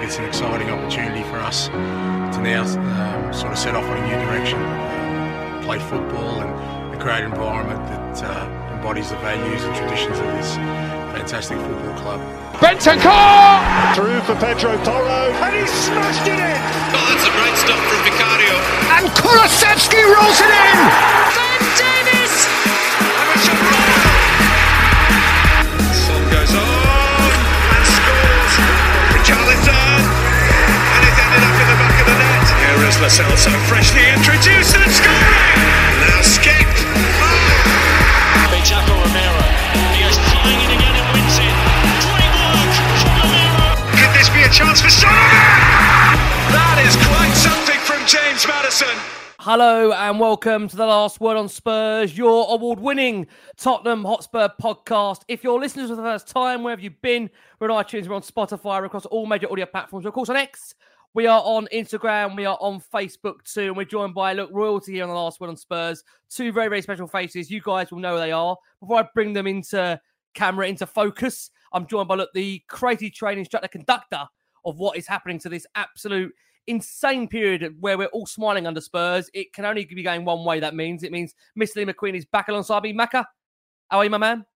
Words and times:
I 0.00 0.08
think 0.08 0.16
it's 0.16 0.18
an 0.18 0.24
exciting 0.32 0.70
opportunity 0.70 1.20
for 1.28 1.36
us 1.44 1.68
to 1.68 2.40
now 2.40 2.64
um, 2.64 3.34
sort 3.36 3.52
of 3.52 3.58
set 3.58 3.76
off 3.76 3.84
on 3.84 4.00
a 4.00 4.04
new 4.08 4.16
direction, 4.24 4.56
play 5.60 5.76
football, 5.76 6.40
and 6.40 6.96
create 6.96 7.20
an 7.20 7.36
environment 7.36 7.84
that 7.84 8.24
uh, 8.24 8.72
embodies 8.72 9.10
the 9.10 9.20
values 9.20 9.60
and 9.60 9.76
traditions 9.76 10.16
of 10.16 10.24
this 10.40 10.56
fantastic 11.12 11.60
football 11.60 11.92
club. 12.00 12.20
Bentancur! 12.64 13.60
Through 13.92 14.24
for 14.24 14.40
Pedro 14.40 14.72
Porro, 14.88 15.36
and 15.36 15.52
he 15.52 15.68
smashed 15.68 16.24
it 16.24 16.40
in! 16.40 16.56
Oh, 16.96 17.04
that's 17.04 17.28
a 17.28 17.32
great 17.36 17.56
stop 17.60 17.76
from 17.84 18.00
Vicario. 18.00 18.56
And 18.96 19.04
Kulusevski 19.20 20.00
rolls 20.00 20.40
it 20.40 20.48
in! 20.48 20.80
Ben 21.36 21.60
Davies! 21.76 22.19
Net. 32.90 32.98
Here 32.98 33.06
is 33.06 33.18
Lo 33.18 33.24
Celso, 33.24 33.38
so 33.38 33.50
freshly 33.68 34.02
introduced 34.10 34.74
and 34.76 34.90
scoring! 34.90 35.14
Now 36.00 36.22
Skipp! 36.22 36.66
Jaco 38.60 38.92
Romero. 38.92 39.42
He 39.94 40.02
is 40.04 40.18
flying 40.18 40.60
it 40.60 40.70
again 40.74 40.94
and 40.94 41.06
wins 41.14 41.38
it. 41.38 41.54
Great 42.04 42.34
work 42.34 42.70
from 42.98 43.14
Romero. 43.16 43.74
Could 43.96 44.12
this 44.14 44.28
be 44.30 44.42
a 44.42 44.48
chance 44.48 44.80
for 44.80 44.90
Son? 44.90 45.08
That 46.52 46.82
is 46.86 46.96
quite 47.06 47.34
something 47.34 47.80
from 47.80 48.06
James 48.06 48.46
Maddison. 48.46 48.96
Hello 49.38 49.92
and 49.92 50.20
welcome 50.20 50.68
to 50.68 50.76
the 50.76 50.86
last 50.86 51.20
word 51.20 51.36
on 51.38 51.48
Spurs, 51.48 52.16
your 52.18 52.46
award-winning 52.52 53.26
Tottenham 53.56 54.04
Hotspur 54.04 54.48
podcast. 54.60 55.22
If 55.28 55.42
you're 55.42 55.58
listening 55.58 55.88
for 55.88 55.96
the 55.96 56.02
first 56.02 56.28
time, 56.28 56.62
where 56.62 56.72
have 56.72 56.80
you 56.80 56.90
been? 56.90 57.30
We're 57.58 57.70
on 57.70 57.82
iTunes, 57.82 58.06
we're 58.06 58.16
on 58.16 58.22
Spotify, 58.22 58.80
we're 58.80 58.84
across 58.84 59.06
all 59.06 59.24
major 59.26 59.50
audio 59.50 59.64
platforms. 59.64 60.04
Of 60.04 60.12
course, 60.12 60.28
on 60.28 60.36
X, 60.36 60.74
we 61.14 61.26
are 61.26 61.42
on 61.44 61.66
Instagram, 61.72 62.36
we 62.36 62.46
are 62.46 62.58
on 62.60 62.80
Facebook 62.80 63.42
too, 63.44 63.62
and 63.62 63.76
we're 63.76 63.84
joined 63.84 64.14
by 64.14 64.32
look 64.32 64.50
royalty 64.52 64.92
here 64.92 65.02
on 65.02 65.08
the 65.08 65.14
last 65.14 65.40
word 65.40 65.48
on 65.48 65.56
Spurs. 65.56 66.04
Two 66.28 66.52
very 66.52 66.68
very 66.68 66.82
special 66.82 67.08
faces. 67.08 67.50
You 67.50 67.60
guys 67.60 67.90
will 67.90 67.98
know 67.98 68.14
who 68.14 68.20
they 68.20 68.32
are. 68.32 68.56
Before 68.80 69.00
I 69.00 69.08
bring 69.14 69.32
them 69.32 69.46
into 69.46 70.00
camera, 70.34 70.68
into 70.68 70.86
focus, 70.86 71.50
I'm 71.72 71.86
joined 71.86 72.08
by 72.08 72.14
look 72.14 72.30
the 72.32 72.62
crazy 72.68 73.10
train 73.10 73.38
instructor, 73.38 73.68
conductor 73.68 74.24
of 74.64 74.78
what 74.78 74.96
is 74.96 75.06
happening 75.06 75.38
to 75.40 75.48
this 75.48 75.66
absolute 75.74 76.32
insane 76.66 77.26
period 77.26 77.76
where 77.80 77.98
we're 77.98 78.06
all 78.08 78.26
smiling 78.26 78.66
under 78.66 78.80
Spurs. 78.80 79.28
It 79.34 79.52
can 79.52 79.64
only 79.64 79.84
be 79.84 80.02
going 80.02 80.24
one 80.24 80.44
way. 80.44 80.60
That 80.60 80.74
means 80.74 81.02
it 81.02 81.12
means 81.12 81.34
Mr. 81.58 81.76
Lee 81.76 81.86
McQueen 81.86 82.16
is 82.16 82.24
back 82.24 82.48
alongside 82.48 82.82
me. 82.82 82.92
Macca, 82.92 83.24
how 83.90 83.98
are 83.98 84.04
you, 84.04 84.10
my 84.10 84.18
man? 84.18 84.46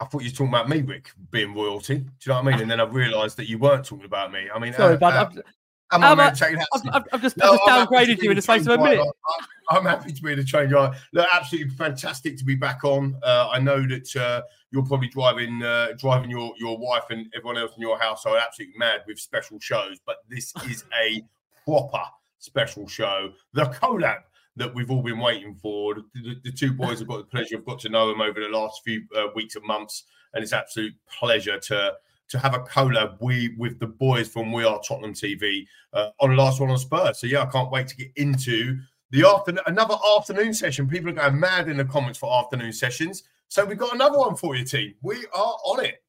I 0.00 0.04
thought 0.04 0.22
you 0.22 0.28
were 0.30 0.34
talking 0.34 0.48
about 0.48 0.68
me, 0.68 0.80
Rick, 0.82 1.10
being 1.30 1.54
royalty. 1.54 1.98
Do 1.98 2.04
you 2.04 2.10
know 2.28 2.34
what 2.36 2.46
I 2.46 2.50
mean? 2.52 2.62
And 2.62 2.70
then 2.70 2.80
I 2.80 2.84
realised 2.84 3.36
that 3.36 3.48
you 3.48 3.58
weren't 3.58 3.84
talking 3.84 4.04
about 4.04 4.32
me. 4.32 4.48
I 4.52 4.58
mean, 4.58 4.72
Sorry, 4.72 4.94
uh, 4.94 4.98
bud. 4.98 5.38
uh, 5.38 5.42
I've, 5.90 6.02
am 6.02 6.04
I 6.04 6.10
I'm, 6.10 6.16
meant 6.18 6.36
to 6.36 6.44
take 6.44 6.56
that? 6.58 6.68
I've, 6.92 7.04
I've, 7.12 7.22
just, 7.22 7.36
No, 7.38 7.52
I've 7.52 7.58
just 7.58 7.62
I'm 7.68 7.78
happy 7.78 7.86
to 7.86 8.12
downgraded 8.14 8.20
be 8.20 8.24
you 8.24 8.30
in 8.30 8.36
the 8.36 8.42
space 8.42 8.60
of 8.66 8.68
a 8.68 8.78
minute. 8.78 8.96
driver. 8.96 9.10
I- 9.28 9.44
I'm 9.70 9.84
happy 9.84 10.12
to 10.14 10.22
be 10.22 10.34
the 10.34 10.44
train 10.44 10.70
driver. 10.70 10.96
Look, 11.12 11.28
absolutely 11.30 11.68
fantastic 11.74 12.38
to 12.38 12.44
be 12.46 12.54
back 12.54 12.84
on. 12.84 13.14
Uh, 13.22 13.50
I 13.52 13.58
know 13.58 13.86
that 13.86 14.16
uh, 14.16 14.40
you're 14.70 14.82
probably 14.86 15.08
driving 15.08 15.62
uh, 15.62 15.88
driving 15.98 16.30
your, 16.30 16.54
your 16.58 16.78
wife 16.78 17.04
and 17.10 17.26
everyone 17.36 17.58
else 17.58 17.72
in 17.76 17.82
your 17.82 17.98
household 17.98 18.38
absolutely 18.38 18.78
mad 18.78 19.02
with 19.06 19.18
special 19.18 19.58
shows, 19.60 19.98
but 20.06 20.18
this 20.30 20.54
is 20.70 20.84
a 20.98 21.22
proper 21.66 22.00
special 22.38 22.88
show. 22.88 23.30
The 23.52 23.64
collab 23.64 24.20
that 24.56 24.74
we've 24.74 24.90
all 24.90 25.02
been 25.02 25.18
waiting 25.18 25.54
for. 25.54 25.94
The, 25.96 26.04
the- 26.14 26.40
the 26.44 26.52
two 26.52 26.72
boys 26.72 27.00
have 27.00 27.08
got 27.08 27.18
the 27.18 27.24
pleasure 27.24 27.56
of 27.56 27.66
got 27.66 27.78
to 27.80 27.90
know 27.90 28.08
them 28.08 28.22
over 28.22 28.40
the 28.40 28.48
last 28.48 28.80
few 28.84 29.02
uh, 29.14 29.26
weeks 29.34 29.54
and 29.56 29.66
months, 29.66 30.04
and 30.32 30.42
it's 30.42 30.54
absolute 30.54 30.94
pleasure 31.18 31.58
to 31.60 31.92
to 32.28 32.38
have 32.38 32.54
a 32.54 32.60
collab 32.60 33.16
we 33.20 33.54
with 33.56 33.78
the 33.78 33.86
boys 33.86 34.28
from 34.28 34.52
We 34.52 34.64
Are 34.64 34.80
Tottenham 34.86 35.14
TV 35.14 35.66
uh, 35.92 36.10
on 36.20 36.30
the 36.30 36.36
last 36.36 36.60
word 36.60 36.70
on 36.70 36.78
Spurs. 36.78 37.18
So 37.18 37.26
yeah, 37.26 37.42
I 37.42 37.46
can't 37.46 37.70
wait 37.70 37.88
to 37.88 37.96
get 37.96 38.12
into 38.16 38.78
the 39.10 39.24
afternoon 39.26 39.62
another 39.66 39.96
afternoon 40.16 40.52
session. 40.52 40.88
People 40.88 41.10
are 41.10 41.14
going 41.14 41.40
mad 41.40 41.68
in 41.68 41.78
the 41.78 41.84
comments 41.84 42.18
for 42.18 42.32
afternoon 42.32 42.72
sessions. 42.72 43.24
So 43.48 43.64
we've 43.64 43.78
got 43.78 43.94
another 43.94 44.18
one 44.18 44.36
for 44.36 44.56
you, 44.56 44.64
team. 44.64 44.94
We 45.02 45.24
are 45.34 45.56
on 45.64 45.84
it. 45.84 46.02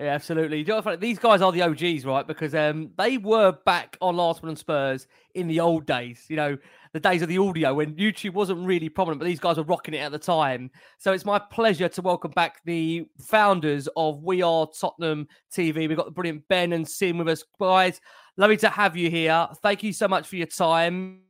Yeah, 0.00 0.14
absolutely. 0.14 0.62
These 0.98 1.18
guys 1.18 1.42
are 1.42 1.52
the 1.52 1.60
OGs, 1.60 2.06
right? 2.06 2.26
Because 2.26 2.54
um, 2.54 2.90
they 2.96 3.18
were 3.18 3.52
back 3.66 3.98
on 4.00 4.16
Last 4.16 4.42
Word 4.42 4.48
on 4.48 4.56
Spurs 4.56 5.06
in 5.34 5.46
the 5.46 5.60
old 5.60 5.84
days. 5.84 6.24
You 6.28 6.36
know, 6.36 6.56
the 6.94 7.00
days 7.00 7.20
of 7.20 7.28
the 7.28 7.36
audio 7.36 7.74
when 7.74 7.94
YouTube 7.96 8.32
wasn't 8.32 8.66
really 8.66 8.88
prominent, 8.88 9.20
but 9.20 9.26
these 9.26 9.38
guys 9.38 9.58
were 9.58 9.62
rocking 9.62 9.92
it 9.92 9.98
at 9.98 10.10
the 10.10 10.18
time. 10.18 10.70
So 10.96 11.12
it's 11.12 11.26
my 11.26 11.38
pleasure 11.38 11.86
to 11.86 12.00
welcome 12.00 12.30
back 12.30 12.64
the 12.64 13.04
founders 13.20 13.90
of 13.94 14.22
We 14.22 14.40
Are 14.40 14.66
Tottenham 14.68 15.28
TV. 15.52 15.86
We've 15.86 15.98
got 15.98 16.06
the 16.06 16.12
brilliant 16.12 16.48
Ben 16.48 16.72
and 16.72 16.88
Sim 16.88 17.18
with 17.18 17.28
us, 17.28 17.44
guys. 17.60 18.00
Lovely 18.38 18.56
to 18.56 18.70
have 18.70 18.96
you 18.96 19.10
here. 19.10 19.48
Thank 19.62 19.82
you 19.82 19.92
so 19.92 20.08
much 20.08 20.26
for 20.26 20.36
your 20.36 20.46
time. 20.46 21.24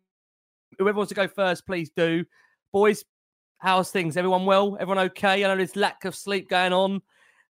Whoever 0.78 0.96
wants 0.96 1.08
to 1.08 1.16
go 1.16 1.26
first, 1.26 1.66
please 1.66 1.90
do. 1.90 2.24
Boys, 2.72 3.04
how's 3.58 3.90
things? 3.90 4.16
Everyone 4.16 4.46
well? 4.46 4.76
Everyone 4.78 5.06
okay? 5.06 5.44
I 5.44 5.48
know 5.48 5.56
there's 5.56 5.74
lack 5.74 6.04
of 6.04 6.14
sleep 6.14 6.48
going 6.48 6.72
on. 6.72 7.02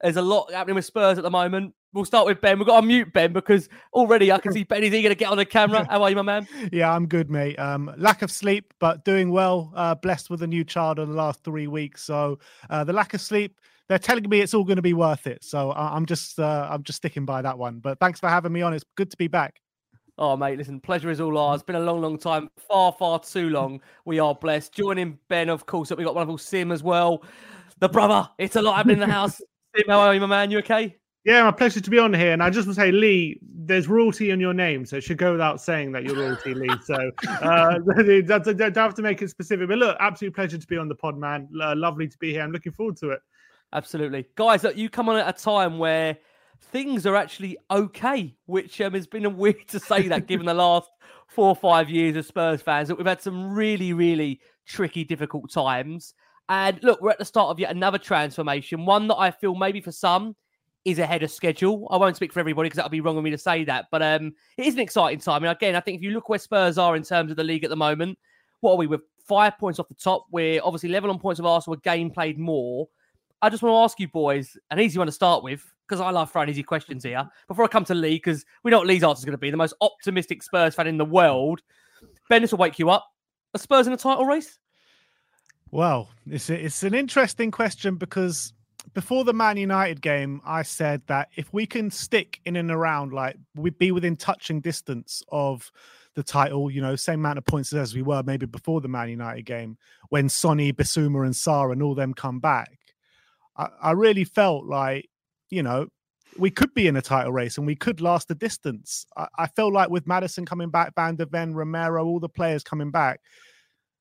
There's 0.05 0.17
a 0.17 0.21
lot 0.21 0.53
happening 0.53 0.75
with 0.75 0.85
Spurs 0.85 1.17
at 1.17 1.23
the 1.23 1.31
moment. 1.31 1.73
We'll 1.91 2.05
start 2.05 2.27
with 2.27 2.39
Ben. 2.39 2.59
We've 2.59 2.67
got 2.67 2.81
to 2.81 2.85
mute 2.85 3.11
Ben 3.11 3.33
because 3.33 3.69
already 3.91 4.31
I 4.31 4.38
can 4.38 4.53
see 4.53 4.63
Ben 4.63 4.83
is 4.83 4.94
eager 4.94 5.09
to 5.09 5.15
get 5.15 5.31
on 5.31 5.38
the 5.38 5.45
camera. 5.45 5.83
How 5.89 6.03
are 6.03 6.09
you, 6.12 6.15
my 6.15 6.21
man? 6.21 6.47
Yeah, 6.71 6.94
I'm 6.94 7.07
good, 7.07 7.31
mate. 7.31 7.57
Um, 7.57 7.91
lack 7.97 8.21
of 8.21 8.30
sleep, 8.30 8.71
but 8.80 9.03
doing 9.03 9.31
well. 9.31 9.74
Uh, 9.75 9.95
blessed 9.95 10.30
with 10.30 10.44
a 10.44 10.47
new 10.47 10.63
child 10.63 11.00
in 11.00 11.09
the 11.09 11.15
last 11.15 11.44
three 11.44 11.65
weeks. 11.65 12.03
So 12.03 12.38
uh, 12.69 12.83
the 12.83 12.94
lack 12.94 13.15
of 13.15 13.21
sleep, 13.21 13.59
they're 13.89 13.97
telling 13.97 14.30
me 14.30 14.41
it's 14.41 14.53
all 14.53 14.63
going 14.63 14.75
to 14.75 14.83
be 14.83 14.94
worth 14.94 15.25
it. 15.25 15.44
So 15.44 15.71
I- 15.71 15.95
I'm 15.95 16.06
just, 16.06 16.39
uh, 16.39 16.68
I'm 16.69 16.83
just 16.83 16.97
sticking 16.97 17.25
by 17.25 17.41
that 17.41 17.57
one. 17.57 17.80
But 17.80 18.00
thanks 18.00 18.19
for 18.19 18.30
having 18.30 18.51
me 18.53 18.62
on. 18.62 18.75
It's 18.75 18.85
good 18.95 19.09
to 19.09 19.18
be 19.18 19.27
back. 19.27 19.59
Oh, 20.19 20.38
mate, 20.38 20.59
listen, 20.59 20.80
pleasure 20.80 21.09
is 21.09 21.19
all 21.19 21.35
ours. 21.35 21.63
Been 21.63 21.77
a 21.77 21.80
long, 21.80 22.00
long 22.00 22.19
time, 22.19 22.51
far, 22.69 22.91
far 22.91 23.18
too 23.19 23.50
long. 23.50 23.81
We 24.06 24.19
are 24.19 24.35
blessed. 24.35 24.71
Joining 24.71 25.18
Ben, 25.30 25.50
of 25.50 25.65
course, 25.65 25.89
that 25.89 25.97
we 25.97 26.03
got 26.03 26.13
wonderful 26.13 26.38
Sim 26.38 26.71
as 26.71 26.83
well. 26.83 27.24
The 27.80 27.89
brother, 27.89 28.30
it's 28.38 28.56
a 28.56 28.62
lot 28.62 28.75
happening 28.77 29.01
in 29.01 29.09
the 29.09 29.13
house. 29.13 29.41
How 29.88 30.00
are 30.00 30.13
you, 30.13 30.22
my 30.22 30.27
man? 30.27 30.51
You 30.51 30.60
okay? 30.60 30.95
Yeah, 31.25 31.44
my 31.44 31.51
pleasure 31.51 31.81
to 31.81 31.89
be 31.89 31.98
on 31.98 32.13
here. 32.13 32.33
And 32.33 32.44
I 32.44 32.50
just 32.50 32.68
want 32.68 32.75
to 32.75 32.81
say, 32.81 32.92
Lee, 32.92 33.39
there's 33.42 33.88
royalty 33.88 34.30
in 34.30 34.39
your 34.39 34.54
name, 34.54 34.86
so 34.86 34.98
it 34.98 35.04
should 35.04 35.18
go 35.18 35.31
without 35.31 35.60
saying 35.60 35.92
that 35.94 36.04
you're 36.04 36.16
royalty, 36.16 36.54
Lee. 36.54 36.69
So 36.83 37.12
uh, 37.42 37.80
don't, 38.27 38.75
have 38.75 38.94
to 38.94 39.01
make 39.01 39.22
it 39.22 39.30
specific. 39.30 39.68
But 39.68 39.80
look, 39.80 39.98
absolute 40.00 40.36
pleasure 40.36 40.57
to 40.57 40.68
be 40.68 40.77
on 40.77 40.88
the 40.88 40.95
pod, 40.95 41.18
man. 41.18 41.50
Uh, 41.60 41.75
lovely 41.75 42.07
to 42.07 42.18
be 42.19 42.31
here. 42.31 42.44
I'm 42.44 42.51
looking 42.51 42.72
forward 42.72 42.98
to 42.98 43.10
it. 43.12 43.19
Absolutely. 43.74 44.25
Guys, 44.36 44.63
look, 44.63 44.77
you 44.77 44.89
come 44.89 45.10
on 45.10 45.18
at 45.18 45.27
a 45.27 45.44
time 45.44 45.80
where 45.80 46.18
things 46.62 47.06
are 47.07 47.16
actually 47.16 47.57
okay, 47.71 48.36
which 48.45 48.80
um, 48.81 48.94
has 48.94 49.07
been 49.07 49.25
a 49.25 49.30
weird 49.31 49.68
to 49.69 49.80
say 49.80 50.07
that 50.07 50.28
given 50.28 50.45
the 50.45 50.54
last 50.54 50.89
four 51.28 51.48
or 51.48 51.56
five 51.56 51.89
years 51.89 52.16
of 52.16 52.25
Spurs 52.25 52.62
fans 52.62 52.88
that 52.88 52.98
we've 52.98 53.07
had 53.07 53.21
some 53.21 53.54
really, 53.54 53.94
really 53.94 54.39
tricky, 54.66 55.04
difficult 55.04 55.51
times. 55.51 56.13
And 56.50 56.80
look, 56.83 57.01
we're 57.01 57.12
at 57.12 57.18
the 57.19 57.25
start 57.25 57.50
of 57.50 57.59
yet 57.59 57.71
another 57.71 57.97
transformation, 57.97 58.86
one 58.86 59.07
that 59.07 59.15
I 59.15 59.31
feel 59.31 59.56
maybe 59.56 59.81
for 59.81 59.92
some 59.92 60.36
is 60.86 61.00
ahead 61.00 61.24
of 61.24 61.31
schedule. 61.31 61.88
I 61.89 61.97
won't 61.97 62.15
speak 62.15 62.31
for 62.31 62.39
everybody 62.39 62.68
because 62.68 62.77
that 62.77 62.86
would 62.86 62.92
be 62.92 63.01
wrong 63.01 63.18
of 63.18 63.24
me 63.24 63.31
to 63.31 63.38
say 63.38 63.63
that, 63.63 63.86
but 63.92 64.03
um, 64.03 64.33
it 64.57 64.68
is 64.68 64.75
an 64.75 64.80
exciting 64.80 65.19
time. 65.19 65.44
And 65.44 65.51
again, 65.51 65.75
I 65.75 65.80
think 65.80 65.97
if 65.97 66.03
you 66.03 66.12
look 66.12 66.30
where 66.30 66.38
Spurs 66.38 66.77
are 66.77 66.95
in 66.95 67.03
terms 67.03 67.31
of 67.31 67.38
the 67.38 67.44
league 67.44 67.63
at 67.63 67.71
the 67.71 67.75
moment, 67.75 68.19
what 68.62 68.74
are 68.74 68.77
we 68.77 68.86
with 68.88 69.01
five 69.27 69.57
points 69.57 69.80
off 69.80 69.88
the 69.88 69.95
top? 69.95 70.27
We're 70.31 70.62
obviously 70.63 70.89
level 70.89 71.09
on 71.09 71.19
points 71.19 71.39
of 71.39 71.47
Arsenal, 71.47 71.77
a 71.77 71.81
game 71.81 72.12
played 72.12 72.38
more. 72.38 72.88
I 73.42 73.50
just 73.50 73.63
want 73.63 73.74
to 73.74 73.83
ask 73.83 74.00
you 74.00 74.07
boys 74.07 74.56
an 74.69 74.80
easy 74.80 75.00
one 75.00 75.07
to 75.07 75.12
start 75.12 75.44
with 75.44 75.63
because 75.88 76.00
I 76.00 76.09
love 76.12 76.31
throwing 76.31 76.50
easy 76.50 76.63
questions 76.63 77.03
here. 77.03 77.27
Before 77.47 77.65
I 77.65 77.68
come 77.68 77.86
to 77.86 77.95
Lee, 77.95 78.15
because 78.15 78.45
we 78.63 78.71
know 78.71 78.77
what 78.77 78.88
Lee's 78.88 79.03
answer 79.03 79.19
is 79.19 79.25
going 79.25 79.33
to 79.33 79.38
be 79.38 79.51
the 79.51 79.57
most 79.57 79.74
optimistic 79.81 80.44
Spurs 80.44 80.75
fan 80.75 80.88
in 80.88 80.97
the 80.97 81.06
world. 81.06 81.62
Ben, 82.30 82.42
this 82.42 82.51
will 82.51 82.59
wake 82.59 82.80
you 82.80 82.89
up. 82.89 83.07
Are 83.53 83.59
Spurs 83.59 83.88
in 83.88 83.94
a 83.94 83.97
title 83.97 84.25
race? 84.25 84.59
Well, 85.71 86.09
it's 86.29 86.50
a, 86.50 86.65
it's 86.65 86.83
an 86.83 86.94
interesting 86.94 87.51
question 87.51 87.95
because 87.95 88.53
before 88.94 89.23
the 89.23 89.33
Man 89.33 89.57
United 89.57 90.01
game, 90.01 90.41
I 90.45 90.62
said 90.62 91.01
that 91.07 91.29
if 91.35 91.51
we 91.53 91.65
can 91.65 91.91
stick 91.91 92.39
in 92.45 92.56
and 92.56 92.71
around, 92.71 93.13
like 93.13 93.35
we'd 93.56 93.77
be 93.77 93.91
within 93.91 94.15
touching 94.15 94.62
distance 94.62 95.21
of 95.29 95.71
the 96.15 96.23
title, 96.23 96.71
you 96.71 96.81
know, 96.81 96.95
same 96.95 97.19
amount 97.19 97.38
of 97.38 97.45
points 97.45 97.73
as 97.73 97.94
we 97.94 98.01
were 98.01 98.23
maybe 98.23 98.45
before 98.45 98.79
the 98.79 98.88
Man 98.88 99.09
United 99.09 99.45
game, 99.45 99.77
when 100.09 100.29
Sonny, 100.29 100.71
Bissouma, 100.71 101.25
and 101.25 101.33
Sarr 101.33 101.71
and 101.71 101.83
all 101.83 101.95
them 101.95 102.13
come 102.13 102.39
back, 102.39 102.71
I, 103.57 103.68
I 103.81 103.91
really 103.91 104.23
felt 104.23 104.65
like, 104.65 105.09
you 105.50 105.61
know, 105.61 105.88
we 106.38 106.51
could 106.51 106.73
be 106.73 106.88
in 106.88 106.95
a 106.95 107.01
title 107.01 107.31
race 107.31 107.57
and 107.57 107.68
we 107.68 107.75
could 107.75 108.01
last 108.01 108.27
the 108.27 108.35
distance. 108.35 109.06
I, 109.18 109.27
I 109.38 109.47
felt 109.47 109.73
like 109.73 109.89
with 109.89 110.07
Maddison 110.07 110.45
coming 110.45 110.69
back, 110.69 110.94
Van 110.95 111.15
der 111.15 111.25
Ven, 111.25 111.53
Romero, 111.53 112.06
all 112.06 112.19
the 112.19 112.29
players 112.29 112.63
coming 112.63 112.91
back, 112.91 113.19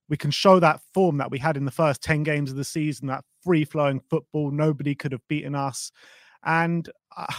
we 0.08 0.16
can 0.16 0.30
show 0.30 0.60
that 0.60 0.80
form 0.92 1.18
that 1.18 1.30
we 1.30 1.38
had 1.38 1.56
in 1.56 1.64
the 1.64 1.70
first 1.70 2.02
10 2.02 2.22
games 2.22 2.50
of 2.50 2.56
the 2.56 2.64
season, 2.64 3.08
that 3.08 3.24
free 3.42 3.64
flowing 3.64 4.00
football. 4.10 4.50
Nobody 4.50 4.94
could 4.94 5.12
have 5.12 5.26
beaten 5.28 5.54
us. 5.54 5.90
And 6.44 6.88
uh, 7.16 7.32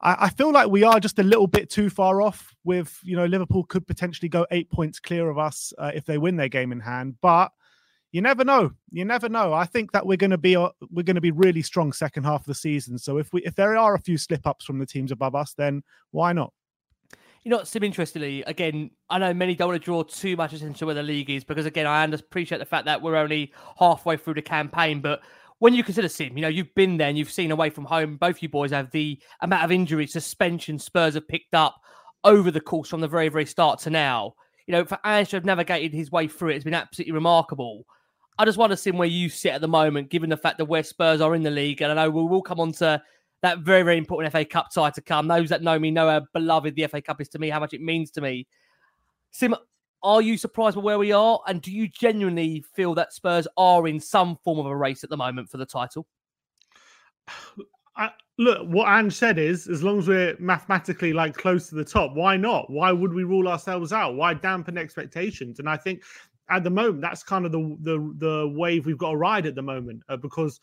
I, 0.00 0.26
I, 0.26 0.28
feel 0.30 0.52
like 0.52 0.68
we 0.68 0.82
are 0.82 1.00
just 1.00 1.18
a 1.18 1.22
little 1.22 1.46
bit 1.46 1.70
too 1.70 1.88
far 1.88 2.20
off 2.20 2.54
with, 2.64 2.98
you 3.02 3.16
know, 3.16 3.24
Liverpool 3.24 3.64
could 3.64 3.86
potentially 3.86 4.28
go 4.28 4.46
eight 4.50 4.70
points 4.70 5.00
clear 5.00 5.30
of 5.30 5.38
us 5.38 5.72
uh, 5.78 5.90
if 5.94 6.04
they 6.04 6.18
win 6.18 6.36
their 6.36 6.48
game 6.48 6.72
in 6.72 6.80
hand. 6.80 7.16
But 7.22 7.50
you 8.12 8.20
never 8.20 8.44
know. 8.44 8.72
You 8.90 9.04
never 9.04 9.28
know. 9.28 9.52
I 9.52 9.64
think 9.64 9.92
that 9.92 10.04
we're 10.04 10.16
going 10.16 10.32
to 10.32 10.38
be 10.38 10.56
uh, 10.56 10.70
we're 10.90 11.04
going 11.04 11.14
to 11.14 11.20
be 11.20 11.30
really 11.30 11.62
strong 11.62 11.92
second 11.92 12.24
half 12.24 12.40
of 12.40 12.46
the 12.46 12.54
season. 12.54 12.98
So 12.98 13.18
if 13.18 13.32
we 13.32 13.42
if 13.44 13.54
there 13.54 13.76
are 13.76 13.94
a 13.94 14.00
few 14.00 14.18
slip 14.18 14.46
ups 14.46 14.64
from 14.64 14.78
the 14.78 14.86
teams 14.86 15.12
above 15.12 15.34
us, 15.34 15.54
then 15.54 15.82
why 16.10 16.32
not? 16.32 16.52
You 17.42 17.50
know, 17.50 17.64
Sim, 17.64 17.84
interestingly, 17.84 18.42
again, 18.42 18.90
I 19.08 19.18
know 19.18 19.32
many 19.32 19.54
don't 19.54 19.68
want 19.68 19.80
to 19.80 19.84
draw 19.84 20.02
too 20.02 20.36
much 20.36 20.52
attention 20.52 20.74
to 20.74 20.86
where 20.86 20.94
the 20.94 21.02
league 21.02 21.30
is 21.30 21.42
because, 21.42 21.64
again, 21.64 21.86
I 21.86 22.04
appreciate 22.04 22.58
the 22.58 22.66
fact 22.66 22.84
that 22.84 23.00
we're 23.00 23.16
only 23.16 23.52
halfway 23.78 24.18
through 24.18 24.34
the 24.34 24.42
campaign. 24.42 25.00
But 25.00 25.22
when 25.58 25.74
you 25.74 25.82
consider 25.82 26.08
Sim, 26.08 26.36
you 26.36 26.42
know, 26.42 26.48
you've 26.48 26.74
been 26.74 26.98
there 26.98 27.08
and 27.08 27.16
you've 27.16 27.30
seen 27.30 27.50
away 27.50 27.70
from 27.70 27.86
home. 27.86 28.18
Both 28.18 28.42
you 28.42 28.50
boys 28.50 28.72
have 28.72 28.90
the 28.90 29.18
amount 29.40 29.64
of 29.64 29.72
injuries, 29.72 30.12
suspension 30.12 30.78
Spurs 30.78 31.14
have 31.14 31.28
picked 31.28 31.54
up 31.54 31.80
over 32.24 32.50
the 32.50 32.60
course 32.60 32.90
from 32.90 33.00
the 33.00 33.08
very, 33.08 33.30
very 33.30 33.46
start 33.46 33.78
to 33.80 33.90
now. 33.90 34.34
You 34.66 34.72
know, 34.72 34.84
for 34.84 34.98
Ange 35.04 35.30
to 35.30 35.36
have 35.36 35.46
navigated 35.46 35.94
his 35.94 36.12
way 36.12 36.28
through 36.28 36.50
it, 36.50 36.56
it's 36.56 36.64
been 36.64 36.74
absolutely 36.74 37.12
remarkable. 37.12 37.86
I 38.38 38.44
just 38.44 38.58
want 38.58 38.70
to 38.70 38.76
see 38.76 38.90
where 38.90 39.08
you 39.08 39.30
sit 39.30 39.52
at 39.52 39.62
the 39.62 39.68
moment, 39.68 40.10
given 40.10 40.28
the 40.28 40.36
fact 40.36 40.58
that 40.58 40.66
where 40.66 40.82
Spurs 40.82 41.22
are 41.22 41.34
in 41.34 41.42
the 41.42 41.50
league. 41.50 41.80
And 41.80 41.90
I 41.90 42.04
know 42.04 42.10
we 42.10 42.22
will 42.22 42.42
come 42.42 42.60
on 42.60 42.72
to 42.72 43.02
that 43.42 43.60
very, 43.60 43.82
very 43.82 43.98
important 43.98 44.32
FA 44.32 44.44
Cup 44.44 44.68
tie 44.72 44.90
to 44.90 45.00
come. 45.00 45.28
Those 45.28 45.48
that 45.48 45.62
know 45.62 45.78
me 45.78 45.90
know 45.90 46.08
how 46.08 46.26
beloved 46.32 46.74
the 46.74 46.86
FA 46.86 47.00
Cup 47.00 47.20
is 47.20 47.28
to 47.30 47.38
me, 47.38 47.50
how 47.50 47.60
much 47.60 47.72
it 47.72 47.80
means 47.80 48.10
to 48.12 48.20
me. 48.20 48.46
Sim, 49.30 49.54
are 50.02 50.22
you 50.22 50.36
surprised 50.36 50.76
by 50.76 50.82
where 50.82 50.98
we 50.98 51.12
are? 51.12 51.40
And 51.46 51.60
do 51.60 51.72
you 51.72 51.88
genuinely 51.88 52.64
feel 52.74 52.94
that 52.94 53.12
Spurs 53.12 53.46
are 53.56 53.86
in 53.86 54.00
some 54.00 54.38
form 54.44 54.58
of 54.58 54.66
a 54.66 54.76
race 54.76 55.04
at 55.04 55.10
the 55.10 55.16
moment 55.16 55.50
for 55.50 55.56
the 55.56 55.66
title? 55.66 56.06
I, 57.96 58.10
look, 58.38 58.66
what 58.68 58.88
Ange 58.88 59.12
said 59.12 59.38
is, 59.38 59.68
as 59.68 59.82
long 59.82 59.98
as 59.98 60.08
we're 60.08 60.36
mathematically 60.38 61.12
like 61.12 61.36
close 61.36 61.68
to 61.68 61.74
the 61.74 61.84
top, 61.84 62.14
why 62.14 62.36
not? 62.36 62.70
Why 62.70 62.92
would 62.92 63.12
we 63.12 63.24
rule 63.24 63.48
ourselves 63.48 63.92
out? 63.92 64.14
Why 64.14 64.32
dampen 64.32 64.78
expectations? 64.78 65.58
And 65.58 65.68
I 65.68 65.76
think 65.76 66.02
at 66.48 66.64
the 66.64 66.70
moment, 66.70 67.00
that's 67.00 67.22
kind 67.22 67.46
of 67.46 67.52
the 67.52 67.76
the 67.80 68.14
the 68.18 68.52
wave 68.56 68.86
we've 68.86 68.98
got 68.98 69.10
to 69.10 69.16
ride 69.16 69.46
at 69.46 69.54
the 69.54 69.62
moment 69.62 70.02
uh, 70.08 70.16
because 70.16 70.60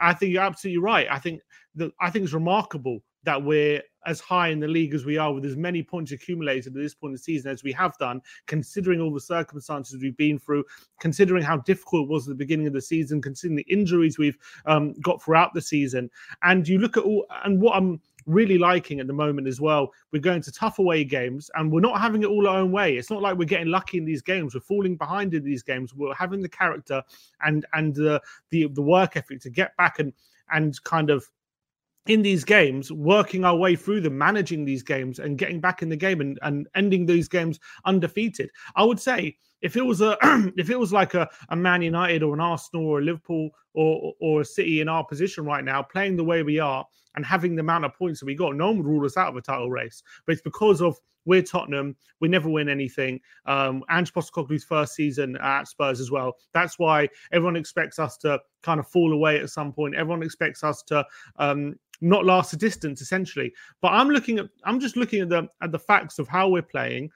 I 0.00 0.14
think 0.14 0.32
you're 0.32 0.42
absolutely 0.42 0.82
right. 0.82 1.06
I 1.10 1.18
think 1.18 1.40
that 1.76 1.92
I 2.00 2.10
think 2.10 2.24
it's 2.24 2.34
remarkable 2.34 3.00
that 3.24 3.42
we're 3.42 3.82
as 4.06 4.18
high 4.18 4.48
in 4.48 4.60
the 4.60 4.66
league 4.66 4.94
as 4.94 5.04
we 5.04 5.18
are 5.18 5.32
with 5.32 5.44
as 5.44 5.56
many 5.56 5.82
points 5.82 6.10
accumulated 6.10 6.74
at 6.74 6.82
this 6.82 6.94
point 6.94 7.10
in 7.10 7.14
the 7.14 7.18
season 7.18 7.50
as 7.50 7.62
we 7.62 7.72
have 7.72 7.96
done, 7.98 8.20
considering 8.46 8.98
all 8.98 9.12
the 9.12 9.20
circumstances 9.20 10.00
we've 10.00 10.16
been 10.16 10.38
through, 10.38 10.64
considering 11.00 11.42
how 11.42 11.58
difficult 11.58 12.04
it 12.04 12.10
was 12.10 12.26
at 12.26 12.30
the 12.30 12.34
beginning 12.34 12.66
of 12.66 12.72
the 12.72 12.80
season, 12.80 13.20
considering 13.20 13.56
the 13.56 13.72
injuries 13.72 14.18
we've 14.18 14.38
um, 14.64 14.94
got 15.02 15.22
throughout 15.22 15.52
the 15.52 15.60
season. 15.60 16.10
And 16.42 16.66
you 16.66 16.78
look 16.78 16.96
at 16.96 17.04
all, 17.04 17.26
and 17.44 17.60
what 17.60 17.76
I'm 17.76 18.00
really 18.26 18.58
liking 18.58 19.00
at 19.00 19.06
the 19.06 19.12
moment 19.12 19.46
as 19.46 19.60
well. 19.60 19.92
We're 20.12 20.20
going 20.20 20.42
to 20.42 20.52
tough 20.52 20.78
away 20.78 21.04
games 21.04 21.50
and 21.54 21.70
we're 21.70 21.80
not 21.80 22.00
having 22.00 22.22
it 22.22 22.28
all 22.28 22.48
our 22.48 22.58
own 22.58 22.72
way. 22.72 22.96
It's 22.96 23.10
not 23.10 23.22
like 23.22 23.36
we're 23.36 23.44
getting 23.44 23.68
lucky 23.68 23.98
in 23.98 24.04
these 24.04 24.22
games. 24.22 24.54
We're 24.54 24.60
falling 24.60 24.96
behind 24.96 25.34
in 25.34 25.44
these 25.44 25.62
games. 25.62 25.94
We're 25.94 26.14
having 26.14 26.40
the 26.40 26.48
character 26.48 27.02
and 27.42 27.66
and 27.72 27.98
uh, 27.98 28.20
the 28.50 28.68
the 28.68 28.82
work 28.82 29.16
ethic 29.16 29.40
to 29.40 29.50
get 29.50 29.76
back 29.76 29.98
and 29.98 30.12
and 30.52 30.82
kind 30.84 31.10
of 31.10 31.28
in 32.06 32.22
these 32.22 32.44
games, 32.44 32.90
working 32.90 33.44
our 33.44 33.56
way 33.56 33.76
through 33.76 34.00
them, 34.00 34.16
managing 34.16 34.64
these 34.64 34.82
games 34.82 35.18
and 35.18 35.38
getting 35.38 35.60
back 35.60 35.82
in 35.82 35.88
the 35.88 35.96
game 35.96 36.20
and, 36.20 36.38
and 36.42 36.66
ending 36.74 37.06
these 37.06 37.28
games 37.28 37.60
undefeated. 37.84 38.50
I 38.74 38.84
would 38.84 38.98
say 38.98 39.36
if 39.62 39.76
it 39.76 39.84
was 39.84 40.00
a 40.00 40.16
if 40.56 40.70
it 40.70 40.78
was 40.78 40.92
like 40.92 41.14
a, 41.14 41.28
a 41.48 41.56
Man 41.56 41.82
United 41.82 42.22
or 42.22 42.34
an 42.34 42.40
Arsenal 42.40 42.86
or 42.86 43.00
a 43.00 43.02
Liverpool 43.02 43.50
or 43.74 44.12
or 44.20 44.40
a 44.40 44.44
City 44.44 44.80
in 44.80 44.88
our 44.88 45.04
position 45.04 45.44
right 45.44 45.64
now, 45.64 45.82
playing 45.82 46.16
the 46.16 46.24
way 46.24 46.42
we 46.42 46.58
are 46.58 46.84
and 47.16 47.26
having 47.26 47.56
the 47.56 47.60
amount 47.60 47.84
of 47.84 47.94
points 47.94 48.20
that 48.20 48.26
we 48.26 48.34
got, 48.34 48.54
no 48.54 48.68
one 48.68 48.78
would 48.78 48.86
rule 48.86 49.04
us 49.04 49.16
out 49.16 49.28
of 49.28 49.36
a 49.36 49.42
title 49.42 49.70
race. 49.70 50.02
But 50.26 50.32
it's 50.32 50.42
because 50.42 50.80
of 50.80 50.96
we're 51.26 51.42
Tottenham, 51.42 51.96
we 52.20 52.28
never 52.28 52.48
win 52.48 52.68
anything. 52.68 53.20
Um, 53.44 53.84
Ange 53.90 54.12
Postecoglou's 54.12 54.64
first 54.64 54.94
season 54.94 55.36
at 55.36 55.68
Spurs 55.68 56.00
as 56.00 56.10
well. 56.10 56.36
That's 56.54 56.78
why 56.78 57.08
everyone 57.30 57.56
expects 57.56 57.98
us 57.98 58.16
to 58.18 58.40
kind 58.62 58.80
of 58.80 58.88
fall 58.88 59.12
away 59.12 59.38
at 59.38 59.50
some 59.50 59.72
point. 59.72 59.94
Everyone 59.94 60.22
expects 60.22 60.64
us 60.64 60.82
to 60.84 61.04
um, 61.36 61.76
not 62.00 62.24
last 62.24 62.52
a 62.52 62.56
distance 62.56 63.00
essentially. 63.00 63.52
But 63.80 63.88
I'm 63.88 64.08
looking 64.08 64.38
at 64.38 64.48
I'm 64.64 64.80
just 64.80 64.96
looking 64.96 65.20
at 65.20 65.28
the 65.28 65.48
at 65.62 65.72
the 65.72 65.78
facts 65.78 66.18
of 66.18 66.28
how 66.28 66.48
we're 66.48 66.62
playing, 66.62 67.10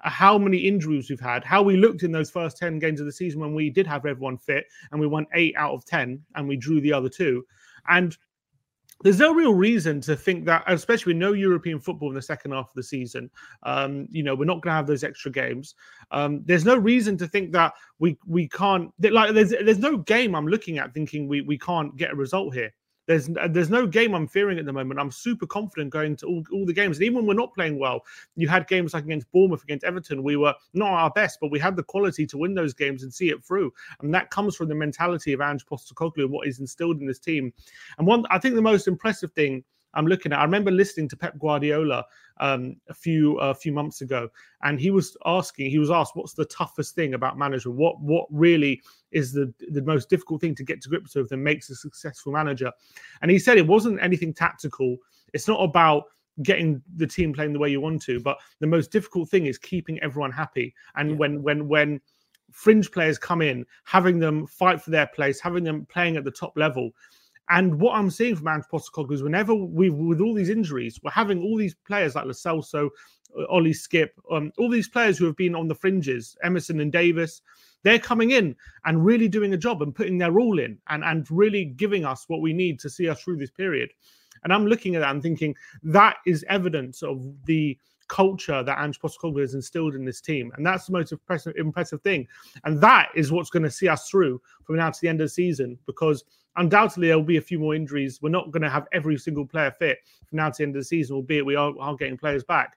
how 0.00 0.38
many 0.38 0.58
injuries 0.58 1.10
we've 1.10 1.20
had, 1.20 1.44
how 1.44 1.62
we 1.62 1.76
looked 1.76 2.02
in 2.02 2.12
those 2.12 2.30
first 2.30 2.56
10 2.56 2.78
games 2.78 3.00
of 3.00 3.06
the 3.06 3.12
season 3.12 3.40
when 3.40 3.54
we 3.54 3.70
did 3.70 3.86
have 3.86 4.06
everyone 4.06 4.38
fit 4.38 4.66
and 4.92 5.00
we 5.00 5.06
won 5.06 5.26
8 5.34 5.54
out 5.56 5.72
of 5.72 5.84
10 5.84 6.22
and 6.34 6.48
we 6.48 6.56
drew 6.56 6.80
the 6.80 6.92
other 6.92 7.08
two. 7.08 7.44
And 7.88 8.16
there's 9.02 9.18
no 9.18 9.32
real 9.32 9.54
reason 9.54 10.00
to 10.02 10.16
think 10.16 10.44
that, 10.46 10.64
especially 10.66 11.14
with 11.14 11.20
no 11.20 11.32
European 11.32 11.78
football 11.78 12.08
in 12.08 12.16
the 12.16 12.22
second 12.22 12.50
half 12.50 12.68
of 12.68 12.74
the 12.74 12.82
season. 12.82 13.30
Um, 13.62 14.08
you 14.10 14.24
know, 14.24 14.34
we're 14.34 14.44
not 14.44 14.60
going 14.60 14.72
to 14.72 14.76
have 14.76 14.88
those 14.88 15.04
extra 15.04 15.30
games. 15.30 15.74
Um, 16.10 16.42
there's 16.44 16.64
no 16.64 16.76
reason 16.76 17.16
to 17.18 17.28
think 17.28 17.52
that 17.52 17.74
we 18.00 18.18
we 18.26 18.48
can't. 18.48 18.92
Like, 18.98 19.34
there's 19.34 19.50
there's 19.50 19.78
no 19.78 19.98
game 19.98 20.34
I'm 20.34 20.48
looking 20.48 20.78
at 20.78 20.94
thinking 20.94 21.28
we 21.28 21.42
we 21.42 21.56
can't 21.58 21.96
get 21.96 22.10
a 22.10 22.16
result 22.16 22.54
here. 22.54 22.72
There's 23.08 23.30
there's 23.48 23.70
no 23.70 23.86
game 23.86 24.14
I'm 24.14 24.28
fearing 24.28 24.58
at 24.58 24.66
the 24.66 24.72
moment. 24.72 25.00
I'm 25.00 25.10
super 25.10 25.46
confident 25.46 25.90
going 25.90 26.14
to 26.16 26.26
all, 26.26 26.44
all 26.52 26.66
the 26.66 26.74
games. 26.74 26.98
And 26.98 27.04
even 27.06 27.16
when 27.16 27.26
we're 27.26 27.32
not 27.32 27.54
playing 27.54 27.78
well, 27.78 28.02
you 28.36 28.48
had 28.48 28.68
games 28.68 28.92
like 28.92 29.04
against 29.04 29.32
Bournemouth, 29.32 29.62
against 29.62 29.84
Everton. 29.84 30.22
We 30.22 30.36
were 30.36 30.54
not 30.74 30.90
our 30.90 31.10
best, 31.10 31.38
but 31.40 31.50
we 31.50 31.58
had 31.58 31.74
the 31.74 31.82
quality 31.82 32.26
to 32.26 32.36
win 32.36 32.54
those 32.54 32.74
games 32.74 33.02
and 33.02 33.12
see 33.12 33.30
it 33.30 33.42
through. 33.42 33.72
And 34.02 34.12
that 34.12 34.30
comes 34.30 34.56
from 34.56 34.68
the 34.68 34.74
mentality 34.74 35.32
of 35.32 35.40
Ange 35.40 35.64
Postecoglou 35.64 36.24
and 36.24 36.30
what 36.30 36.46
is 36.46 36.60
instilled 36.60 37.00
in 37.00 37.06
this 37.06 37.18
team. 37.18 37.50
And 37.96 38.06
one, 38.06 38.24
I 38.30 38.38
think 38.38 38.54
the 38.54 38.62
most 38.62 38.86
impressive 38.86 39.32
thing 39.32 39.64
I'm 39.98 40.06
looking 40.06 40.32
at. 40.32 40.38
I 40.38 40.44
remember 40.44 40.70
listening 40.70 41.08
to 41.08 41.16
Pep 41.16 41.36
Guardiola 41.40 42.04
um, 42.38 42.76
a 42.88 42.94
few 42.94 43.36
a 43.40 43.52
few 43.52 43.72
months 43.72 44.00
ago, 44.00 44.28
and 44.62 44.78
he 44.78 44.92
was 44.92 45.16
asking. 45.26 45.70
He 45.70 45.78
was 45.80 45.90
asked, 45.90 46.14
"What's 46.14 46.34
the 46.34 46.44
toughest 46.44 46.94
thing 46.94 47.14
about 47.14 47.36
management? 47.36 47.76
What 47.76 48.00
what 48.00 48.26
really 48.30 48.80
is 49.10 49.32
the 49.32 49.52
the 49.70 49.82
most 49.82 50.08
difficult 50.08 50.40
thing 50.40 50.54
to 50.54 50.64
get 50.64 50.80
to 50.82 50.88
grips 50.88 51.16
with 51.16 51.32
and 51.32 51.42
makes 51.42 51.68
a 51.68 51.74
successful 51.74 52.32
manager?" 52.32 52.72
And 53.22 53.30
he 53.30 53.40
said 53.40 53.58
it 53.58 53.66
wasn't 53.66 54.00
anything 54.00 54.32
tactical. 54.32 54.96
It's 55.34 55.48
not 55.48 55.60
about 55.60 56.04
getting 56.44 56.80
the 56.94 57.06
team 57.06 57.32
playing 57.32 57.52
the 57.52 57.58
way 57.58 57.68
you 57.68 57.80
want 57.80 58.00
to, 58.02 58.20
but 58.20 58.38
the 58.60 58.68
most 58.68 58.92
difficult 58.92 59.28
thing 59.28 59.46
is 59.46 59.58
keeping 59.58 59.98
everyone 60.00 60.30
happy. 60.30 60.72
And 60.94 61.10
yeah. 61.10 61.16
when 61.16 61.42
when 61.42 61.66
when 61.66 62.00
fringe 62.52 62.90
players 62.92 63.18
come 63.18 63.42
in, 63.42 63.66
having 63.84 64.20
them 64.20 64.46
fight 64.46 64.80
for 64.80 64.90
their 64.90 65.08
place, 65.08 65.40
having 65.40 65.64
them 65.64 65.86
playing 65.86 66.16
at 66.16 66.24
the 66.24 66.30
top 66.30 66.56
level 66.56 66.92
and 67.50 67.80
what 67.80 67.96
I'm 67.96 68.10
seeing 68.10 68.36
from 68.36 68.48
Ange 68.48 68.64
Postecoglou 68.72 69.12
is 69.12 69.22
whenever 69.22 69.54
we, 69.54 69.90
with 69.90 70.20
all 70.20 70.34
these 70.34 70.50
injuries, 70.50 71.00
we're 71.02 71.10
having 71.10 71.42
all 71.42 71.56
these 71.56 71.74
players 71.74 72.14
like 72.14 72.26
Celso, 72.26 72.90
uh, 73.38 73.44
Ollie 73.48 73.72
Skipp, 73.72 74.10
um, 74.30 74.52
all 74.58 74.70
these 74.70 74.88
players 74.88 75.18
who 75.18 75.24
have 75.26 75.36
been 75.36 75.54
on 75.54 75.68
the 75.68 75.74
fringes, 75.74 76.36
Emerson 76.42 76.80
and 76.80 76.92
Davies, 76.92 77.42
they're 77.84 77.98
coming 77.98 78.32
in 78.32 78.56
and 78.84 79.04
really 79.04 79.28
doing 79.28 79.54
a 79.54 79.58
job 79.58 79.82
and 79.82 79.94
putting 79.94 80.18
their 80.18 80.38
all 80.38 80.58
in 80.58 80.78
and, 80.88 81.04
and 81.04 81.26
really 81.30 81.64
giving 81.64 82.04
us 82.04 82.24
what 82.28 82.40
we 82.40 82.52
need 82.52 82.80
to 82.80 82.90
see 82.90 83.08
us 83.08 83.22
through 83.22 83.36
this 83.36 83.50
period. 83.50 83.90
And 84.44 84.52
I'm 84.52 84.66
looking 84.66 84.94
at 84.94 85.00
that 85.00 85.10
and 85.10 85.22
thinking 85.22 85.54
that 85.82 86.16
is 86.26 86.44
evidence 86.48 87.02
of 87.02 87.24
the 87.44 87.78
culture 88.08 88.62
that 88.62 88.78
Ange 88.82 88.98
Postecoglou 89.00 89.40
has 89.40 89.54
instilled 89.54 89.94
in 89.94 90.04
this 90.04 90.20
team, 90.20 90.50
and 90.56 90.66
that's 90.66 90.86
the 90.86 90.92
most 90.92 91.12
impressive, 91.12 91.54
impressive 91.56 92.00
thing. 92.02 92.26
And 92.64 92.80
that 92.80 93.10
is 93.14 93.30
what's 93.30 93.50
going 93.50 93.64
to 93.64 93.70
see 93.70 93.86
us 93.88 94.08
through 94.08 94.40
from 94.64 94.76
now 94.76 94.90
to 94.90 95.00
the 95.00 95.08
end 95.08 95.20
of 95.20 95.26
the 95.26 95.30
season, 95.30 95.78
because 95.86 96.24
undoubtedly 96.58 97.08
there 97.08 97.16
will 97.16 97.24
be 97.24 97.38
a 97.38 97.42
few 97.42 97.58
more 97.58 97.74
injuries. 97.74 98.20
We're 98.20 98.28
not 98.28 98.50
going 98.50 98.62
to 98.62 98.70
have 98.70 98.86
every 98.92 99.16
single 99.16 99.46
player 99.46 99.70
fit 99.70 99.98
from 100.26 100.36
now 100.36 100.50
to 100.50 100.58
the 100.58 100.62
end 100.64 100.76
of 100.76 100.80
the 100.80 100.84
season, 100.84 101.16
albeit 101.16 101.46
we 101.46 101.56
are, 101.56 101.72
are 101.80 101.96
getting 101.96 102.18
players 102.18 102.44
back. 102.44 102.76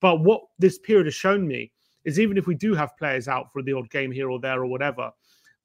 But 0.00 0.20
what 0.20 0.42
this 0.58 0.78
period 0.78 1.06
has 1.06 1.14
shown 1.14 1.46
me 1.46 1.72
is 2.04 2.20
even 2.20 2.36
if 2.36 2.46
we 2.46 2.54
do 2.54 2.74
have 2.74 2.96
players 2.96 3.28
out 3.28 3.52
for 3.52 3.62
the 3.62 3.72
odd 3.72 3.90
game 3.90 4.10
here 4.10 4.30
or 4.30 4.38
there 4.38 4.62
or 4.62 4.66
whatever, 4.66 5.10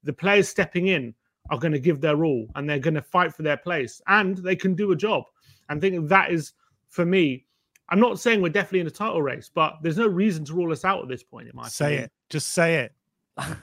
the 0.04 0.12
players 0.12 0.48
stepping 0.48 0.88
in 0.88 1.14
are 1.50 1.58
going 1.58 1.72
to 1.72 1.78
give 1.78 2.00
their 2.00 2.24
all 2.24 2.46
and 2.54 2.68
they're 2.68 2.78
going 2.78 2.94
to 2.94 3.02
fight 3.02 3.34
for 3.34 3.42
their 3.42 3.56
place 3.56 4.00
and 4.06 4.38
they 4.38 4.56
can 4.56 4.74
do 4.74 4.92
a 4.92 4.96
job. 4.96 5.24
And 5.68 5.78
I 5.78 5.80
think 5.80 6.08
that 6.08 6.30
is, 6.30 6.52
for 6.88 7.04
me, 7.04 7.46
I'm 7.90 8.00
not 8.00 8.20
saying 8.20 8.42
we're 8.42 8.50
definitely 8.50 8.80
in 8.80 8.86
a 8.86 8.90
title 8.90 9.22
race, 9.22 9.50
but 9.52 9.78
there's 9.82 9.96
no 9.96 10.06
reason 10.06 10.44
to 10.46 10.54
rule 10.54 10.72
us 10.72 10.84
out 10.84 11.02
at 11.02 11.08
this 11.08 11.22
point. 11.22 11.48
In 11.48 11.56
my 11.56 11.68
say 11.68 11.86
opinion. 11.86 12.04
it, 12.04 12.12
just 12.28 12.50
say 12.50 12.76
it. 12.76 12.92
Oh, 13.38 13.56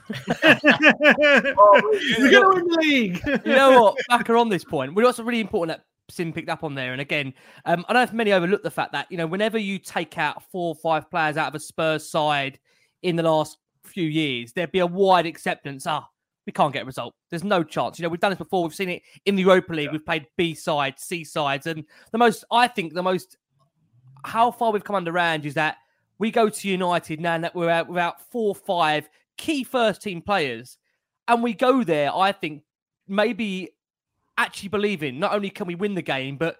we're 2.18 2.30
going 2.30 2.42
to 2.42 2.50
win 2.54 2.68
the 2.68 2.76
league. 2.80 3.20
you 3.44 3.52
know 3.54 3.82
what? 3.82 3.96
Back 4.08 4.30
on 4.30 4.48
this 4.48 4.64
point, 4.64 4.94
we're 4.94 5.06
also 5.06 5.22
really 5.22 5.40
important 5.40 5.78
that 5.78 5.84
Sim 6.12 6.32
picked 6.32 6.48
up 6.48 6.64
on 6.64 6.74
there. 6.74 6.92
And 6.92 7.00
again, 7.00 7.34
um, 7.64 7.84
I 7.88 7.92
don't 7.92 8.00
know 8.00 8.04
if 8.04 8.12
many 8.12 8.32
overlook 8.32 8.62
the 8.62 8.70
fact 8.70 8.92
that 8.92 9.06
you 9.10 9.16
know 9.16 9.26
whenever 9.26 9.58
you 9.58 9.78
take 9.78 10.18
out 10.18 10.42
four 10.50 10.68
or 10.68 10.74
five 10.74 11.10
players 11.10 11.36
out 11.36 11.48
of 11.48 11.54
a 11.54 11.60
Spurs 11.60 12.08
side 12.08 12.58
in 13.02 13.16
the 13.16 13.22
last 13.22 13.58
few 13.84 14.08
years, 14.08 14.52
there'd 14.52 14.72
be 14.72 14.80
a 14.80 14.86
wide 14.86 15.26
acceptance. 15.26 15.86
Ah, 15.86 16.06
we 16.46 16.52
can't 16.52 16.72
get 16.72 16.82
a 16.82 16.86
result. 16.86 17.14
There's 17.30 17.44
no 17.44 17.62
chance. 17.62 17.98
You 17.98 18.04
know, 18.04 18.08
we've 18.08 18.20
done 18.20 18.30
this 18.30 18.38
before. 18.38 18.62
We've 18.62 18.74
seen 18.74 18.88
it 18.88 19.02
in 19.24 19.36
the 19.36 19.42
Europa 19.42 19.72
League. 19.72 19.86
Yeah. 19.86 19.92
We've 19.92 20.06
played 20.06 20.26
B 20.36 20.54
sides, 20.54 21.02
C 21.02 21.24
sides, 21.24 21.66
and 21.66 21.84
the 22.12 22.18
most, 22.18 22.44
I 22.50 22.68
think, 22.68 22.94
the 22.94 23.02
most 23.02 23.36
how 24.24 24.50
far 24.50 24.72
we've 24.72 24.84
come 24.84 24.96
under 24.96 25.16
Ange 25.18 25.46
is 25.46 25.54
that 25.54 25.76
we 26.18 26.30
go 26.30 26.48
to 26.48 26.68
United 26.68 27.20
now 27.20 27.38
that 27.38 27.54
we're 27.54 27.70
out 27.70 27.88
without 27.88 28.20
four, 28.30 28.48
or 28.48 28.54
five 28.54 29.08
key 29.36 29.64
first 29.64 30.02
team 30.02 30.22
players, 30.22 30.78
and 31.28 31.42
we 31.42 31.54
go 31.54 31.84
there. 31.84 32.14
I 32.14 32.32
think 32.32 32.62
maybe 33.08 33.70
actually 34.38 34.68
believing 34.68 35.18
not 35.18 35.32
only 35.32 35.50
can 35.50 35.66
we 35.66 35.74
win 35.74 35.94
the 35.94 36.02
game, 36.02 36.36
but 36.36 36.56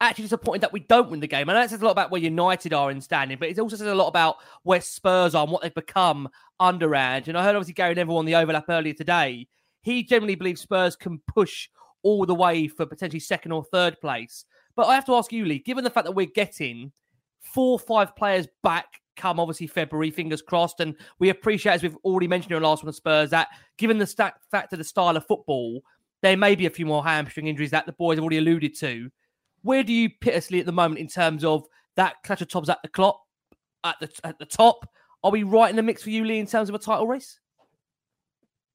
actually 0.00 0.24
disappointed 0.24 0.62
that 0.62 0.72
we 0.72 0.80
don't 0.80 1.10
win 1.10 1.20
the 1.20 1.26
game. 1.26 1.48
And 1.48 1.56
that 1.56 1.70
says 1.70 1.80
a 1.80 1.84
lot 1.84 1.92
about 1.92 2.10
where 2.10 2.20
United 2.20 2.72
are 2.72 2.90
in 2.90 3.00
standing, 3.00 3.38
but 3.38 3.48
it 3.48 3.58
also 3.58 3.76
says 3.76 3.86
a 3.86 3.94
lot 3.94 4.08
about 4.08 4.36
where 4.62 4.80
Spurs 4.80 5.34
are 5.34 5.42
and 5.42 5.52
what 5.52 5.62
they've 5.62 5.74
become 5.74 6.28
under 6.58 6.94
Ange. 6.94 7.28
And 7.28 7.36
I 7.36 7.44
heard 7.44 7.54
obviously 7.54 7.74
Gary 7.74 7.94
Neville 7.94 8.16
on 8.16 8.24
the 8.24 8.34
overlap 8.34 8.64
earlier 8.68 8.94
today. 8.94 9.46
He 9.82 10.02
generally 10.02 10.34
believes 10.34 10.62
Spurs 10.62 10.96
can 10.96 11.20
push 11.26 11.68
all 12.02 12.24
the 12.24 12.34
way 12.34 12.66
for 12.66 12.86
potentially 12.86 13.20
second 13.20 13.52
or 13.52 13.64
third 13.64 14.00
place. 14.00 14.44
But 14.74 14.86
I 14.86 14.94
have 14.94 15.06
to 15.06 15.14
ask 15.14 15.32
you, 15.32 15.44
Lee, 15.44 15.58
given 15.58 15.84
the 15.84 15.90
fact 15.90 16.06
that 16.06 16.12
we're 16.12 16.26
getting 16.26 16.92
four 17.40 17.72
or 17.72 17.78
five 17.78 18.16
players 18.16 18.46
back 18.62 18.99
come 19.20 19.38
obviously 19.38 19.66
February, 19.66 20.10
fingers 20.10 20.40
crossed. 20.42 20.80
And 20.80 20.96
we 21.18 21.28
appreciate, 21.28 21.74
as 21.74 21.82
we've 21.82 21.96
already 22.04 22.26
mentioned 22.26 22.52
in 22.52 22.56
our 22.56 22.68
last 22.68 22.82
one, 22.82 22.92
Spurs, 22.92 23.30
that 23.30 23.48
given 23.76 23.98
the 23.98 24.06
st- 24.06 24.32
fact 24.50 24.72
of 24.72 24.78
the 24.78 24.84
style 24.84 25.16
of 25.16 25.26
football, 25.26 25.82
there 26.22 26.36
may 26.36 26.54
be 26.54 26.66
a 26.66 26.70
few 26.70 26.86
more 26.86 27.04
hamstring 27.04 27.46
injuries 27.46 27.70
that 27.70 27.86
the 27.86 27.92
boys 27.92 28.16
have 28.16 28.22
already 28.22 28.38
alluded 28.38 28.74
to. 28.78 29.10
Where 29.62 29.82
do 29.82 29.92
you 29.92 30.08
pit 30.20 30.34
us, 30.34 30.52
at 30.52 30.66
the 30.66 30.72
moment 30.72 31.00
in 31.00 31.08
terms 31.08 31.44
of 31.44 31.66
that 31.96 32.14
clutch 32.24 32.40
of 32.40 32.48
tops 32.48 32.68
at 32.68 32.78
the 32.82 32.88
clock, 32.88 33.20
at 33.84 33.96
the 34.00 34.10
at 34.24 34.38
the 34.38 34.46
top? 34.46 34.88
Are 35.22 35.30
we 35.30 35.42
right 35.42 35.68
in 35.68 35.76
the 35.76 35.82
mix 35.82 36.02
for 36.02 36.10
you, 36.10 36.24
Lee, 36.24 36.38
in 36.38 36.46
terms 36.46 36.70
of 36.70 36.74
a 36.74 36.78
title 36.78 37.06
race? 37.06 37.38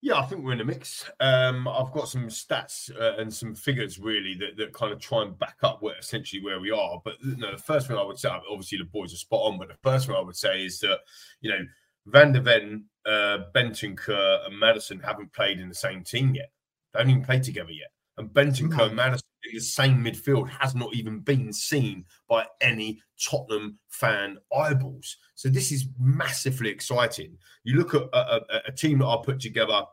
Yeah, 0.05 0.19
I 0.19 0.25
think 0.27 0.45
we're 0.45 0.53
in 0.53 0.61
a 0.61 0.65
mix. 0.65 1.09
Um, 1.19 1.67
I've 1.67 1.91
got 1.91 2.07
some 2.07 2.27
stats 2.27 2.91
uh, 2.95 3.19
and 3.19 3.33
some 3.33 3.55
figures 3.55 3.97
really 3.97 4.35
that, 4.35 4.55
that 4.55 4.71
kind 4.71 4.93
of 4.93 4.99
try 4.99 5.23
and 5.23 5.35
back 5.39 5.57
up 5.63 5.81
where 5.81 5.97
essentially 5.97 6.43
where 6.43 6.59
we 6.59 6.69
are. 6.69 7.01
But 7.03 7.15
you 7.23 7.35
know, 7.37 7.53
the 7.53 7.57
first 7.57 7.87
thing 7.87 7.97
I 7.97 8.03
would 8.03 8.19
say, 8.19 8.29
obviously 8.29 8.77
the 8.77 8.83
boys 8.83 9.15
are 9.15 9.17
spot 9.17 9.51
on, 9.51 9.57
but 9.57 9.69
the 9.69 9.77
first 9.81 10.05
thing 10.05 10.15
I 10.15 10.21
would 10.21 10.35
say 10.35 10.63
is 10.63 10.79
that 10.81 10.99
you 11.41 11.49
know 11.49 11.65
Van 12.05 12.33
der 12.33 12.41
Ven, 12.41 12.85
uh, 13.07 13.39
and 13.55 14.59
Maddison 14.59 14.99
haven't 14.99 15.33
played 15.33 15.59
in 15.59 15.69
the 15.69 15.73
same 15.73 16.03
team 16.03 16.35
yet. 16.35 16.51
They 16.93 16.99
haven't 16.99 17.09
even 17.09 17.25
played 17.25 17.41
together 17.41 17.71
yet. 17.71 17.89
And 18.17 18.29
Bentancur 18.29 18.77
no. 18.77 18.85
and 18.85 18.95
Maddison 18.95 19.25
in 19.49 19.55
the 19.55 19.59
same 19.59 20.03
midfield 20.03 20.49
has 20.49 20.75
not 20.75 20.93
even 20.93 21.19
been 21.19 21.51
seen 21.51 22.05
by 22.29 22.45
any 22.61 23.01
Tottenham 23.19 23.79
fan 23.89 24.37
eyeballs. 24.55 25.17
So 25.33 25.49
this 25.49 25.71
is 25.71 25.87
massively 25.99 26.69
exciting. 26.69 27.39
You 27.63 27.77
look 27.77 27.95
at 27.95 28.03
a, 28.13 28.35
a, 28.35 28.61
a 28.67 28.71
team 28.71 28.99
that 28.99 29.07
I 29.07 29.17
put 29.23 29.39
together 29.39 29.83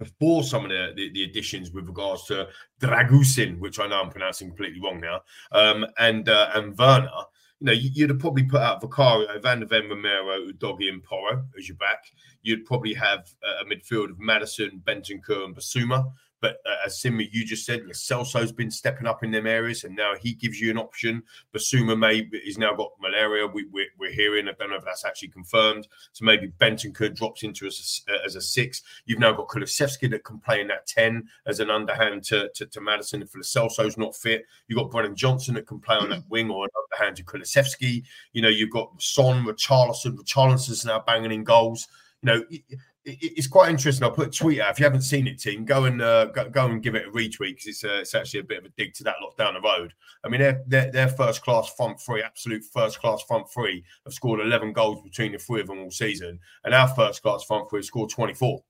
before 0.00 0.42
some 0.42 0.64
of 0.64 0.70
the, 0.70 0.92
the, 0.96 1.12
the, 1.12 1.24
additions 1.24 1.70
with 1.70 1.86
regards 1.86 2.24
to 2.24 2.48
Dragusin, 2.80 3.60
which 3.60 3.78
I 3.78 3.86
know 3.86 4.00
I'm 4.00 4.10
pronouncing 4.10 4.48
completely 4.48 4.80
wrong 4.80 4.98
now, 4.98 5.20
um, 5.52 5.86
and 5.98 6.28
uh, 6.28 6.50
and 6.54 6.76
Werner. 6.76 7.10
You 7.60 7.66
know, 7.66 7.72
you'd 7.72 8.08
have 8.08 8.18
probably 8.18 8.44
put 8.44 8.62
out 8.62 8.80
Vicario, 8.80 9.38
Van 9.40 9.60
der 9.60 9.66
Ven, 9.66 9.90
Romero, 9.90 10.46
Udogie, 10.50 10.88
and 10.88 11.04
Porro 11.04 11.44
as 11.58 11.68
your 11.68 11.76
back. 11.76 12.04
You'd 12.40 12.64
probably 12.64 12.94
have 12.94 13.28
a 13.60 13.66
midfield 13.66 14.08
of 14.08 14.18
Maddison, 14.18 14.80
Bentancur, 14.82 15.44
and 15.44 15.54
Bissouma. 15.54 16.10
But 16.40 16.58
uh, 16.66 16.86
as 16.86 17.00
Simmy, 17.00 17.28
you 17.32 17.44
just 17.44 17.66
said, 17.66 17.82
Celso's 17.92 18.52
been 18.52 18.70
stepping 18.70 19.06
up 19.06 19.22
in 19.22 19.30
them 19.30 19.46
areas, 19.46 19.84
and 19.84 19.94
now 19.94 20.14
he 20.20 20.32
gives 20.32 20.60
you 20.60 20.70
an 20.70 20.78
option. 20.78 21.22
Bissouma 21.54 21.98
may 21.98 22.28
he's 22.44 22.58
now 22.58 22.74
got 22.74 22.92
malaria. 23.00 23.46
We, 23.46 23.66
we, 23.66 23.88
are 24.08 24.12
hearing. 24.12 24.48
I 24.48 24.52
don't 24.58 24.70
know 24.70 24.76
if 24.76 24.84
that's 24.84 25.04
actually 25.04 25.28
confirmed. 25.28 25.88
So 26.12 26.24
maybe 26.24 26.48
Benton 26.58 26.80
Bentancur 26.80 27.14
drops 27.14 27.42
into 27.42 27.66
as 27.66 28.02
a, 28.08 28.24
as 28.24 28.36
a 28.36 28.40
six. 28.40 28.82
You've 29.04 29.18
now 29.18 29.32
got 29.32 29.48
Kulusevski 29.48 30.10
that 30.10 30.24
can 30.24 30.38
play 30.38 30.60
in 30.60 30.68
that 30.68 30.86
ten 30.86 31.28
as 31.46 31.60
an 31.60 31.70
underhand 31.70 32.24
to 32.24 32.50
to, 32.54 32.66
to 32.66 32.80
Maddison 32.80 33.22
if 33.22 33.32
Celso's 33.32 33.98
not 33.98 34.16
fit. 34.16 34.44
You've 34.68 34.78
got 34.78 34.90
Brennan 34.90 35.16
Johnson 35.16 35.54
that 35.54 35.66
can 35.66 35.80
play 35.80 35.96
on 35.96 36.10
that 36.10 36.24
wing 36.28 36.50
or 36.50 36.64
an 36.64 36.70
underhand 36.84 37.16
to 37.16 37.24
Kulusevski. 37.24 38.02
You 38.32 38.42
know, 38.42 38.48
you've 38.48 38.70
got 38.70 38.90
Son, 39.00 39.44
Richarlison. 39.44 40.16
Richarlison's 40.16 40.84
now 40.84 41.02
banging 41.06 41.32
in 41.32 41.44
goals. 41.44 41.88
You 42.22 42.26
know 42.26 42.42
it's 43.04 43.46
quite 43.46 43.70
interesting. 43.70 44.04
I'll 44.04 44.10
put 44.10 44.28
a 44.28 44.30
tweet 44.30 44.60
out. 44.60 44.72
If 44.72 44.78
you 44.78 44.84
haven't 44.84 45.02
seen 45.02 45.26
it, 45.26 45.40
team, 45.40 45.64
go 45.64 45.84
and 45.84 46.02
uh, 46.02 46.26
go, 46.26 46.48
go, 46.48 46.66
and 46.66 46.82
give 46.82 46.94
it 46.94 47.06
a 47.06 47.10
retweet 47.10 47.56
because 47.56 47.66
it's, 47.66 47.84
uh, 47.84 47.98
it's 48.00 48.14
actually 48.14 48.40
a 48.40 48.44
bit 48.44 48.58
of 48.58 48.66
a 48.66 48.68
dig 48.76 48.92
to 48.94 49.04
that 49.04 49.16
lot 49.22 49.36
down 49.36 49.54
the 49.54 49.60
road. 49.60 49.94
I 50.24 50.28
mean, 50.28 50.40
they're, 50.40 50.90
they're 50.90 51.08
first 51.08 51.42
class 51.42 51.72
front 51.76 52.00
three, 52.00 52.22
absolute 52.22 52.62
first 52.64 53.00
class 53.00 53.22
front 53.22 53.50
three, 53.50 53.84
have 54.04 54.12
scored 54.12 54.40
11 54.40 54.72
goals 54.72 55.02
between 55.02 55.32
the 55.32 55.38
three 55.38 55.62
of 55.62 55.68
them 55.68 55.80
all 55.80 55.90
season. 55.90 56.38
And 56.64 56.74
our 56.74 56.88
first 56.88 57.22
class 57.22 57.44
front 57.44 57.70
three 57.70 57.78
have 57.78 57.86
scored 57.86 58.10
24. 58.10 58.62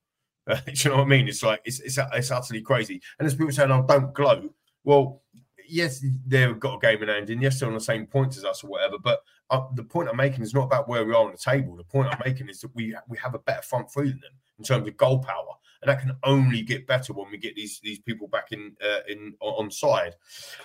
Uh, 0.47 0.55
do 0.67 0.73
you 0.75 0.91
know 0.91 0.99
what 0.99 1.07
I 1.07 1.09
mean? 1.09 1.29
It's 1.29 1.43
like, 1.43 1.61
it's, 1.65 1.81
it's, 1.81 1.99
it's 1.99 2.31
utterly 2.31 2.63
crazy. 2.63 3.01
And 3.19 3.27
there's 3.27 3.35
people 3.35 3.53
saying, 3.53 3.73
oh, 3.73 3.85
don't 3.87 4.15
gloat. 4.15 4.55
Well, 4.85 5.23
yes, 5.71 6.05
they've 6.27 6.59
got 6.59 6.77
a 6.77 6.79
game 6.79 7.03
in 7.03 7.09
hand, 7.09 7.31
and 7.31 7.43
yes, 7.43 7.61
they're 7.61 7.69
on 7.69 7.75
the 7.75 7.81
same 7.81 8.07
points 8.07 8.37
as 8.37 8.45
us 8.45 8.65
or 8.65 8.69
whatever. 8.69 8.99
But 8.99 9.23
uh, 9.51 9.67
the 9.75 9.85
point 9.85 10.09
I'm 10.09 10.17
making 10.17 10.43
is 10.43 10.55
not 10.55 10.65
about 10.65 10.89
where 10.89 11.05
we 11.05 11.13
are 11.13 11.25
on 11.25 11.33
the 11.33 11.39
table. 11.39 11.77
The 11.77 11.85
point 11.85 12.09
I'm 12.09 12.21
making 12.25 12.49
is 12.49 12.61
that 12.61 12.75
we 12.75 12.97
we 13.09 13.19
have 13.19 13.35
a 13.35 13.39
better 13.39 13.63
front 13.63 13.91
three 13.91 14.09
than 14.09 14.21
them 14.21 14.33
in 14.59 14.65
terms 14.65 14.87
of 14.87 14.97
goal 14.97 15.21
power, 15.21 15.55
and 15.83 15.89
that 15.89 16.01
can 16.01 16.17
only 16.25 16.63
get 16.63 16.87
better 16.87 17.13
when 17.13 17.31
we 17.31 17.39
get 17.39 17.55
these 17.55 17.81
these 17.81 18.01
people 18.01 18.29
back 18.29 18.53
in 18.53 18.77
uh, 18.85 19.01
in 19.09 19.35
on 19.41 19.71
side. 19.71 20.15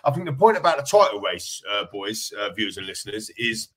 I 0.04 0.12
think 0.12 0.26
the 0.26 0.34
point 0.34 0.58
about 0.58 0.78
the 0.78 0.84
title 0.84 1.22
race, 1.22 1.62
uh, 1.70 1.86
boys, 1.92 2.32
uh, 2.38 2.52
viewers 2.54 2.78
and 2.78 2.88
listeners, 2.88 3.30
is. 3.38 3.70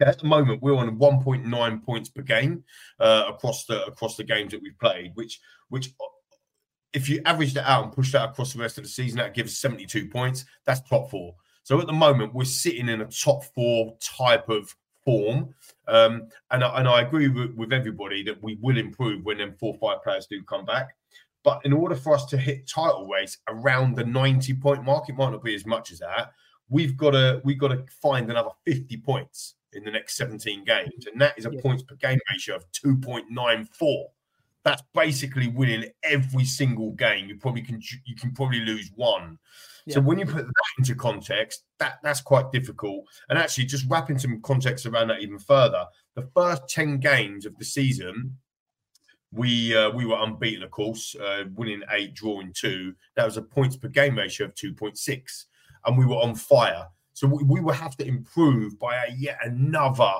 At 0.00 0.18
the 0.18 0.26
moment, 0.26 0.62
we're 0.62 0.74
on 0.74 0.98
1.9 0.98 1.84
points 1.84 2.08
per 2.08 2.22
game 2.22 2.64
uh, 2.98 3.24
across 3.28 3.66
the 3.66 3.84
across 3.84 4.16
the 4.16 4.24
games 4.24 4.52
that 4.52 4.62
we've 4.62 4.78
played, 4.78 5.12
which 5.14 5.40
which 5.68 5.92
if 6.94 7.08
you 7.08 7.20
average 7.24 7.52
that 7.54 7.68
out 7.68 7.84
and 7.84 7.92
push 7.92 8.12
that 8.12 8.30
across 8.30 8.52
the 8.52 8.60
rest 8.60 8.78
of 8.78 8.84
the 8.84 8.90
season, 8.90 9.18
that 9.18 9.34
gives 9.34 9.58
72 9.58 10.08
points. 10.08 10.46
That's 10.64 10.80
top 10.88 11.10
four. 11.10 11.34
So 11.64 11.80
at 11.80 11.86
the 11.86 11.92
moment, 11.92 12.32
we're 12.32 12.44
sitting 12.44 12.88
in 12.88 13.00
a 13.00 13.06
top 13.06 13.44
four 13.54 13.96
type 14.00 14.48
of 14.48 14.74
form. 15.04 15.54
Um, 15.88 16.28
and, 16.50 16.62
I, 16.62 16.78
and 16.78 16.88
I 16.88 17.02
agree 17.02 17.28
with, 17.28 17.54
with 17.54 17.72
everybody 17.72 18.22
that 18.22 18.42
we 18.42 18.58
will 18.62 18.78
improve 18.78 19.24
when 19.24 19.38
them 19.38 19.54
four 19.58 19.74
five 19.74 20.02
players 20.02 20.26
do 20.26 20.42
come 20.44 20.64
back. 20.64 20.94
But 21.42 21.60
in 21.64 21.72
order 21.72 21.96
for 21.96 22.14
us 22.14 22.24
to 22.26 22.38
hit 22.38 22.66
title 22.66 23.06
race 23.06 23.38
around 23.48 23.96
the 23.96 24.04
90 24.04 24.54
point 24.54 24.84
mark, 24.84 25.08
it 25.08 25.16
might 25.16 25.30
not 25.30 25.44
be 25.44 25.54
as 25.54 25.66
much 25.66 25.90
as 25.90 25.98
that. 25.98 26.30
We've 26.70 26.96
got 26.96 27.10
to 27.10 27.42
we've 27.44 27.58
got 27.58 27.68
to 27.68 27.84
find 28.00 28.30
another 28.30 28.50
50 28.64 28.96
points 28.98 29.56
in 29.74 29.84
the 29.84 29.90
next 29.90 30.16
17 30.16 30.64
games. 30.64 31.06
And 31.06 31.20
that 31.20 31.36
is 31.36 31.44
a 31.44 31.50
yeah. 31.52 31.60
points 31.60 31.82
per 31.82 31.96
game 31.96 32.20
ratio 32.30 32.56
of 32.56 32.70
2.94 32.72 34.04
that's 34.64 34.82
basically 34.94 35.48
winning 35.48 35.90
every 36.02 36.44
single 36.44 36.92
game. 36.92 37.28
You 37.28 37.36
probably 37.36 37.62
can 37.62 37.80
you 38.04 38.16
can 38.16 38.32
probably 38.32 38.60
lose 38.60 38.90
one. 38.96 39.38
Yeah. 39.86 39.94
So 39.94 40.00
when 40.00 40.18
you 40.18 40.24
put 40.24 40.46
that 40.46 40.64
into 40.78 40.94
context, 40.94 41.64
that 41.78 41.98
that's 42.02 42.22
quite 42.22 42.50
difficult. 42.50 43.04
And 43.28 43.38
actually, 43.38 43.66
just 43.66 43.84
wrapping 43.88 44.18
some 44.18 44.40
context 44.40 44.86
around 44.86 45.08
that 45.08 45.20
even 45.20 45.38
further, 45.38 45.84
the 46.14 46.28
first 46.34 46.66
ten 46.68 46.98
games 46.98 47.44
of 47.44 47.56
the 47.58 47.64
season, 47.64 48.38
we 49.30 49.76
uh, 49.76 49.90
we 49.90 50.06
were 50.06 50.18
unbeaten, 50.18 50.62
of 50.62 50.70
course, 50.70 51.14
uh, 51.16 51.44
winning 51.54 51.82
eight, 51.90 52.14
drawing 52.14 52.52
two. 52.54 52.94
That 53.16 53.26
was 53.26 53.36
a 53.36 53.42
points 53.42 53.76
per 53.76 53.88
game 53.88 54.16
ratio 54.16 54.46
of 54.46 54.54
two 54.54 54.72
point 54.72 54.96
six, 54.96 55.46
and 55.84 55.98
we 55.98 56.06
were 56.06 56.16
on 56.16 56.34
fire. 56.34 56.86
So 57.12 57.28
we, 57.28 57.44
we 57.44 57.60
will 57.60 57.74
have 57.74 57.96
to 57.98 58.06
improve 58.06 58.78
by 58.78 59.04
a, 59.04 59.12
yet 59.12 59.38
another 59.44 60.14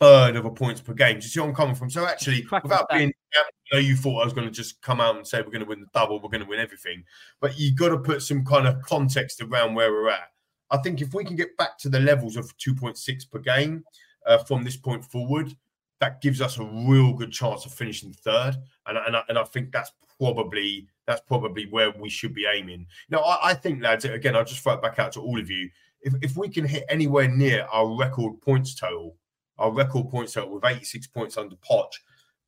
third 0.00 0.36
of 0.36 0.44
a 0.46 0.50
points 0.50 0.80
per 0.80 0.94
game. 0.94 1.18
Do 1.18 1.24
you 1.24 1.28
see 1.28 1.40
what 1.40 1.48
I'm 1.48 1.54
coming 1.54 1.74
from? 1.74 1.90
So 1.90 2.06
actually, 2.06 2.46
without 2.62 2.88
being, 2.88 3.12
I 3.34 3.42
know 3.72 3.78
you 3.78 3.96
thought 3.96 4.22
I 4.22 4.24
was 4.24 4.32
going 4.32 4.46
to 4.46 4.52
just 4.52 4.80
come 4.82 5.00
out 5.00 5.16
and 5.16 5.26
say 5.26 5.38
we're 5.38 5.50
going 5.50 5.60
to 5.60 5.68
win 5.68 5.80
the 5.80 5.86
double, 5.92 6.20
we're 6.20 6.30
going 6.30 6.42
to 6.42 6.48
win 6.48 6.58
everything, 6.58 7.04
but 7.40 7.58
you 7.58 7.74
got 7.74 7.90
to 7.90 7.98
put 7.98 8.22
some 8.22 8.44
kind 8.44 8.66
of 8.66 8.80
context 8.82 9.40
around 9.42 9.74
where 9.74 9.92
we're 9.92 10.10
at. 10.10 10.30
I 10.70 10.78
think 10.78 11.00
if 11.02 11.14
we 11.14 11.24
can 11.24 11.36
get 11.36 11.56
back 11.56 11.78
to 11.78 11.88
the 11.88 12.00
levels 12.00 12.36
of 12.36 12.56
2.6 12.58 13.30
per 13.30 13.38
game 13.40 13.84
uh, 14.26 14.38
from 14.38 14.62
this 14.62 14.76
point 14.76 15.04
forward, 15.04 15.54
that 16.00 16.22
gives 16.22 16.40
us 16.40 16.58
a 16.58 16.64
real 16.64 17.12
good 17.12 17.30
chance 17.30 17.66
of 17.66 17.72
finishing 17.72 18.12
third, 18.12 18.56
and 18.86 18.98
and 18.98 19.16
I, 19.16 19.22
and 19.28 19.38
I 19.38 19.44
think 19.44 19.70
that's 19.70 19.92
probably 20.18 20.88
that's 21.06 21.20
probably 21.22 21.66
where 21.66 21.90
we 21.90 22.08
should 22.08 22.34
be 22.34 22.46
aiming. 22.46 22.86
Now, 23.10 23.18
I, 23.18 23.50
I 23.50 23.54
think, 23.54 23.82
lads, 23.82 24.04
again, 24.06 24.34
I'll 24.34 24.44
just 24.44 24.62
throw 24.62 24.74
it 24.74 24.82
back 24.82 24.98
out 24.98 25.12
to 25.12 25.20
all 25.20 25.38
of 25.38 25.50
you. 25.50 25.68
If 26.00 26.14
if 26.22 26.36
we 26.36 26.48
can 26.48 26.64
hit 26.64 26.84
anywhere 26.88 27.28
near 27.28 27.66
our 27.70 27.94
record 27.94 28.40
points 28.40 28.74
total, 28.74 29.16
our 29.60 29.70
record 29.70 30.10
points 30.10 30.32
total 30.32 30.54
with 30.54 30.64
86 30.64 31.06
points 31.08 31.36
under 31.36 31.56
Poch 31.56 31.92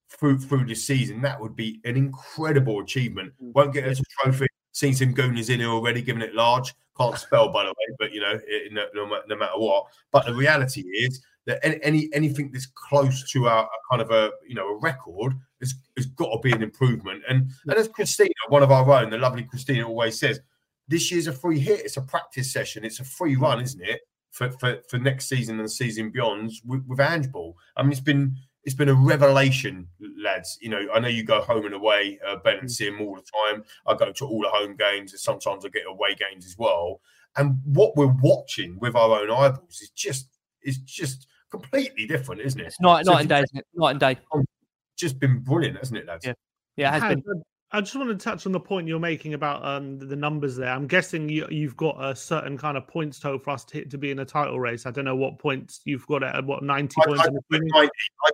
through 0.09 0.39
through 0.39 0.67
this 0.67 0.87
season, 0.87 1.23
that 1.23 1.41
would 1.41 1.57
be 1.57 1.81
an 1.85 1.97
incredible 1.97 2.81
achievement. 2.81 3.33
Mm. 3.43 3.53
Won't 3.55 3.75
get 3.75 3.85
us 3.85 4.01
a 4.01 4.05
trophy. 4.23 4.47
Seen 4.73 4.95
some 4.95 5.15
gooners 5.15 5.51
in 5.51 5.61
here 5.61 5.69
already, 5.69 6.03
giving 6.03 6.23
it 6.23 6.35
large. 6.35 6.75
Can't 6.97 7.17
spell, 7.19 7.51
by 7.51 7.65
the 7.65 7.71
way, 7.71 7.97
but 7.99 8.13
you 8.13 8.21
know, 8.21 8.39
it, 8.47 8.73
no, 8.73 8.87
no, 8.95 9.21
no 9.29 9.37
matter 9.37 9.57
what. 9.57 9.87
But 10.11 10.27
the 10.27 10.35
reality 10.35 10.81
is 10.81 11.23
that 11.47 11.59
any, 11.63 11.83
any 11.83 12.09
anything 12.13 12.51
that's 12.53 12.67
close 12.67 13.31
to 13.33 13.49
our 13.49 13.69
kind 13.91 14.03
of 14.03 14.11
a 14.11 14.31
you 14.47 14.55
know 14.55 14.69
a 14.69 14.79
record 14.79 15.35
has, 15.61 15.75
has 15.97 16.07
got 16.07 16.33
to 16.33 16.39
be 16.39 16.53
an 16.53 16.63
improvement. 16.63 17.23
And 17.29 17.51
and 17.67 17.77
as 17.77 17.89
Christina, 17.89 18.31
one 18.49 18.63
of 18.63 18.71
our 18.71 18.91
own, 18.91 19.11
the 19.11 19.19
lovely 19.19 19.45
Christina, 19.45 19.87
always 19.87 20.19
says, 20.19 20.41
this 20.89 21.11
year's 21.11 21.27
a 21.27 21.33
free 21.33 21.59
hit. 21.59 21.81
It's 21.81 21.97
a 21.97 22.03
practice 22.03 22.53
session. 22.53 22.85
It's 22.85 23.01
a 23.01 23.05
free 23.05 23.37
run, 23.37 23.61
isn't 23.61 23.83
it? 23.83 24.03
For 24.33 24.51
for, 24.51 24.83
for 24.89 24.99
next 24.99 25.29
season 25.29 25.59
and 25.59 25.65
the 25.65 25.71
season 25.71 26.11
beyond 26.11 26.53
with, 26.67 26.85
with 26.87 27.01
Ange 27.01 27.31
Ball. 27.31 27.57
I 27.77 27.83
mean, 27.83 27.93
it's 27.93 28.01
been 28.01 28.37
it's 28.65 28.75
been 28.75 28.89
a 28.89 28.95
revelation, 28.95 29.89
lads. 30.23 30.59
You 30.61 30.71
know, 30.71 30.87
I 30.95 31.01
know 31.01 31.09
you 31.09 31.25
go 31.25 31.41
home 31.41 31.67
and 31.67 31.75
away, 31.75 32.19
uh, 32.27 32.37
Ben, 32.37 32.59
and 32.59 32.71
see 32.71 32.87
him 32.87 33.01
all 33.01 33.17
the 33.17 33.23
time. 33.23 33.65
I 33.87 33.95
go 33.95 34.13
to 34.13 34.27
all 34.27 34.41
the 34.41 34.49
home 34.49 34.77
games, 34.77 35.13
and 35.13 35.21
sometimes 35.21 35.65
I 35.65 35.69
get 35.69 35.83
away 35.87 36.15
games 36.15 36.47
as 36.47 36.57
well. 36.57 37.01
And 37.37 37.61
what 37.65 37.97
we're 37.97 38.15
watching 38.23 38.79
with 38.79 38.95
our 38.95 39.21
own 39.21 39.31
eyeballs 39.31 39.81
is 39.81 39.91
just 39.91 40.29
is 40.63 40.79
just 40.79 41.27
completely 41.51 42.07
different, 42.07 42.41
isn't 42.41 42.61
it? 42.61 42.67
It's 42.69 42.81
not 42.81 43.05
so 43.05 43.13
night 43.13 43.21
and 43.21 43.29
day, 43.29 43.43
isn't 43.43 43.59
it? 43.59 43.67
Night 43.75 43.91
and 43.91 44.01
day. 44.01 44.19
Just 44.97 45.19
been 45.19 45.41
brilliant, 45.41 45.79
hasn't 45.79 45.99
it, 45.99 46.07
lads? 46.07 46.25
Yeah, 46.25 46.35
yeah, 46.77 46.89
it 46.89 46.93
has, 46.93 47.03
has 47.03 47.15
been. 47.17 47.43
I 47.75 47.81
just 47.81 47.97
want 47.97 48.11
to 48.11 48.17
touch 48.17 48.45
on 48.45 48.53
the 48.53 48.61
point 48.61 48.87
you're 48.87 49.01
making 49.01 49.33
about 49.33 49.65
um, 49.65 49.99
the 49.99 50.15
numbers 50.15 50.57
there. 50.57 50.69
I'm 50.69 50.87
guessing 50.87 51.29
you, 51.29 51.47
have 51.63 51.77
got 51.77 51.97
a 52.05 52.15
certain 52.15 52.59
kind 52.59 52.77
of 52.77 52.87
points 52.87 53.19
total 53.19 53.39
for 53.39 53.51
us 53.51 53.65
to 53.65 53.75
hit 53.79 53.91
to 53.91 53.99
be 53.99 54.11
in 54.11 54.19
a 54.19 54.27
title 54.27 54.61
race. 54.61 54.85
I 54.85 54.91
don't 54.91 55.07
know 55.07 55.17
what 55.17 55.39
points 55.39 55.81
you've 55.85 56.07
got 56.07 56.23
at 56.23 56.45
what 56.45 56.63
90 56.63 56.95
I, 57.01 57.07
points. 57.07 57.21
I, 57.23 57.25
just 57.29 57.37
90, 57.51 57.71
I 57.75 57.89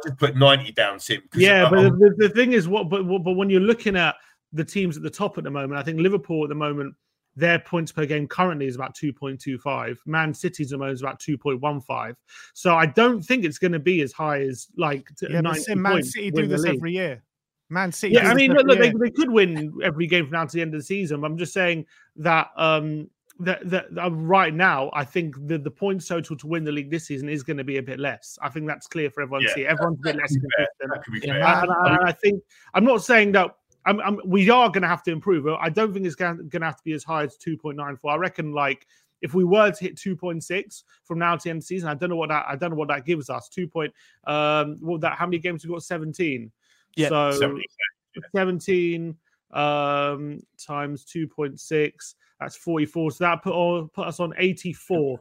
just 0.04 0.18
put 0.18 0.36
90 0.36 0.72
down, 0.72 0.98
Sim. 0.98 1.22
Yeah, 1.34 1.70
but 1.70 1.82
the, 1.98 2.14
the, 2.18 2.28
thing 2.30 2.52
is, 2.52 2.66
what 2.66 2.88
but, 2.88 3.04
but 3.04 3.32
when 3.32 3.48
you're 3.48 3.60
looking 3.60 3.96
at 3.96 4.16
the 4.52 4.64
teams 4.64 4.96
at 4.96 5.04
the 5.04 5.10
top 5.10 5.38
at 5.38 5.44
the 5.44 5.50
moment, 5.50 5.78
I 5.78 5.84
think 5.84 6.00
Liverpool 6.00 6.42
at 6.42 6.48
the 6.48 6.56
moment, 6.56 6.96
their 7.36 7.60
points 7.60 7.92
per 7.92 8.06
game 8.06 8.26
currently 8.26 8.66
is 8.66 8.74
about 8.74 8.96
2.25. 8.96 9.98
Man 10.04 10.34
City's 10.34 10.72
at 10.72 10.76
the 10.76 10.78
moment 10.78 10.94
is 10.94 11.02
about 11.02 11.20
2.15. 11.20 12.14
So 12.54 12.74
I 12.74 12.86
don't 12.86 13.22
think 13.22 13.44
it's 13.44 13.58
going 13.58 13.70
to 13.70 13.78
be 13.78 14.00
as 14.00 14.12
high 14.12 14.40
as 14.40 14.66
like 14.76 15.08
yeah, 15.22 15.40
90 15.40 15.76
Man 15.76 16.02
City 16.02 16.32
do 16.32 16.48
this 16.48 16.64
every 16.64 16.92
year. 16.92 17.22
Man 17.70 17.92
City. 17.92 18.14
Yeah, 18.14 18.28
I 18.28 18.34
mean, 18.34 18.52
look, 18.52 18.66
look 18.66 18.78
they, 18.78 18.92
they, 18.92 19.10
could 19.10 19.30
win 19.30 19.78
every 19.82 20.06
game 20.06 20.24
from 20.24 20.32
now 20.32 20.44
to 20.44 20.52
the 20.52 20.62
end 20.62 20.74
of 20.74 20.80
the 20.80 20.84
season. 20.84 21.20
But 21.20 21.26
I'm 21.26 21.38
just 21.38 21.52
saying 21.52 21.86
that 22.16 22.50
um 22.56 23.08
that, 23.40 23.68
that 23.70 23.86
uh, 23.96 24.10
right 24.10 24.52
now, 24.52 24.90
I 24.94 25.04
think 25.04 25.36
the, 25.46 25.58
the 25.58 25.70
points 25.70 26.08
total 26.08 26.36
to 26.36 26.46
win 26.46 26.64
the 26.64 26.72
league 26.72 26.90
this 26.90 27.06
season 27.06 27.28
is 27.28 27.42
going 27.42 27.56
to 27.56 27.64
be 27.64 27.76
a 27.76 27.82
bit 27.82 28.00
less. 28.00 28.36
I 28.42 28.48
think 28.48 28.66
that's 28.66 28.86
clear 28.86 29.10
for 29.10 29.22
everyone 29.22 29.42
yeah, 29.42 29.48
to 29.48 29.54
see. 29.54 29.66
Everyone's 29.66 29.98
a 30.00 30.02
bit 30.02 30.16
less 30.16 30.32
consistent. 30.32 31.22
Yeah, 31.22 31.62
and, 31.62 31.70
and, 31.70 32.08
I 32.08 32.12
think 32.12 32.42
I'm 32.74 32.84
not 32.84 33.04
saying 33.04 33.32
that 33.32 33.54
I'm, 33.86 34.00
I'm, 34.00 34.20
we 34.24 34.50
are 34.50 34.68
going 34.68 34.82
to 34.82 34.88
have 34.88 35.02
to 35.04 35.12
improve. 35.12 35.46
I 35.46 35.68
don't 35.68 35.94
think 35.94 36.04
it's 36.04 36.16
going 36.16 36.50
to 36.50 36.60
have 36.60 36.76
to 36.76 36.84
be 36.84 36.92
as 36.92 37.04
high 37.04 37.24
as 37.24 37.38
2.94. 37.38 37.98
I 38.10 38.16
reckon 38.16 38.52
like 38.52 38.86
if 39.22 39.34
we 39.34 39.44
were 39.44 39.70
to 39.70 39.84
hit 39.84 39.96
2.6 39.96 40.82
from 41.04 41.18
now 41.18 41.36
to 41.36 41.44
the 41.44 41.50
end 41.50 41.58
of 41.58 41.62
the 41.62 41.66
season, 41.66 41.88
I 41.88 41.94
don't 41.94 42.10
know 42.10 42.16
what 42.16 42.28
that 42.28 42.46
I 42.48 42.56
don't 42.56 42.70
know 42.70 42.76
what 42.76 42.88
that 42.88 43.04
gives 43.04 43.30
us. 43.30 43.48
Two 43.48 43.68
point 43.68 43.92
um 44.24 44.78
what 44.80 45.00
that 45.02 45.16
how 45.16 45.26
many 45.26 45.38
games 45.38 45.64
we 45.64 45.72
got? 45.72 45.82
17. 45.82 46.50
Yeah, 46.98 47.08
so 47.08 47.30
17, 47.32 47.64
17 48.34 49.16
um, 49.52 50.40
times 50.58 51.04
2.6, 51.04 51.92
that's 52.40 52.56
44. 52.56 53.10
So 53.12 53.24
that 53.24 53.42
put, 53.42 53.52
all, 53.52 53.86
put 53.86 54.08
us 54.08 54.20
on 54.20 54.32
84. 54.36 55.18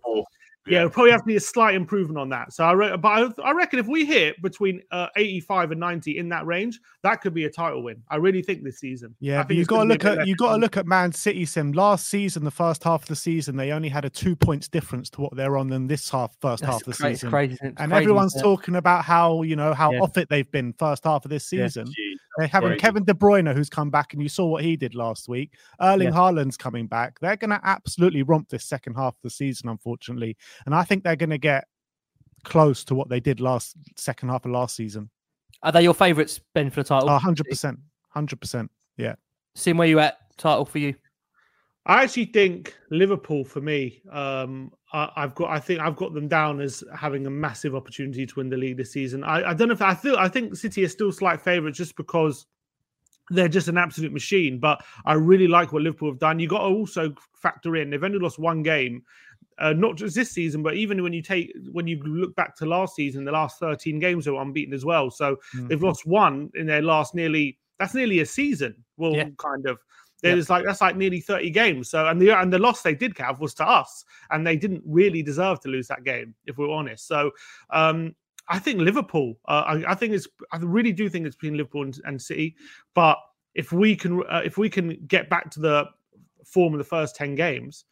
Yeah, 0.70 0.80
it'll 0.80 0.90
probably 0.90 1.12
have 1.12 1.22
to 1.22 1.26
be 1.28 1.36
a 1.36 1.40
slight 1.40 1.76
improvement 1.76 2.18
on 2.20 2.30
that. 2.30 2.54
So 2.54 2.64
I, 2.64 2.72
re- 2.74 2.98
but 2.98 3.40
I, 3.40 3.50
I 3.50 3.52
reckon 3.52 3.80
if 3.80 3.88
we 3.88 4.06
hit 4.06 4.42
between 4.42 4.82
uh, 4.92 5.08
85 5.16 5.72
and 5.72 5.80
90 5.80 6.18
in 6.18 6.30
that 6.30 6.46
range, 6.46 6.80
that 7.04 7.22
could 7.22 7.34
be 7.34 7.46
a 7.46 7.50
title 7.50 7.84
win. 7.84 8.02
I 8.10 8.18
really 8.18 8.42
think 8.42 8.64
this 8.64 8.80
season. 8.80 9.16
Yeah, 9.20 9.44
but 9.44 9.56
you 9.56 9.66
got 9.66 9.84
to 9.84 9.90
look 9.90 10.06
at 10.06 10.28
you 10.28 10.36
got 10.36 10.54
to 10.54 10.58
look 10.58 10.78
at 10.78 10.86
Man 10.86 11.12
City. 11.12 11.46
Sim 11.46 11.72
last 11.72 12.08
season, 12.10 12.44
the 12.44 12.52
first 12.52 12.84
half 12.84 13.04
of 13.04 13.08
the 13.08 13.16
season, 13.16 13.56
they 13.56 13.72
only 13.72 13.90
had 13.90 14.06
a 14.06 14.10
two 14.10 14.36
points 14.36 14.68
difference 14.68 15.10
to 15.12 15.22
what 15.22 15.36
they're 15.36 15.58
on 15.58 15.70
than 15.70 15.88
this 15.88 16.10
half 16.10 16.36
first 16.42 16.62
That's 16.62 16.74
half 16.74 16.82
of 16.82 16.86
the 16.88 16.94
crazy, 16.94 17.16
season. 17.16 17.30
Crazy, 17.30 17.58
and 17.62 17.76
crazy, 17.78 17.94
everyone's 17.94 18.34
yeah. 18.36 18.42
talking 18.44 18.76
about 18.76 19.06
how 19.06 19.42
you 19.44 19.56
know 19.56 19.74
how 19.74 19.92
Yeah. 19.92 20.00
off 20.00 20.18
it 20.18 20.30
they've 20.30 20.50
been 20.52 20.74
first 20.74 21.04
half 21.04 21.26
of 21.26 21.30
this 21.30 21.52
Yeah. 21.52 21.70
Season. 22.38 22.42
They're 22.42 22.48
having 22.48 22.70
crazy. 22.70 22.80
Kevin 22.80 23.04
De 23.04 23.14
Bruyne, 23.14 23.54
who's 23.54 23.70
come 23.70 23.90
back, 23.90 24.14
and 24.14 24.22
you 24.22 24.30
saw 24.30 24.46
what 24.46 24.64
he 24.64 24.76
did 24.76 24.96
last 24.96 25.28
week. 25.28 25.54
Erling 25.82 26.10
Yeah. 26.10 26.14
Haaland's 26.14 26.58
coming 26.58 26.88
back. 26.88 27.20
They're 27.20 27.36
going 27.36 27.50
to 27.52 27.60
absolutely 27.64 28.24
romp 28.24 28.50
this 28.50 28.66
second 28.66 28.96
half 28.96 29.14
of 29.14 29.22
the 29.24 29.30
season, 29.30 29.70
unfortunately, 29.70 30.38
and 30.66 30.76
I 30.76 30.84
think 30.84 31.04
they're 31.04 31.16
going 31.16 31.32
to 31.32 31.38
get 31.38 31.66
close 32.44 32.84
to 32.86 32.96
what 32.96 33.10
they 33.10 33.20
did 33.20 33.40
last 33.40 33.76
second 33.96 34.30
half 34.30 34.46
of 34.46 34.52
last 34.52 34.76
season. 34.76 35.10
Are 35.64 35.72
they 35.72 35.82
your 35.82 35.94
favourites, 35.94 36.40
Ben, 36.54 36.70
for 36.70 36.84
the 36.84 36.90
title? 36.90 37.10
Oh, 37.10 37.20
100%. 37.20 37.78
100%. 38.16 38.70
Yeah. 38.98 39.16
Sim, 39.56 39.78
where 39.78 39.88
you 39.88 40.00
at? 40.00 40.18
Title 40.38 40.66
for 40.66 40.78
you? 40.78 40.94
I 41.86 42.04
actually 42.04 42.26
think 42.26 42.76
Liverpool 42.92 43.44
for 43.44 43.62
me. 43.62 44.02
Um, 44.12 44.72
I, 44.94 45.10
I've 45.16 45.36
got. 45.36 45.50
I 45.50 45.60
think 45.60 45.80
I've 45.80 45.96
got 45.96 46.14
them 46.14 46.28
down 46.28 46.62
as 46.62 46.84
having 46.96 47.28
a 47.28 47.30
massive 47.30 47.76
opportunity 47.76 48.26
to 48.26 48.36
win 48.36 48.50
the 48.50 48.58
league 48.58 48.78
this 48.78 48.92
season. 48.94 49.24
I, 49.24 49.50
I 49.50 49.54
don't 49.54 49.68
know 49.68 49.74
if 49.74 49.82
I 49.82 49.94
feel. 49.94 50.16
I 50.18 50.30
think 50.30 50.56
City 50.56 50.84
are 50.86 50.90
still 50.90 51.12
slight 51.12 51.42
favourites 51.42 51.78
just 51.78 51.96
because 51.98 52.46
they're 53.30 53.50
just 53.50 53.68
an 53.68 53.78
absolute 53.78 54.14
machine. 54.14 54.60
But 54.60 54.82
I 55.06 55.14
really 55.14 55.48
like 55.48 55.74
what 55.74 55.82
Liverpool 55.82 56.10
have 56.12 56.20
done. 56.20 56.40
You 56.40 56.48
got 56.48 56.60
to 56.60 56.74
also 56.74 57.14
factor 57.36 57.76
in 57.76 57.90
they've 57.90 58.04
only 58.04 58.20
lost 58.20 58.40
one 58.40 58.64
game. 58.64 59.04
Uh, 59.60 59.74
not 59.74 59.96
just 59.96 60.16
this 60.16 60.30
season, 60.32 60.62
but 60.62 60.76
even 60.76 61.02
when 61.02 61.14
you 61.14 61.22
take 61.22 61.52
when 61.72 61.88
you 61.88 61.98
look 62.04 62.36
back 62.36 62.56
to 62.56 62.66
last 62.66 62.96
season, 62.96 63.26
the 63.26 63.32
last 63.32 63.60
13 63.60 64.00
games 64.00 64.28
were 64.28 64.40
unbeaten 64.40 64.74
as 64.74 64.86
well. 64.86 65.10
So 65.10 65.38
they've 65.68 65.82
lost 65.82 66.06
one 66.06 66.52
in 66.54 66.68
their 66.68 66.82
last 66.84 67.16
nearly 67.16 67.58
that's 67.80 67.94
nearly 67.94 68.20
a 68.20 68.26
season. 68.26 68.76
Well, 68.98 69.16
Yeah. 69.16 69.30
kind 69.38 69.66
of. 69.66 69.80
Yeah. 70.24 70.34
It's 70.34 70.50
like 70.50 70.66
that's 70.66 70.82
like 70.82 70.96
nearly 70.96 71.20
30 71.20 71.50
games. 71.52 71.90
So 71.90 72.08
and 72.08 72.22
the 72.22 72.32
and 72.32 72.52
the 72.52 72.60
loss 72.60 72.82
they 72.82 72.96
did 72.96 73.18
have 73.18 73.40
was 73.40 73.54
to 73.56 73.68
us, 73.68 74.04
and 74.32 74.46
they 74.46 74.58
didn't 74.58 74.84
really 74.86 75.22
deserve 75.22 75.60
to 75.62 75.70
lose 75.70 75.88
that 75.90 76.04
game, 76.04 76.34
if 76.46 76.58
we're 76.58 76.72
honest. 76.72 77.08
So 77.08 77.32
um 77.70 78.16
I 78.50 78.60
think 78.60 78.80
Liverpool. 78.80 79.38
Uh, 79.48 79.64
I, 79.68 79.92
I 79.92 79.96
think 79.96 80.14
it's. 80.14 80.28
I 80.52 80.58
really 80.58 80.94
do 80.94 81.10
think 81.10 81.26
it's 81.26 81.36
between 81.36 81.58
Liverpool 81.58 81.84
and, 81.84 82.00
and 82.06 82.22
City. 82.22 82.56
But 82.94 83.18
if 83.56 83.72
we 83.72 83.96
can, 83.96 84.24
uh, 84.30 84.42
if 84.44 84.58
we 84.58 84.70
can 84.70 84.98
get 85.08 85.30
back 85.30 85.52
to 85.52 85.60
the 85.60 85.86
form 86.46 86.74
of 86.74 86.78
the 86.78 86.86
first 86.86 87.16
ten 87.16 87.36
games, 87.36 87.86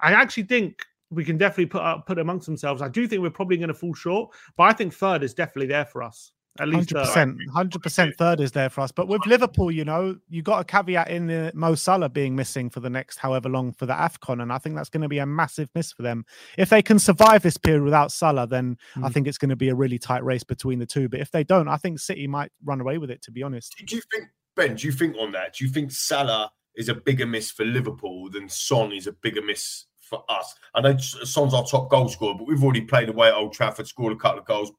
I 0.00 0.12
actually 0.12 0.44
think 0.44 0.84
we 1.10 1.24
can 1.24 1.38
definitely 1.38 1.66
put 1.66 1.82
up, 1.82 2.06
put 2.06 2.18
amongst 2.18 2.46
themselves. 2.46 2.82
I 2.82 2.88
do 2.88 3.06
think 3.06 3.22
we're 3.22 3.30
probably 3.30 3.56
going 3.56 3.68
to 3.68 3.74
fall 3.74 3.94
short, 3.94 4.30
but 4.56 4.64
I 4.64 4.72
think 4.72 4.94
third 4.94 5.22
is 5.22 5.34
definitely 5.34 5.66
there 5.66 5.84
for 5.84 6.02
us. 6.02 6.32
At 6.60 6.68
least 6.68 6.90
Hundred 6.90 6.94
third. 6.94 7.06
percent, 7.06 7.38
hundred 7.54 7.82
percent. 7.82 8.14
Third 8.18 8.38
is 8.40 8.52
there 8.52 8.68
for 8.68 8.82
us, 8.82 8.92
but 8.92 9.08
with 9.08 9.24
Liverpool, 9.26 9.70
you 9.70 9.84
know, 9.84 10.16
you 10.28 10.42
got 10.42 10.60
a 10.60 10.64
caveat 10.64 11.08
in 11.08 11.26
the 11.26 11.50
Mo 11.54 11.74
Salah 11.74 12.10
being 12.10 12.36
missing 12.36 12.68
for 12.68 12.80
the 12.80 12.90
next 12.90 13.16
however 13.18 13.48
long 13.48 13.72
for 13.72 13.86
the 13.86 13.94
Afcon, 13.94 14.42
and 14.42 14.52
I 14.52 14.58
think 14.58 14.76
that's 14.76 14.90
going 14.90 15.00
to 15.02 15.08
be 15.08 15.18
a 15.18 15.26
massive 15.26 15.70
miss 15.74 15.90
for 15.92 16.02
them. 16.02 16.24
If 16.58 16.68
they 16.68 16.82
can 16.82 16.98
survive 16.98 17.42
this 17.42 17.56
period 17.56 17.82
without 17.82 18.12
Salah, 18.12 18.46
then 18.46 18.76
I 18.96 19.08
Mm. 19.08 19.12
think 19.14 19.26
it's 19.26 19.38
going 19.38 19.48
to 19.48 19.56
be 19.56 19.70
a 19.70 19.74
really 19.74 19.98
tight 19.98 20.22
race 20.22 20.44
between 20.44 20.78
the 20.78 20.86
two. 20.86 21.08
But 21.08 21.20
if 21.20 21.30
they 21.30 21.44
don't, 21.44 21.66
I 21.68 21.78
think 21.78 21.98
City 21.98 22.26
might 22.26 22.52
run 22.62 22.80
away 22.80 22.98
with 22.98 23.10
it. 23.10 23.22
To 23.22 23.30
be 23.32 23.42
honest, 23.42 23.74
Do 23.86 23.96
you 23.96 24.02
think 24.12 24.28
Ben? 24.54 24.76
Do 24.76 24.86
you 24.86 24.92
think 24.92 25.16
on 25.16 25.32
that? 25.32 25.54
Do 25.54 25.64
you 25.64 25.70
think 25.70 25.90
Salah 25.92 26.52
is 26.76 26.88
a 26.90 26.94
bigger 26.94 27.26
miss 27.26 27.50
for 27.50 27.64
Liverpool 27.64 28.28
than 28.30 28.48
Son 28.48 28.92
is 28.92 29.06
a 29.06 29.12
bigger 29.12 29.42
miss 29.42 29.86
for 30.10 30.24
us? 30.28 30.54
I 30.74 30.80
know 30.82 30.96
Son's 30.98 31.54
our 31.54 31.64
top 31.64 31.88
goal 31.88 32.08
scorer, 32.08 32.34
but 32.34 32.46
we've 32.46 32.62
already 32.62 32.82
played 32.82 33.08
away 33.08 33.28
at 33.28 33.34
Old 33.34 33.54
Trafford, 33.54 33.86
scored 33.86 34.12
a 34.12 34.16
couple 34.16 34.40
of 34.40 34.44
goals, 34.44 34.72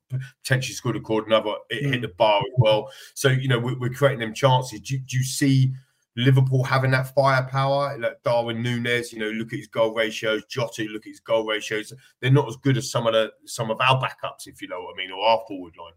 potentially 0.44 0.76
scored 0.76 0.98
a 0.98 1.00
cord 1.00 1.26
another, 1.26 1.56
it 1.70 1.84
hit 1.84 1.96
hmm. 1.96 2.02
the 2.02 2.08
bar 2.10 2.40
as 2.40 2.54
well. 2.58 2.92
So 3.16 3.30
you 3.30 3.48
know 3.48 3.58
we're, 3.58 3.80
we're 3.80 3.90
creating 3.90 4.20
them 4.20 4.34
chances. 4.34 4.82
Do, 4.82 4.96
you- 4.96 5.00
do 5.00 5.18
you 5.18 5.24
see? 5.24 5.74
Liverpool 6.18 6.62
having 6.62 6.92
that 6.92 7.16
firepower, 7.16 7.98
like 7.98 8.22
Darwin 8.24 8.62
Nunez, 8.62 9.14
you 9.14 9.20
know, 9.20 9.30
look 9.30 9.54
at 9.54 9.60
his 9.60 9.68
goal 9.68 9.94
ratios. 9.94 10.44
Jota, 10.50 10.84
look 10.84 11.06
at 11.06 11.12
his 11.12 11.22
goal 11.22 11.48
ratios. 11.48 11.94
They're 12.20 12.30
not 12.30 12.50
as 12.50 12.58
good 12.58 12.76
as 12.76 12.92
some 12.92 13.08
of 13.08 13.14
the 13.14 13.32
some 13.46 13.72
of 13.72 13.80
our 13.80 13.98
backups, 13.98 14.46
if 14.46 14.62
you 14.62 14.68
know 14.68 14.82
what 14.82 14.96
I 14.96 14.98
mean, 14.98 15.12
or 15.12 15.26
our 15.26 15.42
forward 15.48 15.74
line. 15.80 15.94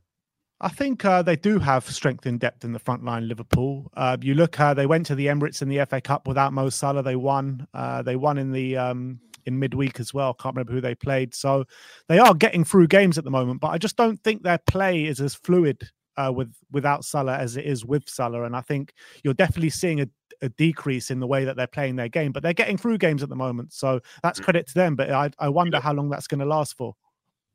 I 0.65 0.69
think 0.71 1.05
uh, 1.05 1.21
they 1.21 1.37
do 1.37 1.59
have 1.59 1.85
strength 1.85 2.25
in 2.25 2.39
depth 2.39 2.65
in 2.65 2.73
the 2.73 2.79
front 2.79 3.05
line. 3.05 3.29
Liverpool. 3.29 3.91
Uh, 3.95 4.17
you 4.23 4.35
look, 4.35 4.59
uh, 4.59 4.73
they 4.73 4.87
went 4.87 5.05
to 5.07 5.15
the 5.15 5.27
Emirates 5.27 5.61
in 5.61 5.69
the 5.69 5.85
FA 5.85 6.01
Cup 6.01 6.27
without 6.27 6.55
Mo 6.55 6.71
Salah. 6.71 7.03
They 7.03 7.17
won. 7.17 7.67
Uh, 7.75 8.01
they 8.01 8.17
won 8.17 8.39
in 8.39 8.51
the 8.51 8.79
um, 8.79 9.21
in 9.45 9.59
midweek 9.59 10.01
as 10.01 10.15
well. 10.15 10.33
Can't 10.33 10.55
remember 10.55 10.73
who 10.73 10.81
they 10.81 10.95
played. 10.95 11.35
So 11.35 11.67
they 12.09 12.19
are 12.19 12.33
getting 12.33 12.65
through 12.65 12.87
games 12.87 13.19
at 13.19 13.25
the 13.25 13.31
moment, 13.31 13.61
but 13.61 13.73
I 13.73 13.79
just 13.79 13.99
don't 13.99 14.19
think 14.25 14.43
their 14.43 14.57
play 14.57 15.05
is 15.05 15.21
as 15.21 15.35
fluid 15.35 15.87
uh, 16.17 16.33
with 16.35 16.55
without 16.73 17.05
Salah 17.05 17.37
as 17.37 17.59
it 17.59 17.67
is 17.67 17.85
with 17.85 18.09
Salah. 18.09 18.45
And 18.45 18.57
I 18.57 18.63
think 18.63 18.95
you're 19.23 19.35
definitely 19.35 19.69
seeing 19.69 20.01
a, 20.01 20.09
a, 20.41 20.49
decrease 20.49 21.11
in 21.11 21.21
the 21.21 21.27
way 21.27 21.45
that 21.45 21.57
they're 21.57 21.67
playing 21.67 21.97
their 21.97 22.09
game, 22.09 22.33
but 22.33 22.43
they're 22.43 22.55
getting 22.55 22.79
through 22.79 22.97
games 22.97 23.23
at 23.23 23.29
the 23.29 23.37
moment. 23.37 23.75
So 23.75 24.01
that's 24.23 24.41
mm. 24.41 24.45
credit 24.45 24.67
to 24.69 24.75
them. 24.75 24.97
But 24.97 25.11
I, 25.11 25.29
I 25.39 25.51
wonder 25.51 25.79
how 25.79 25.93
long 25.93 26.09
that's 26.09 26.27
going 26.27 26.41
to 26.41 26.47
last 26.47 26.75
for. 26.75 26.95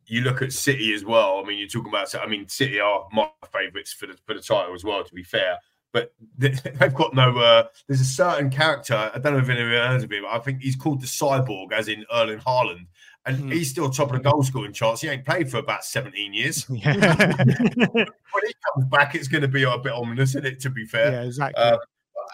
You 0.10 0.22
look 0.22 0.42
at 0.42 0.52
City 0.52 0.94
as 0.94 1.06
well. 1.06 1.42
I 1.44 1.48
mean, 1.48 1.60
you're 1.60 1.68
talking 1.68 1.90
about. 1.90 2.14
I 2.16 2.28
mean, 2.28 2.48
City 2.48 2.80
are 2.80 3.08
my 3.12 3.30
favourites 3.52 3.94
for 3.94 4.08
the 4.08 4.18
for 4.26 4.34
the 4.34 4.42
title 4.42 4.74
as 4.74 4.84
well. 4.84 5.04
To 5.04 5.14
be 5.14 5.24
fair, 5.24 5.58
but 5.92 6.14
they've 6.38 6.94
got 6.94 7.14
no. 7.14 7.38
Uh, 7.38 7.64
there's 7.88 8.02
a 8.02 8.06
certain 8.06 8.50
character. 8.50 9.12
I 9.14 9.18
don't 9.20 9.34
know 9.34 9.40
if 9.40 9.50
anyone 9.50 9.72
heard 9.72 10.04
of 10.04 10.12
him. 10.12 10.24
But 10.24 10.32
I 10.32 10.40
think 10.40 10.62
he's 10.62 10.76
called 10.76 11.02
the 11.02 11.08
Cyborg, 11.08 11.72
as 11.72 11.88
in 11.88 12.06
Erling 12.12 12.40
Haaland, 12.40 12.88
and 13.26 13.38
mm. 13.38 13.54
he's 13.54 13.70
still 13.70 13.90
top 13.90 14.12
of 14.14 14.22
the 14.22 14.30
goal 14.30 14.44
scoring 14.44 14.74
charts. 14.74 15.02
He 15.02 15.08
ain't 15.08 15.26
played 15.26 15.50
for 15.50 15.58
about 15.58 15.84
17 15.84 16.34
years. 16.34 16.66
Yeah. 16.80 16.94
when 17.44 18.46
he 18.46 18.54
comes 18.74 18.86
back, 18.90 19.16
it's 19.16 19.28
going 19.28 19.42
to 19.42 19.48
be 19.48 19.64
a 19.64 19.78
bit 19.78 19.92
ominous, 19.92 20.30
isn't 20.30 20.46
it? 20.46 20.60
To 20.62 20.70
be 20.70 20.86
fair, 20.86 21.12
yeah, 21.12 21.22
exactly. 21.24 21.62
Uh, 21.62 21.78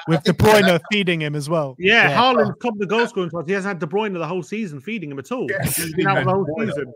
With 0.08 0.24
De 0.24 0.34
Bruyne 0.34 0.66
that, 0.66 0.82
feeding 0.92 1.22
him 1.22 1.36
as 1.36 1.50
well. 1.50 1.76
Yeah, 1.80 2.10
yeah. 2.10 2.18
Haaland 2.18 2.54
top 2.62 2.74
of 2.74 2.80
the 2.80 2.86
goal 2.86 3.08
scoring 3.08 3.32
charts. 3.32 3.48
He 3.48 3.54
hasn't 3.54 3.70
had 3.70 3.80
De 3.80 3.88
Bruyne 3.88 4.14
the 4.14 4.28
whole 4.28 4.44
season 4.44 4.80
feeding 4.80 5.12
him 5.12 5.20
at 5.20 5.32
all. 5.32 5.48
Yeah, 5.50 5.64
he's 5.64 5.94
been 5.94 6.08
out 6.08 6.24
the 6.26 6.32
whole 6.32 6.46
season. 6.60 6.94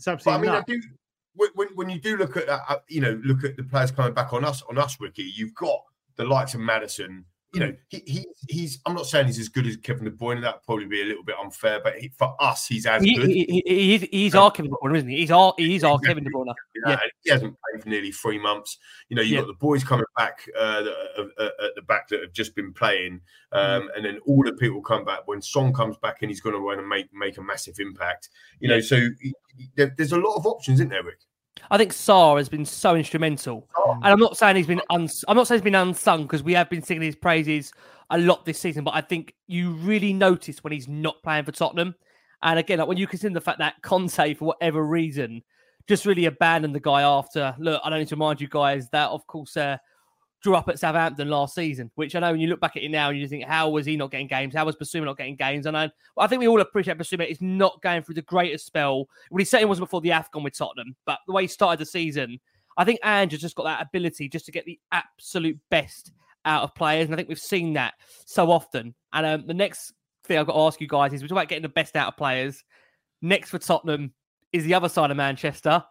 It's 0.00 0.08
absolutely. 0.08 0.48
But, 0.48 0.54
I 0.54 0.62
mean, 0.62 0.62
I 0.62 0.80
do, 0.80 1.50
when, 1.54 1.68
when 1.74 1.90
you 1.90 2.00
do 2.00 2.16
look 2.16 2.34
at 2.38 2.46
that, 2.46 2.62
uh, 2.66 2.78
you 2.88 3.02
know, 3.02 3.20
look 3.22 3.44
at 3.44 3.58
the 3.58 3.62
players 3.62 3.90
coming 3.90 4.14
back 4.14 4.32
on 4.32 4.46
us, 4.46 4.62
on 4.70 4.78
us, 4.78 4.96
Ricky, 4.98 5.30
you've 5.36 5.54
got 5.54 5.78
the 6.16 6.24
likes 6.24 6.54
of 6.54 6.60
Maddison, 6.60 7.26
you 7.52 7.60
know, 7.60 7.74
he, 7.88 8.02
he 8.06 8.26
he's. 8.48 8.78
I'm 8.86 8.94
not 8.94 9.06
saying 9.06 9.26
he's 9.26 9.38
as 9.40 9.48
good 9.48 9.66
as 9.66 9.76
Kevin 9.76 10.04
De 10.04 10.10
Bruyne. 10.10 10.40
That 10.40 10.54
would 10.54 10.62
probably 10.62 10.86
be 10.86 11.02
a 11.02 11.04
little 11.04 11.24
bit 11.24 11.34
unfair, 11.42 11.80
but 11.82 11.98
he, 11.98 12.08
for 12.08 12.36
us, 12.40 12.66
he's 12.66 12.86
as 12.86 13.02
he, 13.02 13.16
good. 13.16 13.28
He, 13.28 13.44
he, 13.44 13.62
he's 13.66 14.02
he's 14.02 14.34
our 14.36 14.52
Kevin 14.52 14.70
De 14.70 14.76
Bruyne, 14.76 14.96
isn't 14.96 15.08
he? 15.08 15.16
He's 15.16 15.32
our 15.32 15.52
he's 15.56 15.82
our 15.82 15.98
Kevin 15.98 16.22
De 16.22 16.30
Bruyne. 16.30 16.54
Yeah, 16.86 16.98
he 17.22 17.30
hasn't 17.30 17.56
played 17.72 17.82
for 17.82 17.88
nearly 17.88 18.12
three 18.12 18.38
months. 18.38 18.78
You 19.08 19.16
know, 19.16 19.22
you 19.22 19.34
yeah. 19.34 19.40
got 19.40 19.48
the 19.48 19.54
boys 19.54 19.82
coming 19.82 20.06
back 20.16 20.48
uh, 20.56 20.84
at 21.18 21.74
the 21.74 21.82
back 21.88 22.06
that 22.08 22.20
have 22.20 22.32
just 22.32 22.54
been 22.54 22.72
playing, 22.72 23.20
um, 23.50 23.82
mm. 23.82 23.88
and 23.96 24.04
then 24.04 24.18
all 24.26 24.44
the 24.44 24.52
people 24.52 24.80
come 24.80 25.04
back 25.04 25.26
when 25.26 25.42
Son 25.42 25.72
comes 25.72 25.96
back 25.96 26.18
and 26.22 26.30
he's 26.30 26.40
going 26.40 26.54
to 26.54 26.62
want 26.62 26.78
to 26.78 26.86
make 26.86 27.12
make 27.12 27.36
a 27.36 27.42
massive 27.42 27.80
impact. 27.80 28.28
You 28.60 28.68
know, 28.68 28.80
so 28.80 29.08
there, 29.74 29.92
there's 29.96 30.12
a 30.12 30.18
lot 30.18 30.36
of 30.36 30.46
options, 30.46 30.78
isn't 30.78 30.90
there, 30.90 31.02
Rick? 31.02 31.20
I 31.70 31.78
think 31.78 31.92
Sarr 31.92 32.38
has 32.38 32.48
been 32.48 32.64
so 32.64 32.94
instrumental, 32.94 33.68
oh. 33.76 33.92
and 33.92 34.06
I'm 34.06 34.18
not 34.18 34.36
saying 34.36 34.56
he's 34.56 34.66
been 34.66 34.82
uns- 34.90 35.24
I'm 35.28 35.36
not 35.36 35.46
saying 35.46 35.60
he's 35.60 35.64
been 35.64 35.74
unsung 35.74 36.22
because 36.22 36.42
we 36.42 36.54
have 36.54 36.70
been 36.70 36.82
singing 36.82 37.02
his 37.02 37.16
praises 37.16 37.72
a 38.10 38.18
lot 38.18 38.44
this 38.44 38.58
season. 38.58 38.84
But 38.84 38.94
I 38.94 39.00
think 39.00 39.34
you 39.46 39.72
really 39.72 40.12
notice 40.12 40.62
when 40.64 40.72
he's 40.72 40.88
not 40.88 41.22
playing 41.22 41.44
for 41.44 41.52
Tottenham, 41.52 41.94
and 42.42 42.58
again, 42.58 42.78
like 42.78 42.88
when 42.88 42.96
you 42.98 43.06
consider 43.06 43.34
the 43.34 43.40
fact 43.40 43.58
that 43.58 43.80
Conte, 43.82 44.34
for 44.34 44.46
whatever 44.46 44.84
reason, 44.84 45.42
just 45.88 46.06
really 46.06 46.26
abandoned 46.26 46.74
the 46.74 46.80
guy 46.80 47.02
after. 47.02 47.54
Look, 47.58 47.80
I 47.84 47.90
don't 47.90 47.98
need 47.98 48.08
to 48.08 48.16
remind 48.16 48.40
you 48.40 48.48
guys 48.48 48.88
that, 48.90 49.10
of 49.10 49.26
course, 49.26 49.56
uh, 49.56 49.78
drew 50.42 50.56
up 50.56 50.68
at 50.68 50.78
Southampton 50.78 51.28
last 51.28 51.54
season, 51.54 51.90
which 51.96 52.14
I 52.14 52.20
know 52.20 52.32
when 52.32 52.40
you 52.40 52.48
look 52.48 52.60
back 52.60 52.76
at 52.76 52.82
it 52.82 52.90
now 52.90 53.10
and 53.10 53.18
you 53.18 53.28
think, 53.28 53.44
how 53.44 53.68
was 53.68 53.86
he 53.86 53.96
not 53.96 54.10
getting 54.10 54.26
games? 54.26 54.54
How 54.54 54.64
was 54.64 54.76
Bissouma 54.76 55.04
not 55.04 55.18
getting 55.18 55.36
games? 55.36 55.66
And 55.66 55.76
I, 55.76 55.90
I 56.16 56.26
think 56.26 56.40
we 56.40 56.48
all 56.48 56.60
appreciate 56.60 56.98
Bissouma 56.98 57.30
is 57.30 57.40
not 57.40 57.80
going 57.82 58.02
through 58.02 58.14
the 58.14 58.22
greatest 58.22 58.66
spell. 58.66 59.08
Well, 59.30 59.38
he 59.38 59.44
certainly 59.44 59.68
wasn't 59.68 59.88
before 59.88 60.00
the 60.00 60.10
AFCON 60.10 60.42
with 60.42 60.56
Tottenham, 60.56 60.96
but 61.04 61.18
the 61.26 61.32
way 61.32 61.42
he 61.42 61.48
started 61.48 61.78
the 61.78 61.86
season, 61.86 62.40
I 62.76 62.84
think 62.84 63.00
Ange 63.04 63.32
has 63.32 63.40
just 63.40 63.56
got 63.56 63.64
that 63.64 63.82
ability 63.82 64.28
just 64.28 64.46
to 64.46 64.52
get 64.52 64.64
the 64.64 64.78
absolute 64.92 65.58
best 65.70 66.12
out 66.46 66.62
of 66.62 66.74
players. 66.74 67.06
And 67.06 67.14
I 67.14 67.16
think 67.16 67.28
we've 67.28 67.38
seen 67.38 67.74
that 67.74 67.94
so 68.24 68.50
often. 68.50 68.94
And 69.12 69.26
um, 69.26 69.46
the 69.46 69.54
next 69.54 69.92
thing 70.24 70.38
I've 70.38 70.46
got 70.46 70.54
to 70.54 70.60
ask 70.60 70.80
you 70.80 70.88
guys 70.88 71.12
is 71.12 71.22
we're 71.22 71.28
talking 71.28 71.38
about 71.38 71.48
getting 71.48 71.62
the 71.62 71.68
best 71.68 71.96
out 71.96 72.08
of 72.08 72.16
players. 72.16 72.64
Next 73.20 73.50
for 73.50 73.58
Tottenham 73.58 74.14
is 74.52 74.64
the 74.64 74.74
other 74.74 74.88
side 74.88 75.10
of 75.10 75.16
Manchester, 75.16 75.84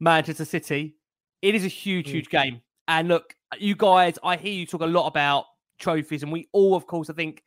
Manchester 0.00 0.44
City. 0.44 0.96
It 1.40 1.54
is 1.54 1.64
a 1.64 1.68
huge, 1.68 2.08
mm. 2.08 2.10
huge 2.10 2.28
game. 2.28 2.60
And 2.88 3.08
look, 3.08 3.34
you 3.58 3.74
guys, 3.74 4.18
I 4.22 4.36
hear 4.36 4.52
you 4.52 4.66
talk 4.66 4.82
a 4.82 4.86
lot 4.86 5.06
about 5.06 5.44
trophies, 5.78 6.22
and 6.22 6.32
we 6.32 6.48
all, 6.52 6.74
of 6.74 6.86
course, 6.86 7.10
I 7.10 7.14
think 7.14 7.42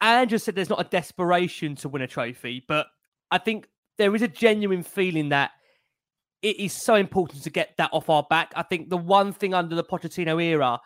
Andrew 0.00 0.38
said 0.38 0.54
there's 0.54 0.70
not 0.70 0.84
a 0.84 0.88
desperation 0.88 1.74
to 1.76 1.88
win 1.88 2.02
a 2.02 2.06
trophy, 2.06 2.64
but 2.68 2.86
I 3.30 3.38
think 3.38 3.68
there 3.98 4.14
is 4.14 4.22
a 4.22 4.28
genuine 4.28 4.82
feeling 4.82 5.30
that 5.30 5.52
it 6.42 6.60
is 6.60 6.72
so 6.72 6.94
important 6.94 7.42
to 7.42 7.50
get 7.50 7.74
that 7.78 7.90
off 7.92 8.10
our 8.10 8.26
back. 8.28 8.52
I 8.54 8.62
think 8.62 8.90
the 8.90 8.96
one 8.96 9.32
thing 9.32 9.54
under 9.54 9.74
the 9.74 9.84
Pochettino 9.84 10.42
era 10.42 10.78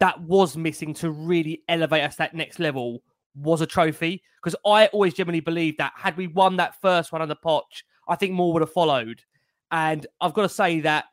that 0.00 0.20
was 0.22 0.56
missing 0.56 0.92
to 0.94 1.10
really 1.10 1.62
elevate 1.68 2.02
us 2.02 2.16
that 2.16 2.34
next 2.34 2.58
level 2.58 3.02
was 3.34 3.60
a 3.60 3.66
trophy. 3.66 4.22
Because 4.42 4.56
I 4.66 4.86
always 4.88 5.14
genuinely 5.14 5.40
believe 5.40 5.76
that 5.78 5.92
had 5.96 6.16
we 6.16 6.26
won 6.26 6.56
that 6.56 6.80
first 6.80 7.12
one 7.12 7.22
under 7.22 7.34
Poch, 7.34 7.82
I 8.08 8.16
think 8.16 8.32
more 8.32 8.52
would 8.52 8.62
have 8.62 8.72
followed. 8.72 9.22
And 9.70 10.06
I've 10.20 10.34
got 10.34 10.42
to 10.42 10.48
say 10.48 10.80
that 10.80 11.06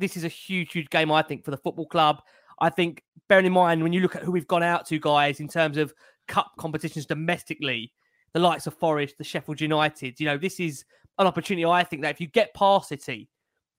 this 0.00 0.16
is 0.16 0.24
a 0.24 0.28
huge, 0.28 0.72
huge 0.72 0.90
game, 0.90 1.12
I 1.12 1.22
think, 1.22 1.44
for 1.44 1.50
the 1.50 1.56
football 1.56 1.86
club. 1.86 2.22
I 2.60 2.70
think, 2.70 3.02
bearing 3.28 3.46
in 3.46 3.52
mind, 3.52 3.82
when 3.82 3.92
you 3.92 4.00
look 4.00 4.16
at 4.16 4.22
who 4.22 4.32
we've 4.32 4.48
gone 4.48 4.62
out 4.62 4.86
to, 4.86 4.98
guys, 4.98 5.40
in 5.40 5.48
terms 5.48 5.76
of 5.76 5.94
cup 6.26 6.52
competitions 6.58 7.06
domestically, 7.06 7.92
the 8.32 8.40
likes 8.40 8.66
of 8.66 8.74
Forest, 8.74 9.16
the 9.18 9.24
Sheffield 9.24 9.60
United, 9.60 10.18
you 10.18 10.26
know, 10.26 10.36
this 10.36 10.60
is 10.60 10.84
an 11.18 11.26
opportunity, 11.26 11.64
I 11.64 11.84
think, 11.84 12.02
that 12.02 12.10
if 12.10 12.20
you 12.20 12.26
get 12.26 12.54
past 12.54 12.88
City, 12.88 13.28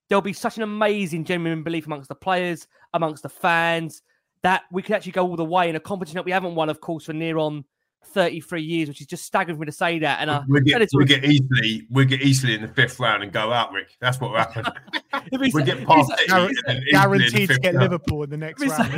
there'll 0.09 0.21
be 0.21 0.33
such 0.33 0.57
an 0.57 0.63
amazing 0.63 1.25
genuine 1.25 1.63
belief 1.63 1.85
amongst 1.85 2.09
the 2.09 2.15
players, 2.15 2.67
amongst 2.93 3.23
the 3.23 3.29
fans, 3.29 4.01
that 4.43 4.63
we 4.71 4.81
could 4.81 4.95
actually 4.95 5.11
go 5.11 5.27
all 5.27 5.35
the 5.35 5.45
way 5.45 5.69
in 5.69 5.75
a 5.75 5.79
competition 5.79 6.15
that 6.15 6.25
we 6.25 6.31
haven't 6.31 6.55
won, 6.55 6.69
of 6.69 6.81
course, 6.81 7.05
for 7.05 7.13
near 7.13 7.37
on 7.37 7.63
33 8.05 8.61
years, 8.61 8.89
which 8.89 9.01
is 9.01 9.07
just 9.07 9.25
staggering 9.25 9.55
for 9.55 9.61
me 9.61 9.65
to 9.67 9.71
say 9.71 9.99
that. 9.99 10.19
And 10.19 10.29
uh, 10.29 10.43
we 10.47 10.61
get, 10.61 10.87
we 10.93 11.05
get 11.05 11.23
easily 11.23 11.87
we 11.91 12.05
get 12.05 12.21
easily 12.21 12.55
in 12.55 12.61
the 12.61 12.67
fifth 12.67 12.99
round 12.99 13.23
and 13.23 13.31
go 13.31 13.53
out, 13.53 13.71
Rick. 13.71 13.95
That's 13.99 14.19
what 14.19 14.35
happens. 14.35 14.67
we 15.31 15.63
get 15.63 15.85
past 15.85 16.11
it, 16.17 16.91
guaranteed 16.91 17.49
to 17.49 17.59
get 17.59 17.73
round. 17.73 17.91
Liverpool 17.91 18.23
in 18.23 18.29
the 18.29 18.37
next 18.37 18.65
round. 18.65 18.93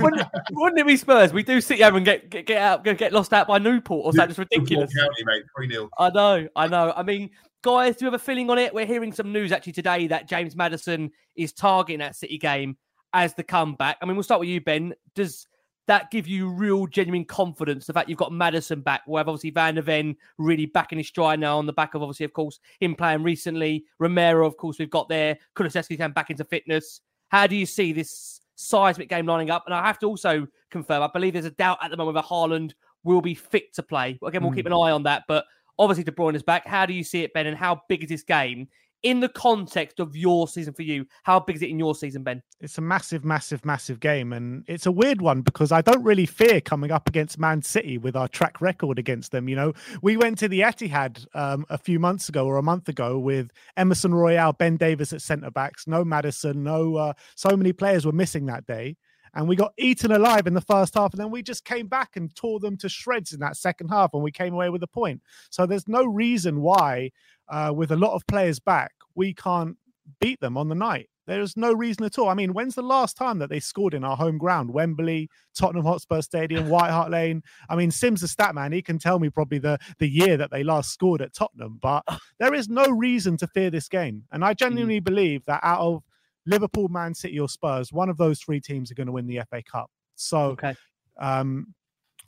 wouldn't, 0.00 0.26
wouldn't, 0.52 0.78
it 0.78 0.86
be 0.86 0.96
Spurs? 0.96 1.32
We 1.32 1.42
do 1.42 1.60
sit 1.60 1.78
here 1.78 1.94
and 1.94 2.04
get 2.04 2.30
get, 2.30 2.46
get 2.46 2.58
out, 2.58 2.84
get 2.84 3.12
lost 3.12 3.32
out 3.32 3.48
by 3.48 3.58
Newport 3.58 4.06
or 4.06 4.12
something. 4.12 4.30
It's 4.30 4.38
ridiculous. 4.38 4.94
County, 4.94 5.24
mate, 5.24 5.44
three 5.56 5.70
0 5.70 5.88
I 5.98 6.10
know, 6.10 6.48
I 6.56 6.68
know. 6.68 6.92
I 6.96 7.02
mean, 7.02 7.30
guys, 7.62 7.96
do 7.96 8.04
you 8.04 8.10
have 8.10 8.20
a 8.20 8.24
feeling 8.24 8.50
on 8.50 8.58
it? 8.58 8.74
We're 8.74 8.86
hearing 8.86 9.12
some 9.12 9.32
news 9.32 9.52
actually 9.52 9.72
today 9.72 10.06
that 10.08 10.28
James 10.28 10.54
Maddison 10.54 11.10
is 11.36 11.52
targeting 11.52 12.00
that 12.00 12.16
City 12.16 12.38
game 12.38 12.76
as 13.12 13.34
the 13.34 13.42
comeback. 13.42 13.96
I 14.02 14.06
mean, 14.06 14.16
we'll 14.16 14.22
start 14.22 14.40
with 14.40 14.48
you, 14.48 14.60
Ben. 14.60 14.94
Does 15.14 15.46
that 15.88 16.10
give 16.10 16.28
you 16.28 16.48
real, 16.48 16.86
genuine 16.86 17.24
confidence? 17.24 17.86
The 17.86 17.92
fact 17.92 18.08
you've 18.08 18.18
got 18.18 18.32
Maddison 18.32 18.80
back, 18.80 19.02
we 19.06 19.18
have 19.18 19.28
obviously 19.28 19.50
Van 19.50 19.74
der 19.74 19.82
Ven 19.82 20.16
really 20.38 20.66
back 20.66 20.92
in 20.92 20.98
his 20.98 21.08
stride 21.08 21.40
now 21.40 21.58
on 21.58 21.66
the 21.66 21.72
back 21.72 21.94
of 21.94 22.02
obviously, 22.02 22.24
of 22.24 22.32
course, 22.32 22.60
him 22.80 22.94
playing 22.94 23.22
recently. 23.22 23.84
Romero, 23.98 24.46
of 24.46 24.56
course, 24.56 24.78
we've 24.78 24.90
got 24.90 25.08
there. 25.08 25.36
Kulusevski 25.56 25.96
came 25.96 26.12
back 26.12 26.30
into 26.30 26.44
fitness. 26.44 27.00
How 27.28 27.46
do 27.46 27.56
you 27.56 27.66
see 27.66 27.92
this 27.92 28.40
seismic 28.54 29.08
game 29.08 29.26
lining 29.26 29.50
up? 29.50 29.64
And 29.66 29.74
I 29.74 29.84
have 29.86 29.98
to 30.00 30.06
also 30.06 30.46
confirm, 30.70 31.02
I 31.02 31.10
believe 31.12 31.32
there's 31.32 31.44
a 31.44 31.50
doubt 31.50 31.78
at 31.82 31.90
the 31.90 31.96
moment 31.96 32.14
whether 32.14 32.26
Haaland 32.26 32.72
will 33.02 33.20
be 33.20 33.34
fit 33.34 33.74
to 33.74 33.82
play. 33.82 34.18
Again, 34.24 34.42
we'll 34.42 34.52
mm. 34.52 34.56
keep 34.56 34.66
an 34.66 34.72
eye 34.72 34.92
on 34.92 35.02
that. 35.04 35.24
But 35.26 35.44
obviously, 35.78 36.04
De 36.04 36.12
Bruyne 36.12 36.34
is 36.34 36.42
back. 36.42 36.66
How 36.66 36.86
do 36.86 36.92
you 36.92 37.04
see 37.04 37.22
it, 37.22 37.32
Ben? 37.32 37.46
And 37.46 37.56
how 37.56 37.82
big 37.88 38.02
is 38.02 38.08
this 38.08 38.22
game 38.22 38.68
in 39.02 39.20
the 39.20 39.28
context 39.28 40.00
of 40.00 40.16
your 40.16 40.48
season 40.48 40.74
for 40.74 40.82
you, 40.82 41.06
how 41.22 41.38
big 41.38 41.56
is 41.56 41.62
it 41.62 41.70
in 41.70 41.78
your 41.78 41.94
season, 41.94 42.22
Ben? 42.22 42.42
It's 42.60 42.78
a 42.78 42.80
massive, 42.80 43.24
massive, 43.24 43.64
massive 43.64 44.00
game. 44.00 44.32
And 44.32 44.64
it's 44.66 44.86
a 44.86 44.92
weird 44.92 45.20
one 45.20 45.42
because 45.42 45.70
I 45.70 45.80
don't 45.82 46.02
really 46.02 46.26
fear 46.26 46.60
coming 46.60 46.90
up 46.90 47.08
against 47.08 47.38
Man 47.38 47.62
City 47.62 47.98
with 47.98 48.16
our 48.16 48.28
track 48.28 48.60
record 48.60 48.98
against 48.98 49.30
them. 49.30 49.48
You 49.48 49.56
know, 49.56 49.72
we 50.02 50.16
went 50.16 50.38
to 50.38 50.48
the 50.48 50.60
Etihad 50.60 51.24
um, 51.34 51.64
a 51.68 51.78
few 51.78 51.98
months 51.98 52.28
ago 52.28 52.46
or 52.46 52.56
a 52.56 52.62
month 52.62 52.88
ago 52.88 53.18
with 53.18 53.50
Emerson 53.76 54.14
Royal, 54.14 54.52
Ben 54.52 54.76
Davies 54.76 55.12
at 55.12 55.22
centre 55.22 55.50
backs, 55.50 55.86
no 55.86 56.04
Maddison, 56.04 56.64
no, 56.64 56.96
uh, 56.96 57.12
so 57.36 57.56
many 57.56 57.72
players 57.72 58.04
were 58.04 58.12
missing 58.12 58.46
that 58.46 58.66
day 58.66 58.96
and 59.34 59.48
we 59.48 59.56
got 59.56 59.72
eaten 59.78 60.12
alive 60.12 60.46
in 60.46 60.54
the 60.54 60.60
first 60.60 60.94
half 60.94 61.12
and 61.12 61.20
then 61.20 61.30
we 61.30 61.42
just 61.42 61.64
came 61.64 61.86
back 61.86 62.16
and 62.16 62.34
tore 62.34 62.60
them 62.60 62.76
to 62.76 62.88
shreds 62.88 63.32
in 63.32 63.40
that 63.40 63.56
second 63.56 63.88
half 63.88 64.14
and 64.14 64.22
we 64.22 64.32
came 64.32 64.54
away 64.54 64.70
with 64.70 64.82
a 64.82 64.86
point 64.86 65.20
so 65.50 65.66
there's 65.66 65.88
no 65.88 66.04
reason 66.04 66.60
why 66.60 67.10
uh, 67.48 67.72
with 67.74 67.90
a 67.92 67.96
lot 67.96 68.14
of 68.14 68.26
players 68.26 68.58
back, 68.60 68.92
we 69.14 69.34
can't 69.34 69.76
beat 70.20 70.40
them 70.40 70.56
on 70.56 70.68
the 70.68 70.74
night. 70.74 71.08
There's 71.26 71.58
no 71.58 71.74
reason 71.74 72.04
at 72.04 72.18
all. 72.18 72.30
I 72.30 72.34
mean, 72.34 72.54
when's 72.54 72.74
the 72.74 72.82
last 72.82 73.14
time 73.18 73.38
that 73.38 73.50
they 73.50 73.60
scored 73.60 73.92
in 73.92 74.02
our 74.02 74.16
home 74.16 74.38
ground? 74.38 74.70
Wembley, 74.70 75.28
Tottenham 75.54 75.84
Hotspur 75.84 76.22
Stadium, 76.22 76.68
White 76.70 76.90
Hart 76.90 77.10
Lane. 77.10 77.42
I 77.68 77.76
mean, 77.76 77.90
Sims 77.90 78.22
the 78.22 78.28
stat 78.28 78.54
man, 78.54 78.72
he 78.72 78.80
can 78.80 78.98
tell 78.98 79.18
me 79.18 79.28
probably 79.28 79.58
the, 79.58 79.78
the 79.98 80.08
year 80.08 80.38
that 80.38 80.50
they 80.50 80.64
last 80.64 80.90
scored 80.90 81.20
at 81.20 81.34
Tottenham, 81.34 81.78
but 81.82 82.02
there 82.40 82.54
is 82.54 82.70
no 82.70 82.88
reason 82.88 83.36
to 83.36 83.46
fear 83.46 83.68
this 83.70 83.88
game. 83.88 84.24
And 84.32 84.42
I 84.42 84.54
genuinely 84.54 85.02
mm. 85.02 85.04
believe 85.04 85.44
that 85.44 85.60
out 85.62 85.80
of 85.80 86.02
Liverpool, 86.46 86.88
Man 86.88 87.14
City, 87.14 87.38
or 87.38 87.48
Spurs, 87.48 87.92
one 87.92 88.08
of 88.08 88.16
those 88.16 88.40
three 88.40 88.60
teams 88.60 88.90
are 88.90 88.94
going 88.94 89.06
to 89.06 89.12
win 89.12 89.26
the 89.26 89.42
FA 89.50 89.62
Cup. 89.62 89.90
So 90.14 90.38
okay. 90.52 90.74
um, 91.20 91.74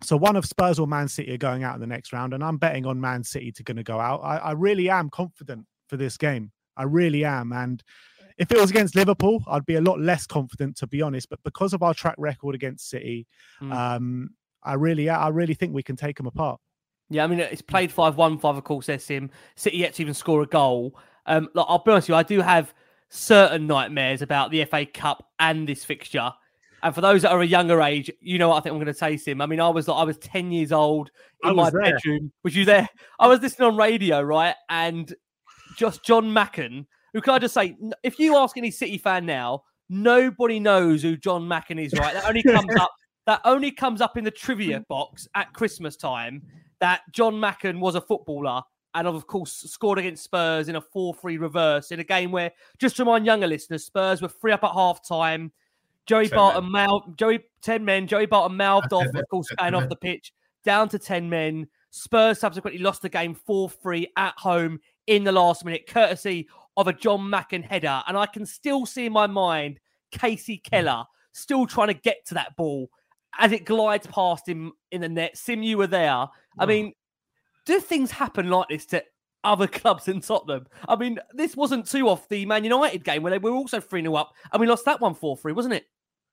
so 0.03 0.17
one 0.17 0.37
of 0.37 0.47
Spurs 0.47 0.79
or 0.79 0.87
Man 0.87 1.09
City 1.09 1.35
are 1.35 1.39
going 1.39 1.63
out 1.63 1.75
in 1.75 1.81
the 1.81 1.87
next 1.87 2.13
round, 2.13 2.35
and 2.35 2.43
I'm 2.43 2.57
betting 2.57 2.87
on 2.87 3.01
Man 3.01 3.23
City 3.23 3.53
to 3.53 3.63
going 3.63 3.77
to 3.77 3.83
go 3.83 4.01
out. 4.01 4.21
I, 4.23 4.37
I, 4.39 4.53
really 4.53 4.89
am 4.89 5.11
confident 5.11 5.67
for 5.89 5.97
this 5.97 6.17
game. 6.17 6.53
I 6.77 6.85
really 6.85 7.25
am. 7.25 7.53
And 7.53 7.83
if 8.39 8.51
it 8.51 8.59
was 8.59 8.71
against 8.71 8.97
Liverpool, 8.97 9.43
I'd 9.47 9.67
be 9.67 9.75
a 9.75 9.81
lot 9.81 10.01
less 10.01 10.27
confident, 10.27 10.77
to 10.79 10.87
be 10.87 11.03
honest. 11.03 11.29
But 11.29 11.43
because 11.45 11.75
of 11.75 11.83
our 11.83 11.93
track 11.93 12.15
record 12.17 12.55
against 12.55 12.89
City, 12.89 13.27
mm. 13.61 13.73
um, 13.73 14.31
I 14.63 14.75
really, 14.75 15.11
I 15.11 15.29
really 15.29 15.55
think 15.55 15.75
we 15.75 15.83
can 15.83 15.97
take 15.97 16.17
them 16.17 16.27
apart. 16.27 16.61
Yeah, 17.11 17.25
I 17.25 17.27
mean 17.27 17.41
it's 17.41 17.61
played 17.61 17.91
five 17.91 18.17
one 18.17 18.39
five. 18.39 18.57
Of 18.57 18.65
course, 18.65 18.87
him. 18.87 19.31
City 19.57 19.79
yet 19.79 19.95
to 19.95 20.03
even 20.03 20.15
score 20.15 20.43
a 20.43 20.47
goal. 20.47 20.97
Um, 21.27 21.49
like, 21.55 21.67
I'll 21.69 21.83
be 21.83 21.91
honest 21.91 22.09
with 22.09 22.15
you, 22.15 22.19
I 22.19 22.23
do 22.23 22.41
have 22.41 22.73
certain 23.09 23.67
nightmares 23.67 24.23
about 24.23 24.51
the 24.51 24.65
FA 24.65 24.87
Cup 24.87 25.29
and 25.39 25.69
this 25.69 25.85
fixture. 25.85 26.33
And 26.83 26.95
for 26.95 27.01
those 27.01 27.23
that 27.23 27.33
are 27.33 27.41
a 27.41 27.47
younger 27.47 27.83
age, 27.83 28.11
you 28.21 28.39
know 28.39 28.49
what 28.49 28.57
I 28.57 28.61
think 28.61 28.73
I'm 28.73 28.79
going 28.79 28.87
to 28.87 28.95
say, 28.95 29.17
Sim. 29.17 29.41
I 29.41 29.47
mean, 29.47 29.61
I 29.61 29.69
was 29.69 29.89
like, 29.89 29.99
I 29.99 30.05
was 30.05 30.19
10 30.19 30.51
years 30.51 30.73
old 30.73 31.11
in 31.45 31.57
my 31.57 31.71
there. 31.71 31.83
bedroom. 31.83 32.33
Was 32.43 32.57
you 32.57 32.65
there? 32.65 32.89
I 33.19 33.29
was 33.29 33.41
listening 33.41 33.69
on 33.69 33.77
radio, 33.77 34.23
right? 34.23 34.55
And 34.69 35.15
just 35.77 36.05
Jon 36.05 36.27
Macken, 36.27 36.87
who 37.13 37.21
can 37.21 37.35
I 37.35 37.39
just 37.39 37.55
say, 37.55 37.77
if 38.03 38.19
you 38.19 38.37
ask 38.37 38.57
any 38.57 38.71
City 38.71 38.99
fan 38.99 39.27
now, 39.27 39.65
nobody 39.89 40.59
knows 40.61 41.03
who 41.03 41.17
Jon 41.17 41.43
Macken 41.49 41.85
is, 41.85 41.93
right? 41.99 42.15
That 42.15 42.27
only 42.27 42.43
comes 42.43 42.75
up. 42.77 42.91
That 43.27 43.43
only 43.45 43.71
comes 43.71 44.01
up 44.01 44.17
in 44.17 44.25
the 44.25 44.31
trivia 44.31 44.83
box 44.89 45.29
at 45.37 45.53
Christmas 45.53 45.95
time. 45.95 46.43
That 46.81 47.03
Jon 47.13 47.35
Macken 47.35 47.79
was 47.79 47.95
a 47.95 48.01
footballer 48.01 48.63
and 48.95 49.07
of 49.07 49.27
course 49.27 49.53
scored 49.53 49.99
against 49.99 50.25
Spurs 50.25 50.69
in 50.69 50.75
a 50.75 50.81
4-3 50.81 51.39
reverse 51.39 51.93
in 51.93 52.01
a 52.01 52.05
game 52.05 52.33
where, 52.33 52.51
just 52.79 52.97
to 52.97 53.05
remind 53.05 53.27
younger 53.27 53.47
listeners, 53.47 53.85
Spurs 53.85 54.21
were 54.21 54.29
three 54.29 54.51
up 54.51 54.65
at 54.65 54.73
half 54.73 55.07
time. 55.07 55.53
Joey 56.11 56.27
Ten 56.27 56.37
Barton 56.37 56.73
mouthed 56.73 57.17
Joey 57.17 57.39
ten 57.63 57.85
men. 57.85 58.09
Joey 58.09 58.27
Barton 58.27 58.57
mouthed 58.57 58.93
off, 58.93 59.07
of 59.07 59.29
course, 59.31 59.49
going 59.57 59.75
off 59.75 59.89
the 59.89 59.95
pitch 59.95 60.33
down 60.65 60.89
to 60.89 60.99
ten 60.99 61.31
men. 61.31 61.69
Spurs 61.91 62.41
subsequently 62.41 62.83
lost 62.83 63.01
the 63.01 63.09
game 63.09 63.33
four 63.33 63.71
three 63.71 64.09
at 64.17 64.35
home 64.37 64.81
in 65.07 65.23
the 65.23 65.31
last 65.31 65.65
minute, 65.65 65.87
courtesy 65.87 66.49
of 66.77 66.89
a 66.89 66.93
Jon 66.93 67.21
Macken 67.21 67.65
header. 67.65 68.03
And 68.09 68.19
I 68.19 68.27
can 68.27 68.45
still 68.45 68.87
see 68.87 69.07
in 69.07 69.13
my 69.13 69.29
mind 69.29 69.79
Kasey 70.11 70.61
Keller 70.61 71.05
still 71.31 71.65
trying 71.65 71.89
to 71.89 71.95
get 71.95 72.27
to 72.27 72.35
that 72.35 72.57
ball 72.57 72.91
as 73.39 73.53
it 73.53 73.65
glides 73.65 74.09
past 74.09 74.49
him 74.49 74.73
in 74.91 75.03
the 75.03 75.09
net. 75.09 75.39
Sim, 75.39 75.63
you 75.63 75.79
were 75.79 75.87
there. 75.87 76.27
I 76.59 76.67
mean, 76.67 76.93
do 77.67 77.79
things 77.79 78.11
happen 78.11 78.51
like 78.51 78.67
this 78.69 78.85
to 78.87 79.05
other 79.45 79.67
clubs 79.69 80.09
in 80.09 80.23
Tottenham? 80.23 80.67
I 80.89 80.97
mean, 80.97 81.21
this 81.35 81.57
wasn't 81.57 81.87
too 81.87 82.09
off 82.09 82.29
the 82.29 82.47
Man 82.47 82.65
United 82.65 83.05
game 83.05 83.23
where 83.23 83.31
they 83.31 83.39
were 83.39 83.53
also 83.53 83.79
3 83.79 84.03
0 84.03 84.13
up 84.17 84.33
and 84.53 84.61
we 84.61 84.67
lost 84.67 84.87
that 84.87 85.01
one 85.01 85.15
4 85.15 85.37
3, 85.37 85.53
wasn't 85.53 85.75
it? 85.75 85.87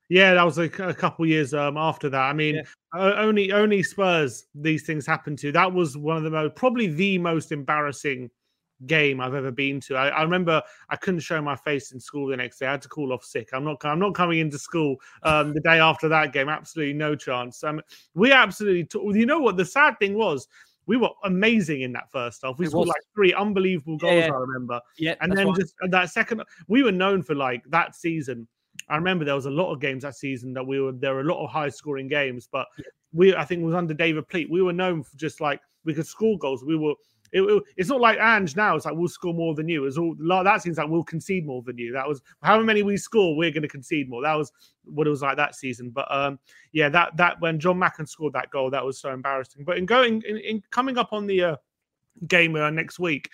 Yeah, 0.08 0.34
that 0.34 0.42
was 0.44 0.58
a, 0.58 0.64
a 0.64 0.94
couple 0.94 1.26
years 1.26 1.52
um, 1.52 1.76
after 1.76 2.08
that. 2.08 2.20
I 2.22 2.32
mean, 2.32 2.62
o- 2.94 3.12
only 3.14 3.52
only 3.52 3.82
Spurs 3.82 4.46
these 4.54 4.84
things 4.84 5.06
happened 5.06 5.38
to. 5.40 5.52
That 5.52 5.72
was 5.72 5.96
one 5.96 6.16
of 6.16 6.22
the 6.22 6.30
most, 6.30 6.54
probably 6.54 6.86
the 6.86 7.18
most 7.18 7.52
embarrassing 7.52 8.30
game 8.86 9.20
I've 9.20 9.34
ever 9.34 9.50
been 9.50 9.80
to. 9.80 9.96
I, 9.96 10.08
I 10.08 10.22
remember 10.22 10.62
I 10.88 10.96
couldn't 10.96 11.20
show 11.20 11.42
my 11.42 11.56
face 11.56 11.92
in 11.92 12.00
school 12.00 12.28
the 12.28 12.36
next 12.36 12.58
day. 12.58 12.66
I 12.66 12.70
had 12.70 12.82
to 12.82 12.88
call 12.88 13.12
off 13.12 13.22
sick. 13.24 13.50
I'm 13.52 13.64
not. 13.64 13.84
I'm 13.84 13.98
not 13.98 14.14
coming 14.14 14.38
into 14.38 14.58
school 14.58 14.96
um, 15.24 15.52
the 15.52 15.60
day 15.60 15.78
after 15.78 16.08
that 16.08 16.32
game. 16.32 16.48
Absolutely 16.48 16.94
no 16.94 17.14
chance. 17.14 17.62
Um, 17.62 17.82
we 18.14 18.32
absolutely. 18.32 18.84
T- 18.84 19.18
you 19.18 19.26
know 19.26 19.40
what? 19.40 19.56
The 19.56 19.64
sad 19.66 19.98
thing 19.98 20.14
was. 20.14 20.48
We 20.86 20.96
were 20.96 21.10
amazing 21.24 21.82
in 21.82 21.92
that 21.92 22.10
first 22.10 22.40
half. 22.42 22.58
We 22.58 22.64
It 22.64 22.70
scored 22.70 22.86
was. 22.86 22.94
like 22.96 23.02
three 23.14 23.34
unbelievable 23.34 23.98
goals. 23.98 24.14
Yeah, 24.14 24.26
yeah. 24.28 24.32
I 24.32 24.38
remember. 24.38 24.80
Yeah, 24.96 25.14
and 25.20 25.36
then 25.36 25.52
just 25.54 25.74
that 25.82 26.08
second, 26.08 26.42
we 26.66 26.82
were 26.82 26.92
known 26.92 27.22
for 27.22 27.34
like 27.34 27.62
that 27.68 27.94
season. 27.94 28.48
I 28.88 28.96
remember 28.96 29.24
there 29.24 29.34
was 29.34 29.46
a 29.46 29.50
lot 29.50 29.72
of 29.72 29.80
games 29.80 30.02
that 30.02 30.16
season 30.16 30.52
that 30.54 30.66
we 30.66 30.80
were 30.80 30.92
there 30.92 31.14
were 31.14 31.20
a 31.20 31.24
lot 31.24 31.44
of 31.44 31.50
high 31.50 31.68
scoring 31.68 32.08
games, 32.08 32.48
but 32.50 32.66
we 33.12 33.34
I 33.34 33.44
think 33.44 33.62
it 33.62 33.64
was 33.66 33.74
under 33.74 33.94
David 33.94 34.28
Pleat. 34.28 34.50
We 34.50 34.62
were 34.62 34.72
known 34.72 35.02
for 35.02 35.16
just 35.16 35.40
like 35.40 35.60
we 35.84 35.94
could 35.94 36.06
score 36.06 36.38
goals. 36.38 36.64
We 36.64 36.76
were 36.76 36.94
it, 37.32 37.42
it- 37.42 37.62
it's 37.76 37.90
not 37.90 38.00
like 38.00 38.18
Ange 38.18 38.56
now. 38.56 38.74
It's 38.76 38.86
like 38.86 38.94
we'll 38.94 39.08
score 39.08 39.34
more 39.34 39.54
than 39.54 39.68
you. 39.68 39.84
It's 39.84 39.98
all 39.98 40.14
that 40.16 40.62
seems 40.62 40.78
like 40.78 40.88
we'll 40.88 41.04
concede 41.04 41.44
more 41.46 41.62
than 41.62 41.76
you. 41.76 41.92
That 41.92 42.08
was 42.08 42.22
however 42.42 42.64
many 42.64 42.82
we 42.82 42.96
score, 42.96 43.36
we're 43.36 43.50
going 43.50 43.62
to 43.62 43.68
concede 43.68 44.08
more. 44.08 44.22
That 44.22 44.34
was 44.34 44.50
what 44.84 45.06
it 45.06 45.10
was 45.10 45.22
like 45.22 45.36
that 45.36 45.54
season. 45.54 45.90
But 45.90 46.10
um, 46.10 46.38
yeah, 46.72 46.88
that 46.88 47.16
that 47.18 47.40
when 47.40 47.60
Jon 47.60 47.78
Macken 47.78 48.08
scored 48.08 48.32
that 48.32 48.50
goal, 48.50 48.70
that 48.70 48.84
was 48.84 48.98
so 48.98 49.12
embarrassing. 49.12 49.64
But 49.64 49.76
in 49.78 49.84
going 49.86 50.22
in, 50.26 50.38
in 50.38 50.62
coming 50.70 50.96
up 50.96 51.12
on 51.12 51.26
the 51.26 51.42
uh, 51.42 51.56
game 52.26 52.56
uh, 52.56 52.70
next 52.70 52.98
week, 52.98 53.30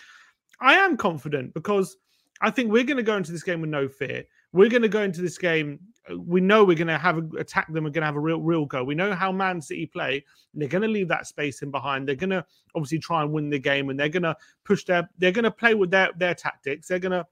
I 0.60 0.74
am 0.74 0.96
confident 0.96 1.54
because 1.54 1.96
I 2.40 2.50
think 2.50 2.72
we're 2.72 2.84
going 2.84 2.96
to 2.96 3.02
go 3.02 3.16
into 3.16 3.32
this 3.32 3.44
game 3.44 3.60
with 3.60 3.70
no 3.70 3.88
fear. 3.88 4.24
We're 4.54 4.70
going 4.70 4.82
to 4.82 4.88
go 4.88 5.02
into 5.02 5.20
this 5.20 5.36
game. 5.36 5.80
We 6.16 6.40
know 6.40 6.64
we're 6.64 6.76
going 6.76 6.86
to 6.86 6.96
have 6.96 7.18
a, 7.18 7.22
attack 7.38 7.66
them. 7.72 7.84
We're 7.84 7.90
going 7.90 8.02
to 8.02 8.06
have 8.06 8.14
a 8.14 8.20
real, 8.20 8.40
real 8.40 8.66
go. 8.66 8.84
We 8.84 8.94
know 8.94 9.12
how 9.14 9.32
Man 9.32 9.60
City 9.60 9.86
play. 9.86 10.24
They're 10.54 10.68
going 10.68 10.82
to 10.82 10.88
leave 10.88 11.08
that 11.08 11.26
space 11.26 11.60
in 11.62 11.70
behind. 11.70 12.06
They're 12.06 12.14
going 12.14 12.30
to 12.30 12.44
obviously 12.76 13.00
try 13.00 13.22
and 13.22 13.32
win 13.32 13.50
the 13.50 13.58
game, 13.58 13.90
and 13.90 13.98
they're 13.98 14.08
going 14.08 14.22
to 14.22 14.36
push 14.64 14.84
their. 14.84 15.10
They're 15.18 15.32
going 15.32 15.44
to 15.44 15.50
play 15.50 15.74
with 15.74 15.90
their 15.90 16.10
their 16.16 16.34
tactics. 16.34 16.86
They're 16.86 17.00
going 17.00 17.12
to 17.12 17.26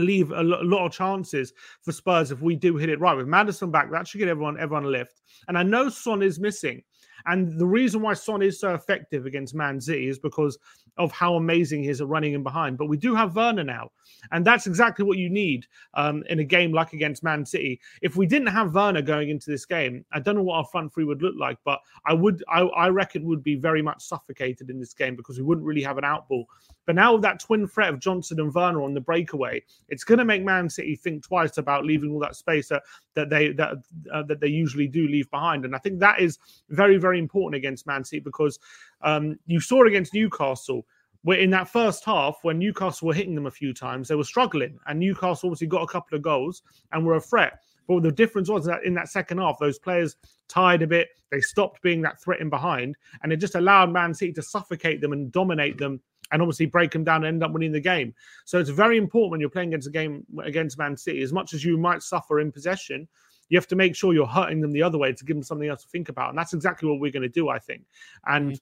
leave 0.00 0.30
a 0.30 0.42
lot 0.42 0.86
of 0.86 0.92
chances 0.92 1.52
for 1.82 1.92
Spurs 1.92 2.30
if 2.30 2.40
we 2.40 2.56
do 2.56 2.76
hit 2.76 2.88
it 2.88 3.00
right 3.00 3.16
with 3.16 3.26
Maddison 3.26 3.70
back. 3.70 3.90
That 3.90 4.08
should 4.08 4.18
get 4.18 4.28
everyone 4.28 4.58
everyone 4.58 4.84
a 4.84 4.88
lift. 4.88 5.20
And 5.48 5.58
I 5.58 5.62
know 5.62 5.90
Son 5.90 6.22
is 6.22 6.40
missing, 6.40 6.82
and 7.26 7.58
the 7.58 7.66
reason 7.66 8.02
why 8.02 8.14
Son 8.14 8.42
is 8.42 8.60
so 8.60 8.74
effective 8.74 9.26
against 9.26 9.54
Man 9.54 9.80
City 9.80 10.08
is 10.08 10.18
because 10.18 10.58
of 10.98 11.10
how 11.10 11.36
amazing 11.36 11.82
he 11.82 11.88
is 11.88 12.00
at 12.00 12.08
running 12.08 12.34
in 12.34 12.42
behind. 12.42 12.76
But 12.76 12.86
we 12.86 12.96
do 12.96 13.14
have 13.14 13.36
Werner 13.36 13.64
now, 13.64 13.90
and 14.30 14.44
that's 14.44 14.66
exactly 14.66 15.04
what 15.04 15.18
you 15.18 15.30
need 15.30 15.66
um, 15.94 16.22
in 16.28 16.40
a 16.40 16.44
game 16.44 16.72
like 16.72 16.92
against 16.92 17.22
Man 17.22 17.44
City. 17.44 17.80
If 18.02 18.16
we 18.16 18.26
didn't 18.26 18.48
have 18.48 18.74
Werner 18.74 19.02
going 19.02 19.30
into 19.30 19.50
this 19.50 19.64
game, 19.64 20.04
I 20.12 20.20
don't 20.20 20.36
know 20.36 20.42
what 20.42 20.56
our 20.56 20.66
front 20.66 20.92
three 20.92 21.04
would 21.04 21.22
look 21.22 21.34
like, 21.38 21.58
but 21.64 21.80
I 22.06 22.14
would 22.14 22.42
I, 22.48 22.60
I 22.62 22.88
reckon 22.88 23.24
would 23.24 23.42
be 23.42 23.56
very 23.56 23.82
much 23.82 24.02
suffocated 24.02 24.70
in 24.70 24.78
this 24.78 24.94
game 24.94 25.16
because 25.16 25.38
we 25.38 25.44
wouldn't 25.44 25.66
really 25.66 25.82
have 25.82 25.98
an 25.98 26.04
outball. 26.04 26.44
But 26.86 26.96
now 26.96 27.12
with 27.12 27.22
that 27.22 27.40
twin 27.40 27.66
threat 27.66 27.90
of 27.90 28.00
Johnson 28.00 28.40
and 28.40 28.52
Werner 28.52 28.82
on 28.82 28.94
the 28.94 29.00
breakaway, 29.00 29.62
it's 29.88 30.04
going 30.04 30.18
to 30.18 30.24
make 30.24 30.44
Man 30.44 30.68
City 30.68 30.96
think 30.96 31.22
twice 31.22 31.58
about 31.58 31.84
leaving 31.84 32.10
all 32.12 32.20
that 32.20 32.36
space 32.36 32.68
that, 32.68 32.82
that 33.14 33.30
they 33.30 33.52
that 33.52 33.74
uh, 34.12 34.22
that 34.24 34.40
they 34.40 34.48
usually 34.48 34.88
do 34.88 35.06
leave 35.06 35.30
behind. 35.30 35.64
And 35.64 35.74
I 35.74 35.78
think 35.78 35.98
that 36.00 36.20
is 36.20 36.38
very 36.70 36.96
very 36.98 37.18
important 37.18 37.56
against 37.56 37.86
Man 37.86 38.04
City 38.04 38.20
because 38.20 38.58
um, 39.02 39.38
you 39.46 39.60
saw 39.60 39.84
against 39.84 40.14
Newcastle. 40.14 40.86
Where 41.24 41.38
in 41.38 41.50
that 41.50 41.68
first 41.68 42.04
half, 42.04 42.38
when 42.42 42.58
Newcastle 42.58 43.06
were 43.06 43.14
hitting 43.14 43.36
them 43.36 43.46
a 43.46 43.50
few 43.50 43.72
times, 43.72 44.08
they 44.08 44.16
were 44.16 44.24
struggling, 44.24 44.76
and 44.86 44.98
Newcastle 44.98 45.48
obviously 45.48 45.68
got 45.68 45.82
a 45.82 45.86
couple 45.86 46.16
of 46.16 46.22
goals 46.22 46.62
and 46.90 47.06
were 47.06 47.14
a 47.14 47.20
threat. 47.20 47.60
But 47.86 48.02
the 48.02 48.10
difference 48.10 48.48
was 48.48 48.64
that 48.66 48.84
in 48.84 48.94
that 48.94 49.08
second 49.08 49.38
half, 49.38 49.58
those 49.60 49.78
players 49.78 50.16
tired 50.48 50.82
a 50.82 50.86
bit. 50.86 51.10
They 51.30 51.40
stopped 51.40 51.80
being 51.82 52.02
that 52.02 52.20
threat 52.20 52.40
in 52.40 52.50
behind, 52.50 52.96
and 53.22 53.32
it 53.32 53.36
just 53.36 53.54
allowed 53.54 53.92
Man 53.92 54.14
City 54.14 54.32
to 54.32 54.42
suffocate 54.42 55.00
them 55.00 55.12
and 55.12 55.30
dominate 55.30 55.78
them, 55.78 56.00
and 56.32 56.42
obviously 56.42 56.66
break 56.66 56.90
them 56.90 57.04
down 57.04 57.24
and 57.24 57.26
end 57.26 57.44
up 57.44 57.52
winning 57.52 57.72
the 57.72 57.80
game. 57.80 58.14
So 58.44 58.58
it's 58.58 58.70
very 58.70 58.96
important 58.96 59.30
when 59.30 59.40
you're 59.40 59.50
playing 59.50 59.68
against 59.68 59.88
a 59.88 59.92
game 59.92 60.24
against 60.42 60.78
Man 60.78 60.96
City. 60.96 61.22
As 61.22 61.32
much 61.32 61.54
as 61.54 61.64
you 61.64 61.76
might 61.76 62.02
suffer 62.02 62.40
in 62.40 62.50
possession, 62.50 63.06
you 63.48 63.58
have 63.58 63.68
to 63.68 63.76
make 63.76 63.94
sure 63.94 64.14
you're 64.14 64.26
hurting 64.26 64.60
them 64.60 64.72
the 64.72 64.82
other 64.82 64.98
way 64.98 65.12
to 65.12 65.24
give 65.24 65.36
them 65.36 65.42
something 65.42 65.68
else 65.68 65.82
to 65.82 65.88
think 65.88 66.08
about, 66.08 66.30
and 66.30 66.38
that's 66.38 66.54
exactly 66.54 66.88
what 66.88 67.00
we're 67.00 67.12
going 67.12 67.22
to 67.22 67.28
do, 67.28 67.48
I 67.48 67.58
think. 67.58 67.82
And 68.26 68.52
mm-hmm. 68.52 68.56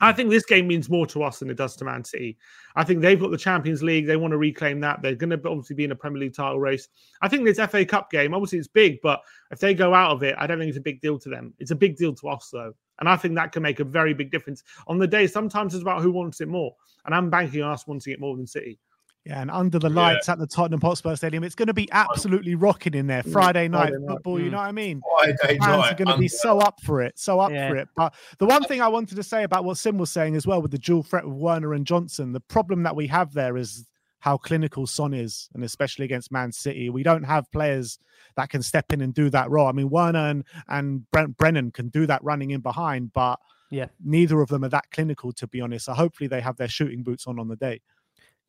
I 0.00 0.12
think 0.12 0.30
this 0.30 0.44
game 0.44 0.66
means 0.66 0.90
more 0.90 1.06
to 1.06 1.22
us 1.22 1.38
than 1.38 1.48
it 1.48 1.56
does 1.56 1.74
to 1.76 1.84
Man 1.84 2.04
City. 2.04 2.36
I 2.74 2.84
think 2.84 3.00
they've 3.00 3.20
got 3.20 3.30
the 3.30 3.38
Champions 3.38 3.82
League. 3.82 4.06
They 4.06 4.16
want 4.16 4.32
to 4.32 4.38
reclaim 4.38 4.80
that. 4.80 5.00
They're 5.00 5.14
going 5.14 5.30
to 5.30 5.48
obviously 5.48 5.76
be 5.76 5.84
in 5.84 5.92
a 5.92 5.96
Premier 5.96 6.20
League 6.20 6.34
title 6.34 6.60
race. 6.60 6.88
I 7.22 7.28
think 7.28 7.44
this 7.44 7.58
FA 7.70 7.84
Cup 7.84 8.10
game, 8.10 8.34
obviously, 8.34 8.58
it's 8.58 8.68
big, 8.68 9.00
but 9.02 9.22
if 9.50 9.58
they 9.58 9.72
go 9.72 9.94
out 9.94 10.10
of 10.10 10.22
it, 10.22 10.34
I 10.38 10.46
don't 10.46 10.58
think 10.58 10.68
it's 10.68 10.78
a 10.78 10.82
big 10.82 11.00
deal 11.00 11.18
to 11.18 11.28
them. 11.28 11.54
It's 11.58 11.70
a 11.70 11.76
big 11.76 11.96
deal 11.96 12.14
to 12.14 12.28
us, 12.28 12.50
though. 12.52 12.74
And 12.98 13.08
I 13.08 13.16
think 13.16 13.34
that 13.34 13.52
can 13.52 13.62
make 13.62 13.80
a 13.80 13.84
very 13.84 14.14
big 14.14 14.30
difference. 14.30 14.62
On 14.86 14.98
the 14.98 15.06
day, 15.06 15.26
sometimes 15.26 15.74
it's 15.74 15.82
about 15.82 16.02
who 16.02 16.10
wants 16.10 16.40
it 16.40 16.48
more. 16.48 16.74
And 17.04 17.14
I'm 17.14 17.30
banking 17.30 17.62
on 17.62 17.72
us 17.72 17.86
wanting 17.86 18.12
it 18.12 18.20
more 18.20 18.36
than 18.36 18.46
City. 18.46 18.78
Yeah, 19.26 19.40
and 19.40 19.50
under 19.50 19.80
the 19.80 19.90
lights 19.90 20.28
at 20.28 20.38
the 20.38 20.46
Tottenham 20.46 20.80
Hotspur 20.80 21.16
Stadium, 21.16 21.42
it's 21.42 21.56
going 21.56 21.66
to 21.66 21.74
be 21.74 21.90
absolutely 21.90 22.54
rocking 22.54 22.94
in 22.94 23.08
there. 23.08 23.24
Friday 23.24 23.66
night 23.66 23.88
Friday 23.88 23.96
night, 23.98 24.14
football, 24.14 24.38
you 24.38 24.46
mm. 24.46 24.50
know 24.52 24.58
what 24.58 24.68
I 24.68 24.72
mean? 24.72 25.02
Friday 25.18 25.58
Fans 25.58 25.64
are 25.64 25.78
night, 25.78 25.96
going 25.96 26.08
to 26.08 26.16
be 26.16 26.28
so 26.28 26.60
up 26.60 26.80
for 26.82 27.02
it, 27.02 27.18
so 27.18 27.40
up 27.40 27.50
Yeah. 27.50 27.68
for 27.68 27.76
it. 27.76 27.88
But 27.96 28.14
the 28.38 28.46
one 28.46 28.62
thing 28.62 28.80
I 28.80 28.86
wanted 28.86 29.16
to 29.16 29.24
say 29.24 29.42
about 29.42 29.64
what 29.64 29.78
Sim 29.78 29.98
was 29.98 30.12
saying 30.12 30.36
as 30.36 30.46
well 30.46 30.62
with 30.62 30.70
the 30.70 30.78
dual 30.78 31.02
threat 31.02 31.24
of 31.24 31.34
Werner 31.34 31.74
and 31.74 31.84
Johnson, 31.84 32.32
the 32.32 32.40
problem 32.40 32.84
that 32.84 32.94
we 32.94 33.08
have 33.08 33.32
there 33.34 33.56
is 33.56 33.84
how 34.26 34.36
clinical 34.36 34.88
Son 34.88 35.14
is, 35.14 35.48
and 35.54 35.62
especially 35.62 36.04
against 36.04 36.32
Man 36.32 36.50
City, 36.50 36.90
we 36.90 37.04
don't 37.04 37.22
have 37.22 37.48
players 37.52 38.00
that 38.34 38.50
can 38.50 38.60
step 38.60 38.92
in 38.92 39.00
and 39.00 39.14
do 39.14 39.30
that 39.30 39.48
role. 39.50 39.68
I 39.68 39.72
mean, 39.72 39.88
Werner 39.88 40.18
and, 40.30 40.44
and 40.66 41.08
Brent 41.12 41.36
Brennan 41.36 41.70
can 41.70 41.90
do 41.90 42.06
that 42.06 42.24
running 42.24 42.50
in 42.50 42.60
behind, 42.60 43.12
but 43.12 43.38
Yeah. 43.70 43.86
neither 44.04 44.40
of 44.40 44.48
them 44.48 44.64
are 44.64 44.68
that 44.70 44.90
clinical, 44.90 45.30
to 45.34 45.46
be 45.46 45.60
honest. 45.60 45.84
So 45.84 45.92
hopefully 45.94 46.26
they 46.26 46.40
have 46.40 46.56
their 46.56 46.66
shooting 46.66 47.04
boots 47.04 47.28
on 47.28 47.38
on 47.38 47.46
the 47.46 47.54
day. 47.54 47.80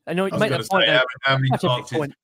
I 0.08 0.14
know 0.14 0.24
I 0.24 0.26
you 0.26 0.32
was 0.32 0.40
make 0.40 0.48
going 0.50 0.62
that 0.62 0.68
point. 0.68 0.86
say, 0.86 0.94
how, 0.96 1.04
how 1.22 1.36
many 1.36 1.48
That's 1.52 1.62
a 1.62 1.68
big 1.68 1.86
chances? 1.86 2.16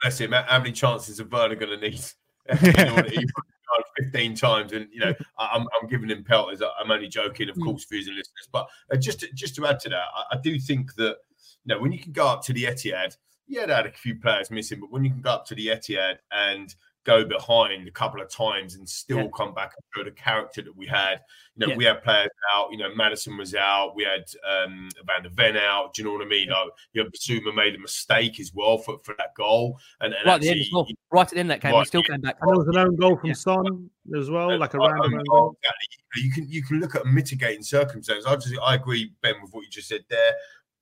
Bless 0.00 0.18
him. 0.18 0.32
How 0.32 0.58
many 0.58 0.72
chances 0.72 1.20
is 1.20 1.26
Werner 1.30 1.56
going 1.56 1.78
to 1.78 1.90
need? 1.90 2.00
in 2.48 2.88
order- 2.88 3.10
he 3.10 3.16
put 3.18 3.44
it 3.44 3.68
on 3.76 3.82
15 4.02 4.34
times, 4.34 4.72
and 4.72 4.88
you 4.90 5.00
know, 5.00 5.12
I- 5.38 5.50
I'm, 5.52 5.66
I'm 5.78 5.88
giving 5.90 6.08
him 6.08 6.24
pelters. 6.24 6.62
I'm 6.80 6.90
only 6.90 7.08
joking, 7.08 7.50
of 7.50 7.60
course, 7.60 7.84
viewers 7.84 8.06
and 8.06 8.16
listeners. 8.16 8.48
But 8.50 8.66
uh, 8.90 8.96
just 8.96 9.20
to, 9.20 9.28
just 9.34 9.56
to 9.56 9.66
add 9.66 9.78
to 9.80 9.90
that, 9.90 10.04
I, 10.16 10.36
I 10.36 10.40
do 10.42 10.58
think 10.58 10.94
that 10.94 11.18
you 11.64 11.74
know 11.74 11.80
when 11.80 11.92
you 11.92 11.98
can 11.98 12.12
go 12.12 12.26
up 12.26 12.42
to 12.44 12.52
the 12.52 12.64
Etihad, 12.64 13.16
yeah, 13.46 13.66
they 13.66 13.74
had 13.74 13.86
a 13.86 13.92
few 13.92 14.16
players 14.18 14.50
missing, 14.50 14.80
but 14.80 14.90
when 14.90 15.04
you 15.04 15.10
can 15.10 15.20
go 15.20 15.30
up 15.30 15.46
to 15.46 15.54
the 15.54 15.68
Etihad 15.68 16.16
and 16.32 16.74
go 17.04 17.24
behind 17.24 17.86
a 17.86 17.90
couple 17.90 18.20
of 18.20 18.30
times 18.30 18.76
and 18.76 18.88
still 18.88 19.18
Yeah. 19.18 19.28
come 19.36 19.52
back 19.54 19.74
and 19.76 19.84
show 19.94 20.04
the 20.04 20.10
character 20.10 20.62
that 20.62 20.74
we 20.74 20.86
had. 20.86 21.20
You 21.54 21.66
know, 21.66 21.72
Yeah. 21.72 21.76
we 21.76 21.84
had 21.84 22.02
players 22.02 22.30
out. 22.54 22.72
You 22.72 22.78
know, 22.78 22.94
Maddison 22.94 23.36
was 23.36 23.54
out. 23.54 23.94
We 23.94 24.04
had 24.04 24.24
um, 24.48 24.88
Van 25.04 25.22
der 25.22 25.28
Ven 25.28 25.56
out. 25.56 25.92
Do 25.92 26.00
you 26.02 26.08
know 26.08 26.14
what 26.14 26.24
I 26.24 26.28
mean? 26.28 26.48
Like, 26.48 26.68
you 26.94 27.04
know, 27.04 27.10
Bissouma 27.10 27.54
made 27.54 27.74
a 27.74 27.78
mistake 27.78 28.40
as 28.40 28.52
well 28.54 28.78
for, 28.78 28.98
for 29.04 29.14
that 29.18 29.34
goal. 29.36 29.78
And, 30.00 30.14
and 30.14 30.24
Right 30.26 30.36
at 30.36 30.40
the 30.40 30.48
end 30.48 30.60
as 30.60 30.70
well. 30.72 30.86
Right 31.10 31.22
at 31.22 31.28
the 31.30 31.38
end 31.38 31.52
of 31.52 31.60
that 31.60 31.68
game, 31.70 31.78
he 31.78 31.84
still 31.84 32.00
yeah. 32.08 32.14
came 32.14 32.20
back. 32.22 32.36
And 32.40 32.50
there 32.50 32.56
was 32.58 32.68
an 32.68 32.78
own 32.78 32.96
goal 32.96 33.16
from 33.18 33.34
Son 33.34 33.90
as 34.18 34.30
well, 34.30 34.58
like 34.58 34.72
a 34.72 34.78
random 34.78 35.14
own 35.14 35.24
goal. 35.28 35.58
exactly. 35.62 36.22
You 36.24 36.32
can 36.32 36.48
you 36.48 36.62
can 36.62 36.80
look 36.80 36.94
at 36.94 37.04
mitigating 37.06 37.62
circumstances. 37.62 38.24
I 38.24 38.36
just 38.36 38.54
I 38.62 38.76
agree, 38.76 39.12
Ben, 39.20 39.34
with 39.42 39.52
what 39.52 39.62
you 39.62 39.70
just 39.70 39.88
said 39.88 40.04
there. 40.08 40.32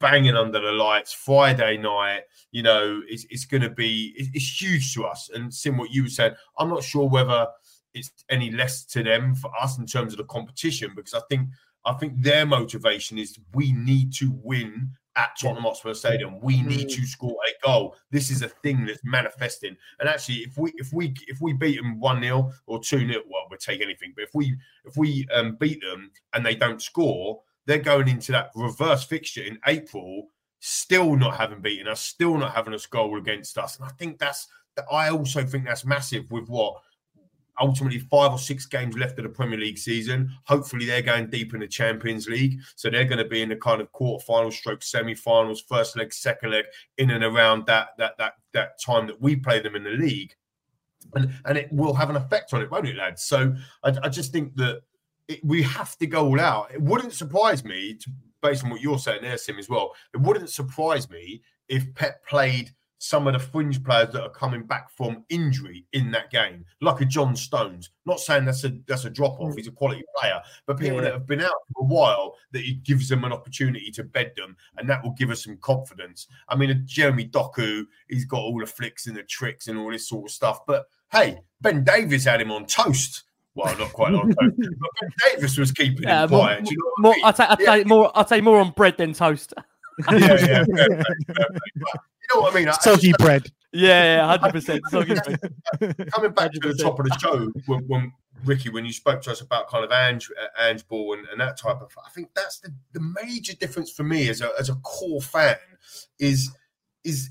Banging 0.02 0.36
under 0.36 0.60
the 0.60 0.72
lights, 0.72 1.14
Friday 1.14 1.78
night. 1.78 2.22
You 2.50 2.62
know, 2.62 3.00
it's 3.08 3.24
it's 3.30 3.46
going 3.46 3.62
to 3.62 3.70
be 3.70 4.12
it's, 4.16 4.28
it's 4.34 4.60
huge 4.60 4.92
to 4.94 5.04
us. 5.04 5.30
And 5.32 5.52
seeing 5.52 5.78
what 5.78 5.90
you 5.90 6.08
said, 6.08 6.36
I'm 6.58 6.68
not 6.68 6.82
sure 6.82 7.08
whether 7.08 7.46
it's 7.94 8.10
any 8.28 8.50
less 8.50 8.84
to 8.86 9.02
them 9.02 9.34
for 9.34 9.50
us 9.58 9.78
in 9.78 9.86
terms 9.86 10.12
of 10.12 10.18
the 10.18 10.24
competition 10.24 10.92
because 10.94 11.14
I 11.14 11.20
think 11.30 11.48
I 11.84 11.92
think 11.94 12.22
their 12.22 12.46
motivation 12.46 13.18
is 13.18 13.38
we 13.54 13.72
need 13.72 14.12
to 14.14 14.32
win 14.42 14.90
at 15.16 15.36
Tottenham 15.40 15.64
Hotspur 15.64 15.94
Stadium. 15.94 16.40
We 16.40 16.62
need 16.62 16.88
to 16.88 17.06
score 17.06 17.36
a 17.46 17.66
goal. 17.66 17.96
This 18.10 18.30
is 18.30 18.42
a 18.42 18.48
thing 18.48 18.86
that's 18.86 19.04
manifesting. 19.04 19.76
And 20.00 20.08
actually, 20.08 20.38
if 20.38 20.56
we 20.56 20.72
if 20.76 20.92
we 20.92 21.14
if 21.26 21.40
we 21.40 21.52
beat 21.52 21.76
them 21.76 22.00
one 22.00 22.22
0 22.22 22.52
or 22.66 22.80
two 22.80 23.06
0 23.06 23.22
well, 23.30 23.46
we'll 23.50 23.58
take 23.58 23.80
anything. 23.80 24.12
But 24.14 24.24
if 24.24 24.30
we 24.34 24.56
if 24.84 24.96
we 24.96 25.26
um, 25.34 25.56
beat 25.56 25.80
them 25.80 26.10
and 26.32 26.44
they 26.44 26.54
don't 26.54 26.80
score, 26.80 27.40
they're 27.66 27.78
going 27.78 28.08
into 28.08 28.32
that 28.32 28.50
reverse 28.54 29.04
fixture 29.04 29.42
in 29.42 29.58
April, 29.66 30.28
still 30.60 31.16
not 31.16 31.36
having 31.36 31.60
beaten 31.60 31.88
us, 31.88 32.00
still 32.00 32.36
not 32.38 32.54
having 32.54 32.74
a 32.74 32.78
goal 32.90 33.18
against 33.18 33.58
us. 33.58 33.76
And 33.78 33.86
I 33.86 33.90
think 33.92 34.18
that's 34.18 34.48
I 34.90 35.10
also 35.10 35.44
think 35.44 35.66
that's 35.66 35.84
massive 35.84 36.30
with 36.30 36.48
what 36.48 36.80
ultimately 37.60 37.98
five 37.98 38.32
or 38.32 38.38
six 38.38 38.66
games 38.66 38.96
left 38.96 39.18
of 39.18 39.24
the 39.24 39.28
Premier 39.28 39.58
League 39.58 39.78
season. 39.78 40.30
Hopefully, 40.44 40.86
they're 40.86 41.02
going 41.02 41.28
deep 41.28 41.54
in 41.54 41.60
the 41.60 41.66
Champions 41.66 42.28
League, 42.28 42.58
so 42.76 42.88
they're 42.88 43.04
going 43.04 43.18
to 43.18 43.28
be 43.28 43.42
in 43.42 43.50
the 43.50 43.56
kind 43.56 43.80
of 43.80 43.92
quarterfinals, 43.92 44.54
stroke 44.54 44.82
semi-finals, 44.82 45.62
first 45.68 45.96
leg, 45.96 46.12
second 46.12 46.50
leg, 46.50 46.64
in 46.98 47.10
and 47.10 47.24
around 47.24 47.66
that 47.66 47.88
that 47.98 48.16
that 48.18 48.34
that 48.52 48.80
time 48.80 49.06
that 49.06 49.20
we 49.20 49.36
play 49.36 49.60
them 49.60 49.76
in 49.76 49.84
the 49.84 49.90
league, 49.90 50.34
and 51.14 51.32
and 51.44 51.58
it 51.58 51.72
will 51.72 51.94
have 51.94 52.10
an 52.10 52.16
effect 52.16 52.52
on 52.54 52.62
it, 52.62 52.70
won't 52.70 52.88
it, 52.88 52.96
lads? 52.96 53.22
So 53.22 53.54
I, 53.84 53.94
I 54.02 54.08
just 54.08 54.32
think 54.32 54.54
that 54.56 54.82
it, 55.28 55.44
we 55.44 55.62
have 55.62 55.96
to 55.98 56.06
go 56.06 56.26
all 56.26 56.40
out. 56.40 56.72
It 56.72 56.82
wouldn't 56.82 57.12
surprise 57.12 57.64
me, 57.64 57.94
to, 57.94 58.10
based 58.42 58.64
on 58.64 58.70
what 58.70 58.80
you're 58.80 58.98
saying 58.98 59.22
there, 59.22 59.38
Sim, 59.38 59.58
as 59.58 59.68
well. 59.68 59.92
It 60.14 60.20
wouldn't 60.20 60.50
surprise 60.50 61.08
me 61.10 61.42
if 61.68 61.94
Pep 61.94 62.24
played 62.26 62.70
some 62.98 63.26
of 63.26 63.32
the 63.32 63.38
fringe 63.38 63.82
players 63.82 64.12
that 64.12 64.22
are 64.22 64.30
coming 64.30 64.62
back 64.62 64.88
from 64.96 65.24
injury 65.28 65.84
in 65.92 66.12
that 66.12 66.30
game, 66.30 66.64
like 66.80 67.00
a 67.00 67.04
John 67.04 67.34
Stones. 67.34 67.90
Not 68.06 68.20
saying 68.20 68.44
that's 68.44 68.62
a 68.62 68.78
that's 68.86 69.04
a 69.06 69.10
drop 69.10 69.40
off. 69.40 69.50
Hmm. 69.50 69.56
He's 69.56 69.66
a 69.66 69.72
quality 69.72 70.04
player, 70.16 70.40
but 70.66 70.78
people 70.78 70.98
Yeah. 70.98 71.02
that 71.02 71.12
have 71.14 71.26
been 71.26 71.40
out 71.40 71.50
for 71.74 71.82
a 71.82 71.86
while, 71.86 72.36
that 72.52 72.62
it 72.62 72.84
gives 72.84 73.08
them 73.08 73.24
an 73.24 73.32
opportunity 73.32 73.90
to 73.90 74.04
bed 74.04 74.32
them, 74.36 74.56
and 74.76 74.88
that 74.88 75.02
will 75.02 75.14
give 75.14 75.30
us 75.30 75.42
some 75.42 75.56
confidence. 75.56 76.28
I 76.48 76.54
mean, 76.54 76.70
a 76.70 76.74
Jeremy 76.74 77.26
Doku, 77.26 77.86
he's 78.08 78.24
got 78.24 78.38
all 78.38 78.60
the 78.60 78.66
flicks 78.66 79.08
and 79.08 79.16
the 79.16 79.24
tricks 79.24 79.66
and 79.66 79.76
all 79.78 79.90
this 79.90 80.08
sort 80.08 80.26
of 80.26 80.30
stuff. 80.30 80.60
But 80.64 80.86
hey, 81.10 81.38
Ben 81.60 81.82
Davies 81.82 82.26
had 82.26 82.40
him 82.40 82.52
on 82.52 82.66
toast. 82.66 83.24
Well, 83.54 83.76
not 83.78 83.92
quite 83.92 84.14
on 84.14 84.28
toast, 84.32 84.56
but 84.58 84.90
Davies 85.34 85.58
was 85.58 85.72
keeping 85.72 86.04
Yeah, 86.04 86.24
him 86.24 86.30
more, 86.30 86.40
quiet. 86.40 86.64
Do 86.64 86.70
you 86.70 86.76
know 86.78 86.84
what 86.84 86.98
I 86.98 87.02
more, 87.02 87.12
mean? 87.14 87.24
I'll, 87.24 87.32
take, 87.32 87.50
I'll, 87.50 87.56
Yeah. 87.60 87.76
take 87.76 87.86
more, 87.86 88.10
I'll 88.14 88.24
take 88.24 88.42
more 88.44 88.60
on 88.60 88.70
bread 88.70 88.96
than 88.96 89.12
toast. 89.12 89.52
yeah, 90.10 90.16
yeah, 90.18 90.64
fair 90.64 90.64
play, 90.64 90.64
fair 91.26 91.34
play. 91.36 91.36
But 91.76 92.00
you 92.34 92.36
know 92.36 92.40
what 92.42 92.52
I 92.54 92.58
mean? 92.58 92.68
I- 92.68 92.72
I 92.72 92.74
Soggy 92.80 93.08
just- 93.08 93.18
bread. 93.18 93.46
Yeah, 93.74 94.16
yeah, 94.16 94.26
hundred 94.26 94.52
percent. 94.52 94.82
Soggy 94.90 95.14
bread. 95.14 96.12
coming 96.12 96.32
back 96.32 96.52
to 96.52 96.60
the 96.60 96.74
top 96.74 96.98
of 96.98 97.06
the 97.06 97.18
show 97.18 97.50
when, 97.66 97.80
when 97.88 98.12
Ricky, 98.44 98.68
when 98.70 98.84
you 98.84 98.92
spoke 98.92 99.22
to 99.22 99.30
us 99.30 99.40
about 99.40 99.68
kind 99.68 99.82
of 99.84 99.90
Ange, 99.92 100.30
uh, 100.40 100.62
Ange 100.62 100.86
Ball 100.88 101.14
and, 101.14 101.26
and 101.28 101.40
that 101.40 101.56
type 101.58 101.80
of, 101.80 101.90
I 102.06 102.10
think 102.10 102.30
that's 102.34 102.58
the, 102.60 102.70
the 102.92 103.00
major 103.22 103.54
difference 103.54 103.90
for 103.90 104.02
me 104.02 104.28
as 104.28 104.40
a 104.42 104.50
as 104.58 104.68
a 104.68 104.74
core 104.76 105.22
fan 105.22 105.56
is 106.18 106.50
is 107.04 107.30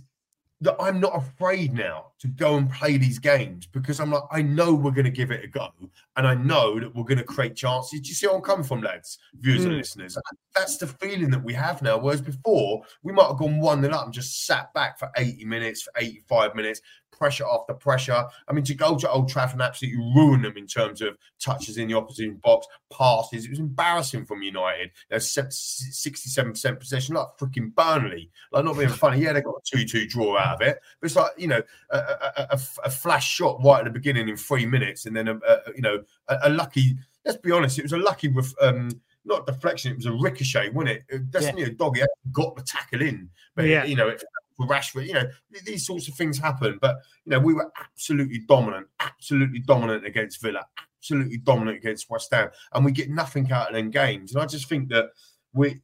that 0.62 0.75
I'm 0.79 0.99
not 0.99 1.15
afraid 1.15 1.73
now 1.73 2.11
to 2.21 2.27
go 2.27 2.55
and 2.55 2.71
play 2.71 2.97
these 2.97 3.17
games 3.17 3.65
because 3.65 3.99
I'm 3.99 4.12
like 4.12 4.23
I 4.31 4.43
know 4.43 4.73
we're 4.73 4.91
going 4.91 5.05
to 5.05 5.12
give 5.12 5.31
it 5.31 5.43
a 5.43 5.47
go 5.47 5.69
and 6.15 6.27
I 6.27 6.36
know 6.36 6.79
that 6.79 6.95
we're 6.95 7.03
going 7.03 7.17
to 7.17 7.23
create 7.23 7.55
chances. 7.55 7.99
Do 7.99 8.07
you 8.07 8.13
see 8.13 8.27
where 8.27 8.36
I'm 8.36 8.41
coming 8.43 8.63
from, 8.63 8.81
lads, 8.81 9.17
viewers 9.34 9.65
and 9.65 9.73
Mm. 9.73 9.77
listeners? 9.77 10.17
That's 10.55 10.77
the 10.77 10.88
feeling 10.88 11.31
that 11.31 11.43
we 11.43 11.53
have 11.53 11.81
now. 11.81 11.97
Whereas 11.97 12.21
before 12.21 12.84
we 13.01 13.12
might 13.12 13.27
have 13.27 13.38
gone 13.38 13.60
one 13.60 13.81
nil 13.81 13.95
up 13.95 14.05
and 14.05 14.13
just 14.13 14.45
sat 14.45 14.73
back 14.73 14.99
for 14.99 15.10
80 15.17 15.45
minutes, 15.45 15.81
for 15.84 15.91
85 15.95 16.53
minutes, 16.55 16.81
pressure 17.12 17.45
after 17.51 17.73
pressure. 17.75 18.25
I 18.47 18.53
mean, 18.53 18.63
to 18.65 18.73
go 18.73 18.97
to 18.97 19.10
Old 19.10 19.29
Trafford 19.29 19.53
and 19.53 19.62
absolutely 19.62 19.99
ruin 20.15 20.41
them 20.41 20.57
in 20.57 20.65
terms 20.65 21.01
of 21.01 21.17
touches 21.39 21.77
in 21.77 21.88
the 21.88 21.93
opposition 21.93 22.39
box, 22.43 22.65
passes. 22.91 23.45
It 23.45 23.51
was 23.51 23.60
embarrassing 23.60 24.25
from 24.25 24.41
United. 24.41 24.89
There's 25.07 25.27
67% 25.31 26.79
possession, 26.79 27.15
like 27.15 27.27
freaking 27.39 27.75
Burnley. 27.75 28.31
Like, 28.51 28.65
not 28.65 28.77
being 28.77 28.89
funny. 28.89 29.21
Yeah, 29.21 29.34
they 29.34 29.41
got 29.41 29.53
a 29.55 29.77
2 29.77 29.86
2 29.86 30.07
draw 30.07 30.38
out 30.38 30.55
of 30.55 30.67
it. 30.67 30.79
But 30.99 31.05
it's 31.05 31.15
like, 31.15 31.31
you 31.38 31.47
know, 31.47 31.62
a, 31.91 32.11
a, 32.12 32.47
a, 32.56 32.60
a 32.86 32.89
flash 32.89 33.28
shot 33.30 33.60
right 33.63 33.80
at 33.80 33.86
the 33.86 33.91
beginning 33.91 34.30
in 34.30 34.38
three 34.38 34.65
minutes. 34.65 35.06
And 35.06 35.15
then, 35.15 35.28
a, 35.28 35.39
you 35.76 35.82
know, 35.82 36.04
a, 36.28 36.38
a 36.43 36.50
lucky, 36.50 36.95
let's 37.26 37.38
be 37.38 37.52
honest, 37.52 37.80
it 37.80 37.84
was 37.84 37.93
a 37.93 37.97
lucky, 37.97 38.28
ref- 38.30 38.54
um, 38.62 38.89
not 39.26 39.45
deflection, 39.45 39.91
it 39.91 39.97
was 39.97 40.06
a 40.08 40.12
ricochet, 40.13 40.69
wasn't 40.69 40.97
it? 40.97 41.04
It- 41.10 41.32
That's, 41.32 41.45
Yeah. 41.58 41.69
Doggy 41.78 42.02
got 42.32 42.56
the 42.56 42.63
tackle 42.63 43.02
in. 43.02 43.30
But, 43.56 43.65
Yeah. 43.65 43.84
you 43.86 43.95
know, 43.95 44.10
it, 44.10 44.24
for 44.58 44.67
Rashford, 44.67 45.08
you 45.08 45.13
know, 45.13 45.30
these 45.65 45.86
sorts 45.86 46.08
of 46.08 46.15
things 46.15 46.38
happen. 46.38 46.78
But 46.82 46.97
you 47.26 47.32
know, 47.32 47.39
we 47.39 47.54
were 47.54 47.71
absolutely 47.80 48.39
dominant, 48.39 48.88
absolutely 49.00 49.60
dominant 49.60 50.06
against 50.06 50.41
Villa, 50.41 50.65
absolutely 50.78 51.38
dominant 51.38 51.78
against 51.78 52.10
West 52.10 52.34
Ham, 52.34 52.50
and 52.74 52.86
we 52.86 52.91
get 52.91 53.10
nothing 53.10 53.52
out 53.52 53.69
of 53.69 53.76
them 53.76 53.89
games. 53.89 54.34
And 54.34 54.41
I 54.41 54.45
just 54.45 54.69
think 54.69 54.89
that 54.89 55.10
we, 55.54 55.82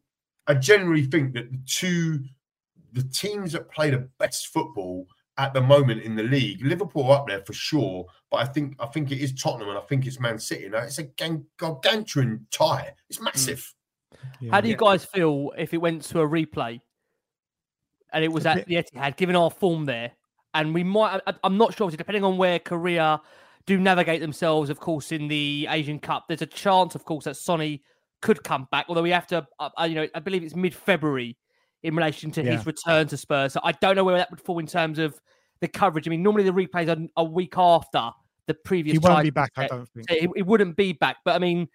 I 0.47 0.53
generally 0.53 1.05
think 1.05 1.33
that 1.33 1.51
the 1.51 1.59
two, 1.65 2.19
the 2.93 3.03
teams 3.03 3.51
that 3.53 3.69
play 3.71 3.89
the 3.89 4.07
best 4.19 4.47
football 4.47 5.07
at 5.37 5.53
the 5.53 5.61
moment 5.61 6.01
in 6.01 6.15
the 6.15 6.23
league, 6.23 6.65
Liverpool 6.65 7.11
are 7.11 7.19
up 7.19 7.27
there 7.27 7.43
for 7.45 7.53
sure. 7.53 8.05
But 8.31 8.37
I 8.37 8.45
think 8.45 8.75
I 8.79 8.87
think 8.87 9.11
it 9.11 9.19
is 9.19 9.33
Tottenham 9.33 9.69
and 9.69 9.77
I 9.77 9.81
think 9.81 10.05
it's 10.05 10.19
Man 10.19 10.39
City. 10.39 10.69
Now 10.69 10.79
it's 10.79 10.99
a 10.99 11.03
gargantuan 11.57 12.47
tie. 12.51 12.93
It's 13.09 13.21
massive. 13.21 13.73
How 14.51 14.61
do 14.61 14.67
you 14.67 14.75
guys 14.75 15.05
feel 15.05 15.51
if 15.57 15.73
it 15.73 15.77
went 15.77 16.01
to 16.03 16.21
a 16.21 16.27
replay 16.27 16.79
and 18.13 18.23
it 18.23 18.31
was 18.31 18.45
at 18.45 18.65
the 18.65 18.75
Etihad, 18.75 19.17
given 19.17 19.35
our 19.35 19.51
form 19.51 19.85
there? 19.85 20.11
And 20.53 20.73
we 20.73 20.83
might, 20.83 21.21
I, 21.27 21.33
I'm 21.43 21.57
not 21.57 21.75
sure, 21.75 21.85
obviously, 21.85 21.97
depending 21.97 22.23
on 22.23 22.37
where 22.37 22.57
Korea 22.57 23.21
do 23.67 23.77
navigate 23.77 24.21
themselves, 24.21 24.69
of 24.69 24.79
course, 24.79 25.11
in 25.11 25.27
the 25.27 25.67
Asian 25.69 25.99
Cup, 25.99 26.25
there's 26.27 26.41
a 26.41 26.47
chance, 26.47 26.95
of 26.95 27.05
course, 27.05 27.25
that 27.25 27.35
Sonny 27.35 27.83
could 28.21 28.43
come 28.43 28.67
back. 28.71 28.85
Although 28.89 29.03
we 29.03 29.11
have 29.11 29.27
to, 29.27 29.45
uh, 29.59 29.69
uh, 29.79 29.83
you 29.83 29.95
know, 29.95 30.07
I 30.15 30.19
believe 30.19 30.43
it's 30.43 30.55
mid 30.55 30.73
February 30.73 31.37
in 31.83 31.95
relation 31.95 32.31
to 32.31 32.43
Yeah. 32.43 32.57
his 32.57 32.65
return 32.65 33.07
to 33.07 33.17
Spurs. 33.17 33.53
So 33.53 33.59
I 33.63 33.71
don't 33.73 33.95
know 33.95 34.03
where 34.03 34.17
that 34.17 34.29
would 34.31 34.41
fall 34.41 34.59
in 34.59 34.67
terms 34.67 34.99
of 34.99 35.19
the 35.59 35.67
coverage. 35.67 36.07
I 36.07 36.11
mean, 36.11 36.23
normally 36.23 36.43
the 36.43 36.51
replays 36.51 36.87
are 36.89 37.07
a 37.17 37.23
week 37.23 37.53
after 37.57 38.11
the 38.45 38.53
previous. 38.53 38.93
He 38.93 38.99
won't 38.99 39.23
be 39.23 39.29
back, 39.29 39.51
I 39.57 39.67
don't 39.67 39.87
think. 39.89 40.09
so 40.09 40.15
it, 40.15 40.29
it 40.35 40.45
wouldn't 40.45 40.75
be 40.75 40.93
back. 40.93 41.17
But 41.25 41.35
I 41.35 41.39
mean, 41.39 41.67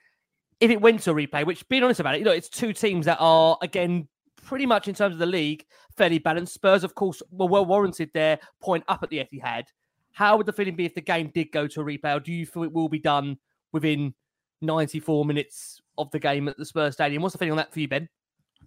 if 0.61 0.71
it 0.71 0.81
went 0.81 1.01
to 1.03 1.11
a 1.11 1.15
replay, 1.15 1.45
which 1.45 1.69
being 1.69 1.83
honest 1.83 2.01
about 2.01 2.15
it, 2.15 2.19
you 2.19 2.25
know, 2.25 2.33
it's 2.33 2.49
two 2.49 2.73
teams 2.73 3.07
that 3.07 3.19
are 3.21 3.59
again 3.63 4.09
pretty 4.45 4.67
much 4.67 4.89
in 4.89 4.95
terms 4.95 5.15
of 5.15 5.19
the 5.19 5.27
league 5.27 5.65
fairly 5.97 6.19
balanced. 6.19 6.55
Spurs, 6.55 6.85
of 6.85 6.95
course, 6.95 7.23
were 7.31 7.47
well 7.47 7.65
warranted 7.65 8.11
their 8.13 8.39
point 8.61 8.85
up 8.89 9.03
at 9.03 9.11
the 9.11 9.19
Etihad. 9.19 9.65
How 10.13 10.37
would 10.37 10.47
the 10.47 10.53
feeling 10.53 10.77
be 10.77 10.85
if 10.85 10.95
the 10.95 11.01
game 11.01 11.31
did 11.35 11.53
go 11.53 11.67
to 11.67 11.81
a 11.81 11.85
replay, 11.85 12.17
or 12.17 12.21
do 12.21 12.33
you 12.33 12.45
feel 12.47 12.65
it 12.65 12.73
will 12.73 12.89
be 12.89 12.99
done 12.99 13.39
within 13.73 14.15
94 14.61 15.25
minutes 15.25 15.81
of 15.99 16.11
the 16.11 16.19
game 16.19 16.49
at 16.49 16.57
the 16.57 16.65
Spurs 16.65 16.95
Stadium? 16.95 17.23
What's 17.23 17.33
the 17.33 17.39
feeling 17.39 17.53
on 17.53 17.57
that 17.57 17.73
for 17.73 17.81
you, 17.81 17.89
Ben? 17.89 18.09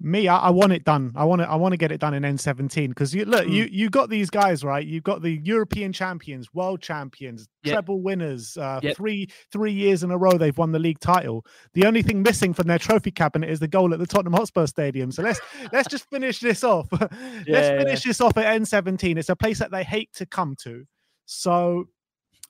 Me, 0.01 0.27
I, 0.27 0.37
I 0.37 0.49
want 0.49 0.73
it 0.73 0.83
done. 0.83 1.13
I 1.15 1.23
want 1.23 1.41
it. 1.41 1.45
I 1.45 1.55
want 1.55 1.71
to 1.73 1.77
get 1.77 1.91
it 1.91 1.99
done 1.99 2.13
in 2.13 2.23
N17 2.23 2.89
because 2.89 3.15
you 3.15 3.25
look, 3.25 3.45
Mm. 3.45 3.51
you 3.53 3.63
you 3.71 3.89
got 3.89 4.09
these 4.09 4.29
guys 4.29 4.63
right. 4.63 4.85
You've 4.85 5.03
got 5.03 5.21
the 5.21 5.39
European 5.43 5.93
champions, 5.93 6.53
world 6.53 6.81
champions, 6.81 7.47
Yeah. 7.63 7.73
treble 7.73 8.01
winners. 8.01 8.57
Uh, 8.57 8.79
Yep. 8.83 8.97
Three 8.97 9.29
three 9.51 9.71
years 9.71 10.03
in 10.03 10.11
a 10.11 10.17
row 10.17 10.31
they've 10.37 10.57
won 10.57 10.71
the 10.73 10.79
league 10.79 10.99
title. 10.99 11.45
The 11.73 11.85
only 11.85 12.01
thing 12.01 12.21
missing 12.21 12.53
from 12.53 12.67
their 12.67 12.79
trophy 12.79 13.11
cabinet 13.11 13.49
is 13.49 13.59
the 13.59 13.67
goal 13.67 13.93
at 13.93 13.99
the 13.99 14.05
Tottenham 14.07 14.33
Hotspur 14.33 14.65
Stadium. 14.67 15.11
So 15.11 15.23
let's 15.23 15.39
let's 15.73 15.87
just 15.87 16.09
finish 16.09 16.39
this 16.39 16.63
off. 16.63 16.87
let's 16.91 17.13
Yeah. 17.47 17.77
finish 17.77 18.03
this 18.03 18.19
off 18.21 18.37
at 18.37 18.61
N17. 18.61 19.17
It's 19.17 19.29
a 19.29 19.35
place 19.35 19.59
that 19.59 19.71
they 19.71 19.83
hate 19.83 20.11
to 20.15 20.25
come 20.25 20.55
to. 20.63 20.85
So 21.25 21.85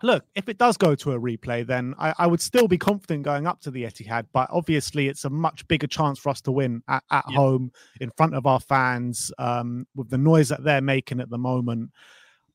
look, 0.03 0.25
if 0.35 0.49
it 0.49 0.57
does 0.57 0.77
go 0.77 0.95
to 0.95 1.13
a 1.13 1.19
replay, 1.19 1.65
then 1.65 1.95
I, 1.97 2.13
I 2.19 2.27
would 2.27 2.41
still 2.41 2.67
be 2.67 2.77
confident 2.77 3.23
going 3.23 3.47
up 3.47 3.61
to 3.61 3.71
the 3.71 3.83
Etihad. 3.83 4.25
But 4.33 4.49
obviously, 4.51 5.07
it's 5.07 5.25
a 5.25 5.29
much 5.29 5.67
bigger 5.67 5.87
chance 5.87 6.19
for 6.19 6.29
us 6.29 6.41
to 6.41 6.51
win 6.51 6.81
at, 6.87 7.03
at 7.11 7.25
Yeah. 7.29 7.35
home 7.35 7.71
in 8.01 8.11
front 8.11 8.35
of 8.35 8.45
our 8.45 8.59
fans 8.59 9.31
um, 9.37 9.87
with 9.95 10.09
the 10.09 10.17
noise 10.17 10.49
that 10.49 10.63
they're 10.63 10.81
making 10.81 11.19
at 11.19 11.29
the 11.29 11.37
moment. 11.37 11.91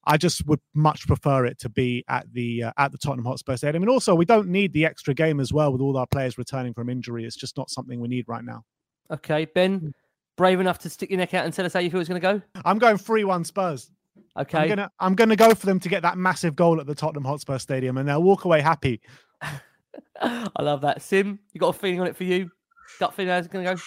I 0.05 0.17
just 0.17 0.47
would 0.47 0.61
much 0.75 1.07
prefer 1.07 1.45
it 1.45 1.59
to 1.61 1.69
be 1.69 2.05
at 2.09 2.27
the 2.33 2.65
uh, 2.65 2.73
at 2.79 2.91
the 2.91 2.99
Tottenham 2.99 3.27
Hotspur 3.27 3.57
Stadium. 3.57 3.83
And 3.83 3.91
also, 3.91 4.15
we 4.15 4.25
don't 4.25 4.49
need 4.49 4.73
the 4.73 4.87
extra 4.87 5.13
game 5.13 5.41
as 5.41 5.53
well 5.53 5.73
with 5.73 5.81
all 5.83 5.97
our 5.97 6.07
players 6.07 6.39
returning 6.39 6.73
from 6.73 6.89
injury. 6.89 7.25
It's 7.25 7.37
just 7.37 7.57
not 7.57 7.69
something 7.71 8.01
we 8.01 8.09
need 8.09 8.25
right 8.27 8.45
now. 8.45 8.65
Okay, 9.11 9.45
Ben, 9.45 9.93
brave 10.37 10.59
enough 10.61 10.79
to 10.79 10.89
stick 10.91 11.11
your 11.11 11.19
neck 11.19 11.35
out 11.35 11.45
and 11.45 11.53
tell 11.53 11.67
us 11.67 11.75
how 11.75 11.81
you 11.81 11.91
feel 11.91 12.01
it's 12.01 12.09
going 12.09 12.21
to 12.21 12.39
go? 12.39 12.61
I'm 12.65 12.79
going 12.79 12.97
three 12.97 13.25
one 13.25 13.45
Spurs. 13.45 13.91
Okay. 14.39 14.59
I'm 14.59 14.69
gonna 14.69 14.91
I'm 15.01 15.15
gonna 15.15 15.37
go 15.37 15.55
for 15.55 15.67
them 15.67 15.81
to 15.81 15.89
get 15.89 16.03
that 16.03 16.19
massive 16.19 16.57
goal 16.57 16.81
at 16.81 16.87
the 16.87 16.95
Tottenham 16.95 17.25
Hotspur 17.25 17.59
Stadium, 17.59 17.99
and 17.99 18.09
they'll 18.09 18.23
walk 18.23 18.45
away 18.45 18.61
happy. 18.61 19.01
I 20.21 20.63
love 20.63 20.83
that. 20.83 21.03
Sim, 21.03 21.39
you 21.53 21.61
got 21.61 21.75
a 21.75 21.79
feeling 21.79 22.01
on 22.01 22.07
it 22.07 22.17
for 22.17 22.25
you? 22.25 22.51
Gut 22.99 23.15
feeling 23.15 23.31
how's 23.31 23.47
it 23.47 23.53
going 23.53 23.65
to 23.65 23.75
go? 23.75 23.81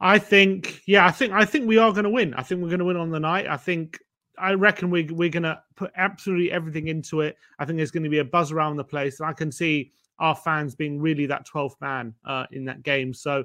I 0.00 0.18
think, 0.18 0.80
yeah, 0.86 1.06
I 1.06 1.10
think, 1.10 1.32
I 1.32 1.44
think 1.44 1.68
we 1.68 1.76
are 1.76 1.92
going 1.92 2.04
to 2.04 2.10
win. 2.10 2.32
I 2.34 2.42
think 2.42 2.62
we're 2.62 2.68
going 2.68 2.78
to 2.78 2.86
win 2.86 2.96
on 2.96 3.10
the 3.10 3.20
night. 3.20 3.46
I 3.46 3.58
think, 3.58 3.98
I 4.38 4.54
reckon 4.54 4.90
we 4.90 5.04
we're 5.04 5.28
going 5.28 5.42
to 5.42 5.60
put 5.76 5.90
absolutely 5.96 6.50
everything 6.50 6.88
into 6.88 7.20
it. 7.20 7.36
I 7.58 7.66
think 7.66 7.76
there's 7.76 7.90
going 7.90 8.04
to 8.04 8.08
be 8.08 8.20
a 8.20 8.24
buzz 8.24 8.50
around 8.52 8.76
the 8.76 8.84
place, 8.84 9.20
and 9.20 9.28
I 9.28 9.34
can 9.34 9.52
see 9.52 9.92
our 10.18 10.34
fans 10.34 10.74
being 10.74 10.98
really 10.98 11.26
that 11.26 11.46
12th 11.46 11.78
man 11.82 12.14
uh, 12.24 12.46
in 12.52 12.64
that 12.64 12.82
game. 12.82 13.12
So, 13.12 13.44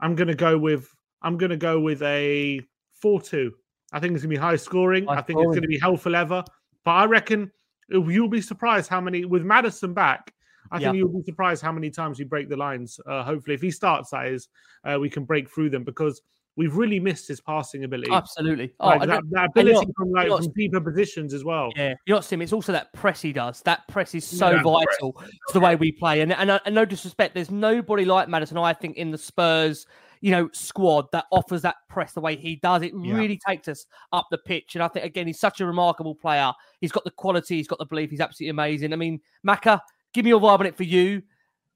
I'm 0.00 0.16
going 0.16 0.28
to 0.28 0.34
go 0.34 0.58
with 0.58 0.88
I'm 1.22 1.38
going 1.38 1.50
to 1.50 1.56
go 1.56 1.80
with 1.80 2.02
a 2.02 2.60
four-two. 2.92 3.52
I 3.94 4.00
think 4.00 4.12
it's 4.12 4.22
going 4.22 4.34
to 4.34 4.36
be 4.36 4.42
high 4.42 4.56
scoring. 4.56 5.06
High 5.06 5.14
I 5.14 5.22
think 5.22 5.36
scoring. 5.36 5.50
it's 5.50 5.54
going 5.54 5.62
to 5.62 5.68
be 5.68 5.78
hell 5.78 5.96
for 5.96 6.10
leather. 6.10 6.44
But 6.84 6.90
I 6.90 7.04
reckon 7.06 7.50
you'll 7.88 8.28
be 8.28 8.40
surprised 8.40 8.90
how 8.90 9.00
many 9.00 9.24
with 9.24 9.44
Maddison 9.44 9.94
back. 9.94 10.34
I 10.70 10.80
think 10.80 10.96
you'll 10.96 11.08
be 11.08 11.22
surprised 11.22 11.62
how 11.62 11.70
many 11.70 11.90
times 11.90 12.18
we 12.18 12.24
break 12.24 12.48
the 12.48 12.56
lines. 12.56 12.98
Uh, 13.06 13.22
hopefully, 13.22 13.54
if 13.54 13.62
he 13.62 13.70
starts, 13.70 14.10
that 14.10 14.26
is, 14.26 14.48
uh, 14.84 14.98
we 15.00 15.08
can 15.08 15.24
break 15.24 15.48
through 15.48 15.70
them 15.70 15.84
because 15.84 16.20
we've 16.56 16.74
really 16.74 16.98
missed 16.98 17.28
his 17.28 17.40
passing 17.40 17.84
ability. 17.84 18.10
Absolutely. 18.10 18.72
Oh, 18.80 18.88
like 18.88 19.08
that, 19.08 19.22
that, 19.30 19.50
ability 19.50 19.92
from 19.96 20.10
like 20.10 20.28
from 20.28 20.52
deeper 20.56 20.80
positions 20.80 21.34
as 21.34 21.44
well. 21.44 21.70
Yeah, 21.76 21.94
you're 22.06 22.16
not 22.16 22.24
Sim. 22.24 22.42
It's 22.42 22.52
also 22.52 22.72
that 22.72 22.92
press 22.92 23.22
he 23.22 23.32
does. 23.32 23.60
That 23.62 23.86
press 23.88 24.14
is 24.14 24.24
so 24.26 24.50
yeah, 24.50 24.62
vital 24.62 25.12
press. 25.12 25.30
to 25.48 25.52
the 25.52 25.60
way 25.60 25.76
we 25.76 25.92
play. 25.92 26.20
And, 26.20 26.32
and 26.32 26.50
and 26.50 26.74
no 26.74 26.84
disrespect, 26.84 27.34
there's 27.34 27.50
nobody 27.50 28.04
like 28.04 28.28
Maddison, 28.28 28.58
I 28.58 28.72
think 28.72 28.96
in 28.96 29.10
the 29.10 29.18
Spurs. 29.18 29.86
You 30.24 30.30
know, 30.30 30.48
squad 30.52 31.06
that 31.12 31.26
offers 31.30 31.60
that 31.62 31.76
press 31.90 32.12
the 32.12 32.20
way 32.20 32.36
he 32.36 32.56
does. 32.56 32.82
It 32.82 32.92
yeah. 32.98 33.14
really 33.14 33.38
takes 33.46 33.68
us 33.68 33.84
up 34.12 34.26
the 34.30 34.38
pitch. 34.38 34.74
And 34.74 34.82
I 34.82 34.88
think, 34.88 35.04
again, 35.04 35.26
he's 35.26 35.38
such 35.38 35.60
a 35.60 35.66
remarkable 35.66 36.14
player. 36.14 36.50
He's 36.80 36.92
got 36.92 37.04
the 37.04 37.10
quality, 37.10 37.56
he's 37.56 37.68
got 37.68 37.78
the 37.78 37.84
belief. 37.84 38.10
He's 38.10 38.20
absolutely 38.20 38.50
amazing. 38.50 38.92
I 38.94 38.96
mean, 38.96 39.20
Maka, 39.42 39.82
Give 40.14 40.24
me 40.24 40.30
your 40.30 40.40
vibe 40.40 40.60
on 40.60 40.66
it 40.66 40.76
for 40.76 40.84
you. 40.84 41.22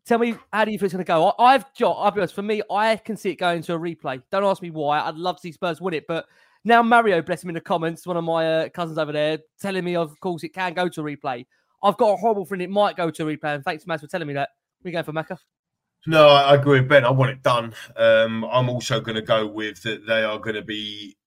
Tell 0.06 0.18
me 0.18 0.36
how 0.52 0.64
do 0.64 0.70
you 0.70 0.78
think 0.78 0.86
it's 0.86 0.94
going 0.94 1.04
to 1.04 1.08
go? 1.08 1.34
I've 1.38 1.64
got, 1.78 1.92
I'll 1.94 2.10
be 2.12 2.20
honest, 2.20 2.34
for 2.34 2.40
me, 2.40 2.62
I 2.70 2.96
can 2.96 3.16
see 3.16 3.30
it 3.30 3.34
going 3.34 3.62
to 3.64 3.74
a 3.74 3.78
replay. 3.78 4.22
Don't 4.30 4.44
ask 4.44 4.62
me 4.62 4.70
why. 4.70 5.00
I'd 5.00 5.16
love 5.16 5.36
to 5.36 5.42
see 5.42 5.52
Spurs 5.52 5.80
win 5.80 5.92
it, 5.92 6.06
but 6.06 6.24
now 6.64 6.82
Mario, 6.82 7.20
bless 7.20 7.42
him 7.42 7.50
in 7.50 7.54
the 7.54 7.60
comments, 7.60 8.06
one 8.06 8.16
of 8.16 8.24
my 8.24 8.46
uh, 8.46 8.68
cousins 8.70 8.96
over 8.96 9.12
there, 9.12 9.38
telling 9.60 9.84
me, 9.84 9.96
of 9.96 10.18
course, 10.20 10.44
it 10.44 10.54
can 10.54 10.72
go 10.72 10.88
to 10.88 11.00
a 11.02 11.04
replay. 11.04 11.44
I've 11.82 11.98
got 11.98 12.12
a 12.12 12.16
horrible 12.16 12.46
feeling 12.46 12.62
it 12.62 12.70
might 12.70 12.96
go 12.96 13.10
to 13.10 13.28
a 13.28 13.36
replay, 13.36 13.56
and 13.56 13.64
thanks, 13.64 13.84
Maz, 13.84 14.00
for 14.00 14.06
telling 14.06 14.28
me 14.28 14.34
that. 14.34 14.50
We 14.82 14.92
going 14.92 15.04
for 15.04 15.12
Mecca? 15.12 15.38
No, 16.08 16.28
I 16.28 16.54
agree 16.54 16.80
with 16.80 16.88
Ben. 16.88 17.04
I 17.04 17.10
want 17.10 17.32
it 17.32 17.42
done. 17.42 17.74
Um, 17.94 18.42
I'm 18.50 18.70
also 18.70 18.98
going 18.98 19.16
to 19.16 19.22
go 19.22 19.46
with 19.46 19.82
that 19.82 20.06
they 20.06 20.24
are 20.24 20.38
going 20.38 20.56
to 20.56 20.62
be 20.62 21.18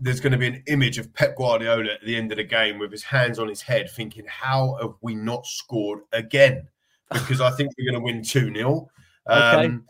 there's 0.00 0.18
going 0.18 0.32
to 0.32 0.38
be 0.38 0.48
an 0.48 0.64
image 0.66 0.98
of 0.98 1.14
Pep 1.14 1.36
Guardiola 1.36 1.92
at 1.92 2.04
the 2.04 2.16
end 2.16 2.32
of 2.32 2.38
the 2.38 2.44
game 2.44 2.80
with 2.80 2.90
his 2.90 3.04
hands 3.04 3.38
on 3.38 3.46
his 3.46 3.62
head, 3.62 3.88
thinking, 3.88 4.24
"How 4.26 4.76
have 4.80 4.94
we 5.00 5.14
not 5.14 5.46
scored 5.46 6.00
again?" 6.12 6.66
Because 7.12 7.40
I 7.40 7.52
think 7.52 7.70
we're 7.78 7.92
going 7.92 8.02
to 8.02 8.04
win 8.04 8.24
two 8.24 8.52
0 8.52 8.88
okay. 9.28 9.66
Um, 9.66 9.86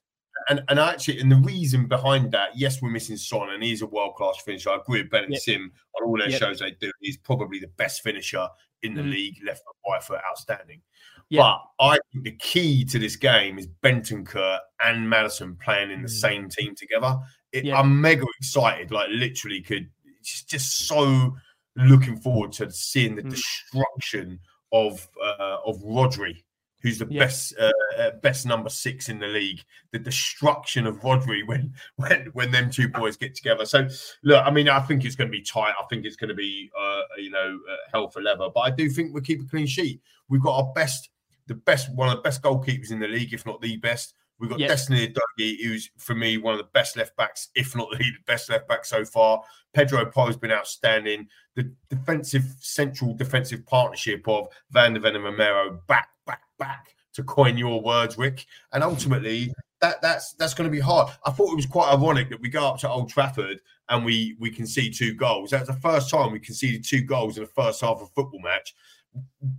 and 0.51 0.63
and 0.69 0.79
actually, 0.79 1.19
and 1.21 1.33
the 1.33 1.37
reason 1.37 1.87
behind 1.87 2.31
that, 2.33 2.51
yes, 2.55 2.83
we're 2.83 2.91
missing 2.91 3.17
Son, 3.17 3.49
and 3.49 3.63
he's 3.63 3.81
a 3.81 3.87
world 3.87 4.17
class 4.17 4.37
finisher. 4.45 4.69
I 4.69 4.77
agree 4.77 5.01
with 5.01 5.11
Ben 5.11 5.25
and 5.25 5.33
yep. 5.33 5.41
Sim 5.41 5.73
on 5.97 6.07
all 6.07 6.19
their 6.19 6.29
yep. 6.29 6.41
shows 6.41 6.59
they 6.59 6.73
do. 6.73 6.93
He's 7.01 7.17
probably 7.17 7.59
the 7.59 7.69
best 7.69 8.03
finisher 8.03 8.47
in 8.83 8.95
the 8.95 9.03
mm. 9.03 9.13
league, 9.13 9.37
left 9.47 9.65
foot, 9.65 9.91
right 9.91 10.03
foot, 10.03 10.21
outstanding. 10.29 10.83
Yep. 11.31 11.41
But 11.41 11.85
I 11.85 11.99
think 12.13 12.25
the 12.25 12.33
key 12.33 12.85
to 12.87 12.99
this 12.99 13.17
game 13.17 13.59
is 13.59 13.69
Bentancur 13.83 14.59
and 14.83 15.09
Maddison 15.09 15.57
playing 15.57 15.91
in 15.91 16.03
the 16.03 16.09
mm. 16.09 16.21
same 16.21 16.49
team 16.49 16.75
together 16.75 17.19
it, 17.53 17.65
yeah. 17.65 17.79
I'm 17.79 18.01
mega 18.01 18.27
excited. 18.39 18.91
Like 18.91 19.09
literally, 19.11 19.61
could 19.61 19.89
just 20.23 20.49
just 20.49 20.87
so 20.87 21.37
looking 21.77 22.17
forward 22.17 22.53
to 22.53 22.71
seeing 22.71 23.17
the 23.17 23.23
mm. 23.23 23.31
destruction 23.31 24.39
of 24.73 25.09
uh, 25.23 25.59
of 25.65 25.79
Rodri, 25.83 26.43
who's 26.83 26.99
the 26.99 27.09
yeah. 27.11 27.25
best 27.25 27.55
uh, 27.59 27.73
uh, 27.99 28.11
best 28.23 28.47
number 28.47 28.69
six 28.71 29.09
in 29.09 29.19
the 29.19 29.27
league. 29.27 29.63
The 29.93 29.99
destruction 29.99 30.87
of 30.87 31.01
Rodri 31.01 31.47
when 31.47 31.75
when 31.97 32.27
when 32.33 32.51
them 32.51 32.71
two 32.71 32.89
boys 32.89 33.17
get 33.17 33.35
together. 33.35 33.67
So 33.67 33.89
look, 34.23 34.45
I 34.45 34.51
mean, 34.51 34.69
I 34.69 34.81
think 34.81 35.05
it's 35.05 35.17
going 35.17 35.31
to 35.31 35.37
be 35.37 35.43
tight. 35.43 35.75
I 35.81 35.85
think 35.89 36.05
it's 36.05 36.17
going 36.17 36.29
to 36.29 36.35
be 36.35 36.71
uh, 36.81 37.03
you 37.19 37.31
know 37.31 37.59
uh, 37.71 37.77
hell 37.93 38.09
for 38.09 38.23
leather. 38.23 38.49
But 38.55 38.61
I 38.61 38.71
do 38.71 38.89
think 38.89 39.13
we'll 39.13 39.23
keep 39.23 39.43
a 39.43 39.47
clean 39.47 39.67
sheet. 39.67 40.01
We've 40.29 40.43
got 40.43 40.57
our 40.57 40.73
best, 40.75 41.11
the 41.51 41.57
best, 41.57 41.93
one 41.93 42.09
of 42.09 42.15
the 42.15 42.23
best 42.23 42.43
goalkeepers 42.43 42.93
in 42.93 43.01
the 43.01 43.09
league, 43.09 43.35
if 43.35 43.45
not 43.45 43.61
the 43.61 43.77
best. 43.79 44.15
We've 44.39 44.49
got 44.49 44.61
yep. 44.61 44.69
Destiny 44.69 45.09
Udogie, 45.09 45.61
who's 45.61 45.91
for 45.99 46.15
me 46.15 46.39
one 46.39 46.55
of 46.55 46.59
the 46.59 46.69
best 46.73 46.97
left 46.97 47.17
backs, 47.17 47.49
if 47.57 47.75
not 47.75 47.89
the 47.91 48.05
best 48.27 48.49
left 48.49 48.69
back 48.69 48.85
so 48.85 49.05
far. 49.05 49.43
Pedro 49.75 50.07
Porro's 50.07 50.37
been 50.37 50.53
outstanding. 50.53 51.27
The 51.57 51.73
defensive 51.89 52.45
central 52.61 53.15
defensive 53.15 53.67
partnership 53.67 54.29
of 54.29 54.47
Van 54.71 54.95
der 54.95 55.01
Ven 55.01 55.17
and 55.17 55.25
Romero 55.25 55.83
back, 55.89 56.11
back, 56.25 56.43
back 56.57 56.95
to 57.15 57.25
coin 57.25 57.59
your 57.59 57.83
words, 57.83 58.17
Rick. 58.17 58.47
And 58.73 58.85
ultimately, 58.85 59.53
that 59.81 60.01
that's 60.01 60.35
that's 60.35 60.55
going 60.55 60.71
to 60.71 60.73
be 60.73 60.81
hard. 60.81 61.13
I 61.27 61.33
thought 61.33 61.51
it 61.51 61.57
was 61.57 61.67
quite 61.67 61.93
ironic 61.93 62.31
that 62.31 62.41
we 62.41 62.49
go 62.49 62.65
up 62.65 62.79
to 62.79 62.89
Old 62.89 63.09
Trafford 63.09 63.61
and 63.89 64.05
we 64.05 64.37
we 64.39 64.51
concede 64.51 64.95
two 64.95 65.15
goals. 65.15 65.51
That's 65.51 65.67
the 65.67 65.75
first 65.75 66.11
time 66.11 66.31
we 66.31 66.39
conceded 66.39 66.85
two 66.85 67.03
goals 67.03 67.37
in 67.37 67.43
the 67.43 67.51
first 67.51 67.81
half 67.81 67.97
of 67.97 68.03
a 68.03 68.07
football 68.07 68.41
match 68.41 68.73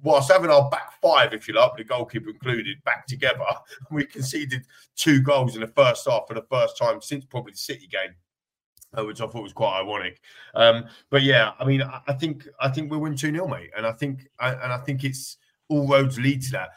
whilst 0.04 0.32
having 0.32 0.52
our 0.52 0.70
back 0.70 0.94
five, 1.02 1.34
if 1.34 1.48
you 1.48 1.54
like, 1.54 1.76
the 1.76 1.84
goalkeeper 1.84 2.30
included, 2.30 2.84
back 2.84 3.06
together, 3.08 3.44
we 3.92 4.06
conceded 4.06 4.66
two 4.96 5.22
goals 5.22 5.56
in 5.56 5.62
the 5.62 5.68
first 5.68 6.08
half 6.10 6.28
for 6.28 6.34
the 6.34 6.46
first 6.50 6.78
time 6.78 7.02
since 7.02 7.26
probably 7.26 7.54
the 7.54 7.58
City 7.58 7.88
game. 7.88 8.16
Uh, 8.98 9.06
which 9.06 9.22
I 9.22 9.28
thought 9.28 9.44
was 9.44 9.54
quite 9.54 9.80
ironic, 9.80 10.20
um, 10.54 10.84
but 11.10 11.22
yeah, 11.22 11.54
I 11.58 11.64
mean, 11.64 11.82
I, 11.82 12.02
I 12.08 12.12
think 12.12 12.46
I 12.60 12.68
think 12.68 12.92
we'll 12.92 13.00
win 13.00 13.16
two 13.16 13.32
0 13.32 13.48
mate, 13.48 13.70
and 13.78 13.86
I 13.86 13.94
think 13.94 14.28
I, 14.38 14.50
and 14.52 14.74
I 14.74 14.80
think 14.80 15.06
it's 15.06 15.38
all 15.70 15.88
roads 15.88 16.20
lead 16.20 16.42
to 16.42 16.52
that 16.52 16.72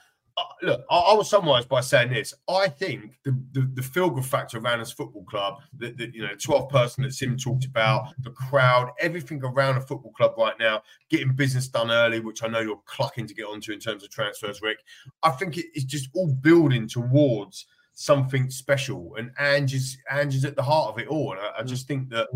look, 0.63 0.85
I, 0.91 0.97
I 0.97 1.15
will 1.15 1.25
summarise 1.25 1.67
by 1.67 1.81
saying 1.81 2.13
this. 2.13 2.35
I 2.49 2.69
think 2.69 3.19
the, 3.25 3.39
the, 3.53 3.71
the 3.75 3.83
feel 3.83 4.11
good 4.11 4.25
factor 4.25 4.59
around 4.59 4.81
this 4.81 4.93
football 4.93 5.25
club, 5.25 5.61
the, 5.77 5.93
the 5.93 6.11
you 6.13 6.23
know, 6.23 6.35
12 6.37 6.69
person 6.69 7.05
that 7.05 7.13
Sim 7.13 7.37
talked 7.37 7.65
about, 7.65 8.15
the 8.21 8.31
crowd, 8.31 8.91
everything 9.01 9.43
around 9.43 9.77
a 9.77 9.81
football 9.81 10.13
club 10.13 10.35
right 10.37 10.59
now, 10.59 10.83
getting 11.11 11.35
business 11.35 11.69
done 11.69 11.91
early, 11.91 12.21
which 12.21 12.43
I 12.43 12.49
know 12.49 12.61
you're 12.61 12.81
clucking 12.87 13.27
to 13.27 13.35
get 13.35 13.47
onto 13.47 13.73
in 13.73 13.79
terms 13.79 14.03
of 14.03 14.11
transfers, 14.11 14.63
Rick. 14.63 14.79
I 15.23 15.31
think 15.31 15.57
it, 15.57 15.67
it's 15.75 15.85
just 15.85 16.09
all 16.15 16.33
building 16.33 16.89
towards 16.89 17.67
something 17.93 18.51
special. 18.51 19.15
And 19.17 19.31
Ange 19.39 19.75
is, 19.75 19.99
Ange 20.11 20.35
is 20.35 20.45
at 20.45 20.57
the 20.57 20.63
heart 20.63 20.91
of 20.91 20.99
it 20.99 21.09
all. 21.09 21.33
And 21.33 21.41
I, 21.41 21.61
I 21.61 21.63
mm. 21.63 21.67
just 21.67 21.87
think 21.87 22.09
that 22.11 22.29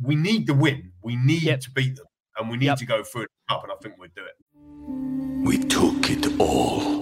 we 0.00 0.14
need 0.14 0.46
the 0.46 0.54
win. 0.54 0.92
We 1.02 1.16
need 1.16 1.42
yep. 1.42 1.60
to 1.60 1.70
beat 1.72 1.96
them. 1.96 2.06
And 2.38 2.48
we 2.48 2.56
need 2.56 2.66
yep. 2.66 2.78
to 2.78 2.86
go 2.86 3.02
through 3.02 3.22
it 3.22 3.30
up. 3.50 3.62
And 3.62 3.72
I 3.72 3.74
think 3.82 3.96
we'll 3.98 4.08
do 4.14 4.22
it. 4.24 5.44
We 5.44 5.58
took 5.58 6.08
it 6.08 6.40
all 6.40 7.01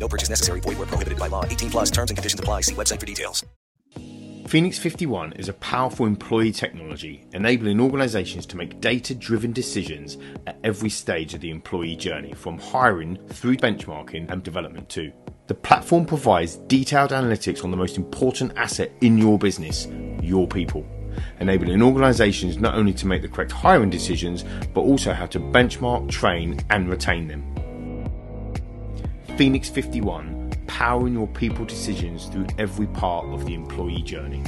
No 0.00 0.08
purchase 0.08 0.30
necessary. 0.30 0.60
Void 0.60 0.78
where 0.78 0.86
prohibited 0.86 1.18
by 1.18 1.28
law. 1.28 1.44
18 1.44 1.70
plus 1.70 1.90
terms 1.90 2.10
and 2.10 2.16
conditions 2.16 2.40
apply. 2.40 2.62
See 2.62 2.74
website 2.74 2.98
for 2.98 3.06
details. 3.06 3.44
Phoenix 4.48 4.80
51 4.80 5.34
is 5.34 5.48
a 5.48 5.52
powerful 5.52 6.06
employee 6.06 6.50
technology 6.50 7.24
enabling 7.34 7.80
organizations 7.80 8.46
to 8.46 8.56
make 8.56 8.80
data 8.80 9.14
driven 9.14 9.52
decisions 9.52 10.18
at 10.48 10.58
every 10.64 10.90
stage 10.90 11.34
of 11.34 11.40
the 11.40 11.50
employee 11.50 11.94
journey, 11.94 12.32
from 12.32 12.58
hiring 12.58 13.16
through 13.28 13.56
benchmarking 13.58 14.28
and 14.28 14.42
development 14.42 14.88
too. 14.88 15.12
The 15.46 15.54
platform 15.54 16.04
provides 16.04 16.56
detailed 16.56 17.12
analytics 17.12 17.62
on 17.62 17.70
the 17.70 17.76
most 17.76 17.96
important 17.96 18.52
asset 18.56 18.90
in 19.02 19.16
your 19.16 19.38
business, 19.38 19.86
your 20.20 20.48
people, 20.48 20.84
enabling 21.38 21.80
organizations 21.80 22.58
not 22.58 22.74
only 22.74 22.92
to 22.94 23.06
make 23.06 23.22
the 23.22 23.28
correct 23.28 23.52
hiring 23.52 23.90
decisions, 23.90 24.44
but 24.74 24.80
also 24.80 25.12
how 25.12 25.26
to 25.26 25.38
benchmark, 25.38 26.08
train, 26.08 26.58
and 26.70 26.88
retain 26.88 27.28
them. 27.28 27.59
Phoenix 29.40 29.70
51 29.70 30.52
powering 30.66 31.14
your 31.14 31.26
people 31.26 31.64
decisions 31.64 32.26
through 32.26 32.46
every 32.58 32.86
part 32.88 33.24
of 33.28 33.46
the 33.46 33.54
employee 33.54 34.02
journey. 34.02 34.44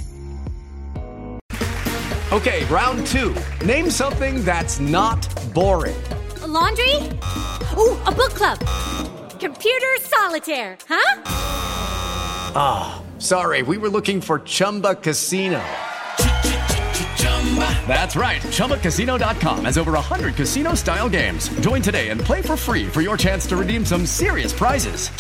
Okay, 2.31 2.67
round 2.67 3.07
two. 3.07 3.35
Name 3.65 3.89
something 3.89 4.45
that's 4.45 4.81
not 4.81 5.27
boring. 5.55 5.97
A 6.43 6.47
laundry? 6.47 6.95
Ooh, 7.75 7.97
a 8.05 8.13
book 8.13 8.35
club. 8.35 8.59
Computer 9.41 9.97
solitaire, 10.03 10.77
huh? 10.87 11.23
Ah, 12.55 13.01
oh, 13.01 13.19
sorry, 13.19 13.63
we 13.63 13.79
were 13.79 13.89
looking 13.89 14.21
for 14.21 14.41
Chumba 14.41 14.95
Casino. 14.97 15.65
That's 17.87 18.17
right. 18.17 18.41
ChumbaCasino.com 18.41 19.67
has 19.67 19.77
over 19.77 19.93
100 19.93 20.35
casino 20.35 20.73
style 20.75 21.11
games. 21.11 21.51
Join 21.61 21.83
today 21.83 22.09
and 22.09 22.19
play 22.19 22.41
for 22.41 22.57
free 22.57 22.89
for 22.89 23.03
your 23.03 23.19
chance 23.19 23.47
to 23.49 23.57
redeem 23.57 23.85
some 23.85 24.07
serious 24.07 24.53
prizes. 24.55 25.11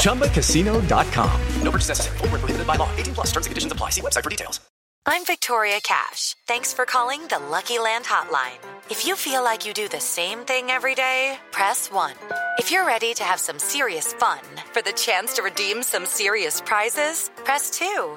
ChumbaCasino.com. 0.00 1.40
No 1.62 1.70
purchase 1.70 1.88
necessary. 1.88 2.18
Full 2.18 2.28
prohibited 2.28 2.66
by 2.66 2.76
law. 2.76 2.88
18 2.96 3.14
plus 3.14 3.26
terms 3.32 3.46
and 3.46 3.50
conditions 3.50 3.72
apply. 3.72 3.90
See 3.90 4.00
website 4.00 4.24
for 4.24 4.30
details. 4.30 4.60
I'm 5.08 5.24
Victoria 5.24 5.78
Cash. 5.84 6.34
Thanks 6.48 6.74
for 6.74 6.84
calling 6.84 7.28
the 7.28 7.38
Lucky 7.38 7.78
Land 7.78 8.06
Hotline. 8.06 8.58
If 8.90 9.06
you 9.06 9.14
feel 9.14 9.44
like 9.44 9.64
you 9.64 9.72
do 9.72 9.88
the 9.88 10.00
same 10.00 10.40
thing 10.40 10.68
every 10.68 10.96
day, 10.96 11.38
press 11.52 11.92
1. 11.92 12.12
If 12.58 12.72
you're 12.72 12.84
ready 12.84 13.14
to 13.14 13.22
have 13.22 13.38
some 13.38 13.60
serious 13.60 14.12
fun 14.14 14.40
for 14.72 14.82
the 14.82 14.92
chance 14.92 15.34
to 15.34 15.42
redeem 15.42 15.84
some 15.84 16.06
serious 16.06 16.60
prizes, 16.60 17.30
press 17.44 17.70
2. 17.70 18.16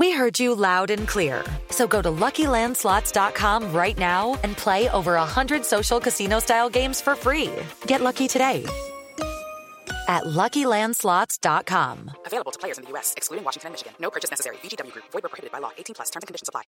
We 0.00 0.12
heard 0.12 0.40
you 0.40 0.54
loud 0.54 0.90
and 0.90 1.06
clear. 1.06 1.44
So 1.68 1.86
go 1.86 2.00
to 2.00 2.08
LuckyLandSlots.com 2.08 3.70
right 3.70 3.98
now 3.98 4.38
and 4.42 4.56
play 4.56 4.88
over 4.96 5.12
100 5.16 5.62
social 5.62 6.00
casino-style 6.00 6.70
games 6.70 7.02
for 7.02 7.14
free. 7.14 7.50
Get 7.86 8.00
lucky 8.00 8.26
today 8.26 8.64
at 10.08 10.24
LuckyLandSlots.com. 10.24 12.12
Available 12.24 12.50
to 12.50 12.58
players 12.58 12.78
in 12.78 12.84
the 12.84 12.90
U.S., 12.92 13.12
excluding 13.14 13.44
Washington 13.44 13.66
and 13.66 13.72
Michigan. 13.74 13.92
No 14.00 14.08
purchase 14.08 14.30
necessary. 14.30 14.56
VGW 14.62 14.90
Group. 14.90 15.04
Void 15.12 15.22
were 15.22 15.28
prohibited 15.28 15.52
by 15.52 15.58
law. 15.58 15.72
18 15.76 15.92
plus. 15.94 16.08
Terms 16.08 16.22
and 16.22 16.28
conditions 16.28 16.48
apply. 16.48 16.62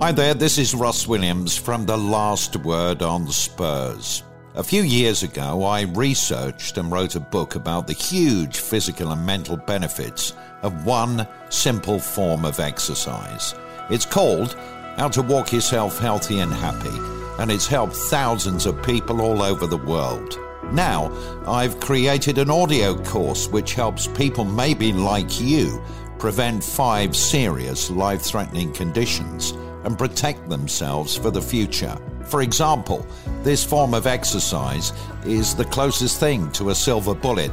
Hi 0.00 0.10
there, 0.10 0.34
this 0.34 0.58
is 0.58 0.74
Russ 0.74 1.06
Williams 1.06 1.56
from 1.56 1.86
The 1.86 1.96
Last 1.96 2.56
Word 2.56 3.00
on 3.00 3.28
Spurs. 3.28 4.24
A 4.56 4.64
few 4.64 4.82
years 4.82 5.22
ago, 5.22 5.62
I 5.62 5.82
researched 5.82 6.78
and 6.78 6.90
wrote 6.90 7.14
a 7.14 7.20
book 7.20 7.54
about 7.54 7.86
the 7.86 7.92
huge 7.92 8.58
physical 8.58 9.12
and 9.12 9.24
mental 9.24 9.56
benefits 9.56 10.32
of 10.62 10.84
one 10.84 11.26
simple 11.48 11.98
form 11.98 12.44
of 12.44 12.60
exercise. 12.60 13.54
It's 13.90 14.06
called 14.06 14.54
How 14.96 15.08
to 15.08 15.22
Walk 15.22 15.52
Yourself 15.52 15.98
Healthy 15.98 16.40
and 16.40 16.52
Happy, 16.52 16.96
and 17.40 17.50
it's 17.50 17.66
helped 17.66 17.96
thousands 17.96 18.66
of 18.66 18.82
people 18.82 19.20
all 19.20 19.42
over 19.42 19.66
the 19.66 19.76
world. 19.76 20.38
Now, 20.72 21.12
I've 21.46 21.80
created 21.80 22.38
an 22.38 22.50
audio 22.50 22.96
course 23.02 23.48
which 23.48 23.74
helps 23.74 24.06
people 24.06 24.44
maybe 24.44 24.92
like 24.92 25.40
you 25.40 25.82
prevent 26.18 26.62
five 26.62 27.16
serious 27.16 27.90
life 27.90 28.20
threatening 28.20 28.72
conditions 28.72 29.52
and 29.84 29.98
protect 29.98 30.48
themselves 30.48 31.16
for 31.16 31.30
the 31.30 31.42
future. 31.42 31.96
For 32.26 32.42
example, 32.42 33.06
this 33.42 33.64
form 33.64 33.94
of 33.94 34.06
exercise 34.06 34.92
is 35.24 35.54
the 35.54 35.64
closest 35.64 36.20
thing 36.20 36.52
to 36.52 36.70
a 36.70 36.74
silver 36.74 37.14
bullet 37.14 37.50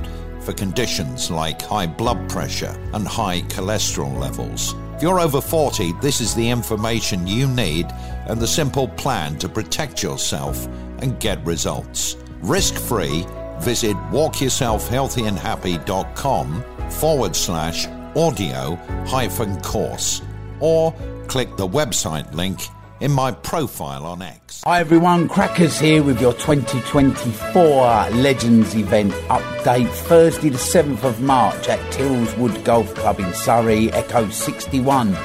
for 0.47 0.53
conditions 0.53 1.29
like 1.29 1.61
high 1.61 1.85
blood 1.85 2.29
pressure 2.29 2.73
and 2.93 3.05
high 3.05 3.41
cholesterol 3.41 4.17
levels. 4.17 4.73
If 4.95 5.01
you're 5.01 5.19
over 5.19 5.41
40, 5.41 5.91
this 6.01 6.21
is 6.21 6.33
the 6.33 6.49
information 6.49 7.27
you 7.27 7.49
need 7.49 7.87
and 8.27 8.39
the 8.39 8.47
simple 8.47 8.87
plan 8.87 9.37
to 9.39 9.49
protect 9.49 10.01
yourself 10.01 10.65
and 10.99 11.19
get 11.19 11.45
results 11.45 12.15
risk 12.41 12.75
free, 12.75 13.25
visit 13.59 13.97
walkyourselfhealthyandhappy.com 14.11 16.63
forward 16.91 17.35
slash 17.35 17.87
audio 18.15 18.75
hyphen 19.05 19.59
course 19.61 20.21
or 20.61 20.93
click 21.27 21.57
the 21.57 21.67
website 21.67 22.33
link 22.33 22.61
in 22.99 23.11
my 23.11 23.31
profile 23.31 24.05
on 24.05 24.21
X. 24.21 24.61
Hi 24.63 24.79
everyone, 24.79 25.27
Crackers 25.29 25.79
here 25.79 26.03
with 26.03 26.19
your 26.21 26.33
2024 26.33 28.09
Legends 28.11 28.75
event 28.75 29.13
update. 29.29 29.89
Thursday 29.89 30.49
the 30.49 30.57
7th 30.57 31.03
of 31.03 31.21
March 31.21 31.69
at 31.69 31.79
Tillswood 31.93 32.63
Golf 32.63 32.93
Club 32.95 33.19
in 33.19 33.33
Surrey, 33.33 33.91
Echo 33.91 34.25
61.co.uk 34.25 35.17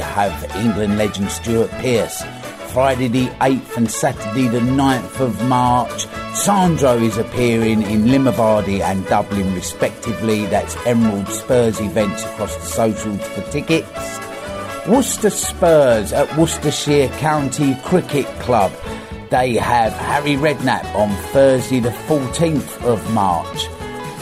have 0.00 0.56
England 0.56 0.98
legend 0.98 1.30
Stuart 1.30 1.70
Pearce 1.72 2.22
Friday 2.74 3.06
the 3.06 3.26
8th 3.40 3.76
and 3.76 3.88
Saturday 3.88 4.48
the 4.48 4.58
9th 4.58 5.20
of 5.20 5.40
March. 5.46 6.08
Sandro 6.34 6.96
is 6.98 7.16
appearing 7.16 7.82
in 7.82 8.06
Limavady 8.06 8.80
and 8.80 9.06
Dublin 9.06 9.54
respectively. 9.54 10.46
That's 10.46 10.74
Emerald 10.84 11.28
Spurs 11.28 11.80
events 11.80 12.24
across 12.24 12.56
the 12.56 12.66
socials 12.66 13.24
for 13.28 13.42
tickets. 13.52 14.23
Worcester 14.88 15.30
Spurs 15.30 16.12
at 16.12 16.36
Worcestershire 16.36 17.08
County 17.16 17.74
Cricket 17.84 18.26
Club. 18.40 18.70
They 19.30 19.54
have 19.54 19.94
Harry 19.94 20.36
Redknapp 20.36 20.84
on 20.94 21.08
Thursday 21.32 21.80
the 21.80 21.88
14th 21.88 22.84
of 22.84 23.14
March. 23.14 23.66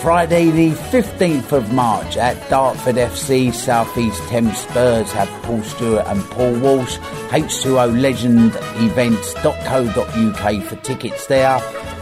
Friday 0.01 0.51
the 0.51 0.71
15th 0.71 1.51
of 1.51 1.73
March 1.73 2.17
at 2.17 2.49
Dartford 2.49 2.95
FC, 2.95 3.53
Southeast 3.53 4.23
Thames 4.29 4.57
Spurs 4.57 5.11
have 5.11 5.29
Paul 5.43 5.63
Stewart 5.63 6.07
and 6.07 6.23
Paul 6.31 6.55
Walsh. 6.61 6.97
H2O 7.31 8.01
Legend 8.01 8.55
Events.co.uk 8.77 10.63
for 10.63 10.77
tickets 10.77 11.27
there. 11.27 11.61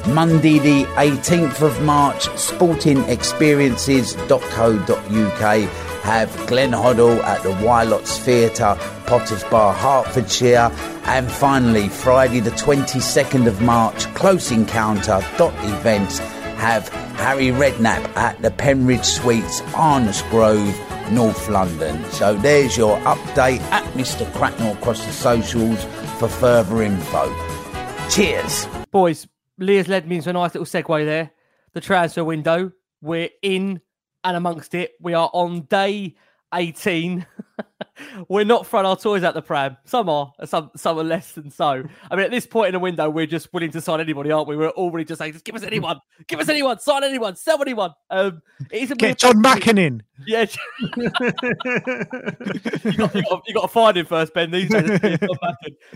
Monday 0.08 0.58
the 0.58 0.84
18th 0.96 1.62
of 1.62 1.82
March, 1.82 2.28
Sporting 2.36 2.98
Experiences.co.uk 3.08 5.89
have 6.02 6.34
Glenn 6.46 6.72
Hoddle 6.72 7.22
at 7.22 7.42
the 7.42 7.50
Wyllyotts 7.50 8.18
Theatre, 8.18 8.76
Potters 9.06 9.44
Bar, 9.44 9.74
Hertfordshire. 9.74 10.70
And 11.04 11.30
finally, 11.30 11.88
Friday 11.88 12.40
the 12.40 12.50
22nd 12.50 13.46
of 13.46 13.60
March, 13.60 14.06
Close 14.14 14.50
Encounter. 14.50 15.20
Dot 15.36 15.54
Events 15.64 16.18
have 16.58 16.88
Harry 17.16 17.48
Redknapp 17.48 18.16
at 18.16 18.40
the 18.42 18.50
Penridge 18.50 19.04
Suites, 19.04 19.60
Arnos 19.72 20.28
Grove, 20.30 20.78
North 21.12 21.48
London. 21.48 22.04
So 22.10 22.34
there's 22.34 22.76
your 22.76 22.98
update 23.00 23.60
at 23.70 23.84
Mr. 23.94 24.30
Cracknell 24.34 24.74
across 24.74 25.04
the 25.04 25.12
socials 25.12 25.82
for 26.18 26.28
further 26.28 26.82
info. 26.82 27.34
Cheers. 28.10 28.66
Boys, 28.90 29.26
Leah's 29.58 29.88
led 29.88 30.08
me 30.08 30.16
into 30.16 30.30
a 30.30 30.32
nice 30.32 30.54
little 30.54 30.66
segue 30.66 31.04
there. 31.04 31.30
The 31.72 31.80
transfer 31.80 32.24
window. 32.24 32.72
We're 33.00 33.30
in 33.42 33.80
and 34.24 34.36
amongst 34.36 34.74
it. 34.74 34.92
We 35.00 35.14
are 35.14 35.30
on 35.32 35.62
day 35.62 36.14
18. 36.52 37.26
we're 38.28 38.44
not 38.44 38.66
throwing 38.66 38.86
our 38.86 38.96
toys 38.96 39.22
out 39.22 39.34
the 39.34 39.42
pram. 39.42 39.76
Some 39.84 40.08
are, 40.08 40.32
some 40.44 40.70
some 40.76 40.98
are 40.98 41.04
less 41.04 41.32
than 41.32 41.50
so. 41.50 41.82
I 42.10 42.16
mean, 42.16 42.24
at 42.24 42.30
this 42.30 42.46
point 42.46 42.68
in 42.68 42.72
the 42.74 42.78
window, 42.78 43.08
we're 43.10 43.26
just 43.26 43.52
willing 43.52 43.70
to 43.72 43.80
sign 43.80 44.00
anybody, 44.00 44.30
aren't 44.30 44.48
we? 44.48 44.56
We're 44.56 44.70
already 44.70 45.04
just 45.04 45.18
saying, 45.18 45.32
just 45.32 45.44
give 45.44 45.54
us 45.54 45.62
anyone, 45.62 46.00
give 46.26 46.40
us 46.40 46.48
anyone, 46.48 46.78
sign 46.80 47.04
anyone, 47.04 47.36
sell 47.36 47.60
anyone. 47.60 47.92
Um, 48.10 48.42
it 48.70 48.82
is 48.82 48.90
a 48.90 48.94
Get 48.96 49.18
Jon 49.18 49.42
Macken 49.42 49.78
in. 49.78 50.02
Yeah, 50.26 50.44
you, 50.96 51.10
got, 52.92 53.14
you, 53.14 53.22
got, 53.22 53.42
you 53.46 53.54
got 53.54 53.62
to 53.62 53.68
find 53.68 53.96
him 53.96 54.04
first, 54.04 54.34
Ben. 54.34 54.50
These 54.50 54.68
days, 54.68 55.00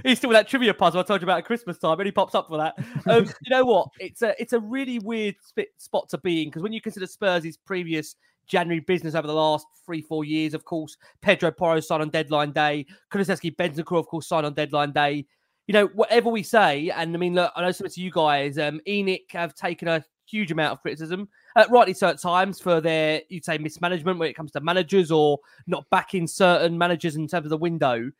he's 0.02 0.18
still 0.18 0.28
with 0.28 0.36
that 0.36 0.48
trivia 0.48 0.72
puzzle 0.72 1.00
I 1.00 1.02
told 1.02 1.20
you 1.20 1.26
about 1.26 1.38
at 1.38 1.44
Christmas 1.44 1.76
time, 1.76 1.98
and 2.00 2.06
he 2.06 2.12
pops 2.12 2.34
up 2.34 2.48
for 2.48 2.56
that. 2.56 2.74
Um, 3.06 3.24
you 3.24 3.50
know 3.50 3.64
what? 3.64 3.88
It's 3.98 4.22
a 4.22 4.34
it's 4.40 4.54
a 4.54 4.60
really 4.60 4.98
weird 4.98 5.36
spot 5.76 6.08
to 6.10 6.18
be 6.18 6.42
in 6.42 6.48
because 6.48 6.62
when 6.62 6.72
you 6.72 6.80
consider 6.80 7.06
Spurs' 7.06 7.58
previous 7.58 8.16
January 8.46 8.80
business 8.80 9.14
over 9.14 9.26
the 9.26 9.34
last 9.34 9.66
three, 9.84 10.02
four 10.02 10.24
years. 10.24 10.54
Of 10.54 10.64
course, 10.64 10.96
Pedro 11.20 11.50
Porro 11.50 11.80
signed 11.80 12.02
on 12.02 12.10
deadline 12.10 12.52
day. 12.52 12.86
Kulusevski, 13.12 13.54
Bentancur, 13.56 13.98
of 13.98 14.06
course, 14.06 14.26
signed 14.26 14.46
on 14.46 14.54
deadline 14.54 14.92
day. 14.92 15.26
You 15.66 15.72
know, 15.72 15.86
whatever 15.88 16.28
we 16.28 16.42
say, 16.42 16.90
and 16.90 17.14
I 17.14 17.18
mean, 17.18 17.34
look, 17.34 17.52
I 17.56 17.62
know 17.62 17.72
some 17.72 17.86
of 17.86 17.96
you 17.96 18.10
guys, 18.10 18.58
um, 18.58 18.80
ENIC 18.86 19.30
have 19.30 19.54
taken 19.54 19.88
a 19.88 20.04
huge 20.26 20.50
amount 20.52 20.72
of 20.72 20.82
criticism, 20.82 21.28
uh, 21.56 21.64
rightly 21.70 21.94
so 21.94 22.08
at 22.08 22.20
times, 22.20 22.60
for 22.60 22.80
their, 22.80 23.22
you'd 23.28 23.44
say, 23.44 23.56
mismanagement 23.56 24.18
when 24.18 24.28
it 24.28 24.34
comes 24.34 24.52
to 24.52 24.60
managers 24.60 25.10
or 25.10 25.38
not 25.66 25.84
backing 25.90 26.26
certain 26.26 26.76
managers 26.76 27.16
in 27.16 27.26
terms 27.26 27.46
of 27.46 27.50
the 27.50 27.56
window. 27.56 28.10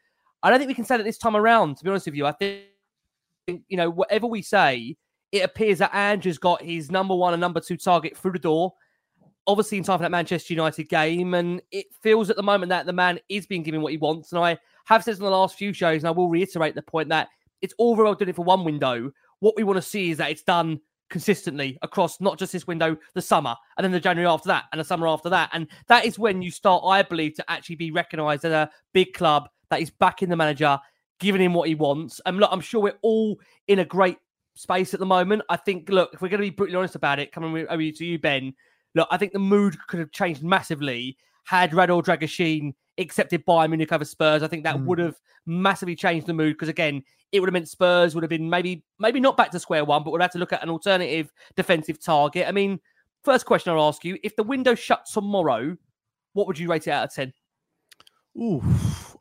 I 0.42 0.50
don't 0.50 0.58
think 0.58 0.68
we 0.68 0.74
can 0.74 0.84
say 0.84 0.96
that 0.96 1.04
this 1.04 1.18
time 1.18 1.36
around, 1.36 1.76
to 1.78 1.84
be 1.84 1.90
honest 1.90 2.06
with 2.06 2.14
you. 2.14 2.26
I 2.26 2.32
think, 2.32 2.64
you 3.46 3.76
know, 3.76 3.90
whatever 3.90 4.26
we 4.26 4.42
say, 4.42 4.96
it 5.32 5.40
appears 5.40 5.78
that 5.78 5.94
Andrew's 5.94 6.38
got 6.38 6.62
his 6.62 6.90
number 6.90 7.14
one 7.14 7.34
and 7.34 7.40
number 7.40 7.60
two 7.60 7.76
target 7.76 8.16
through 8.16 8.32
the 8.32 8.38
door. 8.38 8.72
Obviously, 9.46 9.78
in 9.78 9.84
time 9.84 9.98
for 9.98 10.02
that 10.02 10.10
Manchester 10.10 10.54
United 10.54 10.88
game, 10.88 11.34
and 11.34 11.60
it 11.70 11.86
feels 12.00 12.30
at 12.30 12.36
the 12.36 12.42
moment 12.42 12.70
that 12.70 12.86
the 12.86 12.92
man 12.92 13.18
is 13.28 13.46
being 13.46 13.62
given 13.62 13.82
what 13.82 13.92
he 13.92 13.98
wants. 13.98 14.32
And 14.32 14.42
I 14.42 14.58
have 14.86 15.04
said 15.04 15.16
in 15.16 15.22
the 15.22 15.30
last 15.30 15.58
few 15.58 15.72
shows, 15.72 16.02
and 16.02 16.08
I 16.08 16.12
will 16.12 16.28
reiterate 16.28 16.74
the 16.74 16.82
point 16.82 17.10
that 17.10 17.28
it's 17.60 17.74
all 17.78 17.94
very 17.94 18.06
well 18.06 18.14
doing 18.14 18.30
it 18.30 18.36
for 18.36 18.44
one 18.44 18.64
window. 18.64 19.10
What 19.40 19.54
we 19.56 19.64
want 19.64 19.76
to 19.76 19.82
see 19.82 20.10
is 20.10 20.18
that 20.18 20.30
it's 20.30 20.42
done 20.42 20.80
consistently 21.10 21.78
across 21.82 22.20
not 22.20 22.38
just 22.38 22.52
this 22.52 22.66
window, 22.66 22.96
the 23.12 23.22
summer, 23.22 23.54
and 23.76 23.84
then 23.84 23.92
the 23.92 24.00
January 24.00 24.26
after 24.26 24.48
that, 24.48 24.64
and 24.72 24.80
the 24.80 24.84
summer 24.84 25.06
after 25.06 25.28
that. 25.28 25.50
And 25.52 25.68
that 25.88 26.06
is 26.06 26.18
when 26.18 26.40
you 26.40 26.50
start, 26.50 26.82
I 26.84 27.02
believe, 27.02 27.34
to 27.34 27.50
actually 27.50 27.76
be 27.76 27.90
recognised 27.90 28.44
as 28.44 28.52
a 28.52 28.70
big 28.92 29.12
club 29.12 29.48
that 29.70 29.80
is 29.80 29.90
backing 29.90 30.30
the 30.30 30.36
manager, 30.36 30.78
giving 31.20 31.42
him 31.42 31.52
what 31.52 31.68
he 31.68 31.74
wants. 31.74 32.20
And 32.24 32.38
look, 32.38 32.50
I'm 32.50 32.60
sure 32.60 32.80
we're 32.80 32.98
all 33.02 33.38
in 33.68 33.78
a 33.78 33.84
great 33.84 34.18
space 34.54 34.94
at 34.94 35.00
the 35.00 35.06
moment. 35.06 35.42
I 35.48 35.56
think, 35.56 35.88
look, 35.88 36.14
if 36.14 36.22
we're 36.22 36.28
going 36.28 36.40
to 36.40 36.46
be 36.46 36.50
brutally 36.50 36.76
honest 36.76 36.94
about 36.94 37.18
it, 37.18 37.32
coming 37.32 37.66
over 37.68 37.82
to 37.82 38.04
you, 38.04 38.18
Ben, 38.18 38.54
look, 38.94 39.08
I 39.10 39.16
think 39.16 39.32
the 39.32 39.38
mood 39.38 39.76
could 39.86 40.00
have 40.00 40.12
changed 40.12 40.42
massively 40.42 41.16
had 41.44 41.72
Radu 41.72 42.02
Dragusin 42.02 42.74
accepted 42.98 43.44
Bayern 43.44 43.70
Munich 43.70 43.92
over 43.92 44.04
Spurs. 44.04 44.42
I 44.42 44.48
think 44.48 44.64
that 44.64 44.76
mm. 44.76 44.84
would 44.86 44.98
have 44.98 45.16
massively 45.46 45.94
changed 45.96 46.26
the 46.26 46.32
mood 46.32 46.54
because 46.54 46.68
again, 46.68 47.02
it 47.32 47.40
would 47.40 47.48
have 47.48 47.52
meant 47.52 47.68
Spurs 47.68 48.14
would 48.14 48.22
have 48.22 48.30
been 48.30 48.48
maybe 48.48 48.84
maybe 48.98 49.20
not 49.20 49.36
back 49.36 49.50
to 49.50 49.58
square 49.58 49.84
one, 49.84 50.04
but 50.04 50.12
would 50.12 50.22
have 50.22 50.32
to 50.32 50.38
look 50.38 50.52
at 50.52 50.62
an 50.62 50.70
alternative 50.70 51.32
defensive 51.56 52.02
target. 52.02 52.46
I 52.48 52.52
mean, 52.52 52.80
first 53.24 53.44
question 53.44 53.72
I'll 53.72 53.88
ask 53.88 54.04
you: 54.04 54.18
If 54.22 54.36
the 54.36 54.42
window 54.42 54.74
shuts 54.74 55.12
tomorrow, 55.12 55.76
what 56.32 56.46
would 56.46 56.58
you 56.58 56.70
rate 56.70 56.86
it 56.86 56.92
out 56.92 57.04
of 57.04 57.14
ten? 57.14 57.32
Ooh, 58.36 58.62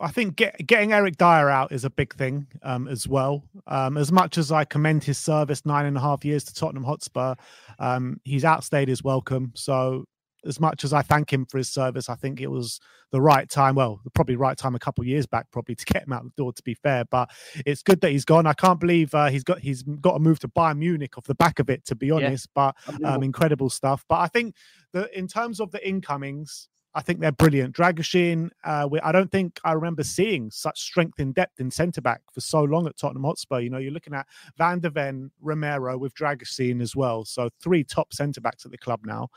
I 0.03 0.11
think 0.11 0.35
get, 0.35 0.67
getting 0.67 0.93
Eric 0.93 1.17
Dier 1.17 1.49
out 1.49 1.71
is 1.71 1.85
a 1.85 1.89
big 1.89 2.13
thing 2.13 2.47
um, 2.61 2.87
as 2.87 3.07
well. 3.07 3.43
Um, 3.67 3.97
as 3.97 4.11
much 4.11 4.37
as 4.37 4.51
I 4.51 4.65
commend 4.65 5.03
his 5.03 5.17
service 5.17 5.65
nine 5.65 5.85
and 5.85 5.97
a 5.97 6.01
half 6.01 6.25
years 6.25 6.43
to 6.45 6.53
Tottenham 6.53 6.83
Hotspur, 6.83 7.35
um, 7.79 8.19
he's 8.23 8.43
outstayed 8.43 8.89
his 8.89 9.03
welcome. 9.03 9.53
So 9.55 10.05
as 10.45 10.59
much 10.59 10.83
as 10.83 10.93
I 10.93 11.01
thank 11.01 11.31
him 11.31 11.45
for 11.45 11.57
his 11.57 11.69
service, 11.69 12.09
I 12.09 12.15
think 12.15 12.41
it 12.41 12.51
was 12.51 12.79
the 13.11 13.21
right 13.21 13.49
time. 13.49 13.75
Well, 13.75 14.01
the 14.03 14.09
probably 14.09 14.35
right 14.35 14.57
time 14.57 14.75
a 14.75 14.79
couple 14.79 15.03
of 15.03 15.07
years 15.07 15.25
back, 15.25 15.49
probably 15.51 15.75
to 15.75 15.85
get 15.93 16.03
him 16.03 16.13
out 16.13 16.23
the 16.23 16.31
door. 16.35 16.51
To 16.53 16.63
be 16.63 16.73
fair, 16.73 17.05
but 17.05 17.29
it's 17.65 17.81
good 17.81 18.01
that 18.01 18.11
he's 18.11 18.25
gone. 18.25 18.45
I 18.45 18.53
can't 18.53 18.79
believe 18.79 19.13
uh, 19.15 19.27
he's 19.27 19.43
got 19.43 19.59
he's 19.59 19.83
got 19.83 20.13
to 20.13 20.19
move 20.19 20.39
to 20.39 20.47
Bayern 20.47 20.79
Munich 20.79 21.17
off 21.17 21.25
the 21.25 21.35
back 21.35 21.59
of 21.59 21.69
it. 21.69 21.85
To 21.85 21.95
be 21.95 22.11
honest, 22.11 22.49
yeah. 22.55 22.71
but 22.85 23.05
um, 23.05 23.23
incredible 23.23 23.69
stuff. 23.69 24.03
But 24.09 24.19
I 24.19 24.27
think 24.27 24.55
that 24.91 25.17
in 25.17 25.27
terms 25.27 25.59
of 25.59 25.71
the 25.71 25.87
incomings, 25.87 26.67
I 26.95 27.01
think 27.01 27.19
they're 27.19 27.31
brilliant. 27.31 27.75
Dragusin, 27.75 28.49
uh, 28.63 28.87
I 29.01 29.11
don't 29.11 29.31
think 29.31 29.59
I 29.63 29.71
remember 29.73 30.03
seeing 30.03 30.51
such 30.51 30.79
strength 30.79 31.19
in 31.19 31.31
depth 31.31 31.59
in 31.59 31.71
centre 31.71 32.01
back 32.01 32.21
for 32.31 32.41
so 32.41 32.63
long 32.63 32.85
at 32.85 32.97
Tottenham 32.97 33.23
Hotspur. 33.23 33.59
You 33.59 33.71
know, 33.71 33.79
you're 33.79 33.91
looking 33.91 34.13
at 34.13 34.27
Van 34.57 34.79
der 34.79 34.91
Ven, 34.91 35.31
Romero 35.41 35.97
with 35.97 36.13
Dragusin 36.13 36.81
as 36.81 36.95
well. 36.95 37.25
So 37.25 37.49
three 37.61 37.83
top 37.83 38.13
centre 38.13 38.41
backs 38.41 38.65
at 38.65 38.71
the 38.71 38.77
club 38.77 39.01
now. 39.05 39.29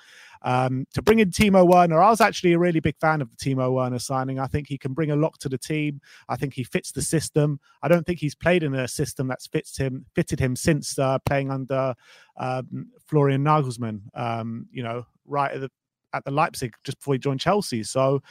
Um, 0.43 0.87
to 0.93 1.01
bring 1.01 1.21
in 1.21 1.31
Timo 1.31 1.67
Werner, 1.67 2.03
I 2.03 2.11
was 2.11 2.21
actually 2.21 2.53
a 2.53 2.59
really 2.59 2.81
big 2.81 2.99
fan 3.01 3.23
of 3.23 3.31
the 3.31 3.37
Timo 3.37 3.73
Werner 3.73 3.99
signing. 3.99 4.39
I 4.39 4.47
think 4.47 4.69
he 4.69 4.77
can 4.77 4.93
bring 4.93 5.11
a 5.11 5.17
lot 5.17 5.39
to 5.41 5.49
the 5.49 5.59
team. 5.59 6.01
I 6.29 6.37
think 6.37 6.53
he 6.53 6.63
fits 6.63 6.93
the 6.93 7.03
system. 7.03 7.59
I 7.83 7.89
don't 7.89 8.05
think 8.05 8.19
he's 8.19 8.35
played 8.35 8.65
in 8.65 8.75
a 8.75 8.87
system 8.87 9.29
that's 9.29 9.47
fits 9.47 9.79
him, 9.79 10.05
fitted 10.15 10.39
him 10.39 10.57
since 10.57 10.99
uh, 10.99 11.19
playing 11.21 11.51
under 11.51 11.95
um, 12.37 12.91
Florian 13.07 13.43
Nagelsmann. 13.43 14.03
Um, 14.15 14.67
you 14.71 14.83
know, 14.83 15.07
right 15.25 15.53
at 15.53 15.61
the 15.61 15.71
at 16.17 16.25
the 16.25 16.31
Leipzig 16.31 16.75
just 16.85 16.99
before 16.99 17.15
he 17.15 17.19
joined 17.19 17.41
Chelsea. 17.41 17.83
So 17.83 18.23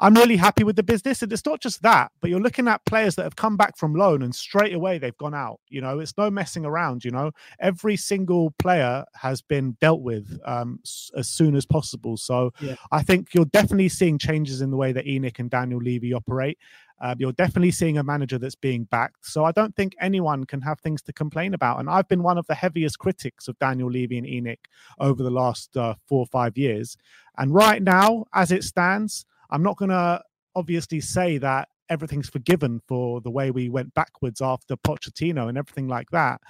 I'm 0.00 0.14
really 0.14 0.36
happy 0.36 0.64
with 0.64 0.76
the 0.76 0.82
business. 0.82 1.22
And 1.22 1.30
it's 1.30 1.44
not 1.44 1.60
just 1.60 1.82
that, 1.82 2.10
but 2.20 2.30
you're 2.30 2.40
looking 2.40 2.68
at 2.68 2.84
players 2.86 3.16
that 3.16 3.24
have 3.24 3.36
come 3.36 3.58
back 3.58 3.76
from 3.76 3.94
loan 3.94 4.22
and 4.22 4.34
straight 4.34 4.72
away 4.72 4.96
they've 4.96 5.16
gone 5.18 5.34
out. 5.34 5.60
You 5.68 5.82
know, 5.82 5.98
it's 5.98 6.16
no 6.16 6.30
messing 6.30 6.64
around. 6.64 7.04
You 7.04 7.10
know, 7.10 7.32
every 7.60 7.96
single 7.96 8.52
player 8.58 9.04
has 9.14 9.42
been 9.42 9.76
dealt 9.80 10.00
with 10.00 10.40
um, 10.46 10.80
as 11.16 11.28
soon 11.28 11.54
as 11.54 11.66
possible. 11.66 12.16
So 12.16 12.50
yeah. 12.60 12.76
I 12.90 13.02
think 13.02 13.34
you're 13.34 13.44
definitely 13.44 13.90
seeing 13.90 14.16
changes 14.16 14.62
in 14.62 14.70
the 14.70 14.76
way 14.78 14.92
that 14.92 15.04
ENIC 15.04 15.38
and 15.38 15.50
Daniel 15.50 15.80
Levy 15.80 16.14
operate. 16.14 16.58
Uh, 17.00 17.14
you're 17.18 17.32
definitely 17.32 17.70
seeing 17.70 17.98
a 17.98 18.02
manager 18.02 18.38
that's 18.38 18.54
being 18.54 18.84
backed. 18.84 19.24
So 19.26 19.44
I 19.44 19.52
don't 19.52 19.74
think 19.74 19.94
anyone 20.00 20.44
can 20.44 20.60
have 20.60 20.80
things 20.80 21.00
to 21.02 21.12
complain 21.12 21.54
about. 21.54 21.80
And 21.80 21.88
I've 21.88 22.08
been 22.08 22.22
one 22.22 22.36
of 22.36 22.46
the 22.46 22.54
heaviest 22.54 22.98
critics 22.98 23.48
of 23.48 23.58
Daniel 23.58 23.90
Levy 23.90 24.18
and 24.18 24.26
ENIC 24.26 24.58
over 24.98 25.22
the 25.22 25.30
last 25.30 25.76
uh, 25.76 25.94
four 26.06 26.20
or 26.20 26.26
five 26.26 26.58
years. 26.58 26.96
And 27.38 27.54
right 27.54 27.82
now, 27.82 28.26
as 28.34 28.52
it 28.52 28.64
stands, 28.64 29.24
I'm 29.50 29.62
not 29.62 29.78
going 29.78 29.90
to 29.90 30.22
obviously 30.54 31.00
say 31.00 31.38
that 31.38 31.68
everything's 31.88 32.28
forgiven 32.28 32.80
for 32.86 33.20
the 33.20 33.30
way 33.30 33.50
we 33.50 33.68
went 33.68 33.94
backwards 33.94 34.40
after 34.42 34.76
Pochettino 34.76 35.48
and 35.48 35.56
everything 35.56 35.88
like 35.88 36.10
that. 36.10 36.40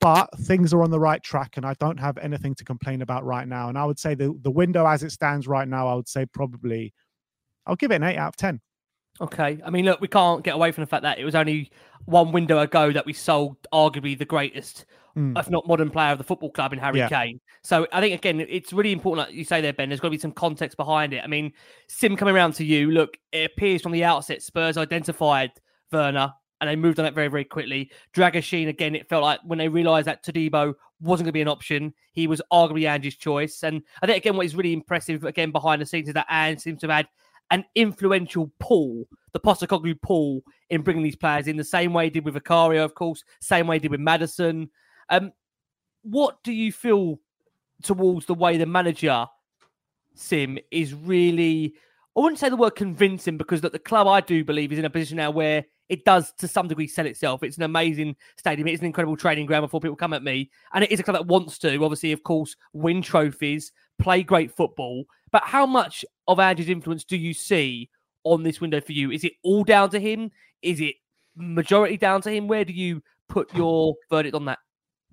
But 0.00 0.28
things 0.40 0.74
are 0.74 0.82
on 0.82 0.90
the 0.90 0.98
right 0.98 1.22
track, 1.22 1.56
and 1.56 1.64
I 1.64 1.74
don't 1.74 2.00
have 2.00 2.18
anything 2.18 2.56
to 2.56 2.64
complain 2.64 3.02
about 3.02 3.24
right 3.24 3.46
now. 3.46 3.68
And 3.68 3.78
I 3.78 3.84
would 3.84 4.00
say 4.00 4.16
the, 4.16 4.36
the 4.42 4.50
window 4.50 4.84
as 4.84 5.04
it 5.04 5.12
stands 5.12 5.46
right 5.46 5.68
now, 5.68 5.86
I 5.86 5.94
would 5.94 6.08
say 6.08 6.26
probably, 6.26 6.92
I'll 7.66 7.76
give 7.76 7.92
it 7.92 7.96
an 7.96 8.02
eight 8.02 8.16
out 8.16 8.30
of 8.30 8.36
10. 8.36 8.60
Okay. 9.20 9.60
I 9.64 9.70
mean, 9.70 9.84
look, 9.84 10.00
we 10.00 10.08
can't 10.08 10.42
get 10.42 10.54
away 10.54 10.72
from 10.72 10.82
the 10.82 10.86
fact 10.86 11.02
that 11.02 11.18
it 11.18 11.24
was 11.24 11.34
only 11.34 11.70
one 12.06 12.32
window 12.32 12.58
ago 12.58 12.92
that 12.92 13.06
we 13.06 13.12
sold 13.12 13.56
arguably 13.72 14.18
the 14.18 14.24
greatest, 14.24 14.86
mm. 15.16 15.38
if 15.38 15.48
not 15.50 15.66
modern 15.68 15.90
player 15.90 16.12
of 16.12 16.18
the 16.18 16.24
football 16.24 16.50
club 16.50 16.72
in 16.72 16.78
Harry 16.78 16.98
yeah. 16.98 17.08
Kane. 17.08 17.40
So 17.62 17.86
I 17.92 18.00
think, 18.00 18.14
again, 18.14 18.40
it's 18.40 18.72
really 18.72 18.92
important, 18.92 19.28
like 19.28 19.36
you 19.36 19.44
say 19.44 19.60
there, 19.60 19.72
Ben, 19.72 19.88
there's 19.88 20.00
got 20.00 20.08
to 20.08 20.12
be 20.12 20.18
some 20.18 20.32
context 20.32 20.76
behind 20.76 21.12
it. 21.12 21.22
I 21.22 21.28
mean, 21.28 21.52
Sim 21.88 22.16
coming 22.16 22.34
around 22.34 22.54
to 22.54 22.64
you, 22.64 22.90
look, 22.90 23.16
it 23.30 23.50
appears 23.52 23.82
from 23.82 23.92
the 23.92 24.04
outset 24.04 24.42
Spurs 24.42 24.76
identified 24.76 25.52
Werner 25.92 26.32
and 26.60 26.70
they 26.70 26.76
moved 26.76 26.98
on 26.98 27.06
it 27.06 27.14
very, 27.14 27.28
very 27.28 27.44
quickly. 27.44 27.90
Dragusin, 28.14 28.68
again, 28.68 28.94
it 28.94 29.08
felt 29.08 29.22
like 29.22 29.40
when 29.44 29.58
they 29.58 29.68
realised 29.68 30.06
that 30.06 30.24
Todibo 30.24 30.74
wasn't 31.00 31.26
going 31.26 31.32
to 31.32 31.32
be 31.32 31.42
an 31.42 31.48
option, 31.48 31.92
he 32.12 32.26
was 32.26 32.40
arguably 32.52 32.88
Ange's 32.88 33.16
choice. 33.16 33.64
And 33.64 33.82
I 34.00 34.06
think, 34.06 34.18
again, 34.18 34.36
what 34.36 34.46
is 34.46 34.54
really 34.54 34.72
impressive, 34.72 35.24
again, 35.24 35.50
behind 35.50 35.82
the 35.82 35.86
scenes 35.86 36.08
is 36.08 36.14
that 36.14 36.26
Ange 36.30 36.60
seems 36.60 36.80
to 36.80 36.86
have 36.86 36.96
had 36.96 37.08
an 37.52 37.64
influential 37.74 38.50
pull, 38.58 39.04
the 39.32 39.38
Postecoglou 39.38 40.00
pull 40.00 40.42
in 40.70 40.82
bringing 40.82 41.02
these 41.02 41.16
players 41.16 41.46
in 41.46 41.56
the 41.56 41.62
same 41.62 41.92
way 41.92 42.04
he 42.04 42.10
did 42.10 42.24
with 42.24 42.34
Vicario, 42.34 42.84
of 42.84 42.94
course, 42.94 43.22
same 43.40 43.66
way 43.66 43.76
he 43.76 43.80
did 43.80 43.90
with 43.90 44.00
Maddison. 44.00 44.70
Um, 45.10 45.32
what 46.02 46.42
do 46.42 46.50
you 46.50 46.72
feel 46.72 47.20
towards 47.82 48.26
the 48.26 48.34
way 48.34 48.56
the 48.56 48.66
manager, 48.66 49.26
Sim, 50.14 50.58
is 50.70 50.94
really, 50.94 51.74
I 52.16 52.20
wouldn't 52.20 52.38
say 52.38 52.48
the 52.48 52.56
word 52.56 52.70
convincing 52.70 53.36
because 53.36 53.60
that 53.60 53.72
the 53.72 53.78
club, 53.78 54.06
I 54.06 54.22
do 54.22 54.44
believe, 54.44 54.72
is 54.72 54.78
in 54.78 54.84
a 54.86 54.90
position 54.90 55.18
now 55.18 55.30
where 55.30 55.64
it 55.90 56.06
does 56.06 56.32
to 56.38 56.48
some 56.48 56.68
degree 56.68 56.86
sell 56.86 57.04
itself. 57.04 57.42
It's 57.42 57.58
an 57.58 57.64
amazing 57.64 58.16
stadium. 58.38 58.66
It's 58.66 58.80
an 58.80 58.86
incredible 58.86 59.16
training 59.16 59.44
ground 59.44 59.64
before 59.64 59.80
people 59.80 59.96
come 59.96 60.14
at 60.14 60.22
me. 60.22 60.50
And 60.72 60.84
it 60.84 60.90
is 60.90 61.00
a 61.00 61.02
club 61.02 61.16
that 61.16 61.26
wants 61.26 61.58
to, 61.58 61.84
obviously, 61.84 62.12
of 62.12 62.22
course, 62.22 62.56
win 62.72 63.02
trophies, 63.02 63.72
play 64.02 64.22
great 64.22 64.54
football. 64.54 65.04
But 65.30 65.44
how 65.44 65.66
much 65.66 66.04
of 66.28 66.38
Andy's 66.38 66.68
influence 66.68 67.04
do 67.04 67.16
you 67.16 67.32
see 67.34 67.88
on 68.24 68.42
this 68.42 68.60
window 68.60 68.80
for 68.80 68.92
you? 68.92 69.10
Is 69.10 69.24
it 69.24 69.32
all 69.42 69.64
down 69.64 69.90
to 69.90 70.00
him? 70.00 70.30
Is 70.60 70.80
it 70.80 70.96
majority 71.36 71.96
down 71.96 72.20
to 72.22 72.30
him? 72.30 72.48
Where 72.48 72.64
do 72.64 72.72
you 72.72 73.02
put 73.28 73.52
your 73.54 73.94
verdict 74.10 74.34
on 74.34 74.44
that? 74.46 74.58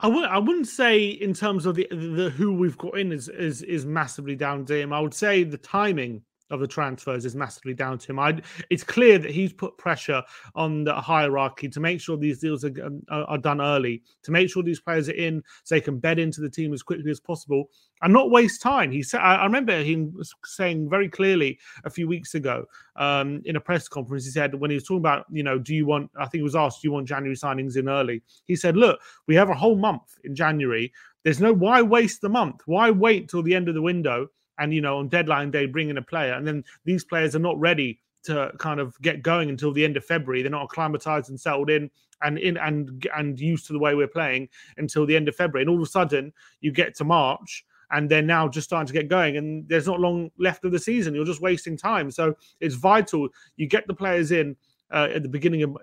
I 0.01 0.07
would 0.07 0.25
I 0.25 0.37
wouldn't 0.37 0.67
say 0.67 1.07
in 1.07 1.33
terms 1.33 1.65
of 1.65 1.75
the 1.75 1.87
the 1.91 2.29
who 2.29 2.53
we've 2.53 2.77
got 2.77 2.97
in 2.97 3.11
is 3.11 3.27
is 3.27 3.61
is 3.63 3.85
massively 3.85 4.35
down 4.35 4.65
to 4.65 4.79
him. 4.79 4.93
I 4.93 4.99
would 4.99 5.13
say 5.13 5.43
the 5.43 5.57
timing 5.57 6.21
of 6.49 6.59
the 6.59 6.67
transfers 6.67 7.25
is 7.25 7.35
massively 7.35 7.73
down 7.73 7.97
to 7.99 8.11
him. 8.11 8.19
I, 8.19 8.41
it's 8.69 8.83
clear 8.83 9.19
that 9.19 9.31
he's 9.31 9.53
put 9.53 9.77
pressure 9.77 10.23
on 10.55 10.83
the 10.83 10.93
hierarchy 10.93 11.69
to 11.69 11.79
make 11.79 12.01
sure 12.01 12.17
these 12.17 12.39
deals 12.39 12.65
are, 12.65 12.73
um, 12.83 13.01
are, 13.09 13.23
are, 13.25 13.37
done 13.37 13.61
early, 13.61 14.03
to 14.23 14.31
make 14.31 14.49
sure 14.49 14.63
these 14.63 14.79
players 14.79 15.09
are 15.09 15.13
in 15.13 15.43
so 15.63 15.75
they 15.75 15.81
can 15.81 15.99
bed 15.99 16.19
into 16.19 16.41
the 16.41 16.49
team 16.49 16.73
as 16.73 16.83
quickly 16.83 17.11
as 17.11 17.19
possible 17.19 17.69
and 18.01 18.13
not 18.13 18.31
waste 18.31 18.61
time. 18.61 18.91
He 18.91 19.03
said, 19.03 19.19
I, 19.21 19.35
I 19.35 19.43
remember 19.45 19.81
him 19.83 20.15
saying 20.45 20.89
very 20.89 21.09
clearly 21.09 21.59
a 21.83 21.89
few 21.89 22.07
weeks 22.07 22.35
ago 22.35 22.65
um, 22.95 23.41
in 23.45 23.55
a 23.55 23.61
press 23.61 23.87
conference, 23.87 24.25
he 24.25 24.31
said, 24.31 24.55
when 24.55 24.71
he 24.71 24.75
was 24.75 24.83
talking 24.83 24.99
about, 24.99 25.25
you 25.31 25.43
know, 25.43 25.59
do 25.59 25.75
you 25.75 25.85
want, 25.85 26.09
I 26.17 26.23
think 26.23 26.39
he 26.39 26.43
was 26.43 26.55
asked, 26.55 26.81
do 26.81 26.87
you 26.87 26.91
want 26.91 27.07
January 27.07 27.35
signings 27.35 27.77
in 27.77 27.89
early? 27.89 28.21
He 28.45 28.55
said, 28.55 28.75
look, 28.75 28.99
we 29.27 29.35
have 29.35 29.49
a 29.49 29.55
whole 29.55 29.75
month 29.75 30.17
in 30.23 30.35
January. 30.35 30.91
There's 31.23 31.41
no, 31.41 31.53
why 31.53 31.81
waste 31.81 32.21
the 32.21 32.29
month? 32.29 32.61
Why 32.65 32.91
wait 32.91 33.29
till 33.29 33.43
the 33.43 33.55
end 33.55 33.67
of 33.67 33.75
the 33.75 33.81
window? 33.81 34.27
And 34.59 34.73
you 34.73 34.81
know 34.81 34.97
on 34.97 35.07
deadline 35.07 35.51
day 35.51 35.65
bring 35.65 35.89
in 35.89 35.97
a 35.97 36.01
player 36.01 36.33
and 36.33 36.45
then 36.45 36.63
these 36.85 37.03
players 37.03 37.35
are 37.35 37.39
not 37.39 37.59
ready 37.59 37.99
to 38.23 38.51
kind 38.57 38.79
of 38.79 38.99
get 39.01 39.21
going 39.23 39.49
until 39.49 39.71
the 39.71 39.83
end 39.83 39.97
of 39.97 40.03
February. 40.03 40.41
They're 40.41 40.51
not 40.51 40.65
acclimatized 40.65 41.29
and 41.29 41.39
settled 41.39 41.69
in 41.69 41.89
and 42.21 42.37
in 42.37 42.57
and 42.57 43.07
and 43.15 43.39
used 43.39 43.67
to 43.67 43.73
the 43.73 43.79
way 43.79 43.95
we're 43.95 44.07
playing 44.07 44.49
until 44.77 45.05
the 45.05 45.15
end 45.15 45.27
of 45.27 45.35
February. 45.35 45.63
And 45.63 45.69
all 45.69 45.77
of 45.77 45.87
a 45.87 45.91
sudden 45.91 46.33
you 46.59 46.71
get 46.71 46.95
to 46.95 47.03
March 47.03 47.65
and 47.91 48.09
they're 48.09 48.21
now 48.21 48.47
just 48.47 48.67
starting 48.67 48.87
to 48.87 48.93
get 48.93 49.07
going 49.07 49.37
and 49.37 49.67
there's 49.67 49.87
not 49.87 49.99
long 49.99 50.29
left 50.37 50.65
of 50.65 50.71
the 50.71 50.79
season. 50.79 51.15
You're 51.15 51.25
just 51.25 51.41
wasting 51.41 51.77
time. 51.77 52.11
So 52.11 52.35
it's 52.59 52.75
vital 52.75 53.29
you 53.55 53.67
get 53.67 53.87
the 53.87 53.93
players 53.93 54.31
in 54.31 54.55
uh, 54.91 55.07
at 55.13 55.23
the 55.23 55.29
beginning 55.29 55.63
of 55.63 55.77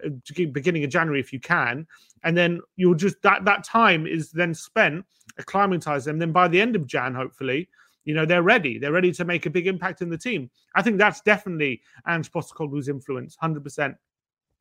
beginning 0.53 0.85
of 0.85 0.91
January 0.91 1.21
if 1.21 1.33
you 1.33 1.41
can, 1.41 1.87
and 2.25 2.37
then 2.37 2.61
you'll 2.75 2.95
just 2.95 3.17
that 3.23 3.45
that 3.45 3.65
time 3.65 4.07
is 4.07 4.31
then 4.33 4.53
spent 4.53 5.05
acclimatize 5.39 6.05
them. 6.05 6.19
Then 6.19 6.33
by 6.33 6.49
the 6.49 6.61
end 6.61 6.77
of 6.77 6.87
Jan, 6.87 7.15
hopefully, 7.15 7.69
you 8.07 8.15
know, 8.15 8.25
they're 8.25 8.43
ready. 8.43 8.79
They're 8.79 8.93
ready 8.93 9.13
to 9.13 9.25
make 9.25 9.45
a 9.45 9.51
big 9.51 9.67
impact 9.67 10.01
in 10.01 10.09
the 10.09 10.17
team. 10.17 10.49
I 10.75 10.83
think 10.83 10.97
that's 10.97 11.21
definitely 11.21 11.83
Ange 12.09 12.31
Postecoglou's 12.31 12.89
influence, 12.89 13.37
100%. 13.43 13.95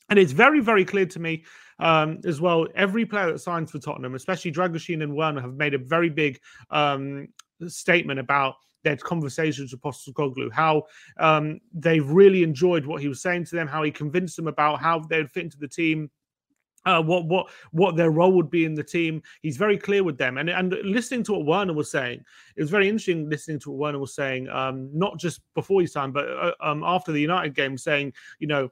And 0.10 0.20
it's 0.20 0.34
very, 0.34 0.60
very 0.60 0.84
clear 0.84 1.06
to 1.06 1.20
me 1.20 1.46
um, 1.80 2.20
as 2.26 2.42
well. 2.42 2.68
Every 2.76 3.06
player 3.06 3.32
that 3.32 3.40
signs 3.40 3.72
for 3.72 3.80
Tottenham, 3.80 4.16
especially 4.16 4.52
Dragusin 4.52 5.04
and 5.04 5.16
Werner, 5.16 5.42
have 5.42 5.56
made 5.56 5.74
a 5.74 5.80
very 5.80 6.10
big 6.10 6.40
um, 6.72 7.28
statement 7.68 8.20
about 8.20 8.56
their 8.84 8.98
conversations 8.98 9.72
with 9.72 9.82
Postecoglou, 9.82 10.52
how 10.52 10.84
um, 11.20 11.60
they've 11.74 12.08
really 12.08 12.44
enjoyed 12.44 12.86
what 12.86 13.02
he 13.02 13.08
was 13.08 13.22
saying 13.22 13.46
to 13.46 13.56
them, 13.56 13.68
how 13.68 13.84
he 13.84 13.92
convinced 13.92 14.36
them 14.36 14.48
about 14.48 14.80
how 14.80 15.00
they'd 15.00 15.30
fit 15.30 15.44
into 15.44 15.58
the 15.58 15.68
team. 15.68 16.10
Uh, 16.86 17.02
what 17.02 17.26
what 17.26 17.50
what 17.72 17.96
their 17.96 18.12
role 18.12 18.32
would 18.32 18.50
be 18.50 18.66
in 18.66 18.76
the 18.76 18.84
team. 18.84 19.22
He's 19.42 19.58
very 19.58 19.78
clear 19.78 20.04
with 20.04 20.18
them, 20.18 20.38
and 20.38 20.50
and 20.50 20.76
listening 20.84 21.24
to 21.24 21.34
what 21.34 21.46
Werner 21.46 21.74
was 21.74 21.90
saying, 21.90 22.24
it 22.56 22.62
was 22.62 22.70
very 22.70 22.88
interesting 22.88 23.30
listening 23.30 23.60
to 23.62 23.72
what 23.72 23.80
Werner 23.80 24.00
was 24.00 24.14
saying, 24.14 24.48
um, 24.50 24.90
not 24.94 25.18
just 25.18 25.42
before 25.56 25.82
he 25.82 25.88
signed, 25.88 26.14
but 26.14 26.28
uh, 26.30 26.52
um, 26.62 26.84
after 26.84 27.12
the 27.12 27.22
United 27.22 27.56
game, 27.56 27.78
saying, 27.78 28.14
you 28.40 28.48
know, 28.48 28.70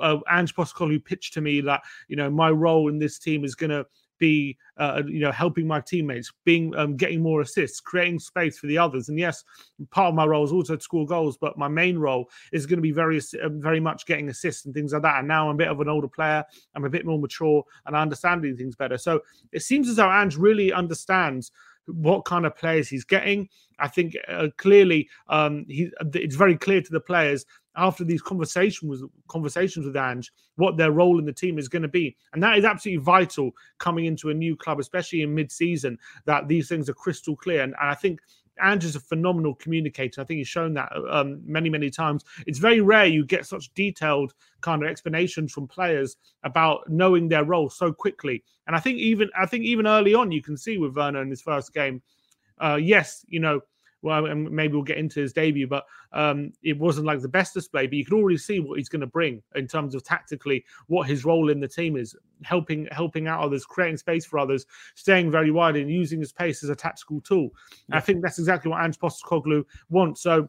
uh, 0.00 0.18
Ange 0.30 0.54
Postecoglou 0.54 1.04
pitched 1.04 1.34
to 1.34 1.40
me 1.40 1.60
that 1.60 1.82
you 2.08 2.16
know 2.16 2.30
my 2.30 2.50
role 2.50 2.88
in 2.88 2.98
this 2.98 3.18
team 3.18 3.44
is 3.44 3.54
going 3.54 3.70
to 3.70 3.86
be 4.22 4.56
uh, 4.76 5.02
you 5.04 5.18
know 5.18 5.32
helping 5.32 5.66
my 5.66 5.80
teammates, 5.80 6.32
being 6.44 6.72
um, 6.76 6.96
getting 6.96 7.20
more 7.20 7.40
assists, 7.40 7.80
creating 7.80 8.20
space 8.20 8.56
for 8.56 8.68
the 8.68 8.78
others. 8.78 9.08
And 9.08 9.18
yes, 9.18 9.42
part 9.90 10.10
of 10.10 10.14
my 10.14 10.24
role 10.24 10.44
is 10.44 10.52
also 10.52 10.76
to 10.76 10.82
score 10.82 11.04
goals, 11.04 11.36
but 11.36 11.58
my 11.58 11.66
main 11.66 11.98
role 11.98 12.30
is 12.52 12.64
going 12.64 12.78
to 12.78 12.82
be 12.82 12.92
very 12.92 13.18
uh, 13.18 13.48
very 13.48 13.80
much 13.80 14.06
getting 14.06 14.28
assists 14.28 14.64
and 14.64 14.72
things 14.72 14.92
like 14.92 15.02
that. 15.02 15.18
And 15.18 15.26
now 15.26 15.48
I'm 15.48 15.56
a 15.56 15.58
bit 15.58 15.68
of 15.68 15.80
an 15.80 15.88
older 15.88 16.06
player, 16.06 16.44
I'm 16.76 16.84
a 16.84 16.90
bit 16.90 17.04
more 17.04 17.18
mature, 17.18 17.64
and 17.84 17.96
I 17.96 18.00
understand 18.00 18.42
these 18.42 18.56
things 18.56 18.76
better. 18.76 18.96
So 18.96 19.20
it 19.50 19.62
seems 19.62 19.88
as 19.88 19.96
though 19.96 20.10
Ange 20.10 20.36
really 20.36 20.72
understands 20.72 21.50
what 21.86 22.24
kind 22.24 22.46
of 22.46 22.56
players 22.56 22.88
he's 22.88 23.04
getting. 23.04 23.48
I 23.80 23.88
think 23.88 24.14
uh, 24.28 24.48
clearly 24.56 25.08
um, 25.28 25.64
he, 25.68 25.90
it's 26.14 26.36
very 26.36 26.56
clear 26.56 26.80
to 26.80 26.92
the 26.92 27.00
players 27.00 27.44
after 27.76 28.04
these 28.04 28.22
conversations 28.22 28.88
with 28.90 29.10
conversations 29.28 29.86
with 29.86 29.96
Ange 29.96 30.32
what 30.56 30.76
their 30.76 30.92
role 30.92 31.18
in 31.18 31.24
the 31.24 31.32
team 31.32 31.58
is 31.58 31.68
going 31.68 31.82
to 31.82 31.88
be, 31.88 32.16
and 32.32 32.42
that 32.42 32.58
is 32.58 32.64
absolutely 32.64 33.02
vital 33.02 33.50
coming 33.78 34.04
into 34.04 34.30
a 34.30 34.34
new 34.34 34.56
club, 34.56 34.78
especially 34.78 35.22
in 35.22 35.34
mid-season. 35.34 35.98
That 36.26 36.48
these 36.48 36.68
things 36.68 36.88
are 36.88 36.94
crystal 36.94 37.36
clear, 37.36 37.62
and, 37.62 37.74
and 37.80 37.90
I 37.90 37.94
think 37.94 38.20
Ange 38.60 38.84
is 38.84 38.96
a 38.96 39.00
phenomenal 39.00 39.54
communicator. 39.54 40.20
I 40.20 40.24
think 40.24 40.38
he's 40.38 40.48
shown 40.48 40.74
that 40.74 40.92
um, 41.10 41.40
many, 41.44 41.70
many 41.70 41.90
times. 41.90 42.24
It's 42.46 42.58
very 42.58 42.80
rare 42.80 43.06
you 43.06 43.24
get 43.24 43.46
such 43.46 43.72
detailed 43.74 44.34
kind 44.60 44.82
of 44.82 44.88
explanations 44.88 45.52
from 45.52 45.66
players 45.66 46.16
about 46.44 46.88
knowing 46.88 47.28
their 47.28 47.44
role 47.44 47.70
so 47.70 47.92
quickly. 47.92 48.44
And 48.66 48.76
I 48.76 48.80
think 48.80 48.98
even 48.98 49.30
I 49.38 49.46
think 49.46 49.64
even 49.64 49.86
early 49.86 50.14
on, 50.14 50.32
you 50.32 50.42
can 50.42 50.56
see 50.56 50.78
with 50.78 50.94
Werner 50.94 51.22
in 51.22 51.30
his 51.30 51.42
first 51.42 51.72
game. 51.72 52.02
Uh, 52.58 52.78
yes, 52.80 53.24
you 53.28 53.40
know 53.40 53.60
well, 54.02 54.22
maybe 54.34 54.74
we'll 54.74 54.82
get 54.82 54.98
into 54.98 55.20
his 55.20 55.32
debut, 55.32 55.68
but 55.68 55.84
um, 56.12 56.52
it 56.62 56.78
wasn't 56.78 57.06
like 57.06 57.20
the 57.20 57.28
best 57.28 57.54
display. 57.54 57.86
But 57.86 57.94
you 57.94 58.04
can 58.04 58.18
already 58.18 58.36
see 58.36 58.58
what 58.58 58.78
he's 58.78 58.88
going 58.88 59.00
to 59.00 59.06
bring 59.06 59.42
in 59.54 59.68
terms 59.68 59.94
of 59.94 60.04
tactically 60.04 60.64
what 60.88 61.08
his 61.08 61.24
role 61.24 61.50
in 61.50 61.60
the 61.60 61.68
team 61.68 61.96
is, 61.96 62.16
helping 62.42 62.88
helping 62.90 63.28
out 63.28 63.42
others, 63.42 63.64
creating 63.64 63.96
space 63.96 64.26
for 64.26 64.38
others, 64.38 64.66
staying 64.96 65.30
very 65.30 65.52
wide, 65.52 65.76
and 65.76 65.90
using 65.90 66.18
his 66.18 66.32
pace 66.32 66.64
as 66.64 66.70
a 66.70 66.76
tactical 66.76 67.20
tool. 67.20 67.50
Yeah. 67.88 67.96
I 67.96 68.00
think 68.00 68.22
that's 68.22 68.38
exactly 68.38 68.70
what 68.70 68.82
Ange 68.82 68.98
Postecoglou 68.98 69.64
wants. 69.88 70.20
So 70.20 70.48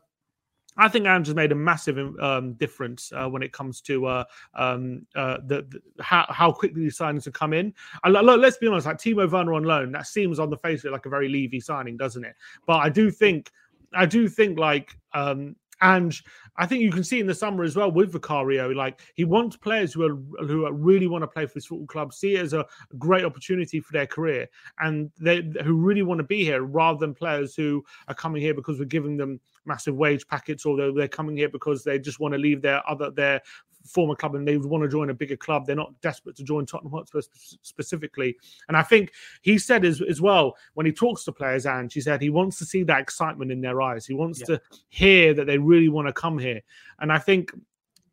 I 0.78 0.88
think 0.88 1.06
has 1.06 1.34
made 1.34 1.52
a 1.52 1.56
massive 1.56 1.98
um, 2.20 2.54
difference 2.54 3.12
uh, 3.16 3.28
when 3.28 3.44
it 3.44 3.52
comes 3.52 3.82
to 3.82 4.06
uh, 4.06 4.24
um, 4.56 5.06
uh, 5.16 5.38
the, 5.46 5.66
the, 5.70 6.04
how, 6.04 6.26
how 6.30 6.52
quickly 6.52 6.82
these 6.82 6.98
signings 6.98 7.26
have 7.26 7.34
come 7.34 7.54
in. 7.54 7.74
Look, 8.08 8.40
let's 8.40 8.58
be 8.58 8.68
honest, 8.68 8.88
like 8.88 8.98
Timo 8.98 9.30
Werner 9.30 9.54
on 9.54 9.64
loan, 9.64 9.92
that 9.92 10.08
seems 10.08 10.40
on 10.40 10.50
the 10.50 10.58
face 10.58 10.80
of 10.82 10.86
it 10.86 10.92
like 10.92 11.06
a 11.06 11.10
very 11.10 11.30
Levy 11.30 11.60
signing, 11.60 11.98
doesn't 11.98 12.24
it? 12.24 12.36
But 12.66 12.78
I 12.78 12.90
do 12.90 13.12
think, 13.12 13.52
I 13.94 14.06
do 14.06 14.28
think 14.28 14.58
like 14.58 14.98
um, 15.14 15.56
and 15.82 16.16
I 16.58 16.66
think 16.66 16.82
you 16.82 16.92
can 16.92 17.04
see 17.04 17.20
in 17.20 17.28
the 17.28 17.34
summer 17.34 17.64
as 17.64 17.76
well 17.76 17.92
with 17.92 18.12
Vicario, 18.12 18.70
like 18.70 19.02
he 19.16 19.26
wants 19.26 19.58
players 19.58 19.94
who 19.94 20.04
are 20.04 20.46
who 20.46 20.66
are 20.66 20.74
really 20.74 21.08
want 21.08 21.24
to 21.24 21.28
play 21.28 21.46
for 21.46 21.54
this 21.56 21.66
football 21.66 21.88
club, 21.88 22.14
see 22.14 22.36
it 22.36 22.42
as 22.42 22.54
a 22.54 22.66
great 22.98 23.26
opportunity 23.26 23.80
for 23.80 23.92
their 23.94 24.06
career, 24.08 24.48
and 24.80 25.12
they 25.20 25.42
who 25.64 25.76
really 25.76 26.04
want 26.04 26.20
to 26.20 26.24
be 26.24 26.44
here 26.44 26.64
rather 26.64 27.00
than 27.00 27.14
players 27.14 27.56
who 27.56 27.84
are 28.08 28.16
coming 28.16 28.42
here 28.42 28.54
because 28.54 28.80
we're 28.80 28.86
giving 28.86 29.18
them 29.18 29.40
massive 29.66 29.96
wage 29.96 30.28
packets 30.28 30.66
or 30.66 30.78
they're, 30.78 30.94
they're 30.94 31.08
coming 31.08 31.38
here 31.38 31.50
because 31.50 31.84
they 31.84 31.98
just 31.98 32.20
want 32.20 32.34
to 32.34 32.38
leave 32.38 32.62
their 32.62 32.88
other 32.90 33.10
their 33.10 33.42
former 33.86 34.16
club 34.16 34.36
and 34.36 34.48
they 34.48 34.58
want 34.58 34.84
to 34.84 34.90
join 34.90 35.10
a 35.10 35.14
bigger 35.14 35.36
club. 35.36 35.66
They're 35.66 35.76
not 35.76 36.00
desperate 36.02 36.36
to 36.38 36.44
join 36.44 36.66
Tottenham 36.66 36.92
Hotspur 36.92 37.22
specifically. 37.62 38.38
And 38.68 38.78
I 38.78 38.84
think 38.84 39.12
he 39.42 39.58
said 39.58 39.86
as, 39.86 40.02
as 40.02 40.22
well 40.22 40.56
when 40.74 40.86
he 40.86 40.92
talks 40.92 41.24
to 41.26 41.32
players, 41.32 41.66
and 41.66 41.92
she 41.92 42.02
said 42.02 42.22
he 42.22 42.30
wants 42.30 42.58
to 42.60 42.66
see 42.66 42.84
that 42.84 43.00
excitement 43.00 43.52
in 43.52 43.62
their 43.62 43.82
eyes. 43.82 44.06
He 44.06 44.14
wants 44.14 44.40
yeah. 44.42 44.46
to 44.48 44.62
hear 44.90 45.34
that 45.34 45.48
they 45.48 45.58
really 45.58 45.90
want 45.90 46.08
to 46.08 46.14
come 46.14 46.38
here. 46.38 46.62
And 47.00 47.12
I 47.12 47.20
think 47.20 47.52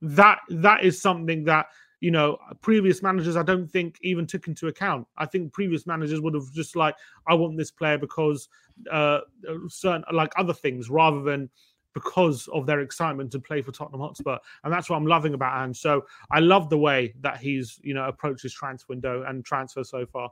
that 0.02 0.38
that 0.48 0.82
is 0.82 1.00
something 1.00 1.44
that 1.44 1.66
you 2.00 2.10
know 2.10 2.38
previous 2.62 3.02
managers 3.02 3.36
i 3.36 3.42
don't 3.42 3.70
think 3.70 3.98
even 4.00 4.26
took 4.26 4.48
into 4.48 4.68
account 4.68 5.06
i 5.18 5.26
think 5.26 5.52
previous 5.52 5.86
managers 5.86 6.20
would 6.20 6.34
have 6.34 6.50
just 6.52 6.74
like 6.74 6.94
i 7.26 7.34
want 7.34 7.56
this 7.56 7.70
player 7.70 7.98
because 7.98 8.48
uh 8.90 9.20
certain 9.68 10.02
like 10.12 10.32
other 10.36 10.54
things 10.54 10.88
rather 10.88 11.22
than 11.22 11.50
because 11.94 12.48
of 12.48 12.66
their 12.66 12.80
excitement 12.80 13.32
to 13.32 13.38
play 13.38 13.62
for 13.62 13.72
Tottenham 13.72 14.00
Hotspur. 14.00 14.38
And 14.64 14.72
that's 14.72 14.88
what 14.88 14.96
I'm 14.96 15.06
loving 15.06 15.34
about 15.34 15.62
Ange. 15.62 15.78
So 15.78 16.04
I 16.30 16.40
love 16.40 16.70
the 16.70 16.78
way 16.78 17.14
that 17.20 17.38
he's, 17.38 17.78
you 17.82 17.94
know, 17.94 18.06
approached 18.06 18.42
his 18.42 18.54
transfer 18.54 18.86
window 18.88 19.24
and 19.26 19.44
transfer 19.44 19.84
so 19.84 20.06
far. 20.06 20.30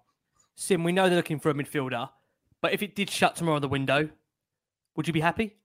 Sim, 0.55 0.85
we 0.85 0.93
know 0.93 1.09
they're 1.09 1.17
looking 1.17 1.39
for 1.39 1.51
a 1.51 1.55
midfielder, 1.55 2.09
but 2.61 2.73
if 2.73 2.83
it 2.83 2.95
did 2.95 3.11
shut 3.11 3.37
tomorrow 3.37 3.61
the 3.61 3.69
window, 3.69 4.09
would 4.97 5.07
you 5.07 5.13
be 5.13 5.21
happy? 5.21 5.57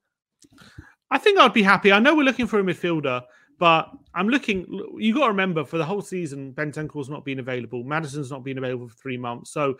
I 1.10 1.18
think 1.18 1.40
I'd 1.40 1.54
be 1.54 1.64
happy. 1.64 1.92
I 1.92 2.00
know 2.00 2.16
we're 2.16 2.24
looking 2.24 2.48
for 2.48 2.60
a 2.60 2.64
midfielder, 2.64 3.24
but 3.60 3.90
I'm 4.14 4.30
looking. 4.30 4.66
You 4.98 5.14
got 5.14 5.22
to 5.22 5.28
remember, 5.28 5.64
for 5.64 5.78
the 5.78 5.86
whole 5.86 6.02
season, 6.02 6.54
Bentancur's 6.54 7.10
not 7.10 7.24
been 7.24 7.40
available. 7.40 7.84
Maddison's 7.84 8.32
not 8.32 8.44
been 8.44 8.58
available 8.58 8.88
for 8.88 8.96
three 8.96 9.18
months. 9.18 9.52
So 9.52 9.78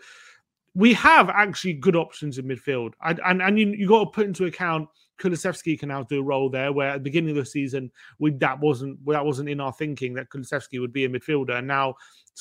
we 0.74 0.92
have 0.94 1.30
actually 1.30 1.74
good 1.74 1.96
options 1.96 2.38
in 2.38 2.46
midfield. 2.46 2.92
I, 3.00 3.16
and 3.24 3.42
and 3.42 3.58
you 3.58 3.68
you 3.68 3.88
got 3.88 4.04
to 4.04 4.10
put 4.10 4.26
into 4.26 4.46
account 4.46 4.88
Kulusevski 5.20 5.78
can 5.78 5.88
now 5.88 6.02
do 6.02 6.20
a 6.20 6.22
role 6.22 6.50
there, 6.50 6.72
where 6.72 6.90
at 6.90 6.94
the 6.94 7.00
beginning 7.00 7.30
of 7.30 7.36
the 7.36 7.46
season, 7.46 7.90
we 8.18 8.32
that 8.32 8.58
wasn't 8.58 9.04
that 9.06 9.24
wasn't 9.24 9.48
in 9.48 9.60
our 9.60 9.72
thinking 9.72 10.14
that 10.14 10.28
Kulusevski 10.30 10.80
would 10.80 10.92
be 10.92 11.04
a 11.04 11.08
midfielder, 11.08 11.58
and 11.58 11.68
now 11.68 11.94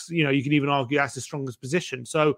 you 0.09 0.23
know 0.23 0.31
you 0.31 0.43
can 0.43 0.53
even 0.53 0.69
argue 0.69 0.97
that's 0.97 1.15
the 1.15 1.21
strongest 1.21 1.61
position. 1.61 2.05
So 2.05 2.35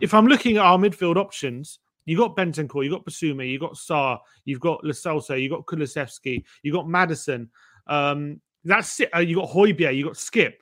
if 0.00 0.14
I'm 0.14 0.26
looking 0.26 0.56
at 0.56 0.64
our 0.64 0.78
midfield 0.78 1.16
options, 1.16 1.78
you 2.04 2.16
got 2.16 2.36
Bentancur, 2.36 2.84
you 2.84 2.90
got 2.90 3.04
Bissouma, 3.04 3.48
you 3.48 3.58
got 3.58 3.74
Sarr, 3.74 4.18
you've 4.44 4.60
got 4.60 4.82
Lo 4.82 4.90
Celso, 4.90 5.40
you 5.40 5.48
got 5.48 5.66
Kulusevski, 5.66 6.42
you 6.62 6.72
got 6.72 6.88
Maddison. 6.88 7.48
Um, 7.86 8.40
that's. 8.64 9.00
Uh, 9.14 9.18
you 9.20 9.36
got 9.36 9.50
Højbjerg, 9.50 9.96
you 9.96 10.04
got 10.04 10.14
Skipp. 10.14 10.54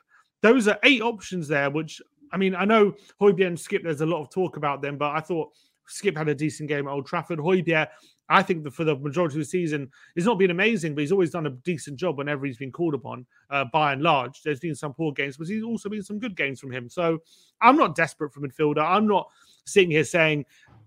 Those 0.43 0.69
are 0.69 0.79
eight 0.83 1.03
options 1.03 1.49
there, 1.49 1.71
which 1.71 2.01
I 2.33 2.37
mean, 2.37 2.55
I 2.55 2.65
know 2.65 2.95
Højbjerg 3.21 3.47
and 3.47 3.57
Skipp, 3.57 3.83
there's 3.83 4.01
a 4.01 4.07
lot 4.07 4.23
of 4.23 4.31
talk 4.31 4.57
about 4.57 4.83
them, 4.83 4.99
but 4.99 5.15
I 5.15 5.21
thought 5.21 5.51
Skipp 5.89 6.17
had 6.17 6.29
a 6.29 6.35
decent 6.35 6.69
game 6.69 6.87
at 6.87 6.93
Old 6.93 7.07
Trafford. 7.07 7.39
Højbjerg, 7.39 7.89
I 8.29 8.43
think 8.43 8.71
for 8.73 8.85
the 8.85 8.97
majority 8.97 9.37
of 9.37 9.41
the 9.41 9.45
season, 9.45 9.91
he's 10.15 10.27
not 10.27 10.39
been 10.39 10.51
amazing, 10.51 10.95
but 10.95 11.01
he's 11.01 11.13
always 11.13 11.31
done 11.31 11.47
a 11.47 11.51
decent 11.51 11.99
job 11.99 12.19
whenever 12.19 12.45
he's 12.45 12.59
been 12.59 12.73
called 12.73 12.95
upon. 12.95 13.25
Uh, 13.49 13.65
by 13.73 13.93
and 13.93 14.03
large, 14.03 14.43
there's 14.43 14.61
been 14.61 14.75
some 14.75 14.93
poor 14.93 15.13
games, 15.13 15.37
but 15.37 15.47
he's 15.47 15.65
also 15.65 15.89
been 15.89 16.03
some 16.03 16.19
good 16.19 16.37
games 16.37 16.61
from 16.61 16.71
him. 16.71 16.89
So 16.89 17.19
I'm 17.63 17.77
not 17.77 17.95
desperate 17.95 18.33
for 18.33 18.41
midfielder. 18.41 18.85
I'm 18.85 19.07
not 19.07 19.31
sitting 19.65 19.91
here 19.91 20.05
saying, 20.05 20.45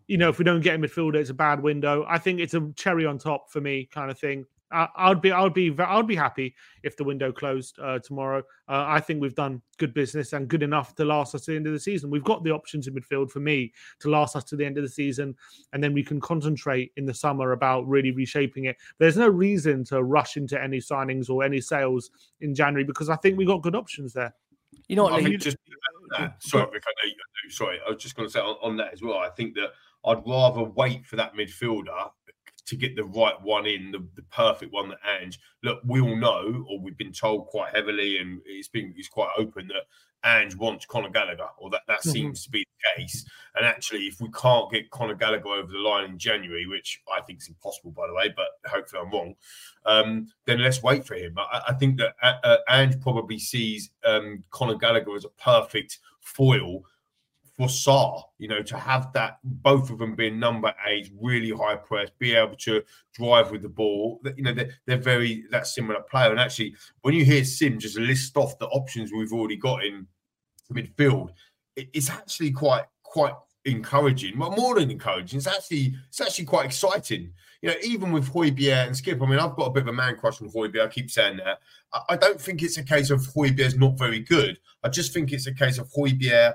you 0.08 0.18
know, 0.18 0.30
if 0.30 0.38
we 0.38 0.46
don't 0.46 0.62
get 0.62 0.76
a 0.76 0.78
midfielder, 0.78 1.16
it's 1.16 1.30
a 1.30 1.34
bad 1.34 1.62
window. 1.62 2.06
I 2.08 2.18
think 2.20 2.40
it's 2.40 2.54
a 2.54 2.72
cherry 2.76 3.06
on 3.06 3.18
top 3.18 3.50
for 3.50 3.62
me, 3.62 3.90
kind 3.92 4.12
of 4.12 4.20
thing. 4.20 4.46
I, 4.72 5.10
would 5.10 5.22
be, 5.22 5.32
I 5.32 5.42
would 5.42 5.54
be, 5.54 5.76
I 5.80 5.96
would 5.98 6.08
be 6.08 6.16
happy 6.16 6.56
if 6.84 6.96
the 6.96 7.04
window 7.04 7.32
closed 7.32 7.78
uh, 7.80 8.00
tomorrow. 8.00 8.40
Uh, 8.68 8.86
I 8.88 9.00
think 9.00 9.22
we've 9.22 9.36
done 9.36 9.62
good 9.78 9.94
business 9.94 10.34
and 10.34 10.48
good 10.48 10.64
enough 10.64 10.96
to 10.96 11.06
last 11.06 11.36
us 11.36 11.46
to 11.46 11.52
the 11.52 11.58
end 11.58 11.68
of 11.68 11.74
the 11.74 11.80
season. 11.80 12.10
We've 12.10 12.24
got 12.24 12.44
the 12.44 12.52
options 12.52 12.88
in 12.88 12.94
midfield 12.94 13.32
for 13.32 13.40
me 13.40 13.74
to 14.00 14.10
last 14.10 14.36
us 14.36 14.44
to 14.46 14.56
the 14.56 14.66
end 14.66 14.78
of 14.78 14.84
the 14.84 14.90
season, 14.90 15.36
and 15.74 15.84
then 15.84 15.94
we 15.94 16.04
can 16.04 16.20
concentrate 16.20 16.92
in 16.98 17.06
the 17.06 17.14
summer 17.14 17.52
about 17.52 17.88
really 17.88 18.12
reshaping 18.12 18.66
it. 18.66 18.78
There's 18.98 19.18
no 19.18 19.28
reason 19.28 19.84
to 19.86 20.04
rush 20.04 20.38
into 20.38 20.62
any 20.62 20.78
signings 20.78 21.30
or 21.30 21.44
any 21.44 21.62
sales 21.62 22.12
in 22.40 22.56
January 22.56 22.84
because 22.84 23.10
I 23.10 23.16
think 23.18 23.38
we've 23.38 23.48
got 23.48 23.62
good 23.62 23.76
options 23.76 24.14
there. 24.14 24.34
You 24.88 24.96
know 24.96 25.04
what? 25.04 25.14
I 25.14 25.24
think 25.24 25.42
just 25.42 25.58
sorry, 26.40 26.68
Rick, 26.72 26.84
I 26.88 27.08
know, 27.08 27.14
sorry, 27.50 27.80
I 27.86 27.92
was 27.92 28.02
just 28.02 28.16
going 28.16 28.28
to 28.28 28.32
say 28.32 28.40
on, 28.40 28.56
on 28.62 28.78
that 28.78 28.94
as 28.94 29.02
well. 29.02 29.18
I 29.18 29.30
think 29.30 29.56
that 29.56 29.70
I'd 30.06 30.26
rather 30.26 30.64
wait 30.64 31.06
for 31.06 31.16
that 31.18 31.36
midfielder 31.36 32.10
to 32.72 32.78
get 32.78 32.96
the 32.96 33.04
right 33.04 33.36
one 33.42 33.66
in, 33.66 33.92
the, 33.92 34.00
the 34.16 34.22
perfect 34.32 34.72
one 34.72 34.88
that 34.88 35.00
Ange. 35.06 35.38
Look, 35.62 35.82
we 35.86 36.00
all 36.00 36.16
know, 36.16 36.66
or 36.70 36.80
we've 36.80 36.98
been 36.98 37.12
told 37.12 37.48
quite 37.48 37.76
heavily, 37.76 38.18
and 38.18 38.40
it's 38.46 38.70
been 38.70 38.94
it's 38.96 39.10
quite 39.10 39.30
open 39.38 39.68
that 39.68 39.84
Ange 40.24 40.56
wants 40.56 40.86
Conor 40.86 41.10
Gallagher, 41.10 41.50
or 41.58 41.70
that 41.72 41.82
that 41.90 42.00
mm-hmm. 42.00 42.12
seems 42.12 42.46
to 42.46 42.50
be 42.50 42.64
the 42.64 43.02
case. 43.02 43.26
And 43.58 43.66
actually, 43.66 44.08
if 44.08 44.22
we 44.22 44.30
can't 44.32 44.72
get 44.72 44.90
Conor 44.90 45.16
Gallagher 45.16 45.50
over 45.50 45.70
the 45.70 45.80
line 45.80 46.12
in 46.12 46.18
January, 46.18 46.66
which 46.66 47.02
I 47.14 47.20
think 47.20 47.42
is 47.42 47.50
impossible, 47.50 47.92
by 47.92 48.08
the 48.08 48.14
way, 48.14 48.34
but 48.34 48.48
hopefully 48.72 49.02
I'm 49.04 49.12
wrong, 49.12 49.36
um, 49.86 50.28
then 50.46 50.60
let's 50.60 50.82
wait 50.82 51.06
for 51.06 51.16
him. 51.16 51.36
I, 51.38 51.64
I 51.68 51.74
think 51.74 51.98
that 51.98 52.16
uh, 52.24 52.36
uh 52.42 52.58
Ange 52.70 53.02
probably 53.02 53.38
sees 53.38 53.90
um, 54.06 54.46
Conor 54.50 54.76
Gallagher 54.76 55.14
as 55.14 55.26
a 55.26 55.44
perfect 55.44 56.00
foil 56.22 56.84
Sarr, 57.68 58.22
you 58.38 58.48
know, 58.48 58.62
to 58.62 58.78
have 58.78 59.12
that 59.14 59.38
both 59.44 59.90
of 59.90 60.00
them 60.00 60.16
being 60.16 60.40
number 60.40 60.74
eight, 60.88 61.12
really 61.22 61.52
high 61.52 61.76
press, 61.76 62.10
be 62.20 62.34
able 62.34 62.56
to 62.58 62.84
drive 63.14 63.52
with 63.52 63.62
the 63.62 63.70
ball. 63.70 64.22
You 64.36 64.44
know, 64.44 64.54
they're, 64.54 64.72
they're 64.86 64.98
very 64.98 65.46
that 65.52 65.68
similar 65.68 66.02
player. 66.02 66.32
And 66.32 66.40
actually, 66.40 66.76
when 67.02 67.14
you 67.14 67.26
hear 67.26 67.44
Sim 67.44 67.80
just 67.80 67.98
list 67.98 68.38
off 68.38 68.58
the 68.60 68.68
options 68.68 69.12
we've 69.12 69.34
already 69.34 69.58
got 69.58 69.84
in 69.84 70.08
midfield, 70.74 71.30
it's 71.76 72.10
actually 72.10 72.52
quite 72.52 72.86
quite 73.04 73.34
encouraging. 73.66 74.38
Well, 74.38 74.52
more 74.52 74.76
than 74.76 74.90
encouraging, 74.90 75.38
it's 75.38 75.48
actually 75.48 75.96
it's 76.10 76.22
actually 76.22 76.46
quite 76.46 76.66
exciting. 76.66 77.34
You 77.62 77.70
know, 77.70 77.76
even 77.84 78.12
with 78.12 78.28
Højbjerg 78.34 78.88
and 78.88 78.96
Skipp. 78.96 79.22
I 79.22 79.30
mean, 79.30 79.38
I've 79.38 79.56
got 79.56 79.68
a 79.68 79.70
bit 79.70 79.84
of 79.84 79.90
a 79.90 79.94
man 79.94 80.16
crush 80.16 80.42
on 80.42 80.50
Højbjerg. 80.50 80.86
I 80.86 80.88
keep 80.88 81.12
saying 81.12 81.38
that. 81.38 81.60
I, 81.94 82.02
I 82.10 82.18
don't 82.18 82.42
think 82.42 82.64
it's 82.64 82.78
a 82.78 82.84
case 82.84 83.12
of 83.12 83.22
Højbjerg's 83.22 83.78
not 83.78 84.00
very 84.00 84.20
good. 84.20 84.58
I 84.84 84.90
just 84.90 85.14
think 85.14 85.32
it's 85.32 85.46
a 85.46 85.54
case 85.54 85.78
of 85.78 85.92
Højbjerg 85.92 86.54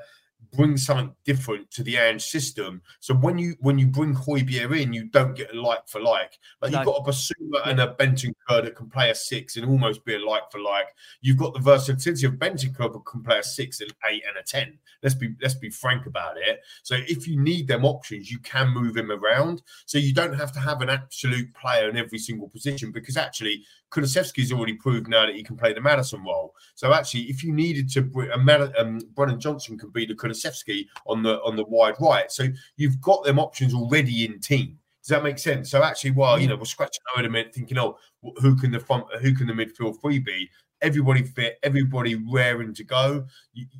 bring 0.53 0.77
something 0.77 1.15
different 1.25 1.71
to 1.73 1.83
the 1.83 1.97
Ange 1.97 2.23
system. 2.23 2.83
So 3.01 3.15
when 3.15 3.39
you 3.39 3.57
when 3.61 3.79
you 3.79 3.87
bring 3.87 4.15
Højbjerg 4.15 4.81
in, 4.81 4.93
you 4.93 5.05
don't 5.09 5.35
get 5.35 5.55
a 5.55 5.61
like 5.61 5.87
for 5.89 6.01
like. 6.01 6.39
Like 6.61 6.73
No. 6.73 6.79
you've 6.79 6.87
got 6.87 7.07
a 7.07 7.11
Bissouma 7.11 7.67
and 7.67 7.81
a 7.81 7.95
Bentancur 7.99 8.65
that 8.65 8.77
can 8.77 8.89
play 8.89 9.11
a 9.11 9.15
six 9.15 9.57
and 9.57 9.67
almost 9.67 10.05
be 10.05 10.15
a 10.15 10.19
like 10.19 10.51
for 10.51 10.61
like. 10.61 10.89
You've 11.21 11.37
got 11.39 11.55
the 11.55 11.61
versatility 11.61 12.27
of 12.27 12.35
Bentancur 12.35 12.93
that 12.93 13.03
can 13.07 13.23
play 13.23 13.39
a 13.39 13.43
six, 13.43 13.81
and 13.81 13.93
eight, 14.11 14.23
and 14.29 14.37
a 14.37 14.43
ten. 14.43 14.79
Let's 15.03 15.15
be 15.15 15.35
let's 15.41 15.55
be 15.55 15.71
frank 15.71 16.07
about 16.07 16.37
it. 16.39 16.61
So 16.83 16.97
if 17.07 17.29
you 17.29 17.41
need 17.41 17.69
them 17.69 17.85
options, 17.85 18.31
you 18.31 18.39
can 18.41 18.71
move 18.71 18.97
him 18.97 19.11
around. 19.11 19.63
So 19.87 19.99
you 19.99 20.15
don't 20.15 20.35
have 20.35 20.53
to 20.53 20.61
have 20.61 20.81
an 20.83 20.91
absolute 20.91 21.53
player 21.55 21.89
in 21.89 21.97
every 21.97 22.19
single 22.19 22.49
position 22.49 22.93
because 22.93 23.17
actually 23.17 23.65
Kulusevski's 23.91 24.53
already 24.53 24.75
proved 24.75 25.09
now 25.09 25.27
that 25.27 25.35
he 25.35 25.43
can 25.43 25.57
play 25.57 25.73
the 25.73 25.81
Maddison 25.81 26.23
role. 26.25 26.55
So 26.75 26.93
actually, 26.93 27.23
if 27.23 27.43
you 27.45 27.53
needed 27.53 27.89
to, 27.91 28.03
br- 28.03 28.31
a 28.31 28.39
Mad- 28.39 28.75
um, 28.77 29.01
Brennan 29.15 29.41
Johnson 29.41 29.79
can 29.79 29.91
be 29.91 30.07
the 30.07 30.15
Kulusevski 30.15 30.87
on 31.07 31.23
the 31.23 31.41
on 31.43 31.57
the 31.57 31.65
wide 31.65 31.95
right. 32.01 32.31
So 32.31 32.49
you've 32.77 33.01
got 33.01 33.25
them 33.25 33.39
options 33.39 33.75
already 33.75 34.25
in 34.25 34.41
team. 34.41 34.79
Does 35.03 35.11
that 35.11 35.23
make 35.23 35.39
sense? 35.39 35.71
So 35.71 35.83
actually, 35.85 36.11
while 36.13 36.39
you 36.39 36.49
know 36.49 36.57
we're 36.57 36.65
scratching 36.65 37.01
our 37.15 37.23
head 37.23 37.27
a 37.27 37.31
minute, 37.31 37.55
thinking, 37.55 37.79
oh, 37.79 37.97
who 38.41 38.57
can 38.57 38.73
the 38.73 38.81
front, 38.81 39.05
who 39.23 39.33
can 39.35 39.47
the 39.47 39.53
midfield 39.53 40.01
three 40.01 40.19
be? 40.19 40.51
Everybody 40.83 41.23
fit, 41.23 41.59
everybody 41.63 42.17
raring 42.17 42.75
to 42.75 42.85
go. 42.85 43.25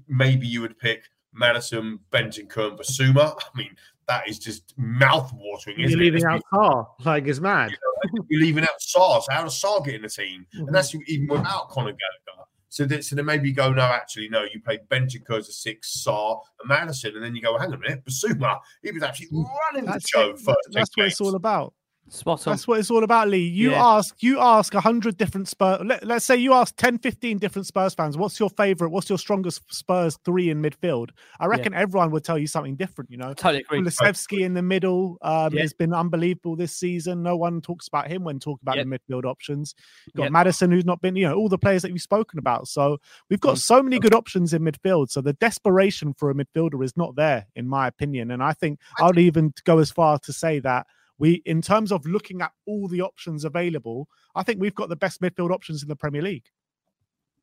Maybe 0.09 0.47
you 0.47 0.61
would 0.63 0.79
pick 0.79 1.03
Maddison, 1.35 1.99
and 2.13 2.39
Bissouma. 2.41 3.39
I 3.39 3.59
mean, 3.59 3.77
that 4.09 4.29
is 4.29 4.39
just 4.39 4.73
mouth 4.79 5.33
watering, 5.35 5.79
You're 5.79 5.89
isn't 5.89 6.01
it? 6.01 6.05
leaving 6.05 6.25
out 6.25 6.43
Car 6.53 6.89
like 7.05 7.27
it's 7.27 7.41
mad. 7.41 7.73
you're 8.29 8.41
leaving 8.41 8.65
out 8.65 8.71
Sarr. 8.81 9.23
So 9.23 9.33
how 9.33 9.43
does 9.45 9.61
Sarr 9.61 9.85
get 9.85 9.95
in 9.95 10.03
the 10.03 10.09
team? 10.09 10.47
And 10.53 10.67
mm-hmm. 10.67 10.75
that's 10.75 10.95
even 11.07 11.29
without 11.29 11.69
Conor 11.69 11.93
Gallagher. 11.93 12.47
So 12.69 12.85
that 12.85 13.05
so 13.05 13.17
then 13.17 13.25
maybe 13.25 13.49
you 13.49 13.55
go, 13.55 13.73
no, 13.73 13.83
actually, 13.83 14.29
no, 14.29 14.43
you 14.43 14.61
played 14.61 14.81
Bentancur 14.91 15.39
as 15.39 15.49
a 15.49 15.53
six, 15.53 16.05
Sarr, 16.07 16.41
and 16.61 16.69
Maddison, 16.69 17.15
and 17.15 17.25
then 17.25 17.35
you 17.35 17.41
go, 17.41 17.57
hang 17.57 17.69
on 17.69 17.75
a 17.75 17.79
minute, 17.79 18.05
Bissouma, 18.05 18.59
he 18.83 18.91
was 18.91 19.03
actually 19.03 19.29
mm, 19.29 19.47
running 19.73 19.87
the 19.87 20.01
show 20.01 20.31
it. 20.31 20.41
first. 20.41 20.59
That's 20.73 20.91
what 20.95 21.07
it's 21.07 21.21
all 21.21 21.37
about. 21.37 21.73
Spot 22.09 22.47
on. 22.47 22.53
That's 22.53 22.69
what 22.69 22.79
it's 22.79 22.91
all 22.91 23.03
about, 23.03 23.29
Lee. 23.29 23.47
You 23.49 23.73
Yeah. 23.73 23.85
ask, 23.85 24.23
you 24.23 24.39
ask 24.39 24.75
a 24.75 24.81
hundred 24.81 25.17
different 25.17 25.49
Spurs. 25.49 25.81
Let, 25.85 26.05
let's 26.07 26.25
say 26.25 26.37
you 26.37 26.53
ask 26.53 26.75
10, 26.77 26.99
15 26.99 27.39
different 27.39 27.67
Spurs 27.67 27.95
fans, 27.95 28.17
what's 28.17 28.39
your 28.39 28.49
favorite? 28.51 28.91
What's 28.91 29.09
your 29.09 29.19
strongest 29.19 29.63
Spurs 29.75 30.17
three 30.25 30.51
in 30.51 30.63
midfield? 30.63 31.11
I 31.41 31.47
reckon 31.47 31.75
everyone 31.75 32.13
would 32.13 32.23
tell 32.23 32.39
you 32.39 32.47
something 32.47 32.77
different. 32.77 33.11
You 33.11 33.17
know, 33.17 33.35
Totally 33.35 33.63
agree. 33.63 33.81
Kulusevski 33.81 34.41
in 34.43 34.55
the 34.55 34.63
middle 34.63 35.19
um, 35.23 35.53
Yeah. 35.53 35.63
has 35.63 35.73
been 35.73 35.93
unbelievable 35.93 36.55
this 36.55 36.73
season. 36.73 37.25
No 37.25 37.37
one 37.37 37.61
talks 37.61 37.89
about 37.89 38.07
him 38.07 38.23
when 38.23 38.39
talking 38.39 38.61
about 38.63 38.77
the 38.77 38.85
midfield 38.85 39.25
options. 39.25 39.75
You've 40.07 40.15
got. 40.15 40.33
Maddison, 40.33 40.71
who's 40.71 40.85
not 40.85 41.01
been, 41.01 41.17
you 41.17 41.27
know, 41.27 41.35
all 41.35 41.49
the 41.49 41.59
players 41.59 41.83
that 41.83 41.91
we've 41.91 42.01
spoken 42.01 42.39
about. 42.39 42.69
So 42.69 42.99
we've 43.29 43.41
Mm. 43.41 43.49
got 43.49 43.59
so 43.59 43.83
many 43.83 43.99
good 43.99 44.15
options 44.15 44.53
in 44.55 44.63
midfield. 44.63 45.11
So 45.11 45.21
the 45.21 45.33
desperation 45.33 46.15
for 46.15 46.31
a 46.31 46.35
midfielder 46.35 46.85
is 46.85 46.97
not 46.97 47.17
there, 47.17 47.47
in 47.57 47.67
my 47.69 47.89
opinion. 47.89 48.31
And 48.31 48.43
I 48.45 48.53
think 48.53 48.79
I'd 49.01 49.19
even 49.19 49.53
go 49.65 49.79
as 49.79 49.91
far 49.91 50.19
to 50.21 50.33
say 50.33 50.61
that 50.61 50.87
we, 51.19 51.43
in 51.47 51.63
terms 51.63 51.93
of 51.93 52.07
looking 52.07 52.43
at 52.43 52.53
all 52.67 52.89
the 52.89 53.01
options 53.01 53.45
available, 53.45 54.09
I 54.35 54.43
think 54.43 54.61
we've 54.61 54.75
got 54.75 54.89
the 54.89 54.97
best 54.97 55.21
midfield 55.21 55.51
options 55.51 55.83
in 55.83 55.89
the 55.89 55.97
Premier 55.97 56.23
League. 56.23 56.47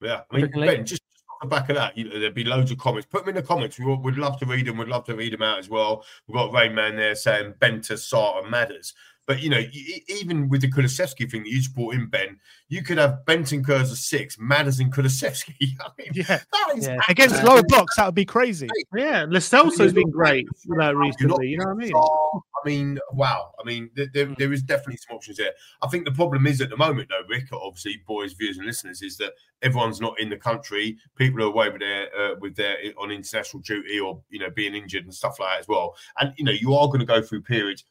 Yeah, 0.01 0.21
I 0.32 0.38
mean, 0.38 0.51
Ben, 0.51 0.86
just 0.86 1.01
off 1.30 1.38
the 1.41 1.47
back 1.47 1.69
of 1.69 1.76
that, 1.76 1.97
you 1.97 2.09
know, 2.09 2.19
there'd 2.19 2.34
be 2.34 2.43
loads 2.43 2.71
of 2.71 2.78
comments. 2.78 3.07
Put 3.09 3.26
them 3.26 3.30
in 3.30 3.36
the 3.36 3.47
comments. 3.47 3.80
We 3.80 3.86
would, 3.86 4.01
we'd 4.01 4.15
love 4.15 4.38
to 4.39 4.45
read 4.45 4.67
them. 4.67 4.78
We'd 4.78 4.89
love 4.89 5.05
to 5.05 5.15
read 5.15 5.34
them 5.34 5.41
out 5.41 5.59
as 5.59 5.69
well. 5.69 6.05
We've 6.28 6.36
got 6.36 6.51
Rayman 6.51 6.97
there 6.97 7.15
saying 7.15 7.55
Benta, 7.59 7.93
Sarr, 7.93 8.41
and 8.41 8.51
Matters. 8.51 8.93
But 9.26 9.41
you 9.41 9.49
know, 9.49 9.61
even 10.09 10.49
with 10.49 10.61
the 10.61 10.69
Kulusevski 10.69 11.30
thing 11.32 11.43
that 11.43 11.49
you 11.49 11.57
just 11.57 11.74
brought 11.74 11.93
in, 11.95 12.07
Ben, 12.07 12.38
you 12.67 12.84
could 12.84 12.97
have 12.97 13.26
Benton 13.26 13.63
Kurz 13.63 13.89
a 13.91 13.95
six, 13.95 14.38
Matters 14.38 14.80
and 14.80 14.91
Kulusevski. 14.93 15.53
I 15.80 15.89
mean, 15.97 16.09
Yeah. 16.13 16.39
that 16.51 16.74
is 16.76 16.88
Against 17.07 17.36
absolutely- 17.36 17.49
lower 17.49 17.63
blocks, 17.67 17.95
that 17.95 18.05
would 18.05 18.15
be 18.15 18.26
crazy. 18.26 18.67
Yeah, 18.93 19.26
Lo 19.30 19.39
Celso's 19.39 19.93
been 19.93 20.09
great 20.09 20.45
uh, 20.80 20.93
recently. 20.93 21.47
You 21.47 21.57
know 21.59 21.65
what 21.67 21.71
I 21.71 21.86
mean? 21.86 21.93
Sarr, 21.93 22.41
I 22.63 22.67
mean, 22.67 22.99
wow. 23.13 23.51
I 23.59 23.63
mean, 23.65 23.89
there, 23.95 24.07
there, 24.13 24.36
there 24.38 24.53
is 24.53 24.61
definitely 24.63 24.97
some 24.97 25.15
options 25.15 25.38
there. 25.38 25.51
I 25.82 25.88
think 25.88 26.05
the 26.05 26.11
problem 26.11 26.45
is 26.47 26.59
at 26.61 26.69
the 26.69 26.78
moment, 26.78 27.09
though, 27.09 27.24
Rick, 27.30 27.45
obviously, 27.53 28.01
boys, 28.07 28.34
viewers, 28.34 28.57
and 28.57 28.65
listeners, 28.65 29.01
is 29.01 29.17
that 29.17 29.34
everyone's 29.61 30.01
not 30.01 30.19
in 30.19 30.30
the 30.30 30.38
country. 30.38 30.97
People 31.17 31.43
are 31.43 31.47
away 31.47 31.69
with 31.69 31.80
their 31.82 32.07
uh, 32.17 32.36
with 32.39 32.55
their 32.55 32.78
on 32.97 33.11
international 33.11 33.61
duty 33.61 33.99
or 33.99 34.21
you 34.30 34.39
know 34.39 34.49
being 34.49 34.76
injured 34.76 35.03
and 35.05 35.13
stuff 35.13 35.39
like 35.39 35.49
that 35.49 35.59
as 35.61 35.67
well. 35.67 35.95
And 36.19 36.34
you 36.38 36.43
know, 36.45 36.51
you 36.51 36.74
are 36.74 36.88
going 36.88 36.99
to 36.99 37.05
go 37.05 37.21
through 37.21 37.41
periods, 37.43 37.84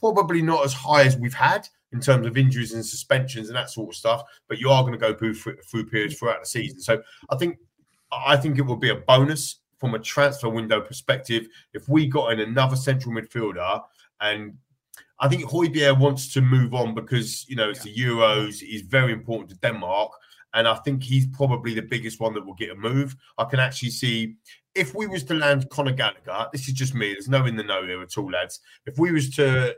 probably 0.00 0.42
not 0.42 0.64
as 0.64 0.72
high 0.72 1.04
as 1.04 1.16
we've 1.16 1.34
had 1.34 1.68
in 1.92 2.00
terms 2.00 2.26
of 2.26 2.36
injuries 2.36 2.72
and 2.72 2.84
suspensions 2.84 3.48
and 3.48 3.56
that 3.56 3.70
sort 3.70 3.90
of 3.90 3.94
stuff, 3.94 4.22
but 4.48 4.58
you 4.58 4.70
are 4.70 4.82
going 4.82 4.92
to 4.92 4.98
go 4.98 5.14
through 5.14 5.34
through 5.34 5.86
periods 5.86 6.18
throughout 6.18 6.40
the 6.40 6.46
season. 6.46 6.80
So 6.80 7.02
I 7.30 7.36
think 7.36 7.58
I 8.12 8.36
think 8.36 8.58
it 8.58 8.62
will 8.62 8.76
be 8.76 8.90
a 8.90 8.96
bonus 8.96 9.60
from 9.78 9.94
a 9.94 9.98
transfer 9.98 10.48
window 10.48 10.80
perspective 10.80 11.48
if 11.74 11.88
we 11.88 12.06
got 12.06 12.32
in 12.32 12.40
another 12.40 12.76
central 12.76 13.14
midfielder 13.14 13.82
and 14.20 14.56
I 15.18 15.28
think 15.28 15.44
Højbjerg 15.44 15.98
wants 15.98 16.32
to 16.34 16.40
move 16.40 16.74
on 16.74 16.94
because 16.94 17.48
you 17.48 17.56
know 17.56 17.70
it's 17.70 17.82
the 17.82 17.94
Euros. 17.94 18.60
He's 18.60 18.82
very 18.82 19.12
important 19.12 19.50
to 19.50 19.56
Denmark, 19.56 20.12
and 20.56 20.66
I 20.66 20.74
think 20.76 21.02
he's 21.02 21.26
probably 21.26 21.74
the 21.74 21.82
biggest 21.82 22.18
one 22.18 22.32
that 22.34 22.44
will 22.44 22.54
get 22.54 22.70
a 22.70 22.74
move. 22.74 23.14
I 23.38 23.44
can 23.44 23.60
actually 23.60 23.90
see 23.90 24.36
if 24.74 24.94
we 24.94 25.06
was 25.06 25.22
to 25.24 25.34
land 25.34 25.68
Conor 25.70 25.92
Gallagher. 25.92 26.48
This 26.50 26.66
is 26.66 26.74
just 26.74 26.94
me. 26.94 27.12
There's 27.12 27.28
no 27.28 27.44
in 27.44 27.56
the 27.56 27.62
know 27.62 27.86
there 27.86 28.02
at 28.02 28.16
all, 28.16 28.30
lads. 28.30 28.60
If 28.86 28.98
we 28.98 29.12
was 29.12 29.28
to 29.36 29.74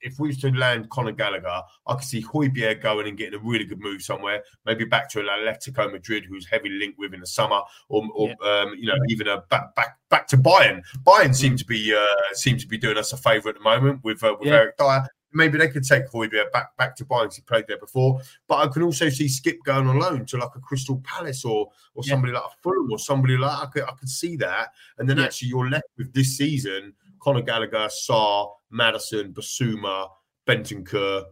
if 0.00 0.18
we 0.18 0.28
was 0.28 0.38
to 0.38 0.50
land 0.50 0.88
Conor 0.88 1.12
Gallagher, 1.12 1.62
I 1.86 1.94
could 1.94 2.04
see 2.04 2.22
Højbjerg 2.22 2.80
going 2.80 3.08
and 3.08 3.16
getting 3.16 3.38
a 3.38 3.42
really 3.42 3.66
good 3.66 3.80
move 3.80 4.02
somewhere. 4.02 4.42
Maybe 4.64 4.86
back 4.86 5.10
to 5.10 5.20
an 5.20 5.26
Atletico 5.26 5.92
Madrid, 5.92 6.24
who's 6.24 6.46
heavily 6.46 6.78
linked 6.78 6.98
with 6.98 7.12
in 7.12 7.20
the 7.20 7.26
summer, 7.26 7.60
or, 7.90 8.08
or 8.14 8.30
um, 8.46 8.74
you 8.78 8.86
know 8.86 8.96
even 9.10 9.28
a 9.28 9.42
back 9.50 9.74
back 9.74 9.98
back 10.08 10.28
to 10.28 10.38
Bayern. 10.38 10.82
Bayern 11.04 11.34
seem 11.34 11.56
to 11.56 11.64
be 11.66 11.94
uh, 11.94 12.34
seem 12.34 12.56
to 12.56 12.66
be 12.66 12.78
doing 12.78 12.96
us 12.96 13.12
a 13.12 13.18
favour 13.18 13.50
at 13.50 13.56
the 13.56 13.62
moment 13.62 14.00
with 14.02 14.24
uh, 14.24 14.34
with 14.40 14.48
Yeah. 14.48 14.54
Eric 14.54 14.78
Dier. 14.78 15.06
Maybe 15.34 15.58
they 15.58 15.68
could 15.68 15.84
take 15.84 16.06
Højbjerg 16.08 16.52
back 16.52 16.76
back 16.76 16.96
to 16.96 17.04
Bayern 17.04 17.24
'cause 17.24 17.36
he 17.36 17.42
played 17.42 17.66
there 17.66 17.78
before. 17.78 18.20
But 18.48 18.56
I 18.56 18.68
can 18.68 18.82
also 18.82 19.08
see 19.08 19.26
Skipp 19.26 19.58
going 19.64 19.86
on 19.86 19.98
loan 19.98 20.26
to 20.26 20.36
like 20.36 20.54
a 20.54 20.60
Crystal 20.60 21.00
Palace 21.04 21.44
or 21.44 21.70
or 21.94 22.02
Yeah. 22.04 22.12
somebody 22.12 22.32
like 22.32 22.44
a 22.44 22.62
Fulham 22.62 22.90
or 22.90 22.98
somebody 22.98 23.36
like 23.36 23.58
I 23.58 23.66
could 23.66 23.82
I 23.84 23.92
could 23.92 24.08
see 24.08 24.36
that. 24.36 24.72
And 24.98 25.08
then 25.08 25.18
Yeah. 25.18 25.24
actually 25.24 25.48
you're 25.48 25.68
left 25.68 25.88
with 25.96 26.12
this 26.12 26.36
season 26.36 26.94
Conor 27.20 27.42
Gallagher, 27.42 27.88
Sarr, 27.88 28.52
Maddison, 28.70 29.32
Bissouma, 29.32 30.08
Bentancur, 30.46 31.24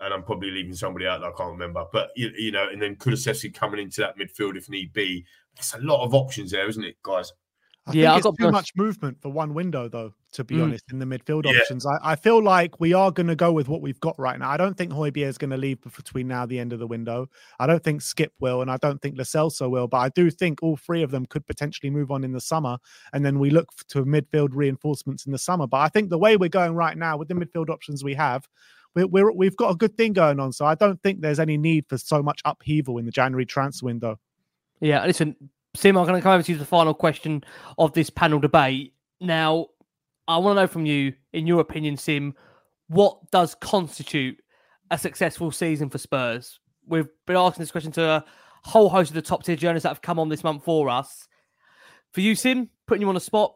and 0.00 0.14
I'm 0.14 0.22
probably 0.22 0.50
leaving 0.50 0.74
somebody 0.74 1.06
out 1.06 1.20
that 1.20 1.26
I 1.26 1.32
can't 1.36 1.50
remember. 1.50 1.84
But 1.92 2.10
you, 2.14 2.30
you 2.36 2.52
know, 2.52 2.68
and 2.68 2.80
then 2.80 2.94
Kulusevski 2.96 3.52
coming 3.52 3.80
into 3.80 4.00
that 4.00 4.16
midfield 4.16 4.56
if 4.56 4.68
need 4.68 4.92
be. 4.92 5.24
It's 5.56 5.74
a 5.74 5.78
lot 5.78 6.04
of 6.04 6.14
options 6.14 6.50
there, 6.52 6.68
isn't 6.68 6.84
it, 6.84 6.96
guys? 7.02 7.32
I 7.86 7.92
Yeah, 7.92 8.14
I've 8.14 8.22
think 8.22 8.38
got 8.38 8.44
too 8.46 8.52
much 8.52 8.72
movement 8.76 9.20
for 9.20 9.30
one 9.30 9.54
window, 9.54 9.88
though. 9.88 10.14
To 10.34 10.42
be 10.44 10.56
Mm. 10.56 10.64
honest, 10.64 10.84
in 10.92 10.98
the 10.98 11.06
midfield 11.06 11.44
Yeah. 11.44 11.60
options, 11.60 11.86
I, 11.86 11.96
I 12.02 12.16
feel 12.16 12.42
like 12.42 12.80
we 12.80 12.92
are 12.92 13.12
going 13.12 13.28
to 13.28 13.36
go 13.36 13.52
with 13.52 13.68
what 13.68 13.80
we've 13.80 14.00
got 14.00 14.18
right 14.18 14.38
now. 14.38 14.50
I 14.50 14.56
don't 14.56 14.76
think 14.76 14.92
Højbjerg 14.92 15.28
is 15.28 15.38
going 15.38 15.50
to 15.50 15.56
leave 15.56 15.80
between 15.80 16.26
now 16.26 16.42
and 16.42 16.50
the 16.50 16.58
end 16.58 16.72
of 16.72 16.80
the 16.80 16.88
window. 16.88 17.28
I 17.60 17.68
don't 17.68 17.82
think 17.82 18.00
Skipp 18.00 18.30
will, 18.40 18.60
and 18.60 18.68
I 18.70 18.76
don't 18.78 19.00
think 19.00 19.16
Celso 19.16 19.70
will. 19.70 19.86
But 19.86 19.98
I 19.98 20.08
do 20.08 20.30
think 20.30 20.60
all 20.62 20.76
three 20.76 21.02
of 21.02 21.12
them 21.12 21.24
could 21.24 21.46
potentially 21.46 21.88
move 21.88 22.10
on 22.10 22.24
in 22.24 22.32
the 22.32 22.40
summer, 22.40 22.78
and 23.12 23.24
then 23.24 23.38
we 23.38 23.50
look 23.50 23.68
to 23.88 24.04
midfield 24.04 24.50
reinforcements 24.52 25.24
in 25.24 25.32
the 25.32 25.38
summer. 25.38 25.66
But 25.68 25.78
I 25.78 25.88
think 25.88 26.10
the 26.10 26.18
way 26.18 26.36
we're 26.36 26.48
going 26.48 26.74
right 26.74 26.96
now 26.98 27.16
with 27.16 27.28
the 27.28 27.34
midfield 27.34 27.70
options 27.70 28.02
we 28.04 28.14
have. 28.14 28.48
We're, 28.96 29.06
we're, 29.08 29.32
we've 29.32 29.56
got 29.56 29.70
a 29.70 29.74
good 29.76 29.96
thing 29.96 30.12
going 30.12 30.38
on, 30.38 30.52
so 30.52 30.64
I 30.66 30.76
don't 30.76 31.02
think 31.02 31.20
there's 31.20 31.40
any 31.40 31.56
need 31.56 31.86
for 31.88 31.98
so 31.98 32.22
much 32.22 32.40
upheaval 32.44 32.98
in 32.98 33.04
the 33.06 33.10
January 33.10 33.44
transfer 33.46 33.86
window. 33.86 34.20
Yeah, 34.80 35.04
listen, 35.04 35.34
Sim, 35.74 35.96
I'm 35.96 36.06
going 36.06 36.16
to 36.18 36.22
come 36.22 36.32
over 36.32 36.44
to 36.44 36.52
you 36.52 36.58
the 36.58 36.64
final 36.64 36.94
question 36.94 37.42
of 37.76 37.92
this 37.92 38.08
panel 38.08 38.38
debate. 38.38 38.92
Now, 39.20 39.66
I 40.26 40.38
want 40.38 40.56
to 40.56 40.62
know 40.62 40.66
from 40.66 40.86
you, 40.86 41.14
in 41.32 41.46
your 41.46 41.60
opinion, 41.60 41.96
Sim, 41.96 42.34
what 42.88 43.30
does 43.30 43.54
constitute 43.54 44.38
a 44.90 44.98
successful 44.98 45.50
season 45.50 45.90
for 45.90 45.98
Spurs? 45.98 46.60
We've 46.86 47.08
been 47.26 47.36
asking 47.36 47.62
this 47.62 47.70
question 47.70 47.92
to 47.92 48.02
a 48.02 48.24
whole 48.62 48.88
host 48.88 49.10
of 49.10 49.14
the 49.14 49.22
top 49.22 49.44
tier 49.44 49.56
journalists 49.56 49.84
that 49.84 49.90
have 49.90 50.02
come 50.02 50.18
on 50.18 50.28
this 50.28 50.44
month 50.44 50.64
for 50.64 50.88
us. 50.88 51.28
For 52.12 52.20
you, 52.20 52.34
Sim, 52.34 52.70
putting 52.86 53.02
you 53.02 53.08
on 53.08 53.14
the 53.14 53.20
spot, 53.20 53.54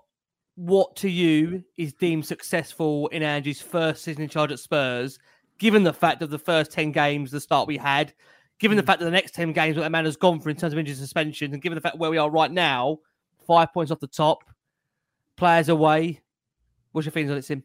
what 0.57 0.97
to 0.97 1.09
you 1.09 1.62
is 1.77 1.93
deemed 1.95 2.27
successful 2.27 3.07
in 3.09 3.23
Ange's 3.23 3.61
first 3.61 4.03
season 4.03 4.23
in 4.23 4.29
charge 4.29 4.51
at 4.51 4.59
Spurs, 4.59 5.19
given 5.59 5.85
the 5.85 5.93
fact 5.93 6.21
of 6.21 6.31
the 6.31 6.39
first 6.39 6.73
10 6.73 6.93
games, 6.93 7.31
the 7.31 7.41
start 7.41 7.69
we 7.69 7.77
had, 7.77 8.12
given 8.59 8.77
the 8.77 8.83
hmm. 8.83 8.87
fact 8.87 8.99
that 8.99 9.05
the 9.05 9.11
next 9.11 9.35
10 9.35 9.53
games, 9.53 9.77
what 9.77 9.83
that 9.83 9.93
man 9.93 10.05
has 10.05 10.16
gone 10.16 10.41
for 10.41 10.51
in 10.51 10.57
terms 10.57 10.73
of 10.73 10.79
injury 10.79 10.97
suspensions, 10.97 11.53
and 11.53 11.62
given 11.62 11.77
the 11.77 11.81
fact 11.81 11.99
where 11.99 12.11
we 12.11 12.19
are 12.19 12.31
right 12.31 12.51
now, 12.51 12.99
five 13.47 13.73
points 13.73 13.93
off 13.93 14.01
the 14.01 14.07
top, 14.07 14.45
players 15.37 15.69
away. 15.69 16.21
What's 16.93 17.07
your 17.07 17.12
feelings 17.12 17.30
on 17.30 17.39
it, 17.39 17.45
Sim? 17.45 17.62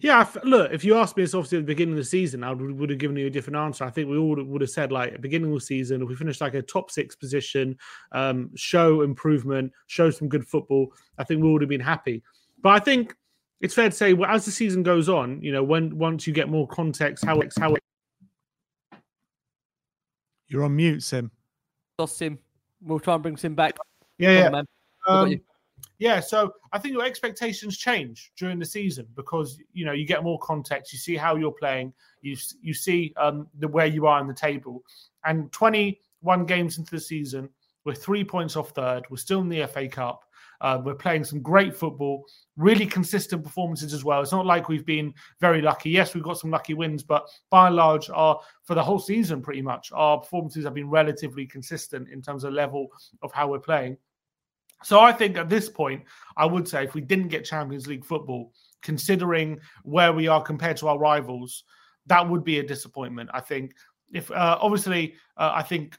Yeah, 0.00 0.18
I 0.18 0.20
f- 0.22 0.44
look, 0.44 0.72
if 0.72 0.84
you 0.84 0.96
asked 0.96 1.16
me 1.16 1.22
this 1.22 1.34
obviously 1.34 1.58
at 1.58 1.62
the 1.62 1.66
beginning 1.66 1.94
of 1.94 1.98
the 1.98 2.04
season, 2.04 2.44
I 2.44 2.52
would, 2.52 2.78
would 2.78 2.90
have 2.90 2.98
given 2.98 3.16
you 3.16 3.26
a 3.26 3.30
different 3.30 3.56
answer. 3.56 3.84
I 3.84 3.90
think 3.90 4.08
we 4.08 4.18
all 4.18 4.36
would 4.36 4.60
have 4.60 4.70
said, 4.70 4.92
like, 4.92 5.08
at 5.08 5.14
the 5.14 5.18
beginning 5.20 5.50
of 5.50 5.54
the 5.54 5.64
season, 5.64 6.02
if 6.02 6.08
we 6.08 6.14
finished 6.14 6.40
like 6.40 6.54
a 6.54 6.62
top 6.62 6.90
six 6.90 7.16
position, 7.16 7.76
um, 8.12 8.50
show 8.54 9.02
improvement, 9.02 9.72
show 9.86 10.10
some 10.10 10.28
good 10.28 10.46
football, 10.46 10.92
I 11.18 11.24
think 11.24 11.42
we 11.42 11.50
would 11.50 11.62
have 11.62 11.68
been 11.68 11.80
happy. 11.80 12.22
But 12.62 12.70
I 12.70 12.78
think 12.80 13.14
it's 13.60 13.74
fair 13.74 13.88
to 13.88 13.96
say, 13.96 14.12
well, 14.12 14.30
as 14.30 14.44
the 14.44 14.50
season 14.50 14.82
goes 14.82 15.08
on, 15.08 15.42
you 15.42 15.52
know, 15.52 15.62
when 15.62 15.96
once 15.96 16.26
you 16.26 16.32
get 16.32 16.48
more 16.48 16.68
context, 16.68 17.24
how 17.24 17.40
it's 17.40 17.58
how 17.58 17.74
it 17.74 17.82
You're 20.48 20.64
on 20.64 20.76
mute, 20.76 21.02
Sim. 21.02 21.30
Lost 21.98 22.18
Sim. 22.18 22.38
We'll 22.82 23.00
try 23.00 23.14
and 23.14 23.22
bring 23.22 23.36
Sim 23.36 23.54
back. 23.54 23.78
Yeah, 24.18 24.44
Come 24.44 24.54
yeah. 24.54 24.58
on, 25.06 25.40
yeah, 26.04 26.20
so 26.20 26.52
I 26.70 26.78
think 26.78 26.92
your 26.92 27.06
expectations 27.06 27.78
change 27.78 28.30
during 28.36 28.58
the 28.58 28.66
season 28.66 29.06
because 29.14 29.58
you 29.72 29.86
know 29.86 29.92
you 29.92 30.04
get 30.04 30.22
more 30.22 30.38
context. 30.40 30.92
You 30.92 30.98
see 30.98 31.16
how 31.16 31.36
you're 31.36 31.50
playing. 31.58 31.94
You 32.20 32.36
you 32.60 32.74
see 32.74 33.14
um, 33.16 33.46
the 33.58 33.68
where 33.68 33.86
you 33.86 34.06
are 34.06 34.20
in 34.20 34.26
the 34.26 34.34
table. 34.34 34.82
And 35.24 35.50
21 35.52 36.44
games 36.44 36.76
into 36.76 36.90
the 36.90 37.00
season, 37.00 37.48
we're 37.86 37.94
three 37.94 38.22
points 38.22 38.54
off 38.54 38.72
third. 38.72 39.06
We're 39.08 39.16
still 39.16 39.40
in 39.40 39.48
the 39.48 39.66
FA 39.66 39.88
Cup. 39.88 40.24
Uh, 40.60 40.78
we're 40.84 40.94
playing 40.94 41.24
some 41.24 41.40
great 41.40 41.74
football, 41.74 42.26
really 42.58 42.84
consistent 42.84 43.42
performances 43.42 43.94
as 43.94 44.04
well. 44.04 44.20
It's 44.20 44.30
not 44.30 44.44
like 44.44 44.68
we've 44.68 44.84
been 44.84 45.14
very 45.40 45.62
lucky. 45.62 45.88
Yes, 45.88 46.14
we've 46.14 46.22
got 46.22 46.38
some 46.38 46.50
lucky 46.50 46.74
wins, 46.74 47.02
but 47.02 47.26
by 47.48 47.68
and 47.68 47.76
large, 47.76 48.10
our 48.10 48.38
for 48.64 48.74
the 48.74 48.84
whole 48.84 48.98
season, 48.98 49.40
pretty 49.40 49.62
much, 49.62 49.90
our 49.94 50.18
performances 50.18 50.64
have 50.64 50.74
been 50.74 50.90
relatively 50.90 51.46
consistent 51.46 52.10
in 52.10 52.20
terms 52.20 52.44
of 52.44 52.52
level 52.52 52.88
of 53.22 53.32
how 53.32 53.48
we're 53.48 53.58
playing. 53.58 53.96
So 54.84 55.00
I 55.00 55.12
think 55.12 55.36
at 55.36 55.48
this 55.48 55.68
point, 55.68 56.04
I 56.36 56.46
would 56.46 56.68
say 56.68 56.84
if 56.84 56.94
we 56.94 57.00
didn't 57.00 57.28
get 57.28 57.44
Champions 57.44 57.86
League 57.86 58.04
football, 58.04 58.52
considering 58.82 59.58
where 59.82 60.12
we 60.12 60.28
are 60.28 60.42
compared 60.42 60.76
to 60.76 60.88
our 60.88 60.98
rivals, 60.98 61.64
that 62.06 62.28
would 62.28 62.44
be 62.44 62.58
a 62.58 62.62
disappointment. 62.62 63.30
I 63.32 63.40
think 63.40 63.74
if 64.12 64.30
uh, 64.30 64.58
obviously 64.60 65.14
uh, 65.36 65.52
I 65.54 65.62
think 65.62 65.98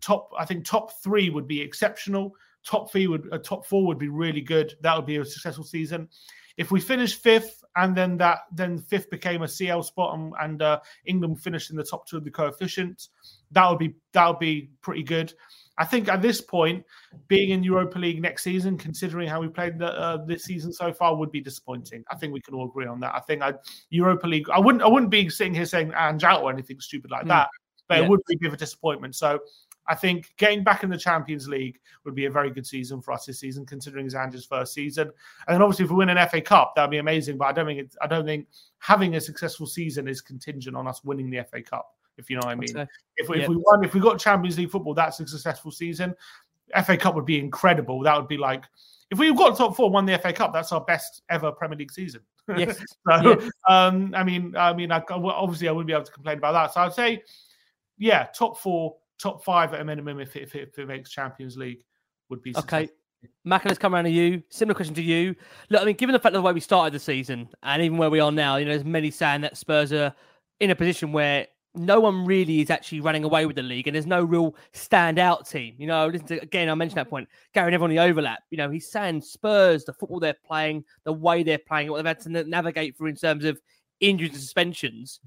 top 0.00 0.30
I 0.38 0.44
think 0.44 0.64
top 0.64 0.92
three 1.02 1.30
would 1.30 1.46
be 1.46 1.60
exceptional. 1.60 2.34
Top 2.66 2.90
three 2.90 3.06
would 3.06 3.28
uh, 3.32 3.38
top 3.38 3.64
four 3.64 3.86
would 3.86 3.98
be 3.98 4.08
really 4.08 4.40
good. 4.40 4.74
That 4.82 4.96
would 4.96 5.06
be 5.06 5.16
a 5.16 5.24
successful 5.24 5.64
season. 5.64 6.08
If 6.56 6.72
we 6.72 6.80
finish 6.80 7.14
fifth 7.14 7.62
and 7.76 7.96
then 7.96 8.16
that 8.18 8.40
then 8.52 8.78
fifth 8.78 9.10
became 9.10 9.42
a 9.42 9.48
CL 9.48 9.84
spot 9.84 10.18
and, 10.18 10.32
and 10.40 10.60
uh, 10.60 10.80
England 11.06 11.40
finished 11.40 11.70
in 11.70 11.76
the 11.76 11.84
top 11.84 12.08
two 12.08 12.16
of 12.16 12.24
the 12.24 12.32
coefficients, 12.32 13.10
that 13.52 13.68
would 13.68 13.78
be 13.78 13.94
that 14.12 14.26
would 14.26 14.40
be 14.40 14.70
pretty 14.80 15.04
good. 15.04 15.32
I 15.78 15.84
think 15.84 16.08
at 16.08 16.20
this 16.20 16.40
point, 16.40 16.84
being 17.28 17.50
in 17.50 17.62
Europa 17.62 17.98
League 17.98 18.20
next 18.20 18.42
season, 18.42 18.76
considering 18.76 19.28
how 19.28 19.40
we 19.40 19.48
played 19.48 19.78
the, 19.78 19.92
uh, 19.98 20.24
this 20.26 20.44
season 20.44 20.72
so 20.72 20.92
far, 20.92 21.16
would 21.16 21.30
be 21.30 21.40
disappointing. 21.40 22.04
I 22.10 22.16
think 22.16 22.32
we 22.32 22.40
can 22.40 22.54
all 22.54 22.66
agree 22.68 22.86
on 22.86 22.98
that. 23.00 23.14
I 23.14 23.20
think 23.20 23.42
I, 23.42 23.54
Europa 23.90 24.26
League, 24.26 24.50
I 24.50 24.58
wouldn't, 24.58 24.82
I 24.82 24.88
wouldn't 24.88 25.10
be 25.10 25.28
sitting 25.30 25.54
here 25.54 25.64
saying 25.66 25.92
Ange 25.96 26.24
out 26.24 26.42
or 26.42 26.50
anything 26.50 26.80
stupid 26.80 27.10
like 27.10 27.24
Mm. 27.24 27.28
that, 27.28 27.48
but 27.88 27.98
Yeah. 27.98 28.04
it 28.04 28.08
would 28.10 28.20
be 28.26 28.34
a 28.34 28.38
bit 28.38 28.48
of 28.48 28.54
a 28.54 28.56
disappointment. 28.56 29.14
So 29.14 29.40
I 29.86 29.94
think 29.94 30.34
getting 30.36 30.62
back 30.64 30.82
in 30.82 30.90
the 30.90 30.98
Champions 30.98 31.48
League 31.48 31.80
would 32.04 32.14
be 32.14 32.26
a 32.26 32.30
very 32.30 32.50
good 32.50 32.66
season 32.66 33.00
for 33.00 33.12
us 33.12 33.24
this 33.24 33.38
season, 33.40 33.64
considering 33.64 34.04
it's 34.04 34.14
Ange's 34.14 34.44
first 34.44 34.74
season. 34.74 35.08
And 35.46 35.54
then 35.54 35.62
obviously, 35.62 35.86
if 35.86 35.90
we 35.90 35.96
win 35.96 36.10
an 36.10 36.18
FA 36.28 36.42
Cup, 36.42 36.74
that'd 36.76 36.90
be 36.90 36.98
amazing. 36.98 37.38
But 37.38 37.46
I 37.46 37.52
don't 37.52 37.64
think 37.66 37.80
it's, 37.80 37.96
I 38.02 38.06
don't 38.06 38.26
think 38.26 38.48
having 38.80 39.14
a 39.14 39.20
successful 39.20 39.66
season 39.66 40.06
is 40.06 40.20
contingent 40.20 40.76
on 40.76 40.86
us 40.86 41.02
winning 41.04 41.30
the 41.30 41.38
FA 41.50 41.62
Cup. 41.62 41.94
If 42.18 42.28
you 42.28 42.36
know 42.36 42.42
what 42.44 42.52
I 42.52 42.54
mean. 42.56 42.76
If, 43.16 43.28
Yeah. 43.28 43.36
if 43.36 43.48
we 43.48 43.56
won, 43.56 43.84
if 43.84 43.94
we 43.94 44.00
got 44.00 44.18
Champions 44.18 44.58
League 44.58 44.70
football, 44.70 44.94
that's 44.94 45.20
a 45.20 45.26
successful 45.26 45.70
season. 45.70 46.14
FA 46.84 46.96
Cup 46.96 47.14
would 47.14 47.24
be 47.24 47.38
incredible. 47.38 48.02
That 48.02 48.16
would 48.16 48.28
be 48.28 48.36
like 48.36 48.64
if 49.10 49.18
we 49.18 49.32
got 49.34 49.56
top 49.56 49.74
four, 49.74 49.90
won 49.90 50.04
the 50.04 50.18
FA 50.18 50.32
Cup, 50.32 50.52
that's 50.52 50.70
our 50.72 50.82
best 50.82 51.22
ever 51.30 51.50
Premier 51.50 51.78
League 51.78 51.92
season. 51.92 52.20
Yes. 52.56 52.78
so, 53.08 53.40
Yeah. 53.40 53.48
um, 53.68 54.14
I 54.14 54.22
mean, 54.22 54.54
I 54.56 54.74
mean, 54.74 54.92
I, 54.92 55.02
obviously, 55.10 55.68
I 55.68 55.72
wouldn't 55.72 55.86
be 55.86 55.94
able 55.94 56.04
to 56.04 56.12
complain 56.12 56.38
about 56.38 56.52
that. 56.52 56.74
So 56.74 56.80
I'd 56.82 56.92
say, 56.92 57.22
yeah, 57.96 58.26
top 58.34 58.58
four, 58.58 58.96
top 59.18 59.42
five 59.44 59.72
at 59.72 59.80
a 59.80 59.84
minimum 59.84 60.20
if 60.20 60.36
it, 60.36 60.42
if 60.42 60.54
it, 60.54 60.68
if 60.72 60.78
it 60.78 60.86
makes 60.86 61.10
Champions 61.10 61.56
League 61.56 61.84
would 62.28 62.42
be 62.42 62.54
Okay. 62.56 62.90
Mac, 63.44 63.64
let's 63.64 63.78
come 63.78 63.94
around 63.94 64.04
to 64.04 64.10
you. 64.10 64.42
Similar 64.50 64.74
question 64.74 64.94
to 64.94 65.02
you. 65.02 65.34
Look, 65.70 65.82
I 65.82 65.84
mean, 65.84 65.96
given 65.96 66.12
the 66.12 66.20
fact 66.20 66.36
of 66.36 66.42
the 66.42 66.46
way 66.46 66.52
we 66.52 66.60
started 66.60 66.94
the 66.94 67.00
season 67.00 67.48
and 67.62 67.82
even 67.82 67.98
where 67.98 68.10
we 68.10 68.20
are 68.20 68.30
now, 68.30 68.56
you 68.56 68.64
know, 68.64 68.72
there's 68.72 68.84
many 68.84 69.10
saying 69.10 69.40
that 69.40 69.56
Spurs 69.56 69.92
are 69.92 70.14
in 70.60 70.70
a 70.70 70.76
position 70.76 71.10
where 71.12 71.46
no 71.74 72.00
one 72.00 72.24
really 72.24 72.60
is 72.60 72.70
actually 72.70 73.00
running 73.00 73.24
away 73.24 73.46
with 73.46 73.56
the 73.56 73.62
league 73.62 73.86
and 73.86 73.94
there's 73.94 74.06
no 74.06 74.22
real 74.22 74.54
standout 74.72 75.48
team. 75.48 75.74
You 75.78 75.86
know, 75.86 76.06
listen 76.06 76.26
to, 76.28 76.42
again, 76.42 76.68
I 76.68 76.74
mentioned 76.74 76.98
that 76.98 77.10
point. 77.10 77.28
Gary 77.54 77.66
and 77.66 77.74
everyone 77.74 77.90
the 77.90 78.00
overlap. 78.00 78.40
You 78.50 78.58
know, 78.58 78.70
he's 78.70 78.90
saying 78.90 79.20
Spurs, 79.20 79.84
the 79.84 79.92
football 79.92 80.20
they're 80.20 80.36
playing, 80.46 80.84
the 81.04 81.12
way 81.12 81.42
they're 81.42 81.58
playing, 81.58 81.90
what 81.90 81.98
they've 81.98 82.06
had 82.06 82.20
to 82.20 82.44
navigate 82.44 82.96
through 82.96 83.08
in 83.08 83.16
terms 83.16 83.44
of 83.44 83.60
injuries 84.00 84.32
and 84.32 84.40
suspensions. 84.40 85.20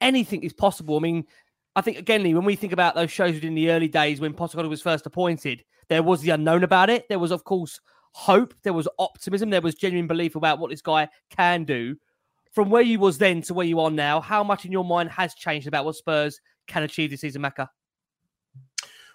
Anything 0.00 0.42
is 0.42 0.52
possible. 0.52 0.96
I 0.96 1.00
mean, 1.00 1.24
I 1.74 1.80
think 1.80 1.98
again, 1.98 2.22
Lee, 2.22 2.34
when 2.34 2.44
we 2.44 2.56
think 2.56 2.72
about 2.72 2.94
those 2.94 3.10
shows 3.10 3.38
in 3.38 3.54
the 3.54 3.70
early 3.70 3.88
days 3.88 4.20
when 4.20 4.34
Postecoglou 4.34 4.68
was 4.68 4.82
first 4.82 5.06
appointed, 5.06 5.64
there 5.88 6.02
was 6.02 6.20
the 6.20 6.30
unknown 6.30 6.64
about 6.64 6.90
it. 6.90 7.08
There 7.08 7.18
was, 7.18 7.32
of 7.32 7.44
course, 7.44 7.80
hope. 8.12 8.54
There 8.62 8.72
was 8.72 8.88
optimism. 8.98 9.50
There 9.50 9.60
was 9.60 9.74
genuine 9.74 10.06
belief 10.06 10.36
about 10.36 10.58
what 10.58 10.70
this 10.70 10.82
guy 10.82 11.08
can 11.30 11.64
do. 11.64 11.96
From 12.52 12.70
where 12.70 12.82
you 12.82 12.98
was 12.98 13.18
then 13.18 13.42
to 13.42 13.54
where 13.54 13.66
you 13.66 13.80
are 13.80 13.90
now, 13.90 14.20
how 14.20 14.42
much 14.42 14.64
in 14.64 14.72
your 14.72 14.84
mind 14.84 15.10
has 15.10 15.34
changed 15.34 15.66
about 15.66 15.84
what 15.84 15.96
Spurs 15.96 16.40
can 16.66 16.82
achieve 16.82 17.10
this 17.10 17.20
season, 17.20 17.42
Macca? 17.42 17.68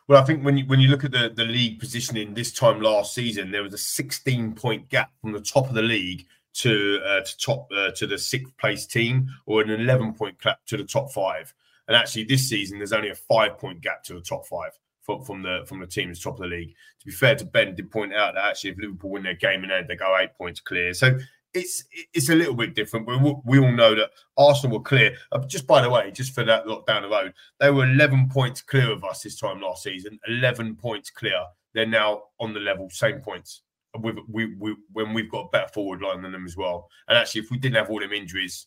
Well, 0.07 0.21
I 0.21 0.25
think 0.25 0.43
when 0.43 0.57
you 0.57 0.65
when 0.65 0.79
you 0.79 0.89
look 0.89 1.05
at 1.05 1.11
the, 1.11 1.31
the 1.33 1.45
league 1.45 1.79
positioning 1.79 2.33
this 2.33 2.51
time 2.51 2.81
last 2.81 3.13
season, 3.13 3.51
there 3.51 3.63
was 3.63 3.73
a 3.73 3.77
16 3.77 4.53
point 4.53 4.89
gap 4.89 5.11
from 5.21 5.31
the 5.31 5.39
top 5.39 5.69
of 5.69 5.75
the 5.75 5.81
league 5.81 6.27
to 6.55 6.99
uh, 7.05 7.21
to 7.21 7.37
top 7.37 7.69
uh, 7.75 7.91
to 7.91 8.05
the 8.05 8.17
sixth 8.17 8.55
place 8.57 8.85
team, 8.85 9.29
or 9.45 9.61
an 9.61 9.69
11 9.69 10.13
point 10.13 10.39
gap 10.41 10.59
to 10.67 10.77
the 10.77 10.83
top 10.83 11.11
five. 11.11 11.53
And 11.87 11.95
actually, 11.95 12.25
this 12.25 12.47
season 12.47 12.79
there's 12.79 12.93
only 12.93 13.09
a 13.09 13.15
five 13.15 13.57
point 13.57 13.81
gap 13.81 14.03
to 14.05 14.13
the 14.13 14.21
top 14.21 14.45
five 14.45 14.77
from, 15.01 15.23
from 15.23 15.41
the 15.41 15.63
from 15.67 15.79
the 15.79 15.87
teams 15.87 16.19
top 16.19 16.35
of 16.35 16.41
the 16.41 16.47
league. 16.47 16.75
To 16.99 17.05
be 17.05 17.11
fair 17.11 17.35
to 17.35 17.45
Ben, 17.45 17.75
did 17.75 17.89
point 17.89 18.13
out 18.13 18.35
that 18.35 18.43
actually 18.43 18.71
if 18.71 18.77
Liverpool 18.77 19.11
win 19.11 19.23
their 19.23 19.35
game 19.35 19.63
in 19.63 19.71
end, 19.71 19.87
they 19.87 19.95
go 19.95 20.17
eight 20.17 20.33
points 20.35 20.59
clear. 20.59 20.93
So 20.93 21.17
it's 21.53 21.83
it's 22.13 22.29
a 22.29 22.35
little 22.35 22.55
bit 22.55 22.75
different, 22.75 23.05
but 23.05 23.19
we, 23.45 23.59
all 23.59 23.71
know 23.71 23.95
that 23.95 24.11
Arsenal 24.37 24.77
were 24.77 24.83
clear. 24.83 25.15
Uh, 25.31 25.39
just 25.45 25.67
by 25.67 25.81
the 25.81 25.89
way, 25.89 26.11
just 26.11 26.33
for 26.33 26.43
that 26.43 26.67
look 26.67 26.85
down 26.87 27.03
the 27.03 27.09
road, 27.09 27.33
they 27.59 27.69
were 27.69 27.85
11 27.85 28.29
points 28.29 28.61
clear 28.61 28.91
of 28.91 29.03
us 29.03 29.21
this 29.21 29.39
time 29.39 29.61
last 29.61 29.83
season. 29.83 30.19
11 30.27 30.75
points 30.75 31.09
clear. 31.09 31.43
They're 31.73 31.85
now 31.85 32.23
on 32.39 32.53
the 32.53 32.59
level, 32.59 32.89
same 32.89 33.19
points. 33.19 33.61
With 33.95 34.17
we, 34.27 34.55
we 34.55 34.75
when 34.91 35.13
we've 35.13 35.29
got 35.29 35.45
a 35.45 35.49
better 35.49 35.71
forward 35.71 36.01
line 36.01 36.23
than 36.23 36.31
them 36.31 36.45
as 36.45 36.57
well. 36.57 36.89
And 37.07 37.17
actually, 37.17 37.41
if 37.41 37.51
we 37.51 37.59
didn't 37.59 37.75
have 37.75 37.91
all 37.91 37.99
them 37.99 38.11
injuries, 38.11 38.65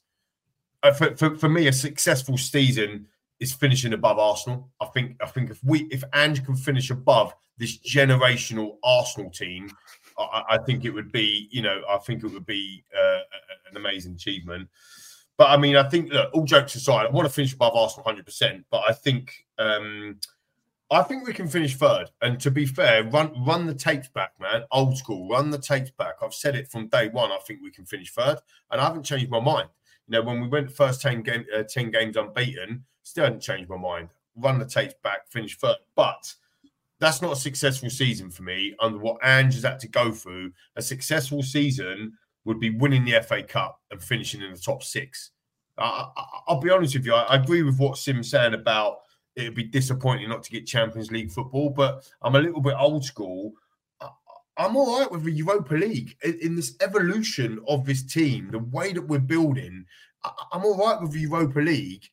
uh, 0.83 0.93
for, 0.93 1.17
for, 1.17 1.37
for 1.37 1.49
me, 1.49 1.67
a 1.67 1.73
successful 1.73 2.39
season 2.39 3.07
is 3.41 3.53
finishing 3.53 3.93
above 3.93 4.19
Arsenal. 4.19 4.71
I 4.81 4.87
think 4.87 5.17
I 5.21 5.27
think 5.27 5.51
if 5.51 5.63
we 5.65 5.81
if 5.91 6.05
Ange 6.15 6.45
can 6.45 6.55
finish 6.55 6.91
above 6.91 7.35
this 7.59 7.79
generational 7.79 8.77
Arsenal 8.85 9.31
team, 9.31 9.71
I, 10.19 10.59
think 10.59 10.85
it 10.85 10.91
would 10.91 11.13
be 11.13 11.49
you 11.51 11.63
know 11.63 11.83
I 11.89 11.99
think 11.99 12.25
it 12.25 12.33
would 12.33 12.47
be 12.47 12.85
uh, 12.97 13.21
an 13.71 13.77
amazing 13.77 14.15
achievement. 14.15 14.69
But 15.37 15.51
I 15.51 15.57
mean, 15.57 15.77
I 15.77 15.89
think 15.89 16.13
look, 16.13 16.31
all 16.33 16.45
jokes 16.45 16.75
aside, 16.75 17.07
I 17.07 17.11
want 17.11 17.29
to 17.29 17.33
finish 17.33 17.53
above 17.53 17.75
Arsenal 17.75 18.05
100. 18.05 18.25
percent 18.25 18.65
But 18.71 18.83
I 18.89 18.93
think 18.93 19.45
um, 19.59 20.19
I 20.91 21.03
think 21.03 21.27
we 21.27 21.33
can 21.33 21.49
finish 21.49 21.77
third. 21.77 22.11
And 22.23 22.41
to 22.41 22.51
be 22.51 22.65
fair, 22.65 23.05
run 23.05 23.33
run 23.45 23.67
the 23.67 23.75
tapes 23.75 24.09
back, 24.09 24.33
man. 24.41 24.63
Old 24.71 24.97
school, 24.97 25.29
run 25.29 25.51
the 25.51 25.59
tapes 25.59 25.91
back. 25.91 26.15
I've 26.23 26.35
said 26.35 26.55
it 26.55 26.69
from 26.69 26.89
day 26.89 27.09
one. 27.09 27.33
I 27.33 27.39
think 27.47 27.61
we 27.63 27.71
can 27.71 27.85
finish 27.85 28.13
third, 28.13 28.39
and 28.71 28.81
I 28.81 28.85
haven't 28.85 29.05
changed 29.05 29.31
my 29.31 29.41
mind. 29.41 29.69
You 30.09 30.13
know, 30.13 30.23
when 30.23 30.41
we 30.41 30.47
went 30.47 30.71
first 30.71 31.03
10, 31.03 31.23
game, 31.23 31.45
uh, 31.57 31.65
10 31.65 31.91
games 31.91 32.17
unbeaten, 32.17 32.85
still 33.03 33.25
hadn't 33.25 33.41
changed 33.41 33.69
my 33.69 33.77
mind. 33.77 34.09
Run 34.37 34.61
the 34.61 34.65
tapes 34.65 34.95
back, 35.03 35.27
finish 35.29 35.59
third. 35.59 35.77
But 35.97 36.33
that's 36.99 37.21
not 37.21 37.33
a 37.33 37.37
successful 37.37 37.91
season 37.91 38.31
for 38.31 38.43
me 38.43 38.75
under 38.81 38.99
what 38.99 39.19
Ange 39.23 39.55
has 39.55 39.65
had 39.65 39.79
to 39.81 39.89
go 39.89 40.13
through. 40.13 40.53
A 40.77 40.83
successful 40.83 41.43
season 41.43 42.13
would 42.45 42.61
be 42.61 42.71
winning 42.71 43.05
the 43.05 43.21
FA 43.23 43.43
Cup 43.43 43.81
and 43.91 44.03
finishing 44.03 44.41
in 44.41 44.53
the 44.53 44.59
top 44.59 44.83
six. 44.83 45.33
I, 45.79 46.09
will 46.49 46.61
be 46.61 46.71
honest 46.71 46.95
with 46.95 47.05
you. 47.05 47.15
I, 47.15 47.23
I, 47.25 47.37
agree 47.37 47.63
with 47.63 47.79
what 47.79 47.99
Sim's 47.99 48.31
saying 48.31 48.55
about 48.55 49.01
it'd 49.35 49.55
be 49.55 49.65
disappointing 49.65 50.29
not 50.31 50.43
to 50.45 50.51
get 50.51 50.67
Champions 50.67 51.11
League 51.11 51.31
football, 51.31 51.69
but 51.69 52.11
I'm 52.23 52.35
a 52.35 52.41
little 52.41 52.63
bit 52.63 52.75
old 52.79 53.05
school. 53.05 53.53
I, 54.01 54.09
I'm 54.57 54.75
all 54.75 54.99
right 54.99 55.11
with 55.11 55.25
the 55.25 55.33
Europa 55.33 55.75
League 55.75 56.17
in, 56.25 56.39
in, 56.41 56.57
this 56.57 56.77
evolution 56.81 57.61
of 57.69 57.85
this 57.85 58.03
team, 58.03 58.49
the 58.51 58.59
way 58.59 58.95
that 58.95 59.07
we're 59.07 59.19
building. 59.19 59.85
I, 60.25 60.31
I'm 60.53 60.65
all 60.65 60.79
right 60.79 61.01
with 61.01 61.13
the 61.13 61.21
Europa 61.21 61.61
League 61.61 62.09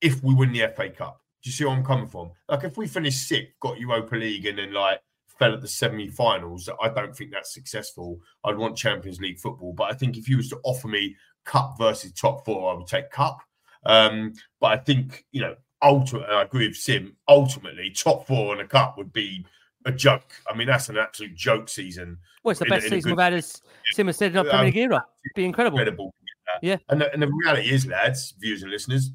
if 0.00 0.20
we 0.24 0.34
win 0.34 0.52
the 0.52 0.66
FA 0.74 0.90
Cup. 0.90 1.20
Do 1.46 1.50
you 1.50 1.52
see 1.52 1.64
where 1.64 1.76
I'm 1.76 1.84
coming 1.84 2.08
from? 2.08 2.32
Like 2.48 2.64
if 2.64 2.76
we 2.76 2.88
finish 2.88 3.14
sixth, 3.14 3.52
got 3.60 3.78
Europa 3.78 4.16
League, 4.16 4.46
and 4.46 4.58
then 4.58 4.72
like 4.72 5.00
fell 5.38 5.54
at 5.54 5.60
the 5.60 5.68
semi-finals, 5.68 6.68
I 6.82 6.88
don't 6.88 7.16
think 7.16 7.30
that's 7.30 7.54
successful. 7.54 8.18
I'd 8.42 8.58
want 8.58 8.76
Champions 8.76 9.20
League 9.20 9.38
football, 9.38 9.72
but 9.72 9.84
I 9.84 9.94
think 9.94 10.16
if 10.16 10.28
you 10.28 10.38
was 10.38 10.48
to 10.48 10.58
offer 10.64 10.88
me 10.88 11.14
cup 11.44 11.76
versus 11.78 12.10
top 12.14 12.44
four, 12.44 12.72
I 12.72 12.76
would 12.76 12.88
take 12.88 13.12
cup. 13.12 13.38
Um, 13.84 14.32
but 14.60 14.72
I 14.72 14.76
think 14.78 15.24
you 15.30 15.40
know, 15.40 15.54
ultimately, 15.82 16.34
I 16.34 16.42
agree 16.42 16.66
with 16.66 16.76
Sim. 16.76 17.14
Ultimately, 17.28 17.90
top 17.90 18.26
four 18.26 18.52
and 18.52 18.60
a 18.60 18.66
cup 18.66 18.98
would 18.98 19.12
be 19.12 19.46
a 19.84 19.92
joke. 19.92 20.32
I 20.50 20.56
mean, 20.56 20.66
that's 20.66 20.88
an 20.88 20.98
absolute 20.98 21.36
joke 21.36 21.68
season. 21.68 22.18
Well, 22.42 22.50
it's 22.50 22.58
the 22.58 22.64
in 22.66 22.70
best 22.70 22.86
in 22.86 22.90
season 22.90 23.10
good- 23.10 23.18
we've 23.18 23.22
had 23.22 23.34
as 23.34 23.62
Simmer 23.92 24.12
said 24.14 24.32
in 24.32 24.38
our 24.38 24.44
Premier 24.46 24.64
League 24.64 24.78
era. 24.78 24.96
It'd 25.24 25.36
be 25.36 25.44
incredible. 25.44 25.78
incredible. 25.78 26.12
Yeah. 26.60 26.78
And 26.88 27.00
the, 27.00 27.12
and 27.12 27.22
the 27.22 27.28
reality 27.28 27.70
is, 27.70 27.86
lads, 27.86 28.34
viewers 28.36 28.62
and 28.62 28.72
listeners, 28.72 29.12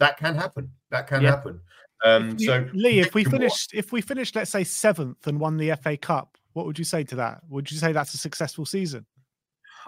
that 0.00 0.18
can 0.18 0.34
happen. 0.34 0.72
That 0.90 1.06
can 1.06 1.22
Yeah. 1.22 1.30
happen. 1.30 1.60
Um, 2.04 2.36
you- 2.38 2.46
so, 2.46 2.68
Lee, 2.72 2.98
if 3.00 3.14
we 3.14 3.24
finished, 3.24 3.74
if 3.74 3.92
we 3.92 4.00
finished, 4.00 4.34
let's 4.34 4.50
say 4.50 4.64
seventh 4.64 5.26
and 5.26 5.38
won 5.38 5.56
the 5.56 5.70
FA 5.72 5.96
Cup, 5.96 6.38
what 6.54 6.66
would 6.66 6.78
you 6.78 6.84
say 6.84 7.04
to 7.04 7.16
that? 7.16 7.42
Would 7.48 7.70
you 7.70 7.78
say 7.78 7.92
that's 7.92 8.14
a 8.14 8.18
successful 8.18 8.64
season? 8.64 9.06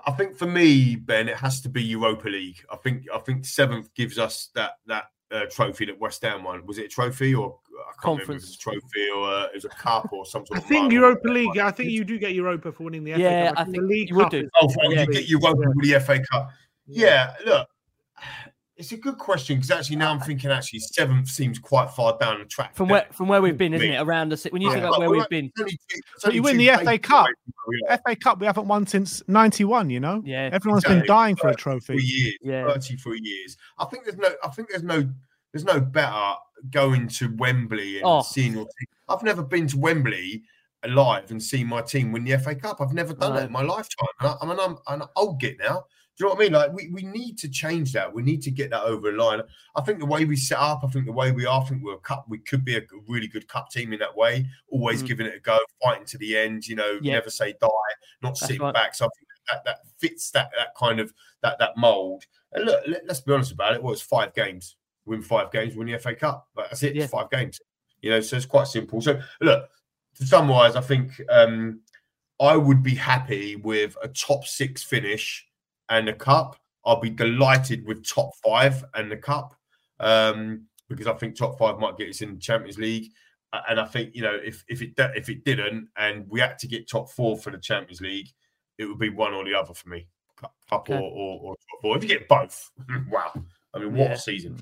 I 0.07 0.11
think 0.13 0.37
for 0.37 0.47
me, 0.47 0.97
Ben, 0.97 1.29
it 1.29 1.37
has 1.37 1.61
to 1.63 1.69
be 1.69 1.83
Europa 1.83 2.29
League. 2.29 2.65
I 2.71 2.77
think 2.77 3.07
I 3.15 3.19
think 3.19 3.45
seventh 3.45 3.95
gives 3.95 4.19
us 4.19 4.49
that 4.55 4.73
that 4.87 5.07
uh, 5.31 5.47
trophy 5.51 5.87
that 5.87 5.99
West 5.99 6.23
Ham 6.23 6.45
won. 6.45 6.67
Was 6.67 6.79
it 6.79 6.87
a 6.87 6.89
trophy 6.89 7.35
or 7.35 7.59
I 7.81 7.93
can't 8.03 8.21
remember 8.21 8.23
if 8.23 8.29
it 8.31 8.35
was 8.49 8.55
a 8.55 8.59
trophy 8.59 9.09
or 9.17 9.29
uh, 9.31 9.45
it 9.47 9.55
was 9.55 9.65
a 9.65 9.69
cup 9.71 10.13
or 10.13 10.27
some 10.27 10.45
sort 10.45 10.59
I 10.59 10.63
think. 10.63 10.93
Europa 10.93 11.27
League. 11.29 11.57
I 11.57 11.71
think 11.71 11.91
you 11.91 12.05
do 12.05 12.19
get 12.19 12.35
Europa 12.35 12.71
for 12.73 12.85
winning 12.85 13.05
the 13.05 13.13
FA 13.15 13.21
Yeah, 13.21 13.49
Cup. 13.49 13.59
I 13.61 13.65
the 13.65 13.73
think 13.73 13.85
League 13.85 14.09
you 14.11 14.17
would 14.17 14.29
do. 14.31 14.49
Oh, 14.61 14.69
yeah. 14.91 15.01
you 15.01 15.07
get 15.07 15.29
Europa 15.29 15.63
with 15.75 15.83
the 15.89 15.99
FA 16.01 16.21
Cup. 16.31 16.51
Yeah, 16.87 17.35
look, 17.47 17.69
it's 18.77 18.93
a 18.93 18.97
good 18.97 19.19
question 19.19 19.57
because 19.57 19.71
actually 19.71 19.97
now 19.97 20.11
I'm 20.13 20.21
uh, 20.21 20.25
thinking 20.25 20.51
actually 20.51 20.79
seventh 20.81 21.29
seems 21.29 21.59
quite 21.59 21.91
far 21.91 22.17
down 22.19 22.39
the 22.39 22.45
track. 22.47 22.75
From 22.75 22.89
where 22.89 23.07
from 23.13 23.29
where 23.29 23.43
we've 23.43 23.57
been, 23.59 23.75
isn't 23.75 23.87
it? 23.91 23.97
Around 24.01 24.31
the 24.31 24.37
si- 24.37 24.49
when 24.51 24.63
you 24.63 24.69
Yeah. 24.69 24.75
think 24.75 24.85
about 24.85 24.93
But 24.93 25.01
where 25.01 25.09
we're 25.11 25.15
we've 25.17 25.21
like- 25.21 25.29
been. 25.31 25.45
it's 25.47 25.61
only 25.61 25.73
two- 25.89 26.01
But 26.15 26.25
only 26.27 26.37
you 26.37 26.43
win 26.43 26.57
the 26.57 26.69
FA 26.71 26.99
Cup. 26.99 27.27
away 27.27 27.33
from 27.45 27.53
where 27.65 27.67
we 27.69 27.83
are. 27.89 27.99
FA 28.07 28.17
Cup 28.17 28.41
we 28.41 28.47
haven't 28.47 28.69
won 28.69 28.87
since 28.87 29.23
'91. 29.29 29.91
You 29.91 30.01
know, 30.01 30.23
yeah, 30.25 30.49
everyone's 30.53 30.85
been 30.85 31.05
dying 31.07 31.37
for 31.37 31.49
a 31.49 31.53
33 31.55 31.63
trophy. 31.97 32.03
years, 32.05 32.35
Yeah. 32.43 32.65
33 32.67 33.21
years. 33.23 33.57
I 33.79 33.85
think 33.85 34.05
there's 34.05 34.17
no 34.19 34.31
I 34.43 34.49
think 34.49 34.71
there's 34.71 34.83
no 34.83 35.09
there's 35.53 35.65
no 35.65 35.79
better 35.81 36.35
going 36.71 37.09
to 37.09 37.35
Wembley 37.37 37.97
and 37.99 38.07
Oh. 38.07 38.23
seeing 38.23 38.53
your 38.55 38.65
team. 38.65 38.87
I've 39.09 39.23
never 39.23 39.43
been 39.43 39.67
to 39.69 39.79
Wembley 39.79 40.45
alive 40.85 41.31
and 41.31 41.41
seen 41.43 41.67
my 41.69 41.83
team 41.83 42.11
win 42.11 42.25
the 42.25 42.33
FA 42.39 42.55
Cup. 42.55 42.81
I've 42.81 42.93
never 42.95 43.13
done 43.13 43.35
No. 43.35 43.37
that 43.41 43.47
in 43.47 43.53
my 43.53 43.63
lifetime. 43.63 44.07
And 44.21 44.29
I, 44.31 44.37
I 44.41 44.47
mean, 44.47 44.59
I'm, 44.59 44.79
I'm 44.87 45.03
an 45.03 45.09
old 45.15 45.39
git 45.41 45.59
now. 45.59 45.85
Do 46.19 46.25
you 46.25 46.29
know 46.29 46.35
what 46.35 46.41
I 46.43 46.45
mean? 46.45 46.53
Like, 46.53 46.73
we, 46.75 46.89
we 46.89 47.03
need 47.05 47.39
to 47.39 47.49
change 47.49 47.93
that. 47.95 48.13
We 48.13 48.23
need 48.23 48.43
to 48.43 48.51
get 48.51 48.69
that 48.71 48.83
over 48.83 49.11
the 49.11 49.17
line. 49.17 49.41
I 49.75 49.81
think 49.81 49.99
the 49.99 50.05
way 50.07 50.27
we 50.27 50.37
set 50.37 50.59
up, 50.59 50.85
I 50.85 50.89
think 50.89 51.07
the 51.07 51.13
way 51.13 51.33
we 51.33 51.47
are, 51.47 51.63
I 51.63 51.65
think 51.65 51.83
we're 51.83 51.95
a 51.95 51.99
cup. 52.01 52.27
We 52.29 52.39
could 52.39 52.65
be 52.67 52.77
a 52.77 52.83
really 53.09 53.29
good 53.29 53.49
cup 53.49 53.71
team 53.71 53.95
in 53.95 53.99
that 54.01 54.15
way. 54.15 54.47
Always 54.69 55.03
Mm. 55.03 55.07
giving 55.07 55.27
it 55.27 55.37
a 55.37 55.41
go, 55.41 55.59
fighting 55.83 56.05
to 56.07 56.19
the 56.19 56.37
end. 56.37 56.69
You 56.69 56.77
know, 56.77 56.99
Yeah. 57.01 57.15
never 57.15 57.31
say 57.31 57.55
die, 57.61 57.69
not 58.21 58.31
That's 58.31 58.41
sitting 58.41 58.61
right. 58.61 58.75
back. 58.75 58.95
So 58.95 59.07
I 59.07 59.09
think 59.19 59.29
that 59.51 59.65
that 59.65 59.79
fits 59.99 60.31
that 60.33 60.51
that 60.57 60.75
kind 60.77 61.01
of 61.01 61.13
that 61.43 61.59
that 61.59 61.77
mold. 61.79 62.25
And 62.53 62.67
look, 62.67 62.83
let, 62.87 63.09
us 63.11 63.23
be 63.23 63.33
honest 63.33 63.53
about 63.53 63.75
it. 63.75 63.83
Well, 63.83 63.95
it's 63.95 64.03
five 64.03 64.35
games. 64.35 64.77
Win 65.07 65.23
five 65.23 65.51
games, 65.51 65.75
win 65.75 65.87
the 65.87 65.95
FA 65.99 66.15
Cup. 66.15 66.47
That's 66.55 66.83
it. 66.83 66.95
Yeah. 66.95 67.05
It's 67.05 67.13
five 67.13 67.31
games. 67.31 67.59
You 68.03 68.11
know, 68.11 68.21
so 68.21 68.37
it's 68.37 68.45
quite 68.47 68.67
simple. 68.67 69.01
So 69.01 69.19
look, 69.41 69.69
to 70.17 70.27
summarise, 70.27 70.77
I 70.77 70.83
think 70.83 71.19
um, 71.31 71.81
I 72.39 72.57
would 72.57 72.83
be 72.83 72.95
happy 72.95 73.57
with 73.57 73.97
a 74.03 74.09
top 74.09 74.45
six 74.45 74.83
finish 74.83 75.47
and 75.93 76.09
the 76.09 76.13
cup. 76.13 76.57
I'll 76.85 77.01
be 77.01 77.11
delighted 77.11 77.87
with 77.87 78.05
top 78.05 78.31
five 78.43 78.85
and 78.95 79.09
the 79.13 79.17
cup 79.17 79.55
um, 80.01 80.67
because 80.89 81.07
I 81.07 81.13
think 81.13 81.37
top 81.37 81.57
five 81.57 81.79
might 81.79 81.97
get 81.97 82.09
us 82.09 82.23
in 82.23 82.35
the 82.35 82.41
Champions 82.41 82.77
League. 82.79 83.13
And 83.69 83.79
I 83.79 83.85
think 83.85 84.15
you 84.17 84.23
know 84.23 84.35
if 84.35 84.65
if 84.67 84.81
it 84.83 84.95
if 84.99 85.29
it 85.29 85.45
didn't 85.45 85.89
and 85.97 86.25
we 86.29 86.41
had 86.41 86.59
to 86.59 86.67
get 86.67 86.89
top 86.89 87.11
four 87.11 87.37
for 87.37 87.51
the 87.51 87.59
Champions 87.59 88.01
League, 88.01 88.31
it 88.79 88.87
would 88.87 88.99
be 88.99 89.11
one 89.11 89.35
or 89.35 89.45
the 89.45 89.55
other 89.55 89.75
for 89.75 89.91
me, 89.91 90.09
cup 90.41 90.55
Okay. 90.73 90.95
or, 90.95 91.01
or, 91.03 91.41
or 91.43 91.55
top 91.55 91.83
four. 91.83 91.97
If 91.97 92.03
you 92.03 92.09
get 92.09 92.27
both, 92.29 92.71
wow! 93.11 93.31
I 93.75 93.79
mean, 93.79 93.93
what 93.93 94.09
Yeah. 94.09 94.13
a 94.15 94.19
season! 94.19 94.59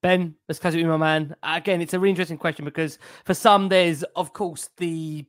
Ben, 0.00 0.34
let's 0.48 0.58
catch 0.58 0.74
it 0.74 0.78
with 0.78 0.86
my 0.86 0.96
man. 0.96 1.36
Again, 1.42 1.82
it's 1.82 1.92
a 1.92 1.98
really 1.98 2.10
interesting 2.10 2.38
question 2.38 2.64
because 2.64 2.98
for 3.26 3.34
some, 3.34 3.68
there's 3.68 4.02
of 4.16 4.32
course 4.32 4.70
the 4.78 5.26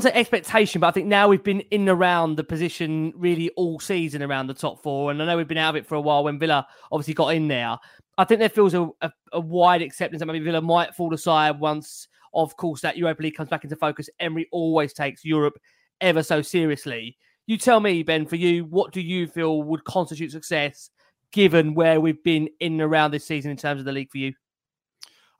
Say 0.00 0.10
expectation, 0.14 0.80
but 0.80 0.86
I 0.86 0.90
think 0.90 1.06
now 1.06 1.28
we've 1.28 1.42
been 1.42 1.60
in 1.70 1.82
and 1.82 1.90
around 1.90 2.36
the 2.36 2.44
position 2.44 3.12
really 3.14 3.50
all 3.56 3.78
season 3.78 4.22
around 4.22 4.46
the 4.46 4.54
top 4.54 4.82
four, 4.82 5.10
and 5.10 5.22
I 5.22 5.26
know 5.26 5.36
we've 5.36 5.46
been 5.46 5.58
out 5.58 5.70
of 5.70 5.76
it 5.76 5.86
for 5.86 5.96
a 5.96 6.00
while 6.00 6.24
when 6.24 6.38
Villa 6.38 6.66
obviously 6.90 7.12
got 7.12 7.34
in 7.34 7.46
there. 7.46 7.76
I 8.16 8.24
think 8.24 8.40
there 8.40 8.48
feels 8.48 8.72
a, 8.72 8.88
a, 9.02 9.12
a 9.32 9.40
wide 9.40 9.82
acceptance 9.82 10.20
that 10.20 10.26
maybe 10.26 10.44
Villa 10.44 10.62
might 10.62 10.94
fall 10.94 11.12
aside 11.12 11.60
once, 11.60 12.08
of 12.32 12.56
course, 12.56 12.80
that 12.80 12.96
Europa 12.96 13.22
League 13.22 13.36
comes 13.36 13.50
back 13.50 13.64
into 13.64 13.76
focus. 13.76 14.08
Emery 14.18 14.48
always 14.50 14.94
takes 14.94 15.24
Europe 15.24 15.58
ever 16.00 16.22
so 16.22 16.40
seriously. 16.40 17.16
You 17.46 17.58
tell 17.58 17.80
me, 17.80 18.02
Ben, 18.02 18.26
for 18.26 18.36
you, 18.36 18.64
what 18.64 18.92
do 18.92 19.02
you 19.02 19.26
feel 19.26 19.62
would 19.62 19.84
constitute 19.84 20.32
success 20.32 20.90
given 21.32 21.74
where 21.74 22.00
we've 22.00 22.22
been 22.24 22.48
in 22.60 22.72
and 22.72 22.82
around 22.82 23.10
this 23.10 23.26
season 23.26 23.50
in 23.50 23.56
terms 23.56 23.80
of 23.80 23.84
the 23.84 23.92
league 23.92 24.10
for 24.10 24.18
you? 24.18 24.32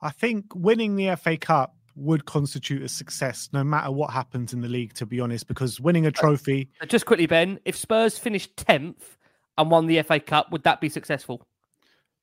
I 0.01 0.11
think 0.11 0.45
winning 0.53 0.95
the 0.95 1.15
FA 1.15 1.37
Cup 1.37 1.75
would 1.97 2.25
constitute 2.25 2.83
a 2.83 2.87
success 2.87 3.49
no 3.51 3.63
matter 3.63 3.91
what 3.91 4.11
happens 4.11 4.53
in 4.53 4.61
the 4.61 4.67
league, 4.67 4.93
to 4.93 5.05
be 5.05 5.19
honest, 5.19 5.47
because 5.47 5.79
winning 5.79 6.05
a 6.05 6.11
trophy, 6.11 6.69
Just 6.87 7.05
quickly, 7.05 7.25
Ben, 7.25 7.59
if 7.65 7.75
Spurs 7.75 8.17
finished 8.17 8.55
10th 8.55 9.17
and 9.57 9.71
won 9.71 9.87
the 9.87 10.01
FA 10.03 10.19
Cup, 10.19 10.51
would 10.51 10.63
that 10.63 10.79
be 10.79 10.89
successful? 10.89 11.45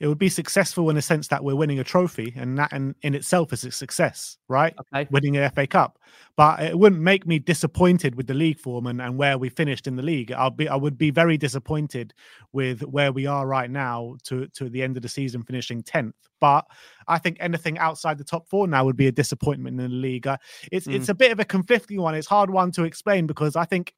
It 0.00 0.08
would 0.08 0.18
be 0.18 0.28
successful 0.28 0.90
in 0.90 0.96
the 0.96 1.02
sense 1.02 1.28
that 1.28 1.42
we're 1.44 1.54
winning 1.54 1.78
a 1.78 1.84
trophy, 1.84 2.32
and 2.36 2.58
that 2.58 2.72
in, 2.72 2.94
in 3.02 3.14
itself 3.14 3.52
is 3.52 3.64
a 3.64 3.70
success, 3.70 4.38
right? 4.48 4.74
Okay. 4.92 5.08
Winning 5.10 5.36
a 5.36 5.48
FA 5.50 5.66
Cup. 5.68 5.98
But 6.36 6.60
it 6.62 6.78
wouldn't 6.78 7.00
make 7.00 7.26
me 7.26 7.38
disappointed 7.38 8.16
with 8.16 8.26
the 8.26 8.34
league 8.34 8.58
form 8.58 8.88
and, 8.88 9.00
and 9.00 9.16
where 9.16 9.38
we 9.38 9.48
finished 9.48 9.86
in 9.86 9.94
the 9.94 10.02
league. 10.02 10.32
I'll 10.32 10.50
be 10.50 10.68
I 10.68 10.74
would 10.74 10.98
be 10.98 11.10
very 11.10 11.36
disappointed 11.38 12.12
with 12.52 12.80
where 12.82 13.12
we 13.12 13.26
are 13.26 13.46
right 13.46 13.70
now 13.70 14.16
to, 14.24 14.48
to 14.48 14.68
the 14.68 14.82
end 14.82 14.96
of 14.96 15.02
the 15.04 15.08
season 15.08 15.42
finishing 15.44 15.82
10th. 15.82 16.12
But 16.40 16.66
I 17.06 17.18
think 17.18 17.36
anything 17.38 17.78
outside 17.78 18.18
the 18.18 18.24
top 18.24 18.48
four 18.48 18.66
now 18.66 18.84
would 18.84 18.96
be 18.96 19.06
a 19.06 19.12
disappointment 19.12 19.80
in 19.80 19.90
the 19.90 19.96
league. 19.96 20.26
Uh, 20.26 20.36
it's 20.72 20.88
it's 20.88 21.06
Mm. 21.06 21.10
a 21.10 21.14
bit 21.14 21.32
of 21.32 21.38
a 21.40 21.44
conflicting 21.44 22.00
one. 22.00 22.16
It's 22.16 22.26
hard 22.26 22.50
one 22.50 22.72
to 22.72 22.82
explain 22.84 23.26
because 23.28 23.54
I 23.54 23.64
think 23.64 23.94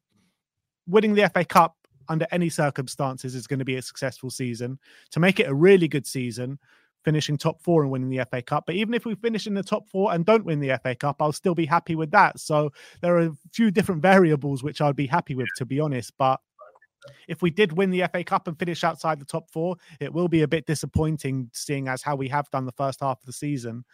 winning 0.86 1.14
the 1.14 1.28
FA 1.30 1.44
Cup 1.44 1.74
under 2.08 2.26
any 2.30 2.48
circumstances 2.48 3.34
is 3.34 3.46
going 3.46 3.58
to 3.58 3.64
be 3.64 3.76
a 3.76 3.82
successful 3.82 4.30
season. 4.30 4.78
To 5.10 5.20
make 5.20 5.40
it 5.40 5.48
a 5.48 5.54
really 5.54 5.88
good 5.88 6.06
season, 6.06 6.58
finishing 7.06 7.38
top 7.38 7.62
four 7.62 7.82
and 7.82 7.90
winning 7.90 8.10
the 8.10 8.26
FA 8.30 8.42
Cup. 8.42 8.64
But 8.66 8.74
even 8.74 8.92
if 8.92 9.06
we 9.06 9.14
finish 9.14 9.46
in 9.46 9.54
the 9.54 9.62
top 9.62 9.88
four 9.88 10.12
and 10.12 10.26
don't 10.26 10.44
win 10.44 10.58
the 10.58 10.78
FA 10.82 10.94
Cup, 10.94 11.22
I'll 11.22 11.32
still 11.32 11.54
be 11.54 11.64
happy 11.64 11.94
with 11.94 12.10
that. 12.10 12.40
So 12.40 12.72
there 13.00 13.16
are 13.16 13.26
a 13.26 13.32
few 13.52 13.70
different 13.70 14.02
variables 14.02 14.64
which 14.64 14.80
I'd 14.80 14.96
be 14.96 15.06
happy 15.06 15.36
with, 15.36 15.46
to 15.56 15.64
be 15.64 15.78
honest. 15.78 16.12
But 16.18 16.40
if 17.28 17.42
we 17.42 17.50
did 17.50 17.72
win 17.72 17.90
the 17.90 18.04
FA 18.12 18.24
Cup 18.24 18.48
and 18.48 18.58
finish 18.58 18.82
outside 18.82 19.20
the 19.20 19.24
top 19.24 19.48
four, 19.52 19.76
it 20.00 20.12
will 20.12 20.26
be 20.26 20.42
a 20.42 20.48
bit 20.48 20.66
disappointing 20.66 21.48
seeing 21.52 21.86
as 21.86 22.02
how 22.02 22.16
we 22.16 22.28
have 22.28 22.50
done 22.50 22.66
the 22.66 22.72
first 22.72 22.98
half 23.00 23.20
of 23.20 23.26
the 23.26 23.32
season. 23.32 23.84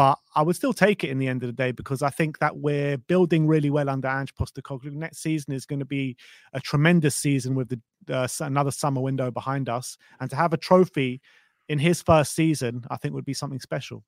But 0.00 0.18
I 0.34 0.40
would 0.40 0.56
still 0.56 0.72
take 0.72 1.04
it 1.04 1.10
in 1.10 1.18
the 1.18 1.28
end 1.28 1.42
of 1.42 1.48
the 1.48 1.52
day 1.52 1.72
because 1.72 2.00
I 2.00 2.08
think 2.08 2.38
that 2.38 2.56
we're 2.56 2.96
building 2.96 3.46
really 3.46 3.68
well 3.68 3.90
under 3.90 4.08
Ange 4.08 4.34
Postecoglou. 4.34 4.92
Next 4.92 5.18
season 5.18 5.52
is 5.52 5.66
going 5.66 5.80
to 5.80 5.84
be 5.84 6.16
a 6.54 6.60
tremendous 6.60 7.14
season 7.14 7.54
with 7.54 7.68
the 7.68 7.78
uh, 8.16 8.26
another 8.40 8.70
summer 8.70 9.02
window 9.02 9.30
behind 9.30 9.68
us, 9.68 9.98
and 10.18 10.30
to 10.30 10.36
have 10.36 10.54
a 10.54 10.56
trophy 10.56 11.20
in 11.68 11.78
his 11.78 12.00
first 12.00 12.34
season, 12.34 12.82
I 12.90 12.96
think 12.96 13.12
would 13.12 13.26
be 13.26 13.34
something 13.34 13.60
special. 13.60 14.02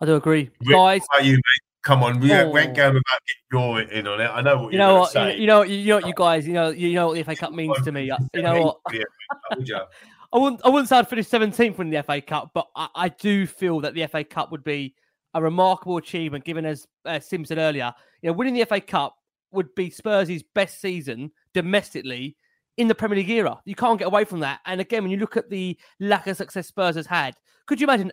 I 0.00 0.06
do 0.06 0.16
agree, 0.16 0.50
Rick, 0.66 0.76
guys. 0.76 1.02
how 1.12 1.18
about 1.18 1.26
you, 1.26 1.34
mate? 1.34 1.42
Come 1.84 2.02
on, 2.02 2.18
we, 2.18 2.32
ain't- 2.32 2.52
we 2.52 2.58
Oh. 2.58 2.62
ain't 2.64 2.74
going 2.76 2.90
about 2.96 3.20
getting 3.52 3.52
your 3.52 3.80
in 4.00 4.06
on 4.08 4.20
it. 4.20 4.24
I 4.26 4.40
know 4.40 4.62
what 4.64 4.72
You 4.72 4.78
you're 4.80 4.88
know 4.88 5.04
gonna 5.06 5.26
what? 5.28 5.38
You 5.38 5.46
know, 5.46 5.62
you 5.62 5.68
know, 5.68 5.74
you 5.76 5.86
know 5.90 5.94
what 5.94 6.06
you 6.08 6.14
guys, 6.16 6.46
you 6.48 6.52
know, 6.54 6.68
you 6.70 6.92
know 6.94 7.06
what 7.06 7.14
the 7.14 7.22
FA 7.22 7.36
Cup 7.36 7.52
means 7.52 7.80
to 7.84 7.92
me. 7.92 8.10
You 8.34 8.42
know 8.42 8.62
what? 8.62 8.78
I 10.32 10.38
told 10.38 10.42
you. 10.42 10.48
I 10.48 10.50
wouldn't, 10.50 10.66
I 10.66 10.68
wouldn't 10.68 10.88
say 10.88 10.96
I'd 10.98 11.08
finish 11.08 11.28
17th 11.28 11.78
winning 11.78 11.92
the 11.92 12.02
FA 12.02 12.20
Cup, 12.20 12.50
but 12.54 12.66
I, 12.76 12.88
I 12.94 13.08
do 13.08 13.46
feel 13.46 13.80
that 13.80 13.94
the 13.94 14.06
FA 14.06 14.24
Cup 14.24 14.50
would 14.50 14.64
be 14.64 14.94
a 15.34 15.42
remarkable 15.42 15.96
achievement, 15.96 16.44
given 16.44 16.64
as 16.64 16.86
uh, 17.04 17.20
Sim 17.20 17.44
said 17.44 17.58
earlier, 17.58 17.92
you 18.22 18.30
know, 18.30 18.34
winning 18.34 18.54
the 18.54 18.64
FA 18.64 18.80
Cup 18.80 19.16
would 19.52 19.74
be 19.74 19.90
Spurs' 19.90 20.42
best 20.54 20.80
season 20.80 21.30
domestically 21.54 22.36
in 22.76 22.88
the 22.88 22.94
Premier 22.94 23.16
League 23.18 23.30
era. 23.30 23.58
You 23.64 23.74
can't 23.74 23.98
get 23.98 24.06
away 24.06 24.24
from 24.24 24.40
that. 24.40 24.60
And 24.66 24.80
again, 24.80 25.02
when 25.02 25.10
you 25.10 25.18
look 25.18 25.36
at 25.36 25.50
the 25.50 25.78
lack 26.00 26.26
of 26.26 26.36
success 26.36 26.68
Spurs 26.68 26.96
has 26.96 27.06
had, 27.06 27.34
could 27.66 27.80
you 27.80 27.86
imagine 27.86 28.12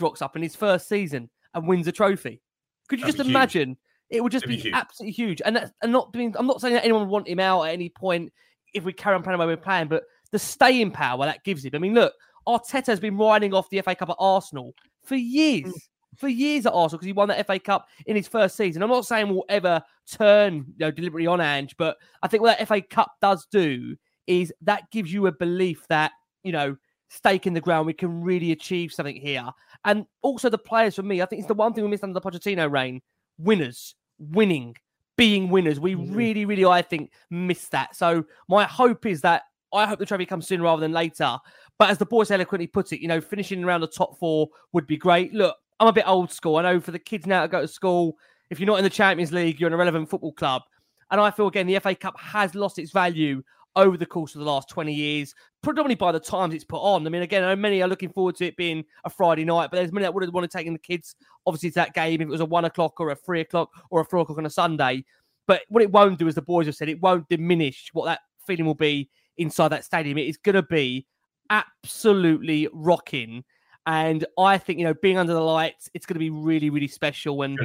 rocks 0.00 0.22
up 0.22 0.36
in 0.36 0.42
his 0.42 0.54
first 0.54 0.88
season 0.88 1.30
and 1.54 1.66
wins 1.66 1.86
a 1.88 1.92
trophy? 1.92 2.40
Could 2.88 3.00
you 3.00 3.06
That'd 3.06 3.16
just 3.16 3.26
be 3.26 3.30
huge. 3.30 3.36
imagine? 3.36 3.76
It 4.10 4.22
would 4.22 4.32
just 4.32 4.46
be, 4.46 4.56
be 4.56 4.62
huge. 4.62 4.74
absolutely 4.74 5.12
huge. 5.12 5.42
And 5.44 5.56
that's 5.56 5.72
and 5.82 5.90
not 5.90 6.12
doing. 6.12 6.34
I'm 6.38 6.46
not 6.46 6.60
saying 6.60 6.74
that 6.74 6.84
anyone 6.84 7.02
would 7.02 7.10
want 7.10 7.28
him 7.28 7.40
out 7.40 7.62
at 7.64 7.72
any 7.72 7.88
point 7.88 8.32
if 8.74 8.84
we 8.84 8.92
carry 8.92 9.16
on 9.16 9.22
playing 9.22 9.38
the 9.38 9.46
way 9.46 9.52
we're 9.52 9.56
playing, 9.56 9.88
but 9.88 10.04
the 10.34 10.38
staying 10.40 10.90
power 10.90 11.24
that 11.24 11.44
gives 11.44 11.64
him. 11.64 11.70
I 11.74 11.78
mean, 11.78 11.94
look, 11.94 12.12
Arteta 12.48 12.86
has 12.86 12.98
been 12.98 13.16
riding 13.16 13.54
off 13.54 13.70
the 13.70 13.80
FA 13.82 13.94
Cup 13.94 14.10
at 14.10 14.16
Arsenal 14.18 14.74
for 15.04 15.14
years, 15.14 15.72
mm. 15.72 16.18
for 16.18 16.26
years 16.26 16.66
at 16.66 16.72
Arsenal 16.72 16.98
because 16.98 17.06
he 17.06 17.12
won 17.12 17.28
that 17.28 17.46
FA 17.46 17.60
Cup 17.60 17.86
in 18.06 18.16
his 18.16 18.26
first 18.26 18.56
season. 18.56 18.82
I'm 18.82 18.90
not 18.90 19.06
saying 19.06 19.28
we'll 19.28 19.44
ever 19.48 19.80
turn 20.10 20.54
you 20.56 20.74
know, 20.80 20.90
deliberately 20.90 21.28
on 21.28 21.40
Ange, 21.40 21.76
but 21.76 21.98
I 22.20 22.26
think 22.26 22.42
what 22.42 22.58
that 22.58 22.66
FA 22.66 22.82
Cup 22.82 23.12
does 23.22 23.46
do 23.48 23.94
is 24.26 24.52
that 24.62 24.90
gives 24.90 25.12
you 25.12 25.28
a 25.28 25.32
belief 25.32 25.86
that 25.88 26.10
you 26.42 26.50
know 26.50 26.76
stake 27.10 27.46
in 27.46 27.54
the 27.54 27.60
ground. 27.60 27.86
We 27.86 27.92
can 27.92 28.20
really 28.20 28.50
achieve 28.50 28.92
something 28.92 29.14
here, 29.14 29.48
and 29.84 30.04
also 30.22 30.50
the 30.50 30.58
players. 30.58 30.96
For 30.96 31.04
me, 31.04 31.22
I 31.22 31.26
think 31.26 31.42
it's 31.42 31.48
the 31.48 31.54
one 31.54 31.72
thing 31.72 31.84
we 31.84 31.90
missed 31.90 32.02
under 32.02 32.18
the 32.18 32.20
Pochettino 32.20 32.68
reign: 32.68 33.02
winners, 33.38 33.94
winning, 34.18 34.74
being 35.16 35.48
winners. 35.48 35.78
We 35.78 35.94
mm. 35.94 36.12
really, 36.12 36.44
really, 36.44 36.64
I 36.64 36.82
think, 36.82 37.12
missed 37.30 37.70
that. 37.70 37.94
So 37.94 38.24
my 38.48 38.64
hope 38.64 39.06
is 39.06 39.20
that 39.20 39.44
I 39.74 39.86
hope 39.86 39.98
the 39.98 40.06
trophy 40.06 40.26
comes 40.26 40.46
sooner 40.46 40.62
rather 40.62 40.80
than 40.80 40.92
later. 40.92 41.38
But 41.78 41.90
as 41.90 41.98
the 41.98 42.06
boys 42.06 42.30
eloquently 42.30 42.66
put 42.66 42.92
it, 42.92 43.00
you 43.00 43.08
know, 43.08 43.20
finishing 43.20 43.64
around 43.64 43.80
the 43.80 43.88
top 43.88 44.18
four 44.18 44.48
would 44.72 44.86
be 44.86 44.96
great. 44.96 45.34
Look, 45.34 45.56
I'm 45.80 45.88
a 45.88 45.92
bit 45.92 46.08
old 46.08 46.32
school. 46.32 46.56
I 46.56 46.62
know 46.62 46.80
for 46.80 46.92
the 46.92 46.98
kids 46.98 47.26
now 47.26 47.42
to 47.42 47.48
go 47.48 47.60
to 47.60 47.68
school, 47.68 48.16
If 48.50 48.60
you're 48.60 48.66
not 48.66 48.78
in 48.78 48.84
the 48.84 48.90
Champions 48.90 49.32
League, 49.32 49.58
you're 49.58 49.68
an 49.68 49.74
irrelevant 49.74 50.08
football 50.08 50.32
club. 50.32 50.62
And 51.10 51.20
I 51.20 51.30
feel 51.30 51.48
again 51.48 51.66
the 51.66 51.78
FA 51.78 51.94
Cup 51.94 52.18
has 52.18 52.54
lost 52.54 52.78
its 52.78 52.92
value 52.92 53.42
over 53.76 53.96
the 53.96 54.06
course 54.06 54.34
of 54.34 54.38
the 54.38 54.44
last 54.44 54.68
20 54.68 54.94
years, 54.94 55.34
predominantly 55.62 55.96
by 55.96 56.12
the 56.12 56.20
times 56.20 56.54
it's 56.54 56.64
put 56.64 56.80
on. 56.80 57.06
I 57.06 57.10
mean, 57.10 57.22
again, 57.22 57.42
I 57.42 57.48
know 57.48 57.56
many 57.56 57.82
are 57.82 57.88
looking 57.88 58.12
forward 58.12 58.36
to 58.36 58.46
it 58.46 58.56
being 58.56 58.84
a 59.04 59.10
Friday 59.10 59.44
night, 59.44 59.70
but 59.70 59.78
there's 59.78 59.92
many 59.92 60.04
that 60.04 60.14
would 60.14 60.32
want 60.32 60.48
to 60.48 60.56
take 60.56 60.66
in 60.66 60.72
the 60.72 60.78
kids, 60.78 61.16
obviously, 61.46 61.70
to 61.70 61.74
that 61.76 61.94
game 61.94 62.20
if 62.20 62.28
it 62.28 62.30
was 62.30 62.40
a 62.40 62.44
one 62.44 62.64
o'clock 62.64 63.00
or 63.00 63.10
a 63.10 63.16
three 63.16 63.40
o'clock 63.40 63.70
or 63.90 64.00
a 64.00 64.04
four 64.04 64.20
o'clock 64.20 64.38
on 64.38 64.46
a 64.46 64.50
Sunday. 64.50 65.04
But 65.46 65.62
what 65.68 65.82
it 65.82 65.90
won't 65.90 66.18
do, 66.18 66.28
as 66.28 66.36
the 66.36 66.42
boys 66.42 66.66
have 66.66 66.76
said, 66.76 66.88
it 66.88 67.00
won't 67.00 67.28
diminish 67.28 67.90
what 67.92 68.04
that 68.06 68.20
feeling 68.46 68.66
will 68.66 68.74
be 68.74 69.10
inside 69.38 69.68
that 69.68 69.84
stadium. 69.84 70.18
It 70.18 70.28
is 70.28 70.36
going 70.36 70.54
to 70.54 70.62
be 70.62 71.06
absolutely 71.50 72.68
rocking. 72.72 73.44
And 73.86 74.24
I 74.38 74.58
think, 74.58 74.78
you 74.78 74.84
know, 74.84 74.94
being 74.94 75.18
under 75.18 75.34
the 75.34 75.40
lights, 75.40 75.90
it's 75.92 76.06
going 76.06 76.14
to 76.14 76.20
be 76.20 76.30
really, 76.30 76.70
really 76.70 76.88
special. 76.88 77.42
And 77.42 77.58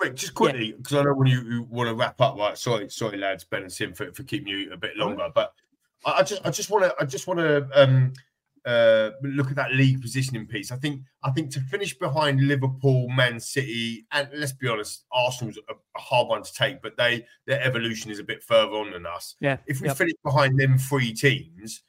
Wait, 0.00 0.14
just 0.14 0.34
quickly, 0.34 0.72
because 0.72 0.94
I 0.94 1.02
know 1.02 1.14
when 1.14 1.26
you, 1.26 1.42
you 1.42 1.62
want 1.64 1.88
to 1.88 1.94
wrap 1.94 2.20
up, 2.20 2.36
right? 2.36 2.56
Sorry, 2.56 2.88
sorry, 2.88 3.18
lads, 3.18 3.42
Ben 3.42 3.62
and 3.62 3.72
Sim 3.72 3.92
for, 3.92 4.12
for 4.12 4.22
keeping 4.22 4.46
you 4.46 4.72
a 4.72 4.76
bit 4.76 4.96
longer, 4.96 5.28
but 5.34 5.52
I, 6.04 6.12
I 6.12 6.22
just, 6.22 6.46
I 6.46 6.50
just 6.50 6.70
want 6.70 6.84
to, 6.84 6.94
I 7.00 7.04
just 7.04 7.26
want 7.26 7.40
to 7.40 7.68
um, 7.74 8.12
uh, 8.64 9.10
look 9.22 9.50
at 9.50 9.56
that 9.56 9.72
league 9.72 10.00
positioning 10.00 10.46
piece. 10.46 10.70
I 10.70 10.76
think, 10.76 11.02
I 11.22 11.30
think 11.30 11.50
to 11.52 11.60
finish 11.60 11.98
behind 11.98 12.46
Liverpool, 12.46 13.08
Man 13.08 13.40
City, 13.40 14.06
and 14.12 14.28
let's 14.34 14.52
be 14.52 14.68
honest, 14.68 15.04
Arsenal's 15.12 15.58
a, 15.68 15.72
a 15.72 16.00
hard 16.00 16.28
one 16.28 16.42
to 16.42 16.52
take, 16.52 16.82
but 16.82 16.96
they, 16.96 17.26
their 17.46 17.62
evolution 17.62 18.10
is 18.10 18.18
a 18.18 18.24
bit 18.24 18.42
further 18.42 18.72
on 18.72 18.92
than 18.92 19.06
us. 19.06 19.36
Yeah, 19.40 19.58
If 19.66 19.80
we 19.80 19.88
yep. 19.88 19.96
finish 19.96 20.14
behind 20.24 20.58
them 20.58 20.78
three 20.78 21.12
teams 21.12 21.82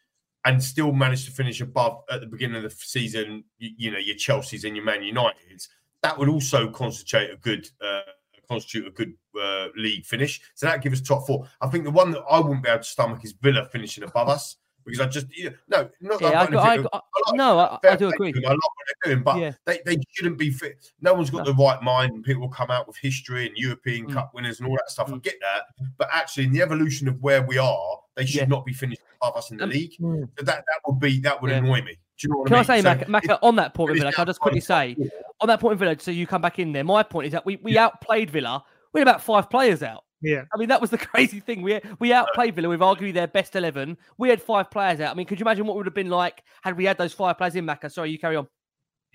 and 0.45 0.63
still 0.63 0.91
manage 0.91 1.25
to 1.25 1.31
finish 1.31 1.61
above 1.61 2.01
at 2.09 2.21
the 2.21 2.27
beginning 2.27 2.57
of 2.57 2.63
the 2.63 2.69
season, 2.69 3.43
you, 3.57 3.71
you 3.77 3.91
know, 3.91 3.99
your 3.99 4.15
Chelsea's 4.15 4.63
and 4.63 4.75
your 4.75 4.85
Man 4.85 5.03
United's, 5.03 5.69
that 6.01 6.17
would 6.17 6.29
also 6.29 6.69
constitute 6.69 7.31
a 7.31 7.37
good 7.37 7.67
uh, 7.83 8.01
constitute 8.49 8.87
a 8.87 8.91
good 8.91 9.13
uh, 9.39 9.67
league 9.77 10.05
finish. 10.05 10.41
So 10.55 10.65
that 10.65 10.81
gives 10.81 11.01
us 11.01 11.07
top 11.07 11.27
four. 11.27 11.47
I 11.61 11.67
think 11.67 11.83
the 11.83 11.91
one 11.91 12.11
that 12.11 12.23
I 12.29 12.39
wouldn't 12.39 12.63
be 12.63 12.69
able 12.69 12.79
to 12.79 12.87
stomach 12.87 13.23
is 13.23 13.33
Villa 13.33 13.65
finishing 13.71 14.03
above 14.03 14.27
us 14.27 14.57
because 14.85 14.99
I 14.99 15.07
just 15.07 15.27
you 15.35 15.49
know, 15.49 15.55
no, 15.69 15.89
not 16.01 16.21
Yeah, 16.21 16.27
I 16.41 16.45
got 16.47 16.65
I 16.65 16.77
got- 16.77 16.89
I 16.93 16.97
like 17.27 17.35
no, 17.35 17.59
I- 17.59 17.79
I 17.83 17.95
do 17.95 18.09
agree. 18.09 18.33
I 18.35 18.49
like 18.49 18.57
what 18.57 18.59
they're 19.03 19.13
doing, 19.13 19.23
but 19.23 19.37
Yeah. 19.37 19.51
they, 19.65 19.79
they 19.85 19.97
shouldn't 20.11 20.37
be 20.37 20.49
fit. 20.51 20.91
No 21.01 21.13
one's 21.13 21.29
got 21.29 21.45
the 21.45 21.53
right 21.53 21.81
mind, 21.81 22.13
and 22.13 22.23
people 22.23 22.49
come 22.49 22.71
out 22.71 22.87
with 22.87 22.97
history 22.97 23.47
and 23.47 23.55
European 23.57 24.07
Mm. 24.07 24.13
Cup 24.13 24.33
winners 24.33 24.59
and 24.59 24.67
all 24.69 24.75
that 24.75 24.89
stuff. 24.89 25.11
I 25.13 25.17
get 25.17 25.35
that, 25.41 25.63
but 25.97 26.09
actually, 26.11 26.45
in 26.45 26.53
the 26.53 26.61
evolution 26.61 27.07
of 27.07 27.19
where 27.21 27.41
we 27.43 27.57
are, 27.57 27.99
they 28.15 28.25
should 28.25 28.49
not 28.49 28.65
be 28.65 28.73
finished 28.73 29.01
above 29.21 29.35
us 29.37 29.51
in 29.51 29.57
the 29.57 29.67
league. 29.67 29.93
So 29.99 30.27
that 30.37 30.45
that 30.45 30.63
would 30.87 30.99
be 30.99 31.19
that 31.21 31.41
would 31.41 31.51
Um, 31.51 31.65
Yeah. 31.65 31.71
annoy 31.71 31.81
me. 31.85 31.93
Do 32.17 32.27
you 32.27 32.29
know 32.29 32.37
what 32.39 32.47
Can 32.47 32.55
I 32.55 32.57
I 32.57 32.61
mean? 32.61 32.65
say, 32.67 32.77
So 32.81 32.83
Mac, 32.83 33.07
Mac, 33.09 33.25
if- 33.25 33.37
on 33.41 33.55
that 33.57 33.73
point 33.73 33.97
Villa, 33.97 34.11
can 34.11 34.21
I 34.23 34.25
just 34.25 34.39
quickly 34.41 34.59
say, 34.59 34.95
on 35.39 35.47
that 35.47 35.59
point 35.61 35.71
with 35.71 35.79
Villa, 35.79 35.95
so 35.99 36.11
you 36.11 36.27
come 36.27 36.41
back 36.41 36.59
in 36.59 36.73
there, 36.73 36.83
my 36.83 37.01
point 37.03 37.27
is 37.27 37.31
that 37.31 37.45
we, 37.45 37.55
we 37.57 37.77
outplayed 37.77 38.29
Villa. 38.29 38.63
We 38.93 38.99
had 38.99 39.07
about 39.07 39.21
five 39.23 39.49
players 39.49 39.83
out. 39.83 40.03
Yeah. 40.21 40.43
I 40.53 40.57
mean, 40.57 40.69
that 40.69 40.81
was 40.81 40.89
the 40.89 40.97
crazy 41.11 41.39
thing. 41.39 41.61
We 41.61 41.79
we 41.99 42.13
outplayed 42.13 42.55
Villa 42.55 42.69
with 42.69 42.79
arguably 42.81 43.13
their 43.13 43.27
best 43.27 43.55
11. 43.55 43.97
We 44.17 44.29
had 44.29 44.41
five 44.41 44.69
players 44.69 44.99
out. 44.99 45.11
I 45.11 45.13
mean, 45.15 45.25
could 45.25 45.39
you 45.39 45.43
imagine 45.43 45.65
what 45.65 45.75
it 45.75 45.77
would 45.77 45.85
have 45.85 45.95
been 45.95 46.09
like 46.09 46.43
had 46.61 46.77
we 46.77 46.85
had 46.85 46.97
those 46.97 47.13
five 47.13 47.37
players 47.37 47.55
in, 47.55 47.65
Macca? 47.65 47.91
Sorry, 47.91 48.11
you 48.11 48.19
carry 48.19 48.35
on. 48.35 48.47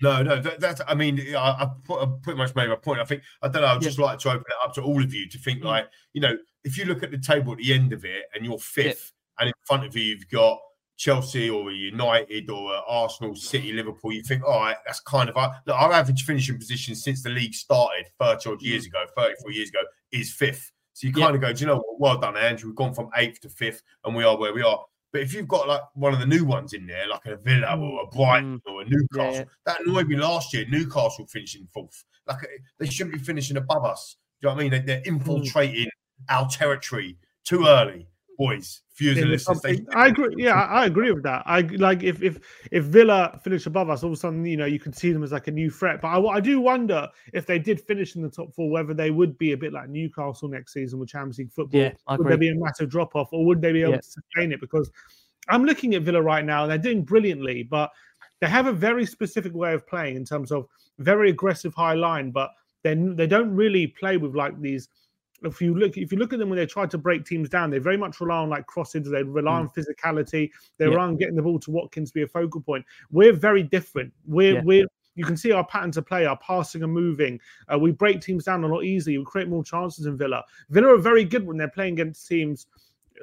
No, 0.01 0.21
no, 0.21 0.41
that, 0.41 0.59
that's. 0.59 0.81
I 0.87 0.93
mean, 0.93 1.21
I, 1.35 1.37
I, 1.37 1.69
put, 1.85 2.01
I 2.01 2.07
pretty 2.21 2.37
much 2.37 2.53
made 2.55 2.67
my 2.67 2.75
point. 2.75 2.99
I 2.99 3.05
think 3.05 3.23
I 3.41 3.47
don't 3.47 3.61
know. 3.61 3.69
I'd 3.69 3.81
just 3.81 3.99
like 3.99 4.19
to 4.19 4.29
open 4.29 4.43
it 4.47 4.67
up 4.67 4.73
to 4.75 4.81
all 4.81 5.01
of 5.01 5.13
you 5.13 5.29
to 5.29 5.37
Mm. 5.37 5.43
think 5.43 5.63
like, 5.63 5.87
you 6.13 6.21
know, 6.21 6.37
if 6.63 6.77
you 6.77 6.85
look 6.85 7.03
at 7.03 7.11
the 7.11 7.17
table 7.17 7.53
at 7.53 7.59
the 7.59 7.73
end 7.73 7.93
of 7.93 8.03
it 8.03 8.25
and 8.33 8.45
you're 8.45 8.57
fifth, 8.57 9.13
and 9.39 9.47
in 9.47 9.53
front 9.65 9.85
of 9.85 9.95
you 9.95 10.03
you've 10.03 10.27
got 10.29 10.59
Chelsea 10.97 11.49
or 11.49 11.71
United 11.71 12.49
or 12.49 12.73
Arsenal, 12.87 13.35
City, 13.35 13.73
Liverpool, 13.73 14.11
you 14.13 14.23
think, 14.23 14.43
all 14.43 14.59
right, 14.59 14.77
that's 14.85 15.01
kind 15.01 15.29
of 15.29 15.37
our, 15.37 15.55
look, 15.65 15.75
our 15.75 15.91
average 15.91 16.23
finishing 16.23 16.57
position 16.57 16.95
since 16.95 17.21
the 17.21 17.29
league 17.29 17.53
started 17.53 18.05
30 18.19 18.49
odd 18.49 18.61
years 18.61 18.85
ago, 18.85 19.03
34 19.15 19.51
years 19.51 19.69
ago, 19.69 19.79
is 20.11 20.31
fifth. 20.31 20.71
So 20.95 21.07
you 21.07 21.13
Mm. 21.13 21.17
Yeah. 21.19 21.25
kind 21.25 21.35
of 21.35 21.41
go, 21.41 21.53
do 21.53 21.59
you 21.59 21.67
know 21.67 21.75
what? 21.77 21.99
Well 21.99 22.17
done, 22.19 22.37
Andrew. 22.37 22.69
We've 22.69 22.75
gone 22.77 22.93
from 22.93 23.09
eighth 23.17 23.41
to 23.41 23.49
fifth, 23.49 23.83
and 24.05 24.15
we 24.15 24.23
are 24.23 24.37
where 24.37 24.53
we 24.53 24.61
are. 24.63 24.81
But 25.11 25.21
if 25.23 25.33
you've 25.33 25.47
got 25.47 25.67
like 25.67 25.81
one 25.93 26.13
of 26.13 26.19
the 26.19 26.25
new 26.25 26.45
ones 26.45 26.71
in 26.73 26.87
there, 26.87 27.05
like 27.07 27.25
a 27.25 27.35
Villa 27.35 27.77
or 27.77 28.03
a 28.03 28.07
Brighton 28.07 28.61
or 28.65 28.81
a 28.81 28.85
Newcastle, 28.85 29.33
Mm. 29.33 29.33
Yeah. 29.39 29.43
that 29.65 29.81
annoyed 29.81 30.07
me 30.07 30.15
last 30.15 30.53
year. 30.53 30.65
Newcastle 30.69 31.27
finishing 31.27 31.67
fourth. 31.73 32.05
Like 32.27 32.43
uh, 32.43 32.47
they 32.79 32.87
shouldn't 32.87 33.13
be 33.15 33.19
finishing 33.21 33.57
above 33.57 33.83
us. 33.83 34.15
Do 34.41 34.47
you 34.47 34.49
know 34.51 34.55
what 34.55 34.59
I 34.61 34.63
mean? 34.63 34.71
They, 34.71 34.79
they're 34.79 35.03
infiltrating 35.05 35.89
our 36.29 36.47
territory 36.49 37.17
too 37.43 37.65
early, 37.67 38.07
boys. 38.37 38.81
Viewers 38.97 39.17
and 39.17 39.23
in 39.23 39.27
the 39.29 39.33
listeners. 39.33 39.61
They, 39.61 39.75
something- 39.75 39.95
I 39.95 40.07
agree. 40.07 40.33
Yeah, 40.37 40.53
I, 40.53 40.83
I 40.83 40.85
agree 40.85 41.11
with 41.11 41.23
that. 41.23 41.43
I 41.45 41.61
like 41.61 42.03
if 42.03 42.21
if 42.23 42.39
if 42.71 42.85
Villa 42.85 43.39
finish 43.43 43.65
above 43.65 43.89
us, 43.89 44.03
all 44.03 44.09
of 44.09 44.13
a 44.13 44.17
sudden 44.17 44.45
you 44.45 44.55
know 44.57 44.65
you 44.65 44.79
could 44.79 44.95
see 44.95 45.11
them 45.11 45.23
as 45.23 45.31
like 45.33 45.47
a 45.47 45.51
new 45.51 45.69
threat. 45.69 46.01
But 46.01 46.07
I, 46.09 46.21
I 46.35 46.39
do 46.39 46.59
wonder 46.61 47.07
if 47.33 47.45
they 47.45 47.59
did 47.59 47.81
finish 47.81 48.15
in 48.15 48.21
the 48.21 48.29
top 48.29 48.53
four, 48.55 48.69
whether 48.69 48.93
they 48.93 49.11
would 49.11 49.37
be 49.37 49.51
a 49.51 49.57
bit 49.57 49.73
like 49.73 49.89
Newcastle 49.89 50.47
next 50.47 50.71
season 50.73 50.99
with 50.99 51.09
Champions 51.09 51.37
League 51.39 51.51
football. 51.51 51.81
Yeah, 51.81 51.91
I 52.07 52.15
would 52.15 52.27
there 52.27 52.37
be 52.37 52.49
a 52.49 52.55
massive 52.55 52.89
drop 52.89 53.15
off, 53.15 53.29
or 53.33 53.45
would 53.45 53.61
they 53.61 53.73
be 53.73 53.81
able 53.81 53.91
Yeah. 53.91 53.97
to 53.97 54.03
sustain 54.03 54.51
it? 54.53 54.61
Because 54.61 54.89
I'm 55.49 55.65
looking 55.65 55.93
at 55.95 56.03
Villa 56.03 56.21
right 56.21 56.45
now, 56.45 56.63
and 56.63 56.71
they're 56.71 56.77
doing 56.77 57.03
brilliantly, 57.03 57.63
but 57.63 57.91
they 58.39 58.47
have 58.47 58.67
a 58.67 58.73
very 58.73 59.05
specific 59.05 59.53
way 59.53 59.73
of 59.73 59.85
playing 59.87 60.15
in 60.15 60.25
terms 60.25 60.51
of 60.51 60.67
very 60.99 61.29
aggressive 61.29 61.73
high 61.73 61.93
line, 61.95 62.31
but 62.31 62.49
they 62.83 62.95
they 62.95 63.27
don't 63.27 63.53
really 63.53 63.87
play 63.87 64.15
with 64.17 64.35
like 64.35 64.59
these. 64.61 64.87
If 65.43 65.61
you 65.61 65.75
look, 65.75 65.97
if 65.97 66.11
you 66.11 66.17
look 66.17 66.33
at 66.33 66.39
them 66.39 66.49
when 66.49 66.57
they 66.57 66.65
try 66.65 66.85
to 66.85 66.97
break 66.97 67.25
teams 67.25 67.49
down, 67.49 67.69
they 67.69 67.77
very 67.77 67.97
much 67.97 68.19
rely 68.21 68.37
on 68.37 68.49
like 68.49 68.65
crosses. 68.67 69.09
They 69.09 69.23
rely 69.23 69.59
on 69.59 69.69
physicality. 69.69 70.49
They 70.77 70.85
Yeah. 70.85 70.91
rely 70.91 71.03
on 71.03 71.17
getting 71.17 71.35
the 71.35 71.41
ball 71.41 71.59
to 71.59 71.71
Watkins 71.71 72.09
to 72.11 72.13
be 72.13 72.21
a 72.23 72.27
focal 72.27 72.61
point. 72.61 72.85
We're 73.11 73.33
very 73.33 73.63
different. 73.63 74.13
We're 74.25 74.55
Yeah. 74.55 74.61
we're 74.63 74.87
you 75.17 75.23
can 75.23 75.37
see 75.37 75.53
our 75.53 75.65
patterns 75.65 75.95
of 75.95 76.05
play, 76.05 76.25
our 76.25 76.37
passing 76.39 76.83
and 76.83 76.91
moving. 76.91 77.39
Uh, 77.73 77.79
we 77.79 77.91
break 77.91 78.19
teams 78.19 78.43
down 78.43 78.65
a 78.65 78.67
lot 78.67 78.83
easier. 78.83 79.17
We 79.17 79.25
create 79.25 79.47
more 79.47 79.63
chances 79.63 80.07
in 80.07 80.17
Villa. 80.17 80.43
Villa 80.69 80.93
are 80.93 80.97
very 80.97 81.23
good 81.23 81.47
when 81.47 81.55
they're 81.55 81.69
playing 81.69 81.93
against 81.93 82.27
teams 82.27 82.67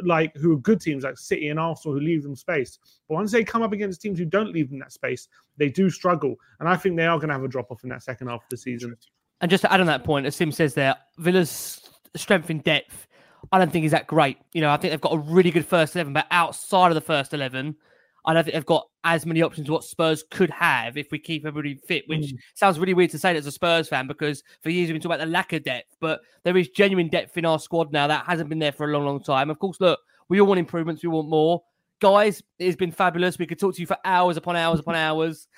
like 0.03 0.35
who 0.37 0.55
are 0.55 0.59
good 0.59 0.81
teams 0.81 1.05
like 1.05 1.19
City 1.19 1.49
and 1.49 1.61
Arsenal 1.61 1.95
who 1.95 2.01
leave 2.01 2.23
them 2.23 2.35
space. 2.35 2.79
But 3.09 3.17
once 3.17 3.31
they 3.31 3.45
come 3.45 3.61
up 3.61 3.73
against 3.73 4.01
teams 4.01 4.19
who 4.19 4.25
don't 4.25 4.53
leave 4.53 4.71
them 4.71 4.79
that 4.79 4.93
space, 4.93 5.29
they 5.59 5.69
do 5.69 5.91
struggle. 5.91 6.37
And 6.61 6.69
I 6.69 6.77
think 6.77 6.97
they 6.97 7.07
are 7.07 7.19
going 7.19 7.29
to 7.29 7.35
have 7.35 7.45
a 7.45 7.49
drop 7.49 7.71
off 7.71 7.83
in 7.83 7.91
that 7.91 8.03
second 8.03 8.29
half 8.29 8.43
of 8.43 8.49
the 8.49 8.57
season. 8.57 8.97
And 9.43 9.51
just 9.51 9.61
to 9.63 9.73
add 9.73 9.81
on 9.81 9.87
that 9.89 10.03
point, 10.03 10.25
as 10.25 10.35
Sim 10.35 10.51
says 10.51 10.73
there, 10.73 10.95
Villa's 11.19 11.91
strength 12.17 12.51
in 12.51 12.59
depth, 12.61 13.07
I 13.51 13.59
don't 13.59 13.73
think 13.73 13.85
is 13.85 13.93
that 13.93 14.07
great. 14.07 14.39
You 14.53 14.61
know, 14.61 14.71
I 14.71 14.77
think 14.77 14.93
they've 14.93 15.01
got 15.01 15.15
a 15.15 15.19
really 15.19 15.51
good 15.51 15.67
first 15.67 15.95
11, 15.97 16.13
but 16.13 16.27
outside 16.31 16.89
of 16.89 16.95
the 16.95 17.01
first 17.01 17.35
11, 17.35 17.77
I 18.25 18.35
don't 18.35 18.45
think 18.45 18.55
they've 18.55 18.65
got 18.65 18.87
as 19.03 19.27
many 19.27 19.43
options 19.43 19.67
as 19.67 19.71
what 19.71 19.83
Spurs 19.83 20.23
could 20.31 20.51
have 20.51 20.97
if 20.97 21.11
we 21.11 21.19
keep 21.19 21.45
everybody 21.45 21.75
fit, 21.75 22.05
which 22.07 22.33
Mm. 22.33 22.39
sounds 22.55 22.79
really 22.79 22.95
weird 22.95 23.11
to 23.11 23.19
say 23.19 23.33
that 23.33 23.39
as 23.41 23.47
a 23.47 23.53
Spurs 23.53 23.89
fan 23.89 24.07
because 24.07 24.45
for 24.63 24.71
years 24.71 24.87
we've 24.87 24.95
been 24.95 25.03
talking 25.03 25.17
about 25.17 25.25
the 25.27 25.33
lack 25.33 25.53
of 25.53 25.65
depth, 25.65 25.97
but 26.01 26.21
there 26.45 26.57
is 26.57 26.69
genuine 26.69 27.09
depth 27.09 27.37
in 27.37 27.45
our 27.45 27.59
squad 27.59 27.93
now 27.93 28.07
that 28.07 28.25
hasn't 28.25 28.49
been 28.49 28.61
there 28.61 28.71
for 28.71 28.89
a 28.89 28.93
long, 28.93 29.05
long 29.05 29.21
time. 29.21 29.51
Of 29.51 29.59
course, 29.59 29.81
look, 29.81 29.99
we 30.29 30.41
all 30.41 30.47
want 30.47 30.61
improvements, 30.61 31.03
we 31.03 31.09
want 31.09 31.29
more. 31.29 31.63
Guys, 32.01 32.43
it 32.61 32.67
has 32.67 32.77
been 32.77 32.93
fabulous. 32.93 33.39
We 33.39 33.47
could 33.47 33.59
talk 33.59 33.75
to 33.75 33.81
you 33.81 33.87
for 33.87 33.97
hours 34.05 34.37
upon 34.37 34.55
hours 34.57 34.79
upon 34.81 34.95
hours. 34.95 35.49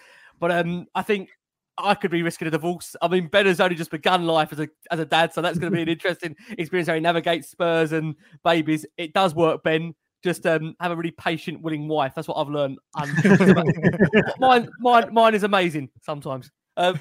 But 0.40 0.50
um, 0.50 0.86
I 0.94 1.02
think 1.02 1.28
I 1.76 1.94
could 1.94 2.10
be 2.10 2.22
risking 2.22 2.48
a 2.48 2.50
divorce. 2.50 2.94
I 3.02 3.08
mean, 3.08 3.26
Ben 3.28 3.46
has 3.46 3.60
only 3.60 3.76
just 3.76 3.90
begun 3.90 4.26
life 4.26 4.52
as 4.52 4.60
a 4.60 4.68
as 4.90 5.00
a 5.00 5.04
dad, 5.04 5.32
so 5.32 5.42
that's 5.42 5.58
going 5.58 5.72
to 5.72 5.76
be 5.76 5.82
an 5.82 5.88
interesting 5.96 6.36
experience 6.50 6.88
how 6.88 6.94
he 6.94 7.00
navigates 7.00 7.50
Spurs 7.50 7.92
and 7.92 8.14
babies. 8.44 8.86
It 8.96 9.12
does 9.12 9.34
work, 9.34 9.62
Ben. 9.62 9.94
Just 10.22 10.46
um, 10.46 10.74
have 10.80 10.92
a 10.92 10.96
really 10.96 11.10
patient, 11.10 11.60
willing 11.60 11.86
wife. 11.86 12.12
That's 12.14 12.28
what 12.28 12.36
I've 12.36 12.48
learned. 12.48 12.78
Mine, 14.38 14.68
mine, 14.80 15.12
mine 15.12 15.34
is 15.34 15.42
amazing 15.42 15.90
sometimes. 16.02 16.50
Um, 16.76 16.98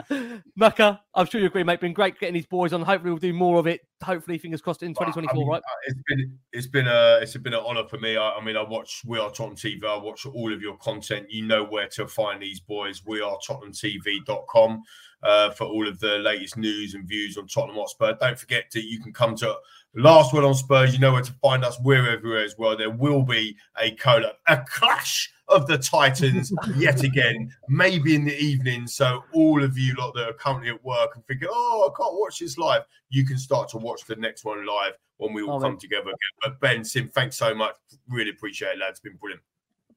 Macca, 0.60 1.00
I'm 1.14 1.26
sure 1.26 1.40
you 1.40 1.46
agree, 1.46 1.64
mate. 1.64 1.80
Been 1.80 1.92
great 1.92 2.18
getting 2.18 2.34
these 2.34 2.46
boys 2.46 2.72
on. 2.72 2.82
Hopefully, 2.82 3.10
we'll 3.10 3.18
do 3.18 3.32
more 3.32 3.58
of 3.58 3.66
it. 3.66 3.80
Hopefully, 4.02 4.38
fingers 4.38 4.60
crossed 4.60 4.82
in 4.82 4.92
2024, 4.94 5.32
I 5.32 5.36
mean, 5.36 5.48
right? 5.48 5.58
uh, 5.58 5.74
It's 5.86 6.00
been 6.06 6.38
it's 6.52 6.66
been 6.66 6.86
a 6.88 7.18
it's 7.22 7.36
been 7.36 7.54
an 7.54 7.62
honor 7.64 7.86
for 7.88 7.98
me. 7.98 8.16
I, 8.16 8.30
I 8.30 8.44
mean, 8.44 8.56
I 8.56 8.62
watch 8.62 9.02
We 9.06 9.18
Are 9.18 9.30
Tottenham 9.30 9.56
TV. 9.56 9.84
I 9.84 9.96
watch 10.02 10.26
all 10.26 10.52
of 10.52 10.60
your 10.60 10.76
content. 10.78 11.26
You 11.30 11.46
know 11.46 11.64
where 11.64 11.88
to 11.88 12.06
find 12.06 12.42
these 12.42 12.60
boys. 12.60 13.02
We 13.06 13.20
are 13.20 13.36
TottenhamTV.com 13.48 14.82
uh, 15.22 15.50
for 15.50 15.64
all 15.64 15.86
of 15.86 16.00
the 16.00 16.18
latest 16.18 16.56
news 16.56 16.94
and 16.94 17.06
views 17.06 17.36
on 17.36 17.46
Tottenham 17.46 17.76
Hotspur. 17.76 18.14
Don't 18.20 18.38
forget 18.38 18.64
that 18.72 18.84
you 18.84 19.00
can 19.00 19.12
come 19.12 19.36
to 19.36 19.56
Last 19.94 20.32
Word 20.32 20.44
on 20.44 20.54
Spurs. 20.54 20.94
You 20.94 21.00
know 21.00 21.12
where 21.12 21.22
to 21.22 21.32
find 21.34 21.64
us. 21.64 21.78
We're 21.80 22.08
everywhere 22.08 22.42
as 22.44 22.56
well. 22.56 22.76
There 22.76 22.90
will 22.90 23.22
be 23.22 23.56
a 23.78 23.94
collab, 23.96 24.32
a 24.48 24.58
clash 24.66 25.30
of 25.48 25.66
the 25.66 25.76
Titans 25.76 26.50
yet 26.76 27.02
again, 27.02 27.52
maybe 27.68 28.14
in 28.14 28.24
the 28.24 28.36
evening. 28.38 28.86
So 28.86 29.22
all 29.32 29.62
of 29.62 29.76
you 29.76 29.94
lot 29.96 30.14
that 30.14 30.28
are 30.28 30.32
currently 30.32 30.70
at 30.70 30.82
work 30.82 31.10
and 31.14 31.26
thinking, 31.26 31.48
"Oh, 31.50 31.90
I 31.92 32.02
can't 32.02 32.14
watch 32.18 32.38
this 32.38 32.56
live," 32.56 32.82
you 33.10 33.26
can 33.26 33.36
start 33.36 33.68
to 33.70 33.76
watch 33.78 34.04
the 34.06 34.16
next 34.16 34.44
one 34.46 34.64
live 34.66 34.94
when 35.18 35.34
we 35.34 35.42
all 35.42 35.56
Oh, 35.56 35.60
come 35.60 35.72
man. 35.72 35.78
together 35.78 36.04
again. 36.08 36.16
But 36.42 36.58
Ben, 36.60 36.84
Sim, 36.84 37.08
thanks 37.08 37.36
so 37.36 37.54
much. 37.54 37.74
Really 38.08 38.30
appreciate 38.30 38.72
it, 38.72 38.78
lads. 38.78 38.92
It's 38.92 39.00
been 39.00 39.16
brilliant. 39.16 39.42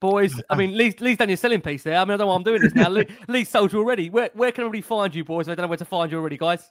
Boys, 0.01 0.39
I 0.49 0.55
mean, 0.57 0.75
Lee's, 0.77 0.99
Lee's 0.99 1.17
done 1.17 1.29
your 1.29 1.37
selling 1.37 1.61
piece 1.61 1.83
there. 1.83 1.97
I 1.97 2.03
mean, 2.03 2.11
I 2.11 2.17
don't 2.17 2.19
know 2.19 2.27
why 2.27 2.35
I'm 2.35 2.43
doing 2.43 2.61
this 2.61 2.75
now. 2.75 2.89
Lee, 2.89 3.07
Lee's 3.29 3.47
sold 3.47 3.71
you 3.71 3.79
already. 3.79 4.09
Where, 4.09 4.29
where 4.33 4.51
can 4.51 4.63
everybody 4.65 4.81
find 4.81 5.15
you, 5.15 5.23
boys? 5.23 5.47
I 5.47 5.55
don't 5.55 5.63
know 5.63 5.67
where 5.69 5.77
to 5.77 5.85
find 5.85 6.11
you 6.11 6.17
already, 6.19 6.37
guys. 6.37 6.69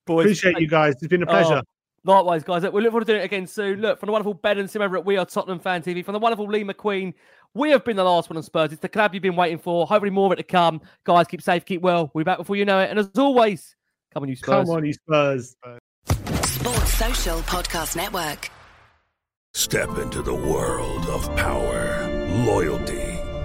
Boys, 0.10 0.26
Appreciate 0.26 0.60
you 0.60 0.68
guys. 0.68 0.96
It's 0.96 1.08
been 1.08 1.22
a 1.22 1.28
pleasure. 1.28 1.62
Oh, 2.08 2.12
likewise, 2.12 2.44
guys. 2.44 2.64
We 2.64 2.82
look 2.82 2.90
forward 2.90 3.06
to 3.06 3.14
doing 3.14 3.22
it 3.22 3.26
again 3.26 3.46
soon. 3.46 3.80
Look, 3.80 4.00
from 4.00 4.08
the 4.08 4.12
wonderful 4.12 4.34
Ben 4.34 4.58
and 4.58 4.68
Sim 4.68 4.82
over 4.82 4.98
at 4.98 5.06
We 5.06 5.18
Are 5.18 5.26
Tottenham 5.26 5.60
Fan 5.60 5.84
TV, 5.84 6.04
from 6.04 6.14
the 6.14 6.20
wonderful 6.20 6.48
Lee 6.48 6.64
McQueen, 6.64 7.14
we 7.54 7.70
have 7.70 7.86
been 7.86 7.96
the 7.96 8.04
last 8.04 8.28
word 8.28 8.38
on 8.38 8.42
Spurs. 8.42 8.72
It's 8.72 8.82
the 8.82 8.90
club 8.90 9.14
you've 9.14 9.22
been 9.22 9.36
waiting 9.36 9.60
for. 9.60 9.86
Hopefully, 9.86 10.10
more 10.10 10.26
of 10.26 10.32
it 10.32 10.38
to 10.38 10.44
come. 10.44 10.82
Guys, 11.04 11.28
keep 11.28 11.44
safe, 11.44 11.64
keep 11.64 11.84
well. 11.84 12.10
We'll 12.16 12.24
be 12.24 12.26
back 12.26 12.40
before 12.40 12.56
you 12.56 12.66
know 12.66 12.80
it. 12.80 12.90
And 12.90 12.98
as 12.98 13.12
always, 13.20 13.76
come 14.12 14.24
on, 14.24 14.30
you 14.30 14.36
Spurs. 14.36 14.68
Come 14.68 14.78
on, 14.78 14.84
you 14.84 14.94
Spurs. 14.94 15.56
Sports 16.08 16.94
Social 16.94 17.38
Podcast 17.42 17.96
Network. 17.96 18.50
Step 19.54 19.96
into 20.00 20.24
the 20.24 20.34
world 20.34 21.06
of 21.06 21.24
power, 21.36 22.08
loyalty 22.48 23.09